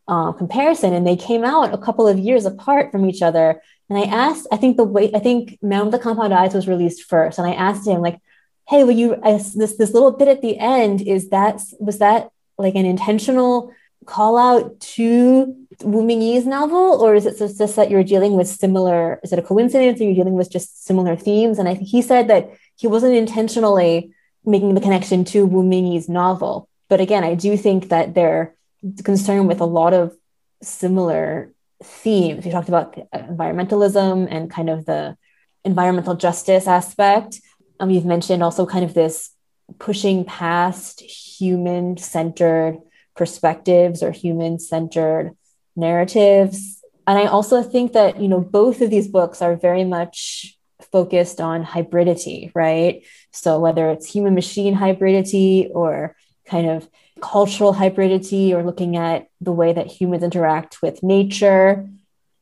uh, 0.06 0.32
comparison, 0.32 0.93
and 0.93 1.05
they 1.05 1.16
came 1.16 1.44
out 1.44 1.74
a 1.74 1.78
couple 1.78 2.06
of 2.06 2.18
years 2.18 2.47
apart 2.47 2.93
from 2.93 3.09
each 3.09 3.23
other. 3.23 3.60
And 3.88 3.98
I 3.98 4.02
asked, 4.02 4.46
I 4.50 4.56
think 4.56 4.76
the 4.76 4.84
way 4.84 5.10
I 5.14 5.20
think 5.20 5.58
Man 5.62 5.82
with 5.82 5.92
the 5.92 5.98
Compound 5.98 6.34
Eyes 6.34 6.54
was 6.54 6.68
released 6.68 7.04
first, 7.04 7.38
and 7.38 7.46
I 7.46 7.52
asked 7.54 7.86
him 7.86 8.00
like, 8.00 8.20
"Hey, 8.68 8.82
will 8.84 8.92
you 8.92 9.16
this 9.22 9.76
this 9.76 9.94
little 9.94 10.10
bit 10.10 10.28
at 10.28 10.42
the 10.42 10.58
end 10.58 11.02
is 11.02 11.30
that 11.30 11.60
was 11.78 11.98
that 11.98 12.30
like 12.58 12.74
an 12.74 12.86
intentional 12.86 13.72
call 14.06 14.38
out 14.38 14.78
to 14.80 15.54
Wu 15.82 16.02
Mingyi's 16.02 16.46
novel, 16.46 17.00
or 17.02 17.14
is 17.14 17.26
it 17.26 17.38
just, 17.38 17.76
that 17.76 17.90
you're 17.90 18.04
dealing 18.04 18.34
with 18.34 18.48
similar? 18.48 19.20
Is 19.22 19.32
it 19.32 19.38
a 19.38 19.42
coincidence, 19.42 20.00
or 20.00 20.04
you're 20.04 20.14
dealing 20.14 20.34
with 20.34 20.50
just 20.50 20.84
similar 20.84 21.16
themes? 21.16 21.58
And 21.58 21.68
I 21.68 21.74
think 21.74 21.88
he 21.88 22.02
said 22.02 22.28
that 22.28 22.50
he 22.76 22.86
wasn't 22.86 23.14
intentionally 23.14 24.12
making 24.44 24.74
the 24.74 24.80
connection 24.80 25.24
to 25.26 25.44
Wu 25.44 25.62
Mingyi's 25.62 26.08
novel, 26.08 26.68
but 26.88 27.00
again, 27.00 27.24
I 27.24 27.34
do 27.34 27.56
think 27.56 27.88
that 27.88 28.14
they're 28.14 28.54
concerned 29.02 29.48
with 29.48 29.60
a 29.60 29.64
lot 29.64 29.92
of 29.92 30.16
similar 30.62 31.52
themes. 31.86 32.44
You 32.44 32.52
talked 32.52 32.68
about 32.68 32.96
environmentalism 33.14 34.28
and 34.30 34.50
kind 34.50 34.70
of 34.70 34.84
the 34.86 35.16
environmental 35.64 36.14
justice 36.14 36.66
aspect. 36.66 37.40
Um, 37.80 37.90
you've 37.90 38.04
mentioned 38.04 38.42
also 38.42 38.66
kind 38.66 38.84
of 38.84 38.94
this 38.94 39.30
pushing 39.78 40.24
past 40.24 41.00
human 41.00 41.96
centered 41.96 42.78
perspectives 43.16 44.02
or 44.02 44.10
human 44.10 44.58
centered 44.58 45.32
narratives. 45.74 46.82
And 47.06 47.18
I 47.18 47.26
also 47.26 47.62
think 47.62 47.92
that, 47.92 48.20
you 48.20 48.28
know, 48.28 48.40
both 48.40 48.80
of 48.80 48.90
these 48.90 49.08
books 49.08 49.42
are 49.42 49.56
very 49.56 49.84
much 49.84 50.56
focused 50.92 51.40
on 51.40 51.64
hybridity, 51.64 52.50
right? 52.54 53.02
So 53.32 53.58
whether 53.58 53.90
it's 53.90 54.10
human 54.10 54.34
machine 54.34 54.74
hybridity 54.76 55.70
or 55.72 56.16
kind 56.46 56.68
of 56.68 56.88
cultural 57.20 57.74
hybridity 57.74 58.52
or 58.52 58.62
looking 58.62 58.97
at 58.97 59.28
the 59.40 59.52
way 59.52 59.72
that 59.72 59.86
humans 59.86 60.22
interact 60.22 60.82
with 60.82 61.02
nature 61.02 61.88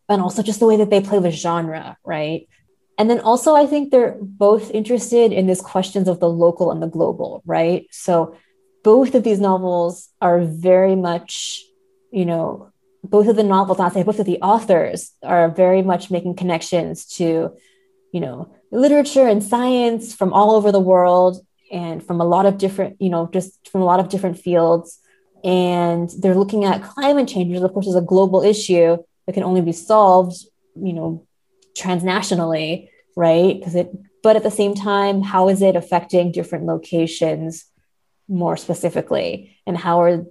and 0.08 0.20
also 0.20 0.42
just 0.42 0.60
the 0.60 0.66
way 0.66 0.76
that 0.76 0.90
they 0.90 1.00
play 1.00 1.18
with 1.18 1.34
genre, 1.34 1.96
right? 2.04 2.48
And 2.98 3.10
then 3.10 3.20
also, 3.20 3.54
I 3.54 3.66
think 3.66 3.90
they're 3.90 4.16
both 4.20 4.70
interested 4.70 5.32
in 5.32 5.46
these 5.46 5.60
questions 5.60 6.06
of 6.06 6.20
the 6.20 6.28
local 6.28 6.70
and 6.70 6.82
the 6.82 6.86
global, 6.86 7.42
right? 7.44 7.86
So 7.90 8.36
both 8.84 9.14
of 9.14 9.24
these 9.24 9.40
novels 9.40 10.10
are 10.20 10.40
very 10.40 10.94
much, 10.94 11.62
you 12.12 12.24
know, 12.24 12.70
both 13.02 13.26
of 13.26 13.36
the 13.36 13.42
novels, 13.42 13.78
not 13.78 13.92
say 13.92 14.02
both 14.02 14.20
of 14.20 14.26
the 14.26 14.40
authors 14.40 15.12
are 15.22 15.48
very 15.50 15.82
much 15.82 16.10
making 16.10 16.36
connections 16.36 17.06
to, 17.16 17.56
you 18.12 18.20
know, 18.20 18.54
literature 18.70 19.26
and 19.26 19.42
science 19.42 20.14
from 20.14 20.32
all 20.32 20.52
over 20.52 20.70
the 20.70 20.80
world 20.80 21.44
and 21.72 22.04
from 22.04 22.20
a 22.20 22.24
lot 22.24 22.46
of 22.46 22.58
different, 22.58 23.00
you 23.00 23.10
know, 23.10 23.28
just 23.32 23.68
from 23.70 23.82
a 23.82 23.84
lot 23.84 24.00
of 24.00 24.08
different 24.08 24.38
fields. 24.38 24.98
And 25.42 26.10
they're 26.18 26.34
looking 26.34 26.64
at 26.64 26.82
climate 26.82 27.28
change, 27.28 27.52
which 27.52 27.62
of 27.62 27.72
course 27.72 27.86
is 27.86 27.96
a 27.96 28.00
global 28.00 28.42
issue 28.42 28.96
that 29.26 29.32
can 29.32 29.42
only 29.42 29.60
be 29.60 29.72
solved, 29.72 30.36
you 30.74 30.92
know, 30.92 31.26
transnationally, 31.76 32.88
right? 33.16 33.58
Because 33.58 33.74
it, 33.74 33.90
but 34.22 34.36
at 34.36 34.42
the 34.42 34.50
same 34.50 34.74
time, 34.74 35.22
how 35.22 35.48
is 35.48 35.60
it 35.60 35.76
affecting 35.76 36.32
different 36.32 36.64
locations 36.64 37.66
more 38.28 38.56
specifically 38.56 39.56
and 39.66 39.76
how 39.76 40.00
are 40.00 40.24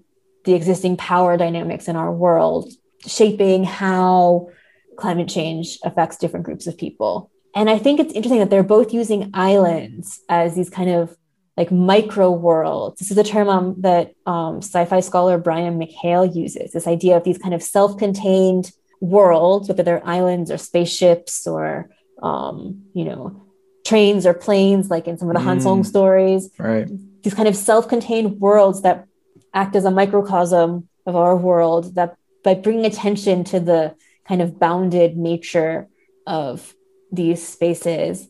the 0.46 0.54
existing 0.54 0.98
power 0.98 1.38
dynamics 1.38 1.88
in 1.88 1.96
our 1.96 2.12
world 2.12 2.72
shaping 3.06 3.64
how 3.64 4.50
climate 4.98 5.28
change 5.28 5.78
affects 5.84 6.18
different 6.18 6.46
groups 6.46 6.68
of 6.68 6.78
people 6.78 7.32
and 7.56 7.70
i 7.70 7.78
think 7.78 8.00
it's 8.00 8.14
interesting 8.14 8.40
that 8.40 8.50
they're 8.50 8.64
both 8.64 8.94
using 8.94 9.30
islands 9.34 10.22
as 10.30 10.56
these 10.56 10.70
kind 10.70 10.90
of 10.90 11.16
like 11.58 11.72
micro 11.72 12.32
worlds. 12.32 13.00
This 13.00 13.12
is 13.12 13.18
a 13.18 13.24
term 13.24 13.48
um, 13.50 13.76
that 13.80 14.14
um, 14.26 14.58
sci-fi 14.58 15.00
scholar 15.00 15.38
brian 15.38 15.80
mchale 15.80 16.34
uses 16.34 16.72
this 16.72 16.88
idea 16.88 17.18
of 17.18 17.24
these 17.24 17.38
kind 17.38 17.54
of 17.54 17.62
self-contained 17.62 18.72
worlds 19.02 19.68
whether 19.68 19.84
they're 19.84 20.08
islands 20.08 20.50
or 20.50 20.58
spaceships 20.58 21.46
or 21.46 21.90
um, 22.22 22.84
you 22.94 23.06
know 23.06 23.44
trains 23.86 24.26
or 24.26 24.34
planes 24.34 24.90
like 24.90 25.08
in 25.08 25.18
some 25.18 25.30
of 25.30 25.36
the 25.36 25.42
mm, 25.42 25.60
hansong 25.60 25.86
stories. 25.86 26.50
Right. 26.58 26.88
These 27.22 27.34
kind 27.34 27.48
of 27.48 27.56
self-contained 27.56 28.40
worlds 28.40 28.82
that 28.82 29.08
act 29.54 29.76
as 29.76 29.86
a 29.86 29.92
microcosm 29.92 30.88
of 31.06 31.16
our 31.16 31.36
world 31.36 31.96
that 31.96 32.16
by 32.44 32.54
bringing 32.54 32.86
attention 32.86 33.44
to 33.46 33.60
the 33.60 33.96
kind 34.28 34.42
of 34.42 34.60
bounded 34.60 35.18
nature 35.18 35.88
of 36.26 36.74
these 37.12 37.46
spaces 37.46 38.28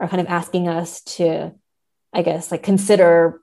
are 0.00 0.08
kind 0.08 0.20
of 0.20 0.26
asking 0.28 0.68
us 0.68 1.00
to 1.02 1.52
i 2.12 2.22
guess 2.22 2.50
like 2.50 2.62
consider 2.62 3.40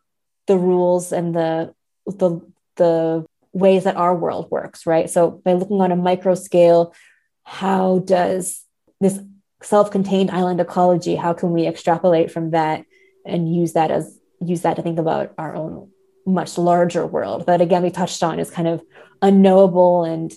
the 0.48 0.58
rules 0.58 1.12
and 1.12 1.36
the 1.36 1.74
the 2.06 2.42
the 2.76 3.26
ways 3.52 3.84
that 3.84 3.98
our 3.98 4.16
world 4.16 4.50
works 4.52 4.86
right? 4.86 5.10
So 5.10 5.32
by 5.32 5.54
looking 5.54 5.82
on 5.82 5.92
a 5.92 5.96
micro 5.96 6.36
scale 6.36 6.94
how 7.44 8.00
does 8.00 8.64
this 9.02 9.20
self-contained 9.62 10.32
island 10.32 10.62
ecology 10.62 11.16
how 11.16 11.34
can 11.34 11.52
we 11.52 11.68
extrapolate 11.68 12.32
from 12.32 12.52
that 12.52 12.86
and 13.26 13.54
use 13.54 13.74
that 13.74 13.92
as 13.92 14.18
use 14.40 14.62
that 14.62 14.76
to 14.76 14.82
think 14.82 15.00
about 15.00 15.34
our 15.38 15.56
own 15.56 15.90
much 16.26 16.58
larger 16.58 17.06
world 17.06 17.48
that 17.48 17.60
again 17.60 17.84
we 17.84 17.90
touched 17.90 18.24
on 18.24 18.40
is 18.40 18.52
kind 18.52 18.68
of 18.68 18.82
unknowable 19.22 20.04
and 20.04 20.34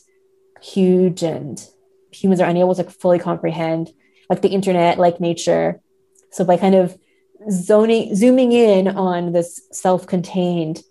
huge 0.62 1.22
and 1.22 1.68
humans 2.12 2.40
are 2.40 2.48
unable 2.48 2.74
to 2.74 2.84
fully 2.84 3.18
comprehend 3.18 3.90
like 4.30 4.42
the 4.42 4.48
internet 4.48 4.98
like 4.98 5.20
nature. 5.20 5.80
So 6.30 6.44
by 6.44 6.56
kind 6.56 6.74
of 6.74 6.96
zoning 7.51 8.14
zooming 8.14 8.52
in 8.52 8.89
on 8.89 9.32
this 9.32 9.60
self-contained 9.73 10.82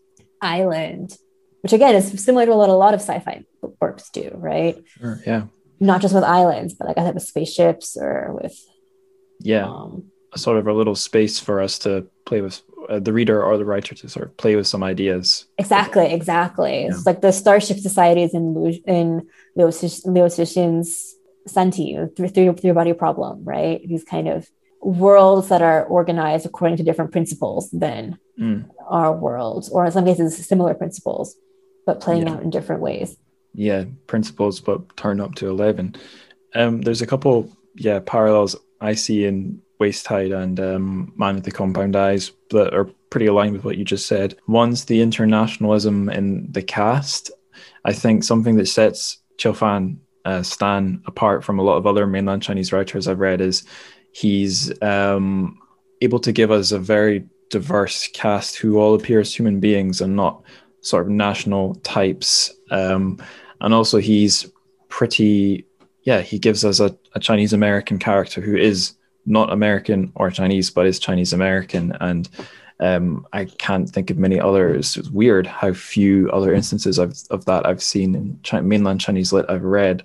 island 0.42 1.18
which 1.62 1.74
again 1.74 1.96
is 1.96 2.24
similar 2.24 2.46
to 2.46 2.56
what 2.56 2.70
a 2.70 2.74
lot 2.74 2.94
of 2.94 3.00
sci-fi 3.02 3.44
works 3.80 4.10
do 4.10 4.32
right 4.36 4.84
sure, 5.00 5.20
yeah 5.26 5.44
not 5.80 6.02
just 6.02 6.14
with 6.14 6.24
islands 6.24 6.74
but 6.74 6.88
like 6.88 6.98
i 6.98 7.04
said 7.04 7.14
with 7.14 7.24
spaceships 7.24 7.98
or 7.98 8.38
with 8.42 8.58
yeah 9.40 9.66
um, 9.66 10.12
a 10.34 10.38
sort 10.38 10.58
of 10.58 10.68
a 10.68 10.74
little 10.74 10.96
space 10.96 11.40
for 11.40 11.62
us 11.62 11.78
to 11.80 12.08
play 12.26 12.42
with 12.42 12.62
uh, 12.90 13.00
the 13.00 13.14
reader 13.14 13.44
or 13.44 13.58
the 13.58 13.66
writer 13.66 13.96
to 13.96 14.10
sort 14.10 14.26
of 14.26 14.38
play 14.38 14.56
with 14.56 14.68
some 14.68 14.84
ideas. 14.84 15.46
Exactly, 15.58 16.12
exactly. 16.12 16.82
Yeah. 16.82 16.88
It's 16.88 17.06
like 17.06 17.22
the 17.22 17.32
Starship 17.32 17.78
Societies 17.78 18.34
in 18.34 18.82
in 18.86 19.28
Cixin's 19.58 21.16
Santi, 21.48 21.98
three, 22.16 22.28
three, 22.30 22.52
three 22.54 22.72
body 22.72 22.94
problem, 22.94 23.44
right? 23.44 23.82
These 23.88 24.04
kind 24.04 24.28
of 24.28 24.50
worlds 24.82 25.50
that 25.50 25.62
are 25.62 25.86
organized 25.86 26.46
according 26.46 26.78
to 26.78 26.84
different 26.84 27.12
principles 27.12 27.70
than 27.72 28.18
mm. 28.40 28.66
our 28.88 29.16
worlds, 29.16 29.70
or 29.70 29.86
in 29.86 29.92
some 29.92 30.06
cases, 30.06 30.36
similar 30.46 30.74
principles, 30.74 31.36
but 31.86 32.02
playing 32.02 32.28
yeah. 32.28 32.34
out 32.34 32.44
in 32.44 32.50
different 32.50 32.82
ways. 32.82 33.18
Yeah, 33.54 33.86
principles, 34.08 34.60
but 34.60 34.96
turned 34.98 35.22
up 35.22 35.36
to 35.36 35.50
11. 35.50 35.96
Um, 36.56 36.82
there's 36.82 37.02
a 37.02 37.08
couple, 37.08 37.50
yeah, 37.76 38.00
parallels 38.00 38.56
I 38.80 38.94
see 38.96 39.26
in 39.26 39.62
Waste 39.80 40.06
Tide 40.06 40.32
and 40.32 40.60
um, 40.60 41.14
Man 41.16 41.36
with 41.36 41.44
the 41.44 41.52
Compound 41.52 41.96
Eyes 41.96 42.32
that 42.50 42.74
are 42.74 42.86
pretty 43.10 43.26
aligned 43.28 43.54
with 43.54 43.64
what 43.64 43.78
you 43.78 43.86
just 43.86 44.08
said. 44.08 44.38
One's 44.48 44.86
the 44.86 45.02
internationalism 45.02 46.10
in 46.10 46.52
the 46.52 46.64
cast. 46.64 47.32
I 47.84 47.94
think 47.94 48.24
something 48.24 48.56
that 48.58 48.68
sets 48.68 49.18
Qiufan 49.38 49.98
uh, 50.24 50.44
Stan 50.44 51.02
apart 51.08 51.44
from 51.44 51.60
a 51.60 51.64
lot 51.64 51.78
of 51.78 51.88
other 51.88 52.06
mainland 52.08 52.44
Chinese 52.44 52.72
writers 52.72 53.08
I've 53.08 53.20
read 53.20 53.42
is 53.42 53.64
he's 54.12 54.72
um, 54.82 55.60
able 56.02 56.20
to 56.20 56.32
give 56.32 56.52
us 56.52 56.72
a 56.72 56.80
very 56.80 57.26
diverse 57.50 58.08
cast 58.14 58.58
who 58.58 58.80
all 58.80 58.96
appear 58.96 59.20
as 59.20 59.34
human 59.34 59.60
beings 59.60 60.02
and 60.02 60.16
not 60.16 60.42
sort 60.82 61.06
of 61.06 61.12
national 61.12 61.76
types. 61.76 62.52
Um, 62.72 63.22
and 63.60 63.74
also, 63.74 64.00
he's 64.00 64.52
pretty, 64.90 65.66
yeah, 66.04 66.22
he 66.22 66.40
gives 66.40 66.66
us 66.66 66.80
a, 66.80 66.98
a 67.14 67.20
Chinese 67.20 67.54
American 67.54 68.00
character 68.00 68.42
who 68.42 68.56
is 68.56 68.94
not 69.26 69.54
American 69.54 70.12
or 70.16 70.32
Chinese, 70.32 70.72
but 70.72 70.88
is 70.88 70.98
Chinese 70.98 71.34
American. 71.34 71.96
And 72.00 72.28
um, 72.80 73.28
I 73.32 73.46
can't 73.46 73.88
think 73.88 74.10
of 74.10 74.18
many 74.18 74.40
others. 74.40 74.98
It's 74.98 75.10
weird 75.10 75.46
how 75.46 75.74
few 75.74 76.32
other 76.32 76.54
instances 76.54 76.98
of, 76.98 77.16
of 77.30 77.46
that 77.46 77.68
I've 77.68 77.84
seen 77.84 78.16
in 78.16 78.40
China, 78.42 78.64
mainland 78.64 79.00
Chinese 79.00 79.32
lit 79.32 79.46
I've 79.48 79.64
read. 79.64 80.04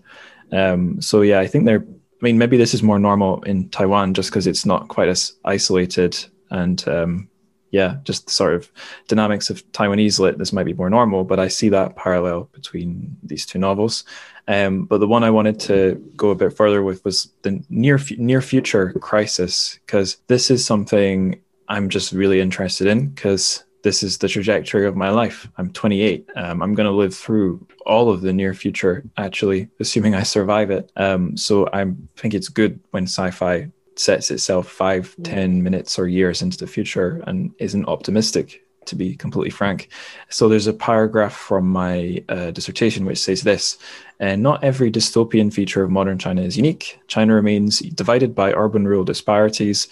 Um, 0.52 1.00
so 1.00 1.22
yeah, 1.22 1.40
I 1.40 1.46
think 1.46 1.64
they're. 1.64 1.86
I 2.20 2.24
mean, 2.24 2.38
maybe 2.38 2.56
this 2.56 2.74
is 2.74 2.82
more 2.82 2.98
normal 2.98 3.42
in 3.42 3.68
Taiwan 3.68 4.14
just 4.14 4.30
because 4.30 4.46
it's 4.46 4.64
not 4.64 4.88
quite 4.88 5.08
as 5.08 5.34
isolated 5.44 6.16
and 6.50 6.86
um, 6.88 7.28
yeah, 7.70 7.96
just 8.04 8.30
sort 8.30 8.54
of 8.54 8.70
dynamics 9.06 9.50
of 9.50 9.62
Taiwanese 9.72 10.18
lit. 10.18 10.38
This 10.38 10.52
might 10.52 10.64
be 10.64 10.72
more 10.72 10.88
normal, 10.88 11.24
but 11.24 11.38
I 11.38 11.48
see 11.48 11.68
that 11.68 11.94
parallel 11.94 12.48
between 12.52 13.16
these 13.22 13.44
two 13.44 13.58
novels. 13.58 14.04
Um, 14.48 14.84
but 14.84 14.98
the 14.98 15.08
one 15.08 15.24
I 15.24 15.30
wanted 15.30 15.60
to 15.60 16.02
go 16.16 16.30
a 16.30 16.34
bit 16.34 16.56
further 16.56 16.82
with 16.82 17.04
was 17.04 17.28
the 17.42 17.62
near 17.68 18.00
near 18.16 18.40
future 18.40 18.92
crisis 18.94 19.78
because 19.84 20.16
this 20.28 20.50
is 20.50 20.64
something 20.64 21.38
I'm 21.68 21.90
just 21.90 22.12
really 22.12 22.40
interested 22.40 22.86
in 22.86 23.08
because 23.08 23.64
this 23.86 24.02
is 24.02 24.18
the 24.18 24.26
trajectory 24.26 24.84
of 24.84 24.96
my 24.96 25.10
life. 25.10 25.48
I'm 25.58 25.70
28. 25.70 26.28
Um, 26.34 26.60
I'm 26.60 26.74
going 26.74 26.88
to 26.88 26.90
live 26.92 27.14
through 27.14 27.64
all 27.86 28.10
of 28.10 28.20
the 28.20 28.32
near 28.32 28.52
future, 28.52 29.04
actually, 29.16 29.68
assuming 29.78 30.12
I 30.12 30.24
survive 30.24 30.72
it. 30.72 30.90
Um, 30.96 31.36
so 31.36 31.68
I 31.72 31.84
think 32.16 32.34
it's 32.34 32.48
good 32.48 32.80
when 32.90 33.04
sci-fi 33.04 33.70
sets 33.94 34.32
itself 34.32 34.68
five, 34.68 35.14
ten 35.22 35.62
minutes 35.62 36.00
or 36.00 36.08
years 36.08 36.42
into 36.42 36.58
the 36.58 36.66
future 36.66 37.22
and 37.28 37.54
isn't 37.60 37.86
optimistic 37.86 38.66
to 38.86 38.96
be 38.96 39.14
completely 39.14 39.50
frank. 39.50 39.88
So 40.30 40.48
there's 40.48 40.66
a 40.66 40.72
paragraph 40.72 41.36
from 41.36 41.68
my 41.68 42.24
uh, 42.28 42.50
dissertation 42.50 43.04
which 43.04 43.18
says 43.18 43.42
this 43.42 43.78
and 44.18 44.42
not 44.42 44.64
every 44.64 44.90
dystopian 44.90 45.52
feature 45.52 45.84
of 45.84 45.92
modern 45.92 46.18
China 46.18 46.42
is 46.42 46.56
unique. 46.56 46.98
China 47.06 47.34
remains 47.34 47.78
divided 47.78 48.34
by 48.34 48.52
urban 48.52 48.88
rural 48.88 49.04
disparities, 49.04 49.86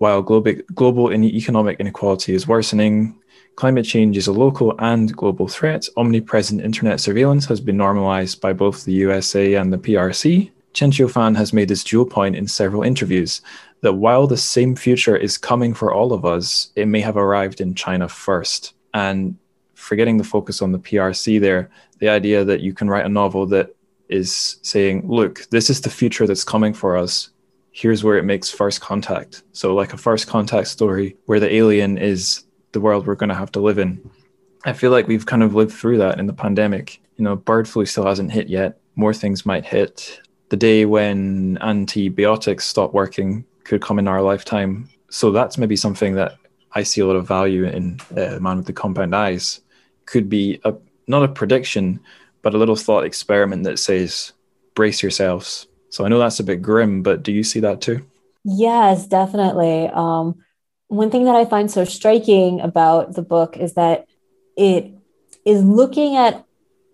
while 0.00 0.22
global, 0.22 1.12
economic 1.12 1.78
inequality 1.78 2.32
is 2.32 2.48
worsening. 2.48 3.14
Climate 3.56 3.84
change 3.84 4.16
is 4.16 4.26
a 4.26 4.32
local 4.32 4.74
and 4.78 5.14
global 5.14 5.46
threat. 5.46 5.86
Omnipresent 5.98 6.62
internet 6.62 7.00
surveillance 7.00 7.44
has 7.44 7.60
been 7.60 7.76
normalized 7.76 8.40
by 8.40 8.54
both 8.54 8.86
the 8.86 8.94
USA 8.94 9.54
and 9.56 9.70
the 9.70 9.76
PRC. 9.76 10.50
Chen 10.72 10.90
Qiufan 10.90 11.36
has 11.36 11.52
made 11.52 11.68
this 11.68 11.84
dual 11.84 12.06
point 12.06 12.34
in 12.34 12.46
several 12.48 12.82
interviews 12.82 13.42
that 13.82 13.92
while 13.92 14.26
the 14.26 14.38
same 14.38 14.74
future 14.74 15.18
is 15.18 15.36
coming 15.36 15.74
for 15.74 15.92
all 15.92 16.14
of 16.14 16.24
us, 16.24 16.70
it 16.76 16.88
may 16.88 17.00
have 17.00 17.18
arrived 17.18 17.60
in 17.60 17.74
China 17.74 18.08
first. 18.08 18.72
And 18.94 19.36
forgetting 19.74 20.16
the 20.16 20.24
focus 20.24 20.62
on 20.62 20.72
the 20.72 20.78
PRC 20.78 21.38
there, 21.38 21.68
the 21.98 22.08
idea 22.08 22.42
that 22.46 22.60
you 22.60 22.72
can 22.72 22.88
write 22.88 23.04
a 23.04 23.10
novel 23.10 23.44
that 23.48 23.76
is 24.08 24.56
saying, 24.62 25.06
look, 25.06 25.46
this 25.50 25.68
is 25.68 25.82
the 25.82 25.90
future 25.90 26.26
that's 26.26 26.44
coming 26.44 26.72
for 26.72 26.96
us. 26.96 27.28
Here's 27.72 28.02
where 28.02 28.18
it 28.18 28.24
makes 28.24 28.50
first 28.50 28.80
contact. 28.80 29.42
So, 29.52 29.74
like 29.74 29.92
a 29.92 29.96
first 29.96 30.26
contact 30.26 30.68
story 30.68 31.16
where 31.26 31.40
the 31.40 31.54
alien 31.54 31.98
is 31.98 32.44
the 32.72 32.80
world 32.80 33.06
we're 33.06 33.14
going 33.14 33.28
to 33.28 33.34
have 33.34 33.52
to 33.52 33.60
live 33.60 33.78
in. 33.78 34.10
I 34.64 34.72
feel 34.72 34.90
like 34.90 35.08
we've 35.08 35.26
kind 35.26 35.42
of 35.42 35.54
lived 35.54 35.72
through 35.72 35.98
that 35.98 36.18
in 36.18 36.26
the 36.26 36.32
pandemic. 36.32 37.00
You 37.16 37.24
know, 37.24 37.36
bird 37.36 37.68
flu 37.68 37.86
still 37.86 38.06
hasn't 38.06 38.32
hit 38.32 38.48
yet. 38.48 38.78
More 38.96 39.14
things 39.14 39.46
might 39.46 39.64
hit. 39.64 40.20
The 40.50 40.56
day 40.56 40.84
when 40.84 41.58
antibiotics 41.60 42.66
stop 42.66 42.92
working 42.92 43.44
could 43.64 43.80
come 43.80 43.98
in 43.98 44.08
our 44.08 44.20
lifetime. 44.20 44.90
So 45.10 45.30
that's 45.30 45.58
maybe 45.58 45.76
something 45.76 46.14
that 46.16 46.36
I 46.72 46.82
see 46.82 47.00
a 47.00 47.06
lot 47.06 47.16
of 47.16 47.26
value 47.26 47.64
in 47.64 48.00
uh, 48.16 48.38
Man 48.40 48.58
with 48.58 48.66
the 48.66 48.72
Compound 48.72 49.14
Eyes. 49.14 49.60
Could 50.06 50.28
be 50.28 50.60
a 50.64 50.74
not 51.06 51.24
a 51.24 51.28
prediction, 51.28 52.00
but 52.42 52.54
a 52.54 52.58
little 52.58 52.76
thought 52.76 53.04
experiment 53.04 53.64
that 53.64 53.78
says, 53.78 54.32
brace 54.74 55.02
yourselves. 55.02 55.66
So 55.90 56.04
I 56.04 56.08
know 56.08 56.18
that's 56.18 56.40
a 56.40 56.44
bit 56.44 56.62
grim, 56.62 57.02
but 57.02 57.22
do 57.22 57.32
you 57.32 57.42
see 57.42 57.60
that 57.60 57.80
too? 57.80 58.06
Yes, 58.44 59.06
definitely. 59.06 59.88
Um, 59.88 60.36
one 60.88 61.10
thing 61.10 61.24
that 61.24 61.36
I 61.36 61.44
find 61.44 61.70
so 61.70 61.84
striking 61.84 62.60
about 62.60 63.14
the 63.14 63.22
book 63.22 63.56
is 63.56 63.74
that 63.74 64.06
it 64.56 64.92
is 65.44 65.62
looking 65.62 66.16
at 66.16 66.44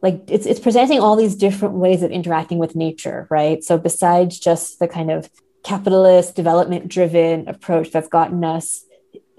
like 0.02 0.23
it's 0.28 0.47
it's 0.47 0.60
presenting 0.60 1.01
all 1.01 1.16
these 1.16 1.35
different 1.35 1.74
ways 1.74 2.02
of 2.02 2.10
interacting 2.10 2.59
with 2.59 2.77
nature, 2.77 3.27
right? 3.31 3.64
So 3.64 3.78
besides 3.78 4.39
just 4.39 4.78
the 4.78 4.89
kind 4.89 5.10
of 5.10 5.31
capitalist 5.64 6.36
development 6.36 6.89
driven 6.89 7.48
approach 7.48 7.90
that's 7.90 8.09
gotten 8.09 8.44
us 8.44 8.85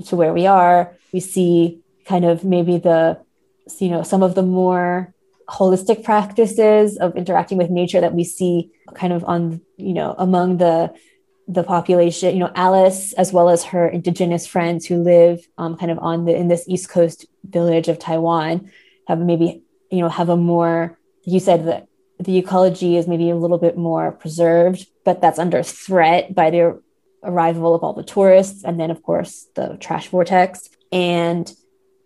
to 0.08 0.16
where 0.16 0.34
we 0.34 0.46
are, 0.46 0.94
we 1.14 1.20
see 1.20 1.80
kind 2.06 2.26
of 2.26 2.44
maybe 2.44 2.78
the 2.78 3.20
you 3.80 3.90
know 3.90 4.04
some 4.04 4.24
of 4.24 4.36
the 4.36 4.44
more 4.44 5.14
holistic 5.50 6.04
practices 6.04 6.98
of 6.98 7.16
interacting 7.16 7.58
with 7.58 7.70
nature 7.70 8.02
that 8.02 8.14
we 8.14 8.24
see 8.24 8.70
kind 8.94 9.14
of 9.14 9.24
on 9.26 9.62
you 9.78 9.94
know 9.94 10.14
among 10.18 10.58
the 10.58 10.94
the 11.48 11.64
population 11.64 12.34
you 12.34 12.40
know 12.40 12.52
alice 12.56 13.14
as 13.14 13.32
well 13.32 13.50
as 13.50 13.64
her 13.64 13.88
indigenous 13.88 14.46
friends 14.46 14.86
who 14.86 14.98
live 14.98 15.40
um, 15.58 15.78
kind 15.78 15.92
of 15.92 15.98
on 16.00 16.26
the 16.26 16.36
in 16.36 16.50
this 16.50 16.66
east 16.68 16.90
coast 16.90 17.26
village 17.46 17.88
of 17.88 17.98
taiwan 17.98 18.70
have 19.08 19.20
maybe 19.20 19.64
you 19.90 20.00
know 20.00 20.10
have 20.10 20.28
a 20.28 20.36
more 20.36 20.98
you 21.24 21.40
said 21.40 21.66
that 21.66 21.88
the 22.20 22.38
ecology 22.38 22.98
is 22.98 23.08
maybe 23.08 23.30
a 23.30 23.36
little 23.36 23.58
bit 23.58 23.78
more 23.78 24.12
preserved 24.12 24.86
but 25.06 25.22
that's 25.22 25.40
under 25.40 25.64
threat 25.64 26.36
by 26.36 26.50
the 26.50 26.82
arrival 27.24 27.76
of 27.76 27.84
all 27.84 27.94
the 27.94 28.04
tourists 28.04 28.64
and 28.64 28.80
then 28.80 28.92
of 28.92 29.04
course 29.04 29.48
the 29.56 29.78
trash 29.80 30.08
vortex. 30.08 30.70
And 30.92 31.52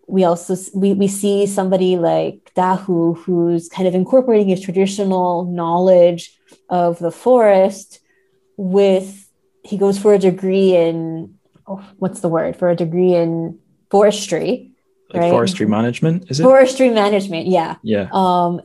we 0.06 0.24
also 0.24 0.56
we, 0.74 0.92
we 0.92 1.08
see 1.08 1.46
somebody 1.46 1.96
like 1.96 2.52
dahu 2.54 3.16
who's 3.18 3.68
kind 3.68 3.88
of 3.88 3.94
incorporating 3.94 4.48
his 4.48 4.60
traditional 4.60 5.44
knowledge 5.44 6.36
of 6.68 6.98
the 6.98 7.10
forest 7.10 8.00
with 8.56 9.30
he 9.64 9.78
goes 9.78 9.98
for 9.98 10.14
a 10.14 10.18
degree 10.18 10.74
in 10.76 11.34
oh, 11.66 11.84
what's 11.98 12.20
the 12.20 12.28
word? 12.28 12.56
For 12.56 12.68
a 12.70 12.76
degree 12.76 13.14
in 13.14 13.58
forestry 13.90 14.72
like 15.10 15.22
right? 15.22 15.30
forestry 15.30 15.66
management 15.66 16.30
is 16.30 16.40
it? 16.40 16.42
Forestry 16.42 16.90
management 16.90 17.46
yeah. 17.46 17.76
Yeah. 17.82 18.08
Um 18.12 18.60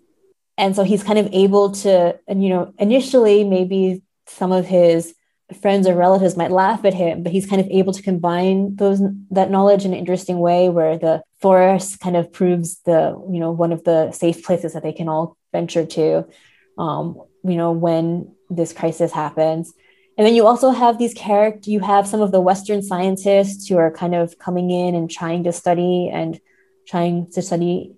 and 0.58 0.76
so 0.76 0.84
he's 0.84 1.04
kind 1.04 1.20
of 1.20 1.30
able 1.34 1.72
to 1.84 2.20
and 2.28 2.44
you 2.44 2.50
know 2.50 2.74
initially 2.80 3.44
maybe 3.44 4.02
some 4.26 4.52
of 4.52 4.66
his 4.66 5.14
friends 5.62 5.88
or 5.88 5.96
relatives 5.96 6.36
might 6.36 6.52
laugh 6.52 6.84
at 6.84 6.94
him 6.94 7.24
but 7.24 7.32
he's 7.32 7.46
kind 7.46 7.62
of 7.62 7.68
able 7.70 7.94
to 7.94 8.02
combine 8.02 8.76
those 8.76 9.02
that 9.32 9.50
knowledge 9.50 9.86
in 9.86 9.94
an 9.94 10.00
interesting 10.00 10.40
way 10.40 10.70
where 10.70 10.98
the 10.98 11.22
forest 11.40 12.00
kind 12.00 12.18
of 12.18 12.32
proves 12.34 12.82
the 12.82 13.18
you 13.32 13.40
know 13.40 13.52
one 13.52 13.72
of 13.72 13.84
the 13.86 14.12
safe 14.12 14.44
places 14.44 14.74
that 14.74 14.84
they 14.84 14.92
can 14.92 15.08
all 15.08 15.38
venture 15.54 15.86
to 15.86 16.26
um, 16.78 17.22
you 17.44 17.56
know 17.56 17.72
when 17.72 18.32
this 18.50 18.74
crisis 18.74 19.12
happens. 19.12 19.74
And 20.18 20.26
then 20.26 20.34
you 20.34 20.48
also 20.48 20.72
have 20.72 20.98
these 20.98 21.14
characters 21.14 21.68
you 21.68 21.80
have 21.80 22.08
some 22.08 22.22
of 22.22 22.32
the 22.32 22.42
western 22.42 22.82
scientists 22.82 23.68
who 23.68 23.78
are 23.78 23.92
kind 23.92 24.16
of 24.16 24.40
coming 24.40 24.72
in 24.72 24.96
and 24.96 25.10
trying 25.10 25.44
to 25.44 25.52
study 25.52 26.10
and 26.12 26.40
trying 26.88 27.30
to 27.32 27.42
study 27.42 27.94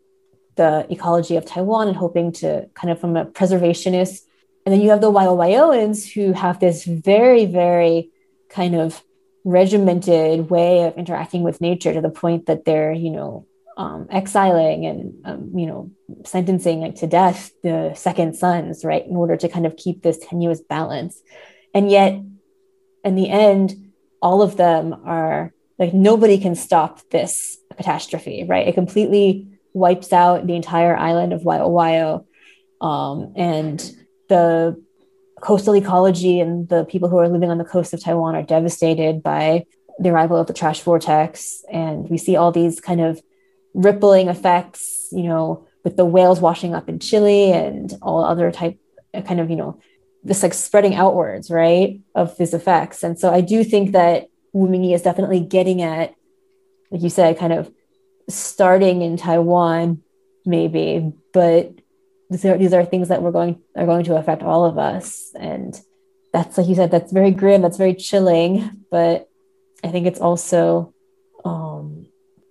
the 0.55 0.85
ecology 0.89 1.37
of 1.37 1.45
taiwan 1.45 1.87
and 1.87 1.95
hoping 1.95 2.33
to 2.33 2.67
kind 2.73 2.91
of 2.91 2.99
from 2.99 3.15
a 3.15 3.25
preservationist 3.25 4.19
and 4.65 4.73
then 4.73 4.81
you 4.81 4.89
have 4.89 5.01
the 5.01 5.11
Wayo 5.11 5.35
Wayoans 5.37 6.11
who 6.11 6.33
have 6.33 6.59
this 6.59 6.83
very 6.83 7.45
very 7.45 8.11
kind 8.49 8.75
of 8.75 9.03
regimented 9.43 10.49
way 10.49 10.83
of 10.83 10.97
interacting 10.97 11.43
with 11.43 11.61
nature 11.61 11.93
to 11.93 12.01
the 12.01 12.09
point 12.09 12.47
that 12.47 12.65
they're 12.65 12.91
you 12.91 13.09
know 13.09 13.45
um, 13.77 14.07
exiling 14.11 14.85
and 14.85 15.13
um, 15.23 15.51
you 15.55 15.65
know 15.65 15.91
sentencing 16.25 16.81
like 16.81 16.95
to 16.95 17.07
death 17.07 17.51
the 17.63 17.93
second 17.95 18.35
sons 18.35 18.83
right 18.83 19.07
in 19.07 19.15
order 19.15 19.37
to 19.37 19.47
kind 19.47 19.65
of 19.65 19.77
keep 19.77 20.01
this 20.01 20.17
tenuous 20.17 20.61
balance. 20.61 21.21
And 21.73 21.89
yet 21.89 22.21
in 23.05 23.15
the 23.15 23.29
end 23.29 23.91
all 24.21 24.41
of 24.41 24.57
them 24.57 24.93
are 25.05 25.53
like 25.77 25.93
nobody 25.93 26.37
can 26.37 26.55
stop 26.55 26.99
this 27.09 27.57
catastrophe 27.77 28.45
right? 28.47 28.67
It 28.67 28.75
completely 28.75 29.47
wipes 29.73 30.11
out 30.11 30.45
the 30.45 30.55
entire 30.55 30.97
island 30.97 31.31
of 31.31 31.43
Wayo 31.43 31.69
Wayo 31.69 32.25
um, 32.85 33.33
and 33.37 33.79
the 34.29 34.81
coastal 35.41 35.75
ecology 35.75 36.39
and 36.39 36.67
the 36.69 36.85
people 36.85 37.09
who 37.09 37.17
are 37.17 37.29
living 37.29 37.49
on 37.49 37.57
the 37.57 37.65
coast 37.65 37.93
of 37.93 38.01
Taiwan 38.01 38.35
are 38.35 38.43
devastated 38.43 39.21
by 39.23 39.65
the 39.99 40.09
arrival 40.09 40.37
of 40.37 40.47
the 40.47 40.53
trash 40.53 40.81
vortex. 40.81 41.63
And 41.71 42.09
we 42.09 42.17
see 42.17 42.35
all 42.35 42.51
these 42.51 42.79
kind 42.79 43.01
of 43.01 43.21
rippling 43.73 44.29
effects, 44.29 45.07
you 45.11 45.23
know, 45.23 45.67
with 45.83 45.97
the 45.97 46.05
whales 46.05 46.39
washing 46.41 46.73
up 46.73 46.89
in 46.89 46.99
Chile 46.99 47.51
and 47.51 47.93
all 48.01 48.23
other 48.23 48.51
type 48.51 48.79
uh, 49.13 49.21
kind 49.21 49.39
of, 49.39 49.49
you 49.49 49.55
know, 49.55 49.79
this 50.23 50.43
like 50.43 50.53
spreading 50.53 50.95
outwards, 50.95 51.49
right, 51.49 52.01
of 52.15 52.37
these 52.37 52.53
effects. 52.53 53.03
And 53.03 53.17
so 53.17 53.31
I 53.33 53.41
do 53.41 53.63
think 53.63 53.93
that 53.93 54.27
Wu 54.51 54.67
Mingyi 54.67 54.93
is 54.93 55.01
definitely 55.01 55.39
getting 55.39 55.81
at, 55.81 56.13
like 56.91 57.01
you 57.01 57.09
said, 57.09 57.37
kind 57.37 57.53
of 57.53 57.71
starting 58.27 59.01
in 59.01 59.15
Taiwan, 59.15 60.01
maybe, 60.45 61.13
but 61.33 61.71
these 62.29 62.45
are, 62.45 62.57
these 62.57 62.73
are 62.73 62.85
things 62.85 63.07
that 63.09 63.21
we're 63.21 63.31
going 63.31 63.59
are 63.75 63.85
going 63.85 64.05
to 64.05 64.15
affect 64.15 64.43
all 64.43 64.65
of 64.65 64.77
us. 64.77 65.31
And 65.39 65.79
that's 66.31 66.57
like 66.57 66.67
you 66.67 66.75
said 66.75 66.91
that's 66.91 67.11
very 67.11 67.31
grim 67.31 67.61
that's 67.61 67.77
very 67.77 67.93
chilling 67.93 68.83
but 68.91 69.27
i 69.83 69.87
think 69.87 70.05
it's 70.05 70.19
also 70.19 70.93
um 71.45 72.05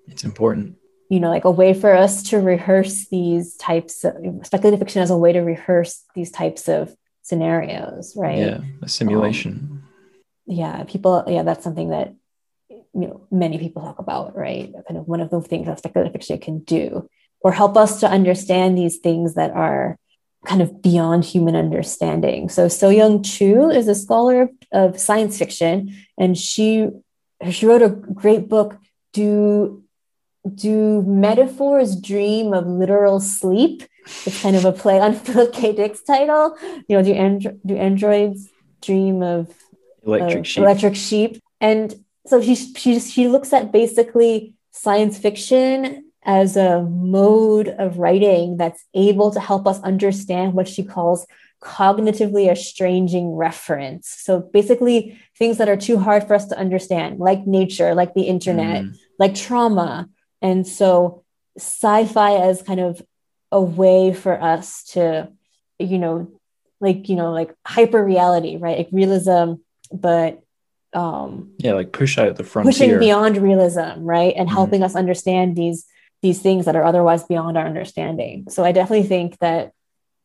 it's 0.06 0.24
important. 0.24 0.76
you 1.10 1.20
know 1.20 1.28
like 1.28 1.44
a 1.44 1.50
way 1.50 1.74
for 1.74 1.94
us 1.94 2.22
to 2.22 2.38
rehearse 2.38 3.09
these 3.09 3.56
types 3.56 4.05
of 4.05 4.14
speculative 4.44 4.80
fiction 4.80 5.02
as 5.02 5.10
a 5.10 5.16
way 5.16 5.32
to 5.32 5.40
rehearse 5.40 6.05
these 6.14 6.30
types 6.30 6.68
of 6.68 6.94
scenarios 7.22 8.14
right? 8.16 8.38
Yeah 8.38 8.60
a 8.82 8.88
simulation. 8.88 9.52
Um, 9.52 9.82
yeah 10.46 10.84
people 10.84 11.24
yeah 11.26 11.42
that's 11.42 11.62
something 11.62 11.90
that 11.90 12.14
you 12.70 12.86
know 12.94 13.26
many 13.30 13.59
people 13.59 13.82
talk 13.82 13.98
about 13.98 14.34
right? 14.36 14.72
Kind 14.88 14.98
of 14.98 15.06
one 15.06 15.20
of 15.20 15.30
the 15.30 15.40
things 15.40 15.66
that 15.66 15.78
speculative 15.78 16.12
fiction 16.12 16.38
can 16.38 16.60
do 16.60 17.09
or 17.40 17.52
help 17.52 17.77
us 17.77 18.01
to 18.01 18.09
understand 18.09 18.77
these 18.77 18.98
things 18.98 19.35
that 19.35 19.52
are 19.52 19.97
kind 20.47 20.62
of 20.62 20.82
beyond 20.82 21.24
human 21.24 21.56
understanding. 21.56 22.48
So 22.48 22.66
Seo-Young 22.66 23.23
Chu 23.23 23.70
is 23.70 23.89
a 23.89 23.94
scholar 23.94 24.43
of, 24.43 24.51
of 24.73 25.01
science 25.01 25.39
fiction, 25.39 25.94
and 26.16 26.36
she 26.36 26.89
she 27.51 27.66
wrote 27.66 27.82
a 27.82 27.90
great 27.90 28.48
book. 28.48 28.77
Do 29.12 29.85
do 30.55 31.02
metaphors 31.02 31.97
dream 31.97 32.52
of 32.52 32.66
literal 32.66 33.20
sleep? 33.20 33.85
It's 34.24 34.43
kind 34.43 34.56
of 34.56 34.65
a 34.65 34.73
play 34.73 34.98
on 35.01 35.15
Philip 35.24 35.52
K. 35.52 35.73
Dick's 35.73 36.02
title. 36.02 36.56
You 36.89 36.97
know, 36.97 37.02
do 37.02 37.12
andro- 37.15 37.59
do 37.65 37.77
androids 37.77 38.48
dream 38.81 39.23
of 39.23 39.52
electric 40.05 40.47
sheep? 40.47 40.62
Electric 40.62 40.97
sheep, 40.97 41.43
and 41.60 41.94
so 42.27 42.40
she 42.40 42.55
she 42.55 43.01
she 43.01 43.28
looks 43.28 43.52
at 43.52 43.73
basically 43.73 44.55
science 44.70 45.19
fiction 45.19 46.07
as 46.28 46.59
a 46.59 46.82
mode 46.82 47.68
of 47.68 47.98
writing 47.98 48.59
that's 48.59 48.84
able 48.92 49.30
to 49.30 49.40
help 49.40 49.66
us 49.66 49.80
understand 49.80 50.52
what 50.52 50.68
she 50.68 50.84
calls 50.84 51.26
cognitively 51.62 52.50
estranging 52.52 53.28
referents. 53.30 54.05
So 54.05 54.40
basically, 54.40 55.18
things 55.38 55.56
that 55.56 55.70
are 55.70 55.76
too 55.76 55.98
hard 55.98 56.24
for 56.24 56.34
us 56.34 56.46
to 56.48 56.59
understand, 56.59 57.18
like 57.18 57.46
nature, 57.46 57.94
like 57.94 58.12
the 58.12 58.24
internet, 58.24 58.84
mm. 58.84 58.94
like 59.18 59.34
trauma. 59.34 60.10
And 60.42 60.68
so, 60.68 61.24
sci 61.56 62.05
fi 62.05 62.34
as 62.36 62.60
kind 62.60 62.80
of 62.80 63.00
a 63.50 63.60
way 63.60 64.12
for 64.12 64.40
us 64.40 64.84
to, 64.92 65.32
you 65.78 65.96
know, 65.96 66.30
like, 66.78 67.09
you 67.09 67.16
know, 67.16 67.32
like 67.32 67.55
hyper 67.66 68.05
reality, 68.05 68.59
right? 68.59 68.76
Like 68.76 68.90
realism, 68.92 69.55
but 69.90 70.42
um 70.94 71.52
yeah 71.59 71.74
like 71.74 71.92
push 71.92 72.16
out 72.16 72.34
the 72.36 72.42
frontier 72.42 72.72
pushing 72.72 72.98
beyond 72.98 73.36
realism 73.36 74.00
right 74.00 74.32
and 74.38 74.48
mm. 74.48 74.52
helping 74.52 74.82
us 74.82 74.96
understand 74.96 75.55
these 75.55 75.84
these 76.23 76.40
things 76.40 76.65
that 76.65 76.77
are 76.77 76.85
otherwise 76.85 77.24
beyond 77.24 77.57
our 77.57 77.66
understanding. 77.66 78.47
So 78.51 78.65
i 78.65 78.73
definitely 78.73 79.09
think 79.09 79.39
that 79.39 79.73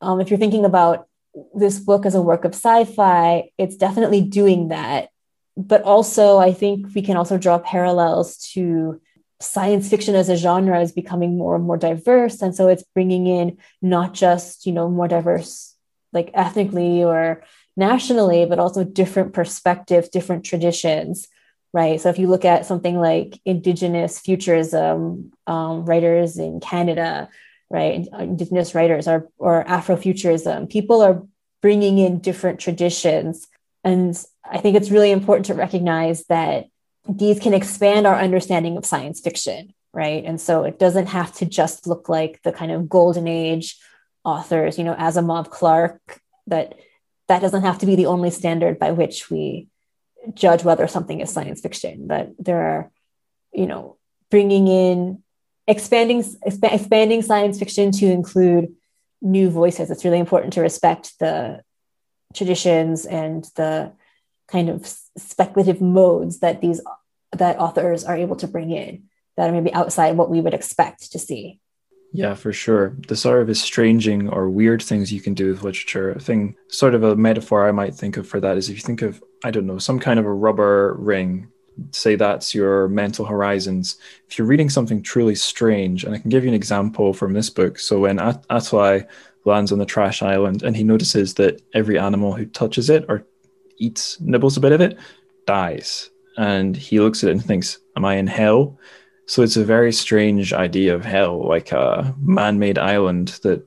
um, 0.02 0.20
if 0.20 0.30
you're 0.30 0.40
thinking 0.40 0.66
about 0.66 1.08
this 1.56 1.80
book 1.80 2.06
as 2.06 2.16
a 2.16 2.22
work 2.22 2.46
of 2.46 2.54
sci-fi 2.54 3.50
it's 3.58 3.76
definitely 3.76 4.22
doing 4.22 4.70
that. 4.70 5.10
But 5.56 5.84
also 5.84 6.38
i 6.40 6.54
think 6.54 6.94
we 6.96 7.02
can 7.02 7.18
also 7.18 7.38
draw 7.38 7.60
parallels 7.60 8.38
to 8.54 9.02
science 9.44 9.90
fiction 9.90 10.16
as 10.16 10.30
a 10.30 10.38
genre 10.38 10.80
is 10.82 10.92
becoming 10.92 11.38
more 11.38 11.56
and 11.56 11.66
more 11.66 11.78
diverse. 11.78 12.42
And 12.42 12.56
so 12.56 12.70
it's 12.70 12.84
bringing 12.96 13.28
in 13.28 13.58
not 13.82 14.14
just 14.14 14.66
you 14.66 14.74
know 14.74 14.90
more 14.90 15.08
diverse 15.08 15.76
like 16.14 16.32
ethnically 16.34 17.04
or 17.04 17.44
nationally 17.76 18.46
but 18.46 18.60
also 18.60 18.84
different 18.84 19.34
perspectives 19.34 20.08
different 20.10 20.46
traditions 20.46 21.28
right 21.74 22.00
so 22.00 22.10
if 22.10 22.20
you 22.20 22.28
look 22.28 22.46
at 22.46 22.66
something 22.66 23.00
like 23.00 23.40
indigenous 23.46 24.20
futurism 24.20 25.32
um, 25.48 25.86
writers 25.86 26.38
in 26.38 26.60
canada 26.60 27.30
right? 27.74 28.08
Indigenous 28.20 28.76
writers 28.76 29.08
or, 29.08 29.28
or 29.40 29.66
Afrofuturism. 29.66 30.70
People 30.70 31.02
are 31.02 31.24
bringing 31.62 31.98
in 31.98 32.20
different 32.20 32.60
traditions. 32.60 33.48
And 33.84 34.16
I 34.46 34.60
think 34.60 34.78
it's 34.78 34.92
really 34.92 35.10
important 35.10 35.48
to 35.48 35.56
recognize 35.56 36.24
that 36.26 36.68
these 37.10 37.40
can 37.40 37.56
expand 37.56 38.06
our 38.06 38.16
understanding 38.16 38.78
of 38.78 38.86
science 38.86 39.20
fiction, 39.22 39.74
right? 39.92 40.24
And 40.24 40.40
so 40.40 40.64
it 40.64 40.78
doesn't 40.78 41.08
have 41.08 41.34
to 41.38 41.46
just 41.46 41.88
look 41.88 42.08
like 42.08 42.42
the 42.44 42.52
kind 42.52 42.72
of 42.72 42.88
golden 42.88 43.28
age 43.28 43.76
authors, 44.24 44.78
you 44.78 44.84
know, 44.84 44.94
Asimov 44.94 45.50
Clarke, 45.50 46.20
that 46.48 46.76
that 47.28 47.42
doesn't 47.42 47.64
have 47.64 47.80
to 47.80 47.88
be 47.88 47.96
the 47.96 48.06
only 48.06 48.30
standard 48.30 48.78
by 48.78 48.92
which 48.92 49.32
we 49.32 49.68
judge 50.34 50.64
whether 50.64 50.88
something 50.88 51.20
is 51.20 51.32
science 51.32 51.62
fiction. 51.62 52.08
But 52.08 52.34
there 52.40 52.62
are, 52.62 52.92
you 53.54 53.66
know, 53.66 53.98
bringing 54.30 54.68
in 54.68 55.24
expanding 55.68 56.22
exp- 56.22 56.74
expanding 56.74 57.22
science 57.22 57.60
fiction 57.60 57.92
to 57.92 58.06
include 58.06 58.74
new 59.22 59.50
voices 59.50 59.90
it's 59.90 60.04
really 60.04 60.20
important 60.20 60.52
to 60.54 60.62
respect 60.62 61.18
the 61.20 61.62
traditions 62.34 63.06
and 63.06 63.46
the 63.56 63.92
kind 64.48 64.70
of 64.70 64.86
speculative 65.18 65.82
modes 65.82 66.40
that 66.40 66.60
these 66.60 66.82
that 67.32 67.58
authors 67.58 68.04
are 68.04 68.18
able 68.18 68.36
to 68.36 68.48
bring 68.48 68.72
in 68.72 69.04
that 69.38 69.50
are 69.50 69.54
maybe 69.54 69.74
outside 69.74 70.18
what 70.18 70.30
we 70.30 70.42
would 70.42 70.54
expect 70.54 71.12
to 71.14 71.20
see 71.20 71.60
yeah, 72.16 72.36
for 72.36 72.54
sure. 72.54 72.96
The 73.08 73.16
sort 73.16 73.42
of 73.42 73.50
estranging 73.50 74.30
or 74.30 74.48
weird 74.48 74.84
things 74.84 75.12
you 75.12 75.20
can 75.20 75.34
do 75.34 75.50
with 75.50 75.64
literature. 75.64 76.12
A 76.12 76.20
thing, 76.20 76.56
sort 76.68 76.94
of 76.94 77.04
a 77.04 77.16
metaphor 77.16 77.68
I 77.68 77.72
might 77.72 77.96
think 77.96 78.18
of 78.18 78.28
for 78.28 78.40
that 78.40 78.56
is 78.56 78.70
if 78.70 78.76
you 78.76 78.84
think 78.84 79.02
of, 79.02 79.22
I 79.44 79.50
don't 79.50 79.66
know, 79.66 79.80
some 79.80 80.00
kind 80.00 80.20
of 80.20 80.26
a 80.26 80.34
rubber 80.34 80.94
ring 81.00 81.50
say 81.90 82.16
that's 82.16 82.54
your 82.54 82.88
mental 82.88 83.26
horizons. 83.26 83.98
If 84.30 84.38
you're 84.38 84.46
reading 84.46 84.70
something 84.70 85.02
truly 85.02 85.34
strange, 85.34 86.04
and 86.04 86.14
I 86.14 86.20
can 86.20 86.30
give 86.30 86.44
you 86.44 86.50
an 86.50 86.56
example 86.56 87.14
from 87.14 87.34
this 87.34 87.50
book. 87.50 87.80
So 87.80 88.02
when 88.02 88.20
At- 88.20 88.46
lands 89.46 89.72
on 89.72 89.80
the 89.80 89.86
trash 89.86 90.22
island 90.22 90.64
and 90.64 90.78
he 90.78 90.84
notices 90.84 91.34
that 91.34 91.62
every 91.74 91.98
animal 91.98 92.34
who 92.34 92.46
touches 92.46 92.90
it 92.92 93.06
or 93.10 93.26
eats, 93.78 94.22
nibbles 94.22 94.56
a 94.56 94.62
bit 94.62 94.72
of 94.72 94.82
it, 94.82 94.98
dies. 95.48 96.12
And 96.38 96.78
he 96.78 97.00
looks 97.00 97.24
at 97.24 97.30
it 97.30 97.34
and 97.34 97.44
thinks, 97.44 97.80
Am 97.98 98.06
I 98.06 98.16
in 98.16 98.28
hell? 98.28 98.78
So 99.26 99.42
it's 99.42 99.58
a 99.58 99.64
very 99.64 99.94
strange 99.94 100.54
idea 100.54 100.94
of 100.94 101.06
hell, 101.06 101.48
like 101.48 101.72
a 101.72 102.14
man 102.20 102.60
made 102.60 102.78
island 102.78 103.40
that 103.44 103.66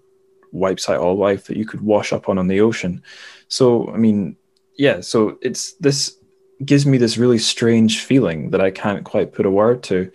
wipes 0.52 0.88
out 0.88 1.00
all 1.00 1.16
life 1.16 1.46
that 1.46 1.56
you 1.56 1.66
could 1.66 1.80
wash 1.80 2.12
up 2.12 2.28
on 2.28 2.38
on 2.38 2.48
the 2.48 2.60
ocean. 2.60 3.02
So, 3.48 3.88
I 3.88 3.96
mean, 3.96 4.36
yeah, 4.76 5.00
so 5.00 5.38
it's 5.40 5.72
this 5.74 6.18
gives 6.64 6.86
me 6.86 6.98
this 6.98 7.18
really 7.18 7.38
strange 7.38 8.00
feeling 8.00 8.50
that 8.50 8.60
I 8.60 8.70
can't 8.70 9.04
quite 9.04 9.32
put 9.32 9.46
a 9.46 9.50
word 9.50 9.82
to. 9.84 10.10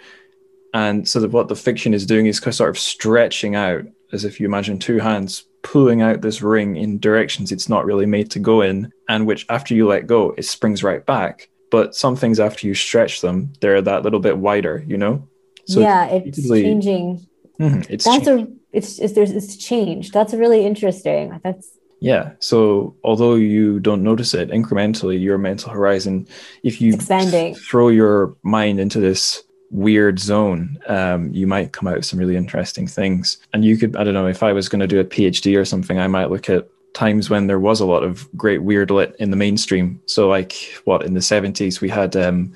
And 0.74 1.08
so 1.08 1.20
that 1.20 1.32
what 1.32 1.48
the 1.48 1.56
fiction 1.56 1.94
is 1.94 2.06
doing 2.06 2.26
is 2.26 2.38
sort 2.38 2.70
of 2.70 2.80
stretching 2.80 3.56
out, 3.56 3.84
as 4.12 4.26
if 4.26 4.40
you 4.40 4.46
imagine 4.48 4.80
two 4.80 5.00
hands 5.00 5.46
pulling 5.64 6.02
out 6.02 6.22
this 6.22 6.42
ring 6.42 6.76
in 6.76 6.98
directions 6.98 7.52
it's 7.52 7.70
not 7.70 7.86
really 7.86 8.06
made 8.06 8.32
to 8.32 8.40
go 8.40 8.62
in, 8.62 8.92
and 9.10 9.28
which 9.28 9.46
after 9.50 9.76
you 9.76 9.88
let 9.88 10.08
go, 10.08 10.34
it 10.38 10.46
springs 10.46 10.84
right 10.84 11.06
back. 11.06 11.50
But 11.70 11.96
some 11.96 12.16
things 12.16 12.40
after 12.40 12.68
you 12.68 12.74
stretch 12.74 13.22
them, 13.22 13.54
they're 13.62 13.82
that 13.82 14.04
little 14.04 14.20
bit 14.20 14.38
wider, 14.38 14.84
you 14.88 14.98
know? 14.98 15.28
So 15.66 15.80
yeah, 15.80 16.06
it's, 16.08 16.38
it's 16.38 16.48
changing. 16.48 17.28
Mm-hmm, 17.60 17.94
it's 17.94 18.06
that's 18.06 18.26
changed. 18.26 18.52
a 18.52 18.78
it's, 18.78 19.00
it's 19.00 19.14
there's 19.14 19.32
it's 19.32 19.56
changed. 19.56 20.14
That's 20.14 20.34
really 20.34 20.66
interesting. 20.66 21.40
That's 21.44 21.72
yeah. 22.00 22.32
So 22.40 22.96
although 23.04 23.36
you 23.36 23.80
don't 23.80 24.04
notice 24.04 24.34
it 24.34 24.50
incrementally, 24.50 25.22
your 25.22 25.38
mental 25.38 25.72
horizon, 25.72 26.28
if 26.64 26.82
you 26.82 26.96
expanding. 26.96 27.56
throw 27.56 27.90
your 27.90 28.36
mind 28.42 28.80
into 28.80 29.00
this 29.00 29.44
weird 29.70 30.20
zone, 30.20 30.80
um, 30.88 31.32
you 31.32 31.46
might 31.46 31.74
come 31.74 31.88
out 31.88 31.96
with 31.96 32.06
some 32.06 32.20
really 32.20 32.36
interesting 32.36 32.88
things. 32.88 33.38
And 33.54 33.64
you 33.64 33.78
could, 33.78 33.96
I 33.96 34.04
don't 34.04 34.16
know, 34.16 34.28
if 34.28 34.42
I 34.42 34.52
was 34.52 34.68
going 34.68 34.80
to 34.82 34.88
do 34.88 35.00
a 35.00 35.06
PhD 35.06 35.58
or 35.58 35.64
something, 35.64 36.00
I 36.00 36.08
might 36.08 36.32
look 36.32 36.50
at 36.50 36.68
times 36.94 37.30
when 37.30 37.48
there 37.48 37.60
was 37.60 37.80
a 37.80 37.86
lot 37.86 38.04
of 38.04 38.28
great 38.36 38.64
weird 38.64 38.92
lit 38.92 39.16
in 39.20 39.32
the 39.32 39.38
mainstream. 39.38 40.02
So 40.08 40.28
like 40.28 40.54
what 40.84 41.06
in 41.06 41.14
the 41.14 41.20
70s 41.20 41.82
we 41.82 41.90
had 41.90 42.16
um, 42.16 42.54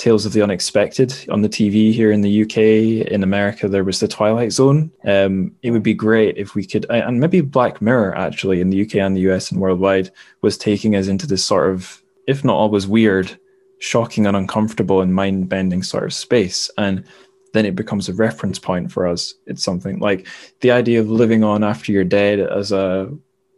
Tales 0.00 0.24
of 0.24 0.32
the 0.32 0.40
Unexpected 0.40 1.14
on 1.28 1.42
the 1.42 1.48
TV 1.48 1.92
here 1.92 2.10
in 2.10 2.22
the 2.22 2.42
UK. 2.42 3.06
In 3.12 3.22
America, 3.22 3.68
there 3.68 3.84
was 3.84 4.00
the 4.00 4.08
Twilight 4.08 4.50
Zone. 4.50 4.90
Um, 5.04 5.54
it 5.62 5.72
would 5.72 5.82
be 5.82 5.92
great 5.92 6.38
if 6.38 6.54
we 6.54 6.64
could, 6.64 6.86
and 6.88 7.20
maybe 7.20 7.42
Black 7.42 7.82
Mirror 7.82 8.16
actually 8.16 8.62
in 8.62 8.70
the 8.70 8.80
UK 8.80 8.94
and 8.94 9.14
the 9.14 9.30
US 9.30 9.52
and 9.52 9.60
worldwide 9.60 10.10
was 10.40 10.56
taking 10.56 10.96
us 10.96 11.06
into 11.06 11.26
this 11.26 11.44
sort 11.44 11.68
of, 11.68 12.02
if 12.26 12.42
not 12.42 12.56
always 12.56 12.86
weird, 12.86 13.38
shocking 13.78 14.26
and 14.26 14.38
uncomfortable 14.38 15.02
and 15.02 15.14
mind 15.14 15.50
bending 15.50 15.82
sort 15.82 16.04
of 16.04 16.14
space. 16.14 16.70
And 16.78 17.04
then 17.52 17.66
it 17.66 17.76
becomes 17.76 18.08
a 18.08 18.14
reference 18.14 18.58
point 18.58 18.90
for 18.90 19.06
us. 19.06 19.34
It's 19.46 19.62
something 19.62 19.98
like 19.98 20.26
the 20.60 20.70
idea 20.70 21.00
of 21.00 21.10
living 21.10 21.44
on 21.44 21.62
after 21.62 21.92
you're 21.92 22.04
dead 22.04 22.40
as 22.40 22.72
a 22.72 23.12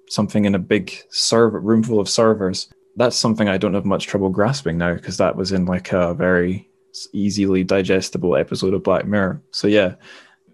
something 0.08 0.44
in 0.44 0.56
a 0.56 0.58
big 0.58 0.92
server 1.10 1.60
room 1.60 1.84
full 1.84 2.00
of 2.00 2.08
servers 2.08 2.68
that's 2.96 3.16
something 3.16 3.48
I 3.48 3.58
don't 3.58 3.74
have 3.74 3.84
much 3.84 4.06
trouble 4.06 4.28
grasping 4.28 4.78
now 4.78 4.94
because 4.94 5.16
that 5.16 5.36
was 5.36 5.52
in 5.52 5.64
like 5.66 5.92
a 5.92 6.14
very 6.14 6.68
easily 7.12 7.64
digestible 7.64 8.36
episode 8.36 8.74
of 8.74 8.82
Black 8.82 9.06
Mirror. 9.06 9.42
So 9.50 9.66
yeah, 9.66 9.94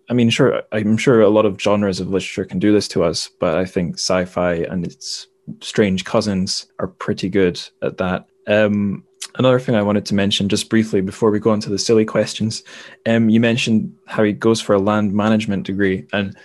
I 0.09 0.15
mean, 0.15 0.31
sure, 0.31 0.63
I'm 0.73 0.97
sure 0.97 1.21
a 1.21 1.29
lot 1.29 1.47
of 1.47 1.61
genres 1.61 2.01
of 2.01 2.09
literature 2.09 2.45
can 2.45 2.59
do 2.59 2.73
this 2.73 2.89
to 2.89 3.05
us, 3.05 3.29
but 3.41 3.59
I 3.59 3.65
think 3.65 3.97
sci-fi 3.97 4.55
and 4.55 4.87
its 4.87 5.27
strange 5.61 6.05
cousins 6.05 6.67
are 6.79 6.89
pretty 6.89 7.29
good 7.29 7.61
at 7.83 7.99
that. 7.99 8.27
Um, 8.47 9.05
another 9.37 9.61
thing 9.61 9.75
I 9.75 9.83
wanted 9.83 10.07
to 10.07 10.15
mention 10.15 10.49
just 10.49 10.71
briefly 10.71 11.01
before 11.01 11.31
we 11.31 11.41
go 11.41 11.51
on 11.51 11.61
to 11.61 11.71
the 11.71 11.79
silly 11.79 12.05
questions, 12.05 12.63
um, 13.07 13.29
you 13.29 13.41
mentioned 13.41 13.95
how 14.07 14.23
he 14.23 14.33
goes 14.33 14.61
for 14.61 14.75
a 14.75 14.79
land 14.79 15.13
management 15.13 15.67
degree, 15.67 16.07
and 16.13 16.37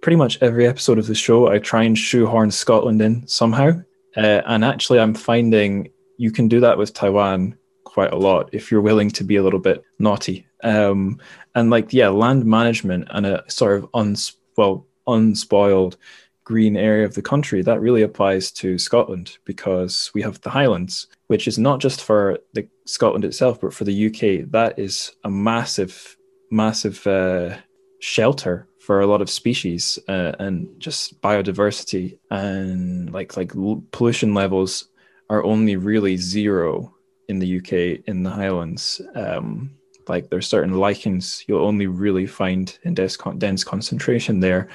pretty 0.00 0.16
much 0.16 0.38
every 0.40 0.66
episode 0.66 0.98
of 0.98 1.06
the 1.06 1.14
show, 1.14 1.48
I 1.48 1.58
try 1.58 1.84
and 1.84 1.96
shoehorn 1.96 2.50
Scotland 2.50 3.00
in 3.00 3.26
somehow. 3.28 3.82
Uh, 4.16 4.42
and 4.46 4.64
actually, 4.64 5.00
I'm 5.00 5.14
finding 5.14 5.90
you 6.18 6.30
can 6.30 6.48
do 6.48 6.60
that 6.60 6.78
with 6.78 6.92
Taiwan 6.92 7.56
quite 7.84 8.12
a 8.12 8.16
lot 8.16 8.48
if 8.52 8.70
you're 8.70 8.80
willing 8.80 9.10
to 9.10 9.24
be 9.24 9.36
a 9.36 9.42
little 9.42 9.60
bit 9.60 9.84
naughty. 9.98 10.46
Um, 10.62 11.18
and 11.54 11.70
like, 11.70 11.92
yeah, 11.92 12.08
land 12.08 12.44
management 12.44 13.08
and 13.10 13.26
a 13.26 13.44
sort 13.48 13.76
of 13.76 13.88
uns- 13.94 14.36
well, 14.56 14.86
unspoiled 15.06 15.96
green 16.44 16.76
area 16.76 17.04
of 17.04 17.14
the 17.14 17.22
country, 17.22 17.62
that 17.62 17.80
really 17.80 18.02
applies 18.02 18.50
to 18.50 18.78
Scotland 18.78 19.38
because 19.44 20.10
we 20.14 20.22
have 20.22 20.40
the 20.40 20.50
Highlands, 20.50 21.06
which 21.28 21.46
is 21.46 21.58
not 21.58 21.80
just 21.80 22.02
for 22.02 22.38
the 22.54 22.66
Scotland 22.86 23.24
itself, 23.24 23.60
but 23.60 23.72
for 23.72 23.84
the 23.84 24.06
UK. 24.06 24.50
That 24.50 24.78
is 24.78 25.12
a 25.24 25.30
massive, 25.30 26.16
massive 26.50 27.06
uh, 27.06 27.56
shelter 28.00 28.66
for 28.82 29.00
a 29.00 29.06
lot 29.06 29.22
of 29.22 29.30
species 29.30 29.96
uh, 30.08 30.32
and 30.40 30.68
just 30.80 31.20
biodiversity 31.20 32.18
and 32.32 33.12
like 33.12 33.36
like 33.36 33.52
pollution 33.92 34.34
levels 34.34 34.88
are 35.30 35.44
only 35.44 35.76
really 35.76 36.16
zero 36.16 36.92
in 37.28 37.38
the 37.38 37.58
UK 37.58 38.02
in 38.08 38.24
the 38.24 38.30
Highlands. 38.30 39.00
Um, 39.14 39.70
like 40.08 40.30
there's 40.30 40.48
certain 40.48 40.76
lichens 40.76 41.44
you'll 41.46 41.64
only 41.64 41.86
really 41.86 42.26
find 42.26 42.76
in 42.82 42.94
dense, 42.94 43.16
dense 43.38 43.62
concentration 43.62 44.40
there. 44.40 44.68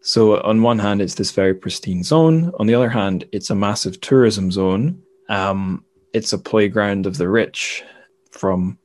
So 0.00 0.40
on 0.42 0.62
one 0.62 0.78
hand, 0.78 1.02
it's 1.02 1.16
this 1.16 1.32
very 1.32 1.52
pristine 1.54 2.04
zone. 2.04 2.52
On 2.60 2.68
the 2.68 2.76
other 2.76 2.88
hand, 2.88 3.24
it's 3.32 3.50
a 3.50 3.56
massive 3.56 4.00
tourism 4.00 4.52
zone. 4.52 5.02
Um, 5.28 5.84
it's 6.14 6.32
a 6.32 6.38
playground 6.38 7.04
of 7.04 7.16
the 7.18 7.28
rich 7.28 7.82
from 8.30 8.78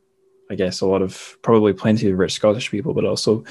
I 0.50 0.56
guess, 0.56 0.82
a 0.82 0.86
lot 0.86 1.02
of 1.02 1.38
probably 1.42 1.74
plenty 1.74 2.10
of 2.10 2.20
rich 2.20 2.34
Scottish 2.34 2.70
people, 2.70 2.94
but 2.94 3.06
also 3.06 3.44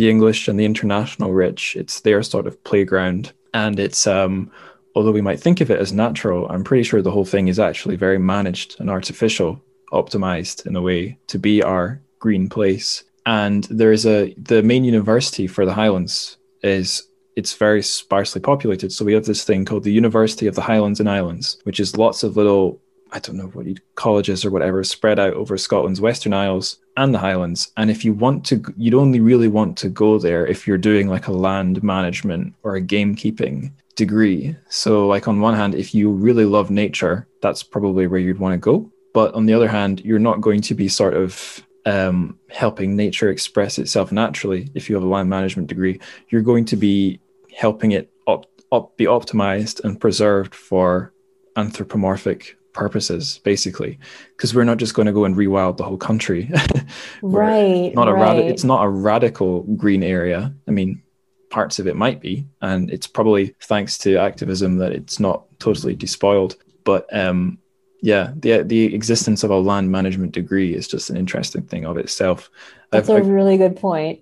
the 0.00 0.08
English 0.08 0.48
and 0.48 0.58
the 0.58 0.64
international 0.64 1.30
rich. 1.30 1.76
It's 1.76 2.00
their 2.00 2.22
sort 2.22 2.46
of 2.46 2.64
playground. 2.64 3.32
And 3.52 3.78
it's, 3.78 4.06
um, 4.06 4.50
although 4.94 5.12
we 5.12 5.20
might 5.20 5.40
think 5.40 5.60
of 5.60 5.70
it 5.70 5.78
as 5.78 5.92
natural, 5.92 6.48
I'm 6.48 6.64
pretty 6.64 6.84
sure 6.84 7.02
the 7.02 7.10
whole 7.10 7.26
thing 7.26 7.48
is 7.48 7.58
actually 7.58 7.96
very 7.96 8.18
managed 8.18 8.80
and 8.80 8.88
artificial, 8.88 9.62
optimized 9.92 10.66
in 10.66 10.74
a 10.74 10.80
way 10.80 11.18
to 11.26 11.38
be 11.38 11.62
our 11.62 12.00
green 12.18 12.48
place. 12.48 13.04
And 13.26 13.64
there 13.64 13.92
is 13.92 14.06
a, 14.06 14.34
the 14.38 14.62
main 14.62 14.84
university 14.84 15.46
for 15.46 15.66
the 15.66 15.74
Highlands 15.74 16.38
is 16.62 17.06
it's 17.36 17.52
very 17.54 17.82
sparsely 17.82 18.40
populated. 18.40 18.92
So 18.92 19.04
we 19.04 19.12
have 19.12 19.26
this 19.26 19.44
thing 19.44 19.66
called 19.66 19.84
the 19.84 19.92
University 19.92 20.46
of 20.46 20.54
the 20.54 20.62
Highlands 20.62 21.00
and 21.00 21.10
Islands, 21.10 21.58
which 21.64 21.78
is 21.78 21.98
lots 21.98 22.22
of 22.22 22.38
little, 22.38 22.80
I 23.12 23.18
don't 23.18 23.36
know 23.36 23.48
what 23.48 23.66
you 23.66 23.76
colleges 23.94 24.44
or 24.44 24.50
whatever 24.50 24.82
spread 24.84 25.18
out 25.18 25.34
over 25.34 25.56
Scotland's 25.58 26.00
Western 26.00 26.32
Isles 26.32 26.78
and 26.96 27.14
the 27.14 27.18
Highlands. 27.18 27.72
And 27.76 27.90
if 27.90 28.04
you 28.04 28.12
want 28.12 28.44
to, 28.46 28.62
you'd 28.76 28.94
only 28.94 29.20
really 29.20 29.48
want 29.48 29.76
to 29.78 29.88
go 29.88 30.18
there 30.18 30.46
if 30.46 30.66
you're 30.66 30.78
doing 30.78 31.08
like 31.08 31.26
a 31.26 31.32
land 31.32 31.82
management 31.82 32.54
or 32.62 32.76
a 32.76 32.82
gamekeeping 32.82 33.72
degree. 33.96 34.56
So, 34.68 35.06
like 35.06 35.28
on 35.28 35.40
one 35.40 35.54
hand, 35.54 35.74
if 35.74 35.94
you 35.94 36.10
really 36.10 36.44
love 36.44 36.70
nature, 36.70 37.26
that's 37.42 37.62
probably 37.62 38.06
where 38.06 38.20
you'd 38.20 38.38
want 38.38 38.54
to 38.54 38.58
go. 38.58 38.90
But 39.12 39.34
on 39.34 39.46
the 39.46 39.54
other 39.54 39.68
hand, 39.68 40.04
you're 40.04 40.18
not 40.18 40.40
going 40.40 40.60
to 40.62 40.74
be 40.74 40.88
sort 40.88 41.14
of 41.14 41.64
um, 41.86 42.38
helping 42.48 42.96
nature 42.96 43.30
express 43.30 43.78
itself 43.78 44.12
naturally. 44.12 44.68
If 44.74 44.88
you 44.88 44.94
have 44.94 45.02
a 45.02 45.08
land 45.08 45.28
management 45.28 45.68
degree, 45.68 46.00
you're 46.28 46.42
going 46.42 46.64
to 46.66 46.76
be 46.76 47.20
helping 47.56 47.92
it 47.92 48.10
op- 48.26 48.46
op- 48.70 48.96
be 48.96 49.06
optimized 49.06 49.82
and 49.84 50.00
preserved 50.00 50.54
for 50.54 51.12
anthropomorphic 51.56 52.56
purposes, 52.72 53.40
basically, 53.44 53.98
because 54.36 54.54
we're 54.54 54.64
not 54.64 54.78
just 54.78 54.94
going 54.94 55.06
to 55.06 55.12
go 55.12 55.24
and 55.24 55.36
rewild 55.36 55.76
the 55.76 55.84
whole 55.84 55.96
country. 55.96 56.50
right. 57.22 57.92
Not 57.94 58.08
a 58.08 58.12
right. 58.12 58.36
rad- 58.36 58.50
It's 58.50 58.64
not 58.64 58.84
a 58.84 58.88
radical 58.88 59.62
green 59.76 60.02
area. 60.02 60.54
I 60.68 60.70
mean, 60.70 61.02
parts 61.50 61.78
of 61.78 61.86
it 61.86 61.96
might 61.96 62.20
be, 62.20 62.46
and 62.62 62.90
it's 62.90 63.06
probably 63.06 63.54
thanks 63.62 63.98
to 63.98 64.16
activism 64.16 64.78
that 64.78 64.92
it's 64.92 65.20
not 65.20 65.44
totally 65.58 65.94
despoiled. 65.94 66.56
But 66.84 67.06
um, 67.14 67.58
yeah, 68.02 68.32
the 68.36 68.62
the 68.62 68.94
existence 68.94 69.44
of 69.44 69.50
a 69.50 69.58
land 69.58 69.90
management 69.90 70.32
degree 70.32 70.74
is 70.74 70.88
just 70.88 71.10
an 71.10 71.16
interesting 71.16 71.62
thing 71.62 71.84
of 71.84 71.98
itself. 71.98 72.50
That's 72.90 73.10
I've, 73.10 73.26
a 73.26 73.30
really 73.30 73.58
good 73.58 73.76
point. 73.76 74.20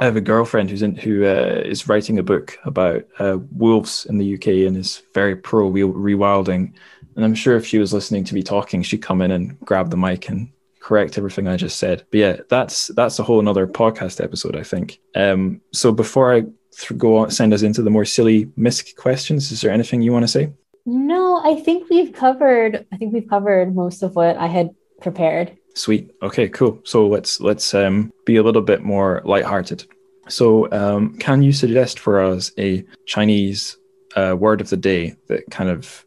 I 0.00 0.04
have 0.04 0.16
a 0.16 0.20
girlfriend 0.20 0.70
who's 0.70 0.82
in 0.82 0.94
who 0.94 1.24
uh, 1.24 1.62
is 1.64 1.88
writing 1.88 2.18
a 2.18 2.22
book 2.22 2.58
about 2.64 3.06
uh, 3.18 3.38
wolves 3.52 4.04
in 4.06 4.18
the 4.18 4.34
UK 4.34 4.66
and 4.66 4.76
is 4.76 5.02
very 5.14 5.34
pro 5.34 5.70
rewilding. 5.70 6.74
And 7.16 7.24
I'm 7.24 7.34
sure 7.34 7.56
if 7.56 7.66
she 7.66 7.78
was 7.78 7.92
listening 7.92 8.24
to 8.24 8.34
me 8.34 8.42
talking, 8.42 8.82
she'd 8.82 9.02
come 9.02 9.22
in 9.22 9.30
and 9.30 9.58
grab 9.60 9.90
the 9.90 9.96
mic 9.96 10.28
and 10.28 10.50
correct 10.80 11.18
everything 11.18 11.48
I 11.48 11.56
just 11.56 11.78
said. 11.78 12.04
But 12.10 12.20
yeah, 12.20 12.36
that's 12.48 12.88
that's 12.88 13.18
a 13.18 13.24
whole 13.24 13.40
another 13.40 13.66
podcast 13.66 14.22
episode, 14.22 14.54
I 14.54 14.62
think. 14.62 15.00
Um, 15.16 15.60
so 15.72 15.90
before 15.90 16.32
I 16.32 16.42
th- 16.42 16.96
go 16.96 17.16
on, 17.18 17.30
send 17.30 17.52
us 17.52 17.62
into 17.62 17.82
the 17.82 17.90
more 17.90 18.04
silly 18.04 18.50
misc 18.56 18.94
questions, 18.96 19.50
is 19.50 19.62
there 19.62 19.72
anything 19.72 20.02
you 20.02 20.12
want 20.12 20.22
to 20.24 20.28
say? 20.28 20.52
No, 20.84 21.42
I 21.44 21.60
think 21.60 21.90
we've 21.90 22.12
covered. 22.12 22.86
I 22.92 22.96
think 22.96 23.12
we've 23.12 23.28
covered 23.28 23.74
most 23.74 24.04
of 24.04 24.14
what 24.14 24.36
I 24.36 24.46
had 24.46 24.70
prepared. 25.00 25.56
Sweet. 25.74 26.12
Okay, 26.22 26.48
cool. 26.48 26.80
So 26.84 27.08
let's 27.08 27.40
let's 27.40 27.74
um, 27.74 28.12
be 28.24 28.36
a 28.36 28.42
little 28.42 28.62
bit 28.62 28.82
more 28.82 29.22
lighthearted. 29.24 29.84
So, 30.28 30.70
um, 30.72 31.18
can 31.18 31.42
you 31.42 31.52
suggest 31.52 31.98
for 31.98 32.20
us 32.20 32.52
a 32.58 32.84
Chinese 33.06 33.76
uh, 34.16 34.36
word 34.38 34.60
of 34.60 34.70
the 34.70 34.76
day 34.76 35.16
that 35.28 35.50
kind 35.50 35.68
of 35.68 36.05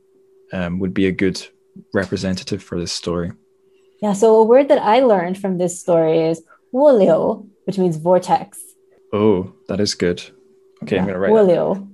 um, 0.53 0.79
would 0.79 0.93
be 0.93 1.07
a 1.07 1.11
good 1.11 1.45
representative 1.93 2.61
for 2.63 2.79
this 2.79 2.91
story? 2.91 3.31
Yeah. 4.01 4.13
So 4.13 4.35
a 4.37 4.43
word 4.43 4.67
that 4.69 4.81
I 4.81 5.01
learned 5.01 5.37
from 5.37 5.57
this 5.57 5.79
story 5.79 6.19
is 6.19 6.41
wuliu, 6.73 7.47
which 7.65 7.77
means 7.77 7.97
vortex. 7.97 8.59
Oh, 9.11 9.53
that 9.67 9.79
is 9.79 9.95
good. 9.95 10.21
Okay, 10.83 10.95
yeah, 10.95 11.01
I'm 11.01 11.07
gonna 11.07 11.19
write. 11.19 11.31
Wuliu. 11.31 11.87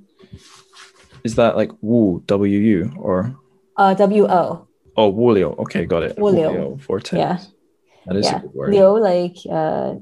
Is 1.24 1.36
that 1.36 1.56
like 1.56 1.72
Wu 1.82 2.24
W 2.28 2.60
U 2.60 2.92
or? 2.98 3.36
Uh, 3.78 3.94
W 3.94 4.28
O. 4.28 4.68
Oh, 4.98 5.12
Wulio. 5.12 5.58
Okay, 5.60 5.86
got 5.86 6.04
it. 6.04 6.16
Wulio. 6.18 6.80
Vortex. 6.80 7.18
Yeah. 7.18 7.40
That 8.06 8.16
is 8.16 8.26
yeah. 8.26 8.38
a 8.38 8.40
good 8.42 8.54
word. 8.54 8.74
Liu, 8.74 9.00
like, 9.00 9.36
uh, 9.52 9.96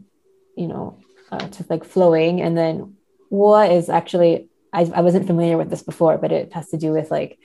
you 0.56 0.68
know, 0.68 1.00
uh, 1.32 1.48
just 1.48 1.70
like 1.70 1.84
flowing. 1.84 2.42
And 2.42 2.58
then 2.58 2.96
Wu 3.30 3.56
is 3.56 3.90
actually, 3.90 4.50
I, 4.72 4.92
I 4.94 5.02
wasn't 5.02 5.26
familiar 5.26 5.58
with 5.58 5.70
this 5.70 5.82
before, 5.82 6.18
but 6.18 6.32
it 6.32 6.54
has 6.54 6.70
to 6.70 6.78
do 6.78 6.92
with 6.92 7.10
like 7.10 7.40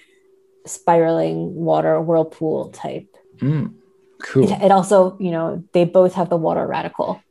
spiraling 0.69 1.55
water, 1.55 2.01
whirlpool 2.01 2.70
type. 2.70 3.16
Mm, 3.39 3.74
cool. 4.23 4.51
It, 4.51 4.62
it, 4.62 4.70
also, 4.70 5.16
you 5.19 5.31
know, 5.31 5.65
they 5.73 5.85
both 5.85 6.15
have 6.15 6.28
the 6.28 6.36
water 6.36 6.66
radical. 6.66 7.23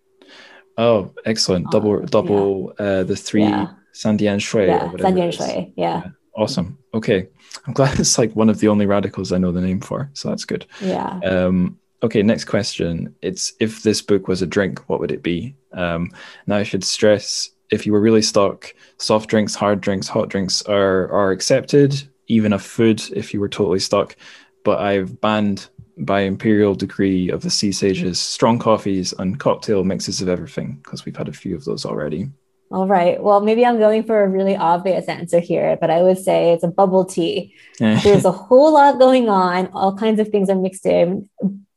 Oh, 0.78 1.14
excellent. 1.26 1.72
Double, 1.72 2.02
double, 2.06 2.74
yeah. 2.80 2.86
uh, 2.86 3.04
the 3.04 3.16
three 3.16 3.44
yeah. 3.44 3.74
Sandian 3.94 4.40
Shui. 4.40 4.68
Yeah, 4.68 4.90
Sandian 4.90 5.34
Shui. 5.34 5.74
Yeah. 5.76 6.04
yeah. 6.04 6.04
Awesome. 6.36 6.78
Okay. 6.94 7.28
I'm 7.66 7.74
glad 7.74 8.00
it's 8.00 8.18
like 8.18 8.36
one 8.36 8.50
of 8.50 8.60
the 8.60 8.68
only 8.68 8.86
radicals 8.86 9.32
I 9.32 9.40
know 9.40 9.52
the 9.52 9.62
name 9.62 9.82
for. 9.82 10.10
So 10.14 10.30
that's 10.30 10.46
good. 10.46 10.66
Yeah. 10.82 11.20
Um, 11.26 11.80
okay. 12.04 12.22
Next 12.22 12.46
question. 12.46 13.16
It's 13.22 13.54
if 13.60 13.82
this 13.82 14.02
book 14.02 14.28
was 14.28 14.44
a 14.44 14.48
drink, 14.48 14.88
what 14.88 15.00
would 15.00 15.12
it 15.12 15.24
be? 15.24 15.56
Um, 15.74 16.12
now 16.46 16.58
I 16.58 16.64
should 16.64 16.84
stress 16.84 17.50
if 17.72 17.86
you 17.86 17.92
were 17.92 18.02
really 18.02 18.22
stuck, 18.22 18.74
soft 18.98 19.30
drinks, 19.30 19.56
hard 19.56 19.82
drinks, 19.82 20.08
hot 20.08 20.30
drinks 20.30 20.62
are, 20.64 21.12
are 21.12 21.32
accepted, 21.32 22.02
even 22.28 22.54
a 22.54 22.60
food 22.60 23.02
if 23.16 23.34
you 23.34 23.40
were 23.40 23.50
totally 23.50 23.80
stuck. 23.80 24.16
But 24.64 24.80
I've 24.80 25.20
banned 25.22 25.70
by 25.98 26.22
imperial 26.22 26.76
decree 26.76 27.30
of 27.30 27.42
the 27.42 27.50
sea 27.50 27.72
sages 27.72 28.20
strong 28.20 28.60
coffees 28.60 29.14
and 29.18 29.40
cocktail 29.40 29.84
mixes 29.84 30.22
of 30.22 30.30
everything 30.30 30.80
because 30.84 31.06
we've 31.06 31.16
had 31.16 31.28
a 31.28 31.34
few 31.34 31.56
of 31.56 31.66
those 31.66 31.86
already. 31.86 32.30
All 32.70 32.88
right. 32.88 33.22
Well, 33.22 33.40
maybe 33.40 33.66
I'm 33.66 33.80
going 33.80 34.04
for 34.04 34.24
a 34.24 34.28
really 34.28 34.56
obvious 34.56 35.08
answer 35.08 35.40
here, 35.40 35.78
but 35.80 35.90
I 35.90 36.04
would 36.04 36.18
say 36.18 36.52
it's 36.52 36.66
a 36.66 36.68
bubble 36.68 37.06
tea. 37.06 37.56
There's 37.80 38.26
a 38.26 38.32
whole 38.32 38.74
lot 38.74 39.00
going 39.00 39.30
on, 39.30 39.68
all 39.68 39.96
kinds 39.96 40.20
of 40.20 40.28
things 40.28 40.50
are 40.50 40.56
mixed 40.56 40.86
in, 40.86 41.30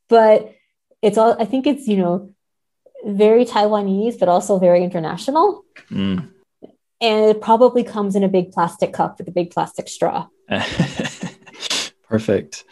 but 0.09 0.53
it's 1.01 1.17
all, 1.17 1.37
I 1.41 1.45
think 1.45 1.67
it's, 1.67 1.87
you 1.87 1.97
know, 1.97 2.35
very 3.07 3.45
Taiwanese, 3.45 4.19
but 4.19 4.29
also 4.29 4.59
very 4.59 4.83
international. 4.83 5.65
Mm. 5.91 6.29
And 7.01 7.25
it 7.25 7.41
probably 7.41 7.85
comes 7.85 8.17
in 8.17 8.25
a 8.25 8.29
big 8.29 8.53
plastic 8.53 8.93
cup 8.93 9.19
with 9.19 9.29
a 9.29 9.33
big 9.33 9.53
plastic 9.53 9.89
straw. 9.89 10.27
Perfect. 12.09 12.65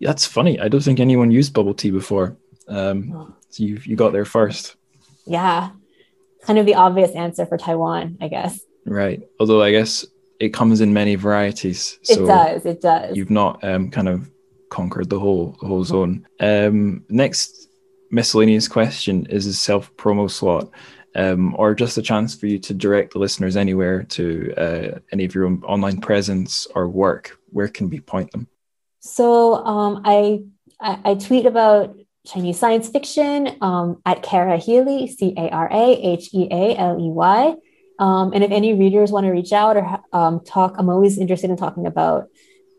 That's 0.00 0.26
funny. 0.26 0.60
I 0.60 0.68
don't 0.68 0.82
think 0.82 1.00
anyone 1.00 1.30
used 1.30 1.52
bubble 1.52 1.74
tea 1.74 1.90
before. 1.90 2.36
Um. 2.68 3.34
So 3.50 3.62
you 3.62 3.80
you 3.84 3.96
got 3.96 4.12
there 4.12 4.24
first. 4.24 4.76
Yeah, 5.24 5.70
kind 6.42 6.58
of 6.58 6.66
the 6.66 6.74
obvious 6.74 7.10
answer 7.12 7.46
for 7.46 7.56
Taiwan, 7.56 8.18
I 8.20 8.28
guess. 8.28 8.60
Right. 8.84 9.22
Although 9.40 9.62
I 9.62 9.72
guess 9.72 10.06
it 10.38 10.50
comes 10.50 10.80
in 10.80 10.92
many 10.92 11.16
varieties. 11.16 11.98
So 12.02 12.24
it 12.24 12.26
does. 12.26 12.66
It 12.66 12.80
does. 12.80 13.16
You've 13.16 13.30
not 13.30 13.62
um, 13.64 13.90
kind 13.90 14.08
of 14.08 14.30
conquered 14.68 15.10
the 15.10 15.18
whole 15.18 15.56
the 15.60 15.66
whole 15.66 15.84
zone. 15.84 16.26
Um, 16.40 17.04
next 17.08 17.68
miscellaneous 18.10 18.68
question 18.68 19.26
is 19.26 19.46
a 19.46 19.54
self 19.54 19.94
promo 19.96 20.30
slot. 20.30 20.70
Um, 21.16 21.54
or 21.56 21.74
just 21.74 21.96
a 21.96 22.02
chance 22.02 22.34
for 22.34 22.46
you 22.46 22.58
to 22.58 22.74
direct 22.74 23.14
the 23.14 23.18
listeners 23.18 23.56
anywhere 23.56 24.02
to 24.02 24.54
uh, 24.56 24.98
any 25.12 25.24
of 25.24 25.34
your 25.34 25.46
own 25.46 25.62
online 25.64 25.98
presence 25.98 26.66
or 26.74 26.88
work. 26.88 27.38
Where 27.48 27.68
can 27.68 27.88
we 27.88 28.00
point 28.00 28.30
them? 28.32 28.48
So 29.00 29.54
um, 29.64 30.02
I, 30.04 30.40
I, 30.78 31.14
tweet 31.14 31.46
about 31.46 31.96
Chinese 32.26 32.58
science 32.58 32.88
fiction 32.88 33.56
um, 33.62 34.02
at 34.04 34.22
Cara 34.22 34.58
Healey, 34.58 35.06
C 35.06 35.32
A 35.38 35.48
R 35.48 35.68
A 35.72 35.92
H 35.94 36.34
E 36.34 36.48
A 36.50 36.76
L 36.76 36.98
E 37.00 37.08
Y. 37.08 37.54
Um, 37.98 38.32
and 38.34 38.44
if 38.44 38.50
any 38.50 38.74
readers 38.74 39.10
want 39.10 39.24
to 39.24 39.30
reach 39.30 39.52
out 39.52 39.76
or 39.76 40.00
um, 40.12 40.40
talk, 40.40 40.74
I'm 40.76 40.90
always 40.90 41.18
interested 41.18 41.48
in 41.48 41.56
talking 41.56 41.86
about 41.86 42.28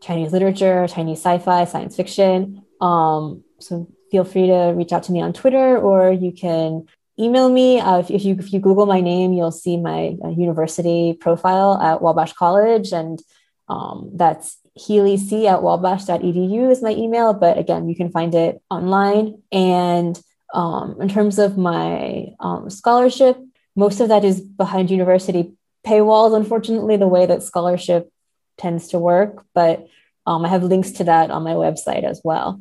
Chinese 0.02 0.32
literature, 0.32 0.86
Chinese 0.86 1.18
sci-fi, 1.18 1.64
science 1.64 1.96
fiction. 1.96 2.62
Um, 2.80 3.42
so 3.58 3.88
feel 4.10 4.24
free 4.24 4.46
to 4.46 4.72
reach 4.76 4.92
out 4.92 5.04
to 5.04 5.12
me 5.12 5.20
on 5.20 5.32
Twitter, 5.32 5.76
or 5.78 6.12
you 6.12 6.32
can 6.32 6.86
email 7.18 7.48
me. 7.50 7.80
Uh, 7.80 7.98
if, 7.98 8.10
if, 8.10 8.24
you 8.24 8.36
if 8.38 8.52
you 8.52 8.60
Google 8.60 8.86
my 8.86 9.00
name, 9.00 9.32
you'll 9.32 9.50
see 9.50 9.76
my 9.76 10.16
uh, 10.24 10.28
university 10.28 11.12
profile 11.12 11.80
at 11.80 12.00
Wabash 12.00 12.32
College, 12.34 12.92
and 12.92 13.20
um, 13.68 14.10
that's 14.14 14.58
healyc 14.78 15.44
at 15.44 15.62
wabash.edu 15.62 16.70
is 16.70 16.82
my 16.82 16.92
email. 16.92 17.34
But 17.34 17.58
again, 17.58 17.88
you 17.88 17.96
can 17.96 18.10
find 18.10 18.34
it 18.34 18.62
online. 18.70 19.42
And 19.52 20.20
um, 20.54 20.96
in 21.00 21.08
terms 21.08 21.38
of 21.38 21.58
my 21.58 22.28
um, 22.40 22.70
scholarship, 22.70 23.36
most 23.76 24.00
of 24.00 24.08
that 24.08 24.24
is 24.24 24.40
behind 24.40 24.90
university 24.90 25.52
paywalls, 25.86 26.36
unfortunately, 26.36 26.96
the 26.96 27.08
way 27.08 27.26
that 27.26 27.42
scholarship 27.42 28.10
tends 28.56 28.88
to 28.88 28.98
work. 28.98 29.44
But 29.54 29.86
um, 30.26 30.44
I 30.44 30.48
have 30.48 30.62
links 30.62 30.92
to 30.92 31.04
that 31.04 31.30
on 31.30 31.42
my 31.42 31.52
website 31.52 32.04
as 32.04 32.20
well. 32.24 32.60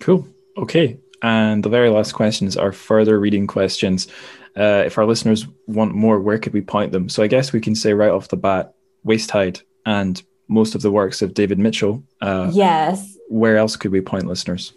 Cool. 0.00 0.26
Okay. 0.56 0.98
And 1.22 1.62
the 1.62 1.68
very 1.68 1.88
last 1.88 2.12
questions 2.12 2.56
are 2.56 2.72
further 2.72 3.18
reading 3.18 3.46
questions. 3.46 4.08
Uh, 4.56 4.82
if 4.84 4.98
our 4.98 5.06
listeners 5.06 5.46
want 5.66 5.94
more, 5.94 6.20
where 6.20 6.38
could 6.38 6.52
we 6.52 6.60
point 6.60 6.92
them? 6.92 7.08
So 7.08 7.22
I 7.22 7.28
guess 7.28 7.52
we 7.52 7.60
can 7.60 7.74
say 7.74 7.94
right 7.94 8.10
off 8.10 8.28
the 8.28 8.36
bat, 8.36 8.74
Waste 9.04 9.30
Tide 9.30 9.60
and 9.86 10.22
most 10.48 10.74
of 10.74 10.82
the 10.82 10.90
works 10.90 11.22
of 11.22 11.34
David 11.34 11.58
Mitchell. 11.58 12.02
Uh, 12.20 12.50
yes. 12.52 13.16
Where 13.28 13.56
else 13.56 13.76
could 13.76 13.92
we 13.92 14.00
point 14.00 14.26
listeners? 14.26 14.74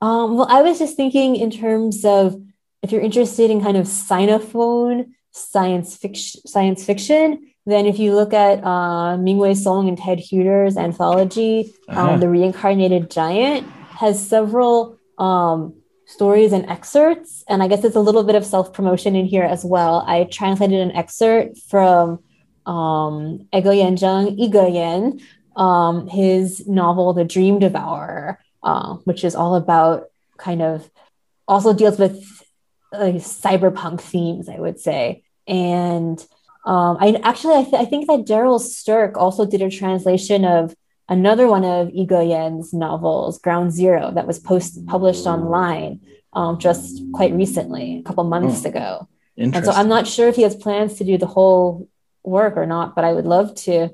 Um, 0.00 0.36
well, 0.36 0.46
I 0.48 0.62
was 0.62 0.78
just 0.78 0.96
thinking 0.96 1.36
in 1.36 1.50
terms 1.50 2.04
of 2.04 2.40
if 2.82 2.92
you're 2.92 3.00
interested 3.00 3.50
in 3.50 3.62
kind 3.62 3.76
of 3.76 3.86
sinophone 3.86 5.10
science 5.32 5.96
fiction, 5.96 6.46
science 6.46 6.84
fiction, 6.84 7.52
then 7.64 7.86
if 7.86 7.98
you 7.98 8.14
look 8.14 8.32
at 8.32 8.62
uh, 8.62 9.16
Ming-Wei 9.16 9.54
Song 9.54 9.88
and 9.88 9.98
Ted 9.98 10.20
Huters' 10.20 10.76
anthology, 10.76 11.72
um, 11.88 11.98
uh-huh. 11.98 12.12
um, 12.12 12.20
The 12.20 12.28
Reincarnated 12.28 13.10
Giant 13.10 13.68
has 13.90 14.24
several 14.24 14.98
um, 15.18 15.74
stories 16.06 16.52
and 16.52 16.64
excerpts. 16.70 17.44
And 17.48 17.62
I 17.62 17.68
guess 17.68 17.84
it's 17.84 17.96
a 17.96 18.00
little 18.00 18.22
bit 18.22 18.36
of 18.36 18.44
self-promotion 18.44 19.14
in 19.14 19.26
here 19.26 19.42
as 19.42 19.64
well. 19.64 20.04
I 20.06 20.24
translated 20.24 20.80
an 20.80 20.96
excerpt 20.96 21.58
from 21.68 22.20
um, 22.64 23.46
Egoyan 23.52 23.98
Zheng, 23.98 24.38
Egoyan, 24.38 25.20
um, 25.56 26.08
his 26.08 26.66
novel, 26.66 27.12
The 27.12 27.24
Dream 27.24 27.58
Devourer, 27.58 28.38
uh, 28.62 28.94
which 29.04 29.24
is 29.24 29.34
all 29.34 29.56
about 29.56 30.06
kind 30.36 30.62
of 30.62 30.88
also 31.48 31.72
deals 31.72 31.98
with 31.98 32.42
uh, 32.92 33.18
cyberpunk 33.18 34.00
themes, 34.00 34.48
I 34.48 34.58
would 34.58 34.78
say. 34.78 35.22
And 35.46 36.18
um, 36.64 36.98
I 37.00 37.20
actually 37.22 37.54
I, 37.54 37.62
th- 37.62 37.74
I 37.74 37.84
think 37.84 38.06
that 38.08 38.26
Darryl 38.26 38.60
Sterk 38.60 39.16
also 39.16 39.46
did 39.46 39.62
a 39.62 39.70
translation 39.70 40.44
of 40.44 40.74
another 41.08 41.46
one 41.48 41.64
of 41.64 41.88
Egoyan's 41.88 42.72
novels, 42.72 43.38
Ground 43.38 43.72
Zero, 43.72 44.10
that 44.12 44.26
was 44.26 44.38
post 44.38 44.86
published 44.86 45.26
online 45.26 46.00
um, 46.32 46.58
just 46.58 47.02
quite 47.12 47.32
recently, 47.32 47.98
a 47.98 48.02
couple 48.02 48.24
months 48.24 48.64
oh, 48.64 48.68
ago. 48.68 49.08
And 49.38 49.54
so 49.64 49.70
I'm 49.72 49.88
not 49.88 50.06
sure 50.06 50.28
if 50.28 50.36
he 50.36 50.42
has 50.42 50.56
plans 50.56 50.94
to 50.94 51.04
do 51.04 51.18
the 51.18 51.26
whole 51.26 51.88
work 52.22 52.56
or 52.56 52.66
not, 52.66 52.94
but 52.94 53.04
I 53.04 53.12
would 53.12 53.26
love 53.26 53.54
to 53.54 53.90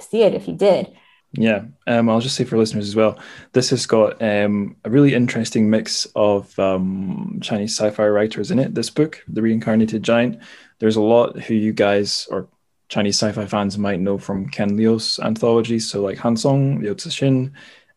see 0.00 0.22
it 0.22 0.34
if 0.34 0.44
he 0.44 0.52
did. 0.52 0.92
Yeah, 1.32 1.64
um, 1.86 2.08
I'll 2.08 2.20
just 2.20 2.36
say 2.36 2.44
for 2.44 2.56
listeners 2.56 2.88
as 2.88 2.96
well, 2.96 3.18
this 3.52 3.70
has 3.70 3.84
got 3.84 4.22
um, 4.22 4.76
a 4.84 4.90
really 4.90 5.12
interesting 5.12 5.68
mix 5.68 6.06
of 6.16 6.56
um, 6.58 7.40
Chinese 7.42 7.76
sci-fi 7.76 8.06
writers 8.06 8.50
in 8.50 8.58
it. 8.58 8.74
This 8.74 8.90
book, 8.90 9.22
The 9.28 9.42
Reincarnated 9.42 10.02
Giant, 10.02 10.40
there's 10.78 10.96
a 10.96 11.02
lot 11.02 11.38
who 11.40 11.54
you 11.54 11.72
guys 11.72 12.26
or 12.30 12.48
Chinese 12.88 13.16
sci-fi 13.16 13.46
fans 13.46 13.78
might 13.78 14.00
know 14.00 14.18
from 14.18 14.48
Ken 14.48 14.76
Liu's 14.76 15.18
anthologies. 15.20 15.90
So 15.90 16.02
like 16.02 16.18
Han 16.18 16.36
Song, 16.36 16.80
Liu 16.80 16.94
Cixin, 16.94 17.52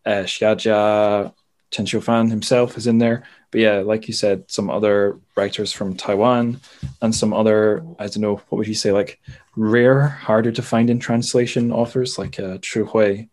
uh, 0.06 0.24
Xiajia, 0.24 1.34
Chen 1.72 1.86
Qiufan 1.86 2.30
himself 2.30 2.78
is 2.78 2.88
in 2.88 2.98
there. 2.98 3.24
But 3.52 3.61
yeah, 3.61 3.78
like 3.80 4.07
you 4.07 4.14
said, 4.14 4.45
some 4.48 4.70
other 4.70 5.20
writers 5.36 5.72
from 5.72 5.95
Taiwan 5.95 6.60
and 7.02 7.14
some 7.14 7.34
other, 7.34 7.84
I 7.99 8.07
don't 8.07 8.22
know, 8.22 8.36
what 8.49 8.57
would 8.57 8.68
you 8.68 8.76
say, 8.76 8.91
like 8.91 9.20
rare, 9.56 10.07
harder 10.07 10.52
to 10.52 10.61
find 10.61 10.90
in 10.90 10.99
translation 10.99 11.72
authors 11.72 12.18
like 12.18 12.40
uh, 12.40 12.57
Chi 12.57 12.82
Hui, 12.82 13.28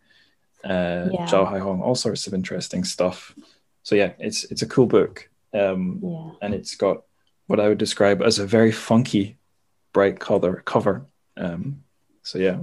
uh, 0.63 1.09
yeah. 1.11 1.25
Zhao 1.27 1.51
Haihong, 1.51 1.81
all 1.81 1.95
sorts 1.95 2.27
of 2.27 2.33
interesting 2.33 2.83
stuff. 2.83 3.33
So 3.83 3.95
yeah, 3.95 4.13
it's 4.19 4.43
it's 4.45 4.63
a 4.63 4.67
cool 4.67 4.85
book. 4.85 5.29
Um, 5.53 5.99
yeah. 6.03 6.31
And 6.41 6.53
it's 6.53 6.75
got 6.75 7.03
what 7.47 7.59
I 7.59 7.69
would 7.69 7.77
describe 7.77 8.21
as 8.21 8.39
a 8.39 8.45
very 8.45 8.71
funky, 8.71 9.37
bright 9.93 10.19
color 10.19 10.61
cover. 10.65 11.05
Um, 11.37 11.83
so 12.23 12.39
yeah, 12.39 12.59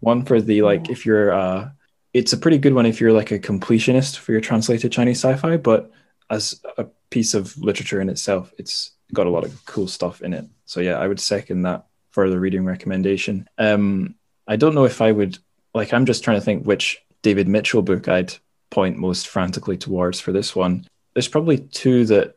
one 0.00 0.24
for 0.24 0.40
the 0.40 0.62
like 0.62 0.90
if 0.90 1.04
you're 1.04 1.32
uh, 1.32 1.70
it's 2.12 2.32
a 2.32 2.38
pretty 2.38 2.58
good 2.58 2.74
one 2.74 2.86
if 2.86 3.00
you're 3.00 3.12
like 3.12 3.32
a 3.32 3.38
completionist 3.38 4.18
for 4.18 4.32
your 4.32 4.40
translated 4.40 4.92
Chinese 4.92 5.18
sci-fi, 5.18 5.56
but 5.56 5.90
as 6.30 6.60
a 6.78 6.86
piece 7.10 7.34
of 7.34 7.56
literature 7.58 8.00
in 8.00 8.08
itself, 8.08 8.52
it's 8.58 8.92
got 9.12 9.26
a 9.26 9.30
lot 9.30 9.44
of 9.44 9.64
cool 9.66 9.88
stuff 9.88 10.22
in 10.22 10.32
it. 10.32 10.46
So 10.64 10.80
yeah, 10.80 10.98
I 10.98 11.06
would 11.06 11.20
second 11.20 11.62
that 11.62 11.86
further 12.10 12.38
reading 12.38 12.64
recommendation. 12.64 13.48
Um, 13.58 14.14
I 14.46 14.56
don't 14.56 14.74
know 14.74 14.84
if 14.84 15.00
I 15.00 15.12
would 15.12 15.38
like. 15.74 15.92
I'm 15.92 16.06
just 16.06 16.22
trying 16.22 16.38
to 16.38 16.44
think 16.44 16.64
which 16.64 17.02
David 17.22 17.48
Mitchell 17.48 17.82
book 17.82 18.08
I'd 18.08 18.34
point 18.70 18.96
most 18.96 19.28
frantically 19.28 19.76
towards 19.76 20.20
for 20.20 20.32
this 20.32 20.54
one. 20.54 20.86
There's 21.14 21.28
probably 21.28 21.58
two 21.58 22.04
that 22.06 22.36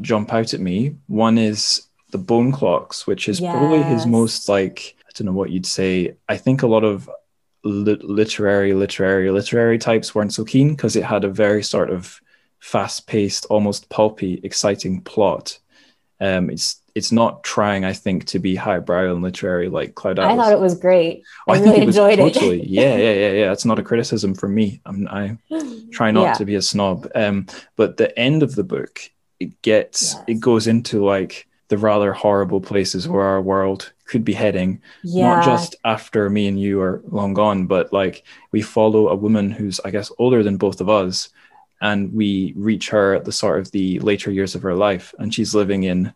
jump 0.00 0.32
out 0.32 0.54
at 0.54 0.60
me. 0.60 0.96
One 1.06 1.38
is 1.38 1.86
the 2.10 2.18
Bone 2.18 2.52
Clocks, 2.52 3.06
which 3.06 3.28
is 3.28 3.40
yes. 3.40 3.52
probably 3.52 3.82
his 3.82 4.06
most 4.06 4.48
like 4.48 4.96
don't 5.14 5.26
know 5.26 5.32
what 5.32 5.50
you'd 5.50 5.66
say. 5.66 6.16
I 6.28 6.36
think 6.36 6.62
a 6.62 6.66
lot 6.66 6.84
of 6.84 7.08
li- 7.62 8.00
literary, 8.02 8.74
literary, 8.74 9.30
literary 9.30 9.78
types 9.78 10.14
weren't 10.14 10.34
so 10.34 10.44
keen 10.44 10.70
because 10.70 10.96
it 10.96 11.04
had 11.04 11.24
a 11.24 11.28
very 11.28 11.62
sort 11.62 11.90
of 11.90 12.20
fast-paced, 12.60 13.46
almost 13.46 13.88
pulpy, 13.88 14.40
exciting 14.42 15.00
plot. 15.00 15.58
Um, 16.20 16.50
it's 16.50 16.80
it's 16.94 17.10
not 17.10 17.42
trying, 17.42 17.84
I 17.84 17.92
think, 17.92 18.24
to 18.26 18.38
be 18.38 18.54
highbrow 18.54 19.12
and 19.12 19.20
literary 19.20 19.68
like 19.68 19.96
Cloud 19.96 20.20
Atlas. 20.20 20.32
I 20.32 20.36
thought 20.36 20.52
it 20.52 20.60
was 20.60 20.78
great. 20.78 21.24
I, 21.48 21.54
I 21.54 21.60
really 21.60 21.82
enjoyed 21.82 22.20
it. 22.20 22.34
Totally, 22.34 22.64
yeah, 22.68 22.96
yeah, 22.96 23.12
yeah, 23.12 23.32
yeah. 23.32 23.52
It's 23.52 23.64
not 23.64 23.80
a 23.80 23.82
criticism 23.82 24.34
from 24.34 24.54
me. 24.54 24.80
I'm, 24.86 25.08
I 25.08 25.36
try 25.90 26.12
not 26.12 26.22
yeah. 26.22 26.32
to 26.34 26.44
be 26.44 26.54
a 26.54 26.62
snob. 26.62 27.08
Um, 27.14 27.46
but 27.74 27.96
the 27.96 28.16
end 28.16 28.44
of 28.44 28.54
the 28.54 28.62
book 28.62 29.10
it 29.40 29.60
gets 29.62 30.14
yes. 30.14 30.24
it 30.28 30.40
goes 30.40 30.66
into 30.66 31.04
like 31.04 31.48
the 31.68 31.78
rather 31.78 32.12
horrible 32.12 32.60
places 32.60 33.08
where 33.08 33.24
our 33.24 33.40
world 33.40 33.92
could 34.04 34.24
be 34.24 34.32
heading 34.32 34.80
yeah. 35.02 35.36
not 35.36 35.44
just 35.44 35.76
after 35.84 36.28
me 36.28 36.46
and 36.46 36.60
you 36.60 36.80
are 36.80 37.02
long 37.08 37.34
gone 37.34 37.66
but 37.66 37.92
like 37.92 38.24
we 38.52 38.60
follow 38.60 39.08
a 39.08 39.16
woman 39.16 39.50
who's 39.50 39.80
i 39.84 39.90
guess 39.90 40.12
older 40.18 40.42
than 40.42 40.56
both 40.56 40.80
of 40.80 40.88
us 40.88 41.30
and 41.80 42.12
we 42.12 42.52
reach 42.56 42.88
her 42.90 43.14
at 43.14 43.24
the 43.24 43.32
sort 43.32 43.58
of 43.58 43.70
the 43.72 43.98
later 44.00 44.30
years 44.30 44.54
of 44.54 44.62
her 44.62 44.74
life 44.74 45.14
and 45.18 45.34
she's 45.34 45.54
living 45.54 45.84
in 45.84 46.12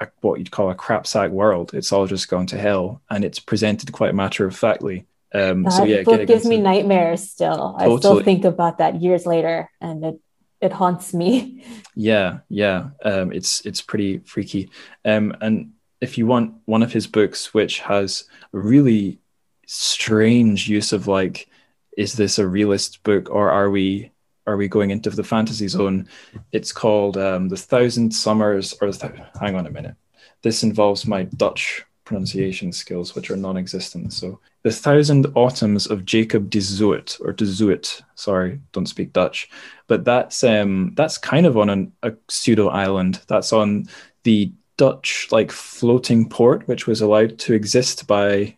a, 0.00 0.08
what 0.20 0.38
you'd 0.38 0.50
call 0.50 0.70
a 0.70 0.74
crap 0.74 1.06
sack 1.06 1.30
world 1.30 1.72
it's 1.74 1.92
all 1.92 2.06
just 2.06 2.28
gone 2.28 2.46
to 2.46 2.58
hell 2.58 3.02
and 3.10 3.24
it's 3.24 3.38
presented 3.38 3.92
quite 3.92 4.14
matter 4.14 4.46
of 4.46 4.56
factly 4.56 5.06
um 5.34 5.64
that 5.64 5.72
so 5.72 5.84
yeah 5.84 6.02
book 6.02 6.26
gives 6.26 6.46
me 6.46 6.58
nightmares 6.58 7.30
still 7.30 7.76
totally. 7.78 7.94
i 7.94 7.98
still 7.98 8.22
think 8.22 8.44
about 8.44 8.78
that 8.78 9.02
years 9.02 9.26
later 9.26 9.70
and 9.80 10.04
it 10.04 10.20
it 10.60 10.72
haunts 10.72 11.14
me. 11.14 11.64
Yeah, 12.00 12.38
yeah. 12.48 12.90
Um, 13.02 13.32
it's 13.32 13.66
it's 13.66 13.82
pretty 13.82 14.18
freaky. 14.18 14.70
Um, 15.04 15.34
and 15.40 15.72
if 16.00 16.18
you 16.18 16.26
want 16.26 16.54
one 16.66 16.82
of 16.82 16.92
his 16.92 17.06
books, 17.06 17.52
which 17.52 17.80
has 17.80 18.24
a 18.52 18.58
really 18.58 19.18
strange 19.66 20.68
use 20.68 20.92
of 20.92 21.06
like, 21.06 21.48
is 21.96 22.14
this 22.14 22.38
a 22.38 22.46
realist 22.46 23.02
book 23.02 23.30
or 23.30 23.50
are 23.50 23.70
we 23.70 24.10
are 24.46 24.56
we 24.56 24.66
going 24.66 24.90
into 24.90 25.10
the 25.10 25.22
fantasy 25.22 25.68
zone? 25.68 26.08
It's 26.52 26.72
called 26.72 27.18
um, 27.18 27.50
the 27.50 27.56
Thousand 27.56 28.14
Summers. 28.14 28.74
Or 28.80 28.90
th- 28.90 29.12
hang 29.38 29.56
on 29.56 29.66
a 29.66 29.70
minute. 29.70 29.94
This 30.40 30.62
involves 30.62 31.06
my 31.06 31.24
Dutch 31.24 31.84
pronunciation 32.04 32.72
skills, 32.72 33.14
which 33.14 33.30
are 33.30 33.36
non-existent. 33.36 34.14
So 34.14 34.40
the 34.62 34.70
Thousand 34.72 35.26
Autumns 35.34 35.86
of 35.86 36.06
Jacob 36.06 36.48
de 36.48 36.60
Zoet, 36.60 37.18
or 37.20 37.32
de 37.32 37.44
Zoet. 37.44 38.00
Sorry, 38.14 38.58
don't 38.72 38.86
speak 38.86 39.12
Dutch, 39.12 39.50
but 39.86 40.06
that's 40.06 40.42
um 40.42 40.92
that's 40.96 41.18
kind 41.18 41.44
of 41.44 41.58
on 41.58 41.68
an, 41.68 41.92
a 42.02 42.12
pseudo 42.28 42.68
island. 42.68 43.20
That's 43.28 43.52
on 43.52 43.84
the 44.24 44.50
Dutch 44.78 45.28
like 45.30 45.52
floating 45.52 46.28
port, 46.28 46.66
which 46.66 46.86
was 46.86 47.02
allowed 47.02 47.38
to 47.40 47.52
exist 47.52 48.06
by 48.06 48.56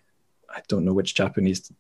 I 0.49 0.63
don't 0.69 0.85
know 0.85 0.95
which 0.95 1.17
Japanese. 1.17 1.73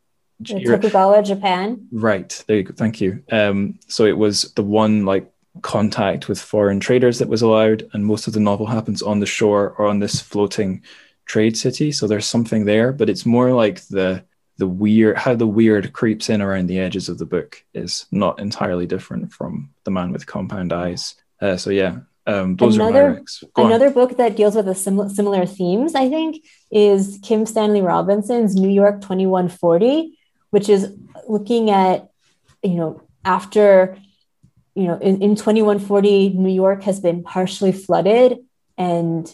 Tokugawa, 0.44 1.22
Japan. 1.22 1.86
Right 1.92 2.42
there 2.48 2.56
you 2.56 2.62
go. 2.64 2.74
Thank 2.74 3.00
you. 3.00 3.22
Um, 3.30 3.78
so 3.86 4.06
it 4.06 4.16
was 4.16 4.52
the 4.54 4.62
one 4.62 5.04
like 5.04 5.30
contact 5.62 6.28
with 6.28 6.40
foreign 6.40 6.80
traders 6.80 7.18
that 7.18 7.28
was 7.28 7.42
allowed, 7.42 7.88
and 7.92 8.06
most 8.06 8.26
of 8.26 8.32
the 8.32 8.40
novel 8.40 8.66
happens 8.66 9.02
on 9.02 9.20
the 9.20 9.26
shore 9.26 9.74
or 9.78 9.86
on 9.86 10.00
this 10.00 10.20
floating 10.20 10.82
trade 11.26 11.56
city. 11.56 11.92
So 11.92 12.06
there's 12.06 12.26
something 12.26 12.64
there, 12.64 12.92
but 12.92 13.10
it's 13.10 13.26
more 13.26 13.52
like 13.52 13.82
the 13.88 14.24
the 14.56 14.66
weird 14.66 15.18
how 15.18 15.34
the 15.34 15.46
weird 15.46 15.92
creeps 15.92 16.30
in 16.30 16.40
around 16.40 16.66
the 16.66 16.78
edges 16.78 17.08
of 17.08 17.18
the 17.18 17.26
book 17.26 17.62
is 17.74 18.06
not 18.10 18.38
entirely 18.40 18.86
different 18.86 19.32
from 19.32 19.70
the 19.84 19.90
man 19.90 20.12
with 20.12 20.26
compound 20.26 20.72
eyes. 20.72 21.14
Uh, 21.40 21.56
so 21.56 21.70
yeah, 21.70 21.98
um, 22.26 22.56
those 22.56 22.76
another, 22.76 23.06
are 23.06 23.22
my 23.56 23.64
Another 23.64 23.86
on. 23.88 23.92
book 23.92 24.16
that 24.18 24.36
deals 24.36 24.54
with 24.54 24.68
a 24.68 24.74
sim- 24.74 25.08
similar 25.08 25.46
themes, 25.46 25.94
I 25.94 26.08
think, 26.08 26.44
is 26.70 27.18
Kim 27.22 27.46
Stanley 27.46 27.80
Robinson's 27.80 28.54
New 28.54 28.68
York 28.68 29.00
2140, 29.00 30.18
which 30.50 30.68
is 30.68 30.94
looking 31.28 31.70
at, 31.70 32.10
you 32.62 32.74
know, 32.74 33.02
after, 33.24 33.96
you 34.74 34.84
know, 34.84 34.98
in, 34.98 35.22
in 35.22 35.34
2140, 35.34 36.30
New 36.30 36.52
York 36.52 36.82
has 36.84 37.00
been 37.00 37.22
partially 37.22 37.72
flooded 37.72 38.38
and 38.76 39.32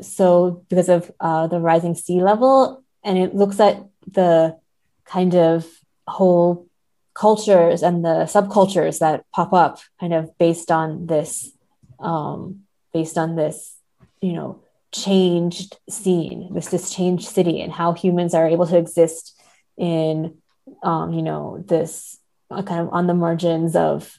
so 0.00 0.64
because 0.68 0.88
of 0.88 1.10
uh, 1.20 1.46
the 1.46 1.60
rising 1.60 1.94
sea 1.94 2.20
level 2.20 2.84
and 3.04 3.18
it 3.18 3.34
looks 3.34 3.60
at 3.60 3.84
the 4.10 4.56
kind 5.04 5.34
of 5.34 5.66
whole 6.06 6.66
cultures 7.14 7.82
and 7.82 8.04
the 8.04 8.24
subcultures 8.24 8.98
that 8.98 9.24
pop 9.32 9.52
up 9.52 9.78
kind 10.00 10.12
of 10.12 10.36
based 10.38 10.70
on 10.70 11.06
this 11.06 11.53
um, 12.00 12.60
based 12.92 13.18
on 13.18 13.36
this 13.36 13.76
you 14.20 14.32
know 14.32 14.62
changed 14.92 15.76
scene 15.88 16.52
this 16.54 16.68
this 16.68 16.94
changed 16.94 17.26
city 17.26 17.60
and 17.60 17.72
how 17.72 17.92
humans 17.92 18.34
are 18.34 18.46
able 18.46 18.66
to 18.66 18.78
exist 18.78 19.40
in 19.76 20.36
um, 20.82 21.12
you 21.12 21.22
know 21.22 21.62
this 21.66 22.18
uh, 22.50 22.62
kind 22.62 22.80
of 22.80 22.92
on 22.92 23.06
the 23.06 23.14
margins 23.14 23.74
of 23.74 24.18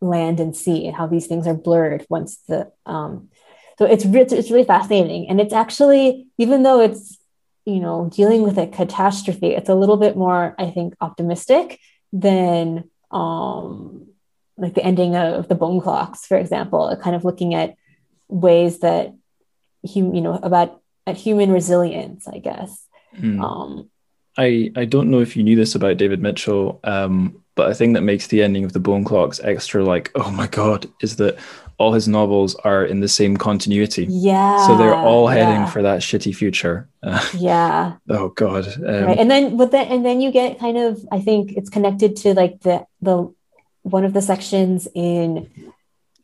land 0.00 0.40
and 0.40 0.56
sea 0.56 0.86
and 0.86 0.96
how 0.96 1.06
these 1.06 1.26
things 1.26 1.46
are 1.46 1.54
blurred 1.54 2.04
once 2.08 2.38
the 2.48 2.70
um, 2.86 3.28
so 3.80 3.86
it's 3.86 4.04
it's 4.04 4.50
really 4.50 4.66
fascinating, 4.66 5.30
and 5.30 5.40
it's 5.40 5.54
actually 5.54 6.26
even 6.36 6.64
though 6.64 6.80
it's 6.80 7.16
you 7.64 7.80
know 7.80 8.10
dealing 8.14 8.42
with 8.42 8.58
a 8.58 8.66
catastrophe, 8.66 9.54
it's 9.54 9.70
a 9.70 9.74
little 9.74 9.96
bit 9.96 10.18
more 10.18 10.54
I 10.58 10.68
think 10.70 10.92
optimistic 11.00 11.80
than 12.12 12.90
um, 13.10 14.09
like 14.60 14.74
the 14.74 14.84
ending 14.84 15.16
of 15.16 15.48
the 15.48 15.54
Bone 15.54 15.80
Clocks, 15.80 16.26
for 16.26 16.36
example, 16.36 16.96
kind 17.02 17.16
of 17.16 17.24
looking 17.24 17.54
at 17.54 17.74
ways 18.28 18.80
that 18.80 19.14
hum, 19.86 20.14
you 20.14 20.20
know 20.20 20.34
about 20.34 20.80
at 21.06 21.16
human 21.16 21.50
resilience, 21.50 22.28
I 22.28 22.38
guess. 22.38 22.86
Mm. 23.16 23.42
Um, 23.42 23.90
I 24.36 24.70
I 24.76 24.84
don't 24.84 25.10
know 25.10 25.20
if 25.20 25.36
you 25.36 25.42
knew 25.42 25.56
this 25.56 25.74
about 25.74 25.96
David 25.96 26.20
Mitchell, 26.20 26.80
um, 26.84 27.42
but 27.54 27.70
a 27.70 27.74
thing 27.74 27.94
that 27.94 28.02
makes 28.02 28.28
the 28.28 28.42
ending 28.42 28.64
of 28.64 28.72
the 28.72 28.80
Bone 28.80 29.04
Clocks 29.04 29.40
extra 29.40 29.84
like 29.84 30.10
oh 30.14 30.30
my 30.30 30.46
god 30.46 30.86
is 31.00 31.16
that 31.16 31.38
all 31.80 31.94
his 31.94 32.06
novels 32.06 32.54
are 32.56 32.84
in 32.84 33.00
the 33.00 33.08
same 33.08 33.38
continuity. 33.38 34.06
Yeah. 34.10 34.66
So 34.66 34.76
they're 34.76 34.94
all 34.94 35.26
heading 35.28 35.62
yeah. 35.62 35.66
for 35.66 35.80
that 35.80 36.00
shitty 36.00 36.36
future. 36.36 36.86
Yeah. 37.34 37.96
Oh 38.10 38.28
God. 38.28 38.66
Um, 38.76 39.04
right. 39.04 39.18
And 39.18 39.30
then, 39.30 39.56
but 39.56 39.70
then, 39.70 39.88
and 39.88 40.04
then 40.04 40.20
you 40.20 40.30
get 40.30 40.58
kind 40.58 40.76
of, 40.76 41.02
I 41.10 41.20
think 41.20 41.52
it's 41.56 41.70
connected 41.70 42.16
to 42.16 42.34
like 42.34 42.60
the 42.60 42.84
the 43.00 43.34
one 43.90 44.04
of 44.04 44.12
the 44.12 44.22
sections 44.22 44.88
in 44.94 45.50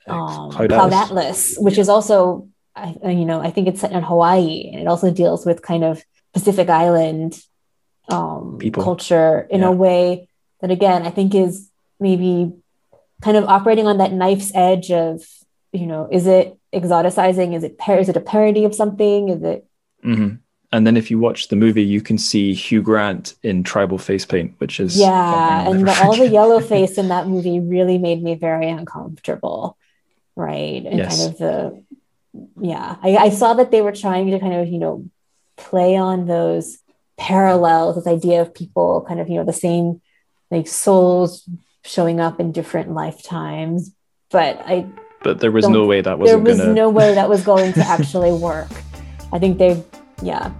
um, 0.06 0.50
Cloud, 0.50 0.70
Cloud 0.70 0.92
Atlas. 0.92 1.10
Atlas. 1.10 1.56
which 1.58 1.78
is 1.78 1.88
also, 1.88 2.48
I, 2.74 2.94
you 3.04 3.24
know, 3.24 3.40
I 3.40 3.50
think 3.50 3.68
it's 3.68 3.80
set 3.80 3.92
in 3.92 4.02
Hawaii, 4.02 4.70
and 4.72 4.80
it 4.80 4.86
also 4.86 5.10
deals 5.10 5.44
with 5.44 5.62
kind 5.62 5.84
of 5.84 6.02
Pacific 6.32 6.68
Island 6.68 7.40
um, 8.08 8.58
People. 8.58 8.82
culture 8.82 9.46
in 9.50 9.60
yeah. 9.60 9.68
a 9.68 9.72
way 9.72 10.28
that, 10.60 10.70
again, 10.70 11.06
I 11.06 11.10
think 11.10 11.34
is 11.34 11.70
maybe 11.98 12.52
kind 13.22 13.36
of 13.36 13.44
operating 13.44 13.86
on 13.86 13.98
that 13.98 14.12
knife's 14.12 14.52
edge 14.54 14.90
of 14.90 15.22
you 15.76 15.86
know, 15.86 16.08
is 16.10 16.26
it 16.26 16.58
exoticizing? 16.72 17.54
Is 17.54 17.62
it 17.62 17.78
par- 17.78 17.98
is 17.98 18.08
it 18.08 18.16
a 18.16 18.20
parody 18.20 18.64
of 18.64 18.74
something? 18.74 19.28
Is 19.28 19.42
it? 19.42 19.66
Mm-hmm. 20.04 20.36
And 20.76 20.86
then 20.86 20.94
if 20.94 21.10
you 21.10 21.18
watch 21.18 21.48
the 21.48 21.56
movie, 21.56 21.82
you 21.82 22.02
can 22.02 22.18
see 22.18 22.52
Hugh 22.52 22.82
Grant 22.82 23.34
in 23.42 23.62
tribal 23.62 23.96
face 23.96 24.26
paint, 24.26 24.54
which 24.58 24.78
is 24.78 24.98
yeah, 24.98 25.70
and 25.70 25.88
the, 25.88 26.02
all 26.02 26.14
the 26.14 26.28
yellow 26.28 26.60
face 26.74 26.98
in 26.98 27.08
that 27.08 27.26
movie 27.26 27.60
really 27.60 27.96
made 27.96 28.22
me 28.22 28.34
very 28.34 28.68
uncomfortable, 28.68 29.78
right? 30.34 30.84
And 30.84 30.98
yes. 30.98 31.16
kind 31.18 31.32
of 31.32 31.38
the 31.38 31.84
yeah, 32.60 32.96
I, 33.02 33.16
I 33.16 33.30
saw 33.30 33.54
that 33.54 33.70
they 33.70 33.80
were 33.80 33.92
trying 33.92 34.30
to 34.32 34.38
kind 34.38 34.52
of 34.52 34.68
you 34.68 34.78
know 34.78 35.08
play 35.56 35.96
on 35.96 36.26
those 36.26 36.76
parallels, 37.16 37.96
this 37.96 38.06
idea 38.06 38.42
of 38.42 38.52
people 38.52 39.02
kind 39.08 39.18
of 39.18 39.30
you 39.30 39.36
know 39.36 39.46
the 39.46 39.54
same 39.54 40.02
like 40.50 40.68
souls 40.68 41.48
showing 41.86 42.20
up 42.20 42.38
in 42.38 42.52
different 42.52 42.92
lifetimes, 42.92 43.92
but 44.30 44.60
I 44.66 44.86
but 45.22 45.40
there 45.40 45.52
was 45.52 45.66
no 45.66 45.86
way 45.86 46.02
that 46.02 46.18
was 46.18 46.28
there 46.28 46.38
was 46.38 46.58
gonna... 46.58 46.74
no 46.74 46.90
way 46.90 47.14
that 47.14 47.30
was 47.30 47.42
going 47.42 47.72
to 47.72 47.80
actually 47.80 48.32
work 48.32 48.68
i 49.32 49.38
think 49.40 49.58
they 49.58 49.82
yeah 50.22 50.52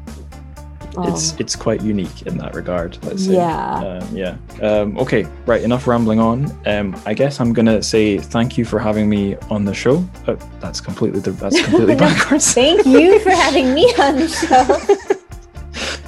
um, 0.98 1.12
it's 1.12 1.32
it's 1.38 1.56
quite 1.56 1.82
unique 1.82 2.22
in 2.22 2.38
that 2.38 2.54
regard 2.54 2.98
let's 3.04 3.24
say. 3.26 3.34
Yeah. 3.34 3.76
Um, 3.78 4.16
yeah. 4.16 4.36
Um, 4.62 4.98
okay 4.98 5.26
right 5.46 5.62
enough 5.62 5.86
rambling 5.86 6.20
on. 6.20 6.50
Um, 6.66 7.00
i 7.06 7.14
guess 7.14 7.40
i'm 7.40 7.52
gonna 7.52 7.82
say 7.82 8.18
thank 8.18 8.56
you 8.58 8.64
for 8.64 8.78
having 8.78 9.08
me 9.08 9.36
on 9.50 9.64
the 9.64 9.74
show. 9.74 10.06
Uh, 10.26 10.36
that's 10.60 10.80
completely 10.80 11.20
that's 11.20 11.60
completely 11.62 11.94
backwards. 12.06 12.52
thank 12.54 12.84
you 12.86 13.18
for 13.20 13.30
having 13.30 13.74
me 13.74 13.84
on 13.98 14.16
the 14.16 14.28
show. 14.28 15.16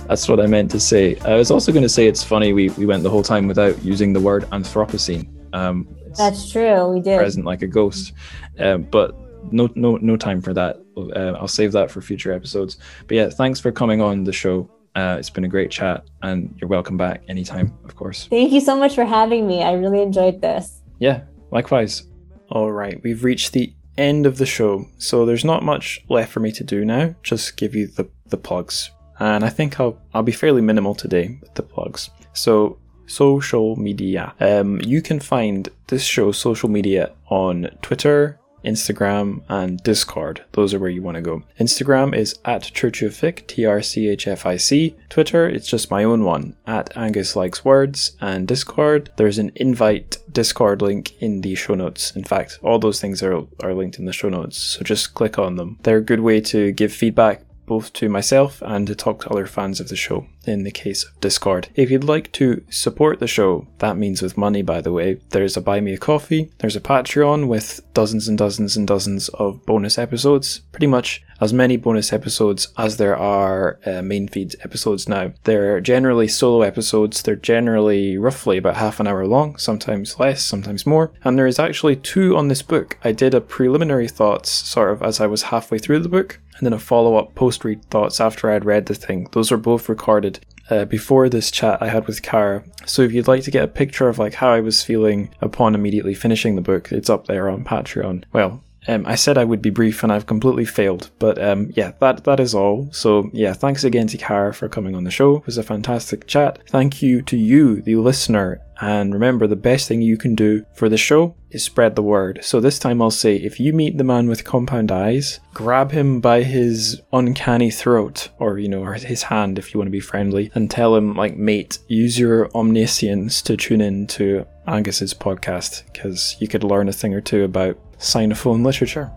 That's 0.09 0.27
what 0.27 0.41
i 0.41 0.47
meant 0.47 0.71
to 0.71 0.81
say. 0.81 1.17
I 1.19 1.35
was 1.35 1.51
also 1.51 1.71
going 1.71 1.83
to 1.83 1.89
say 1.89 2.07
it's 2.07 2.25
funny 2.25 2.55
we, 2.55 2.71
we 2.71 2.87
went 2.87 3.03
the 3.03 3.11
whole 3.11 3.23
time 3.23 3.47
without 3.47 3.85
using 3.85 4.15
the 4.15 4.21
word 4.21 4.45
anthropocene. 4.53 5.29
Um, 5.55 5.87
that's 6.17 6.51
true 6.51 6.89
we 6.89 7.01
did. 7.01 7.19
present 7.19 7.45
like 7.45 7.61
a 7.61 7.67
ghost. 7.67 8.15
Um, 8.59 8.85
but 8.85 9.15
no, 9.53 9.69
no, 9.75 9.97
no 9.97 10.17
time 10.17 10.41
for 10.43 10.53
that. 10.55 10.81
Uh, 10.97 11.37
I'll 11.39 11.49
save 11.49 11.73
that 11.73 11.91
for 11.91 12.01
future 12.01 12.33
episodes. 12.33 12.79
But 13.07 13.17
yeah, 13.17 13.29
thanks 13.29 13.61
for 13.61 13.71
coming 13.71 14.01
on 14.01 14.25
the 14.25 14.33
show. 14.33 14.71
Uh, 14.99 15.17
it's 15.17 15.31
been 15.31 15.45
a 15.45 15.49
great 15.49 15.71
chat, 15.71 16.05
and 16.23 16.53
you're 16.61 16.69
welcome 16.69 16.97
back 16.97 17.23
anytime, 17.29 17.73
of 17.85 17.95
course. 17.95 18.27
Thank 18.27 18.51
you 18.51 18.61
so 18.61 18.77
much 18.77 18.97
for 18.97 19.05
having 19.05 19.47
me. 19.47 19.63
I 19.63 19.75
really 19.75 20.03
enjoyed 20.03 20.41
this. 20.43 20.83
Yeah, 20.99 21.23
likewise. 21.53 22.03
All 22.49 22.73
right, 22.73 23.01
we've 23.05 23.23
reached 23.23 23.53
the 23.53 23.73
end 23.97 24.27
of 24.27 24.39
the 24.39 24.47
show, 24.47 24.87
so 24.99 25.25
there's 25.25 25.45
not 25.45 25.63
much 25.63 26.05
left 26.09 26.33
for 26.33 26.41
me 26.41 26.51
to 26.51 26.65
do 26.65 26.85
now. 26.85 27.15
Just 27.23 27.57
give 27.57 27.77
you 27.77 27.87
the, 27.87 28.09
the 28.27 28.37
plugs, 28.37 28.91
and 29.21 29.45
I 29.45 29.51
think 29.51 29.79
I'll 29.79 30.03
I'll 30.15 30.25
be 30.25 30.33
fairly 30.33 30.63
minimal 30.63 30.97
today 30.97 31.39
with 31.41 31.55
the 31.55 31.63
plugs. 31.63 32.11
So 32.33 32.79
social 33.07 33.77
media. 33.77 34.35
Um, 34.41 34.81
you 34.83 35.01
can 35.01 35.21
find 35.21 35.69
this 35.87 36.03
show's 36.03 36.39
social 36.39 36.69
media 36.69 37.13
on 37.31 37.71
Twitter, 37.83 38.41
Instagram, 38.65 39.43
and 39.49 39.83
Discord. 39.83 40.45
Those 40.53 40.75
are 40.75 40.79
where 40.79 40.91
you 40.91 41.03
want 41.03 41.17
to 41.17 41.21
go. 41.21 41.43
Instagram 41.61 42.15
is 42.15 42.39
at 42.45 42.63
TrChFic, 42.63 43.47
T 43.47 43.65
R 43.65 43.83
C 43.83 44.09
H 44.09 44.27
F 44.27 44.47
I 44.47 44.57
C. 44.57 44.97
Twitter, 45.09 45.49
it's 45.49 45.69
just 45.69 45.91
my 45.91 46.05
own 46.05 46.25
one, 46.25 46.57
at 46.67 46.97
Angus 46.97 47.37
Likes 47.37 47.65
Words. 47.65 48.17
And 48.21 48.47
Discord, 48.47 49.11
there's 49.17 49.39
an 49.39 49.53
invite 49.57 50.19
Discord 50.33 50.83
link 50.83 51.21
in 51.21 51.41
the 51.41 51.55
show 51.55 51.75
notes. 51.75 52.15
In 52.15 52.25
fact, 52.25 52.59
all 52.63 52.79
those 52.79 53.01
things 53.01 53.23
are, 53.23 53.47
are 53.63 53.75
linked 53.75 53.99
in 53.99 54.05
the 54.05 54.13
show 54.13 54.29
notes, 54.29 54.59
so 54.59 54.83
just 54.83 55.15
click 55.15 55.39
on 55.39 55.57
them. 55.57 55.79
They're 55.83 55.99
a 55.99 56.03
good 56.03 56.21
way 56.21 56.41
to 56.43 56.73
give 56.73 56.93
feedback 56.93 57.45
both 57.67 57.93
to 57.93 58.09
myself 58.09 58.63
and 58.65 58.87
to 58.87 58.95
talk 58.95 59.21
to 59.21 59.29
other 59.29 59.47
fans 59.47 59.79
of 59.79 59.89
the 59.89 59.97
show 59.97 60.27
in 60.49 60.65
the 60.65 60.71
case 60.71 61.05
of 61.05 61.21
Discord. 61.21 61.69
If 61.75 61.91
you'd 61.91 62.05
like 62.05 62.33
to 62.33 62.65
support 62.71 63.21
the 63.21 63.27
show, 63.27 63.67
that 63.79 63.97
means 63.97 64.23
with 64.23 64.39
money, 64.39 64.63
by 64.63 64.81
the 64.81 64.93
way, 64.93 65.21
there's 65.31 65.57
a 65.57 65.61
Buy 65.61 65.81
Me 65.81 65.95
a 65.95 65.99
Coffee, 65.99 66.51
there's 66.59 66.77
a 66.77 66.81
Patreon 66.81 67.49
with 67.49 67.81
dozens 67.95 68.29
and 68.29 68.39
dozens 68.39 68.77
and 68.77 68.87
dozens 68.87 69.29
of 69.31 69.65
bonus 69.67 69.99
episodes, 69.99 70.61
pretty 70.73 70.87
much 70.87 71.23
as 71.41 71.53
many 71.53 71.77
bonus 71.77 72.13
episodes 72.13 72.69
as 72.77 72.97
there 72.97 73.17
are 73.17 73.79
uh, 73.87 74.03
main 74.03 74.29
feed 74.29 74.57
episodes 74.65 75.09
now. 75.09 75.33
They're 75.45 75.81
generally 75.81 76.29
solo 76.29 76.63
episodes, 76.63 77.23
they're 77.23 77.37
generally 77.37 78.19
roughly 78.19 78.59
about 78.59 78.77
half 78.77 79.01
an 79.01 79.07
hour 79.07 79.27
long, 79.27 79.57
sometimes 79.57 80.19
less, 80.19 80.45
sometimes 80.45 80.87
more, 80.87 81.13
and 81.25 81.39
there 81.39 81.47
is 81.47 81.59
actually 81.59 81.97
two 81.97 82.37
on 82.37 82.49
this 82.49 82.63
book. 82.63 82.99
I 83.05 83.13
did 83.13 83.35
a 83.35 83.41
preliminary 83.41 84.09
thoughts 84.09 84.51
sort 84.51 84.91
of 84.91 85.03
as 85.03 85.21
I 85.21 85.27
was 85.27 85.43
halfway 85.45 85.79
through 85.79 86.01
the 86.01 86.09
book 86.09 86.41
and 86.59 86.67
then 86.67 86.73
a 86.73 86.79
follow 86.79 87.17
up 87.17 87.35
post 87.35 87.65
read 87.65 87.85
thoughts 87.85 88.21
after 88.21 88.51
I 88.51 88.55
had 88.55 88.65
read 88.65 88.87
the 88.87 88.95
thing. 88.95 89.29
Those 89.33 89.53
are 89.53 89.57
both 89.57 89.89
recorded 89.89 90.38
uh, 90.71 90.85
before 90.85 91.29
this 91.29 91.51
chat 91.51 91.83
I 91.83 91.89
had 91.89 92.07
with 92.07 92.23
Cara. 92.23 92.65
So 92.87 93.03
if 93.03 93.13
you'd 93.13 93.29
like 93.29 93.43
to 93.45 93.51
get 93.51 93.65
a 93.65 93.69
picture 93.69 94.09
of 94.09 94.19
like 94.19 94.35
how 94.35 94.51
I 94.51 94.61
was 94.61 94.83
feeling 94.83 95.31
upon 95.41 95.75
immediately 95.75 96.15
finishing 96.15 96.57
the 96.57 96.63
book, 96.63 96.93
it's 96.93 97.11
up 97.11 97.27
there 97.27 97.49
on 97.49 97.65
Patreon. 97.65 98.25
Well, 98.33 98.63
um, 98.87 99.05
I 99.07 99.17
said 99.17 99.37
I 99.37 99.45
would 99.45 99.61
be 99.61 99.71
brief 99.71 100.03
and 100.03 100.11
I've 100.11 100.27
completely 100.27 100.65
failed, 100.65 101.11
but 101.19 101.41
um, 101.43 101.71
yeah, 101.75 101.93
that 102.01 102.25
that 102.25 102.41
is 102.41 102.55
all. 102.55 102.89
So 102.91 103.31
yeah, 103.35 103.53
thanks 103.53 103.85
again 103.85 104.07
to 104.09 104.17
Cara 104.17 104.55
for 104.55 104.69
coming 104.69 104.95
on 104.95 105.05
the 105.05 105.11
show. 105.11 105.37
It 105.37 105.47
was 105.47 105.59
a 105.59 105.63
fantastic 105.63 106.27
chat. 106.27 106.61
Thank 106.69 107.03
you 107.03 107.21
to 107.23 107.37
you, 107.37 107.83
the 107.83 107.97
listener, 107.97 108.61
and 108.81 109.13
remember 109.13 109.47
the 109.47 109.57
best 109.57 109.89
thing 109.89 110.03
you 110.03 110.17
can 110.17 110.35
do 110.35 110.65
for 110.75 110.89
the 110.89 110.97
show 110.97 111.35
is 111.51 111.65
spread 111.65 111.97
the 111.97 112.03
word. 112.03 112.41
So 112.43 112.61
this 112.61 112.79
time 112.79 113.03
I'll 113.03 113.11
say 113.11 113.37
if 113.37 113.59
you 113.59 113.73
meet 113.73 113.99
the 113.99 114.05
man 114.05 114.29
with 114.29 114.45
compound 114.45 114.93
eyes, 114.93 115.41
grab 115.55 115.91
him 115.91 116.21
by 116.21 116.43
his 116.43 117.01
uncanny 117.13 117.71
throat, 117.71 118.29
or 118.39 118.59
you 118.59 118.69
know, 118.69 118.85
his 118.93 119.25
hand 119.25 119.59
if 119.59 119.73
you 119.73 119.79
want 119.79 119.89
to 119.89 119.93
be 119.93 120.01
friendly, 120.01 120.51
and 120.55 120.71
tell 120.71 120.95
him 120.95 121.15
like, 121.15 121.37
mate, 121.37 121.79
use 121.89 122.19
your 122.19 122.51
omniscience 122.55 123.43
to 123.43 123.57
tune 123.57 123.81
in 123.81 124.07
to 124.09 124.47
Angus's 124.67 125.15
podcast 125.15 125.85
because 125.93 126.37
you 126.41 126.49
could 126.49 126.65
learn 126.65 126.89
a 126.89 126.93
thing 126.93 127.15
or 127.15 127.21
two 127.21 127.45
about 127.45 127.79
Sinophone 127.99 128.65
literature. 128.65 129.11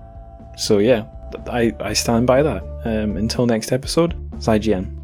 So 0.58 0.80
yeah, 0.80 1.06
I, 1.48 1.74
I 1.80 1.94
stand 1.94 2.28
by 2.28 2.42
that. 2.44 2.64
Um, 2.86 3.18
until 3.18 3.46
next 3.46 3.72
episode, 3.72 4.16
it's. 4.40 5.01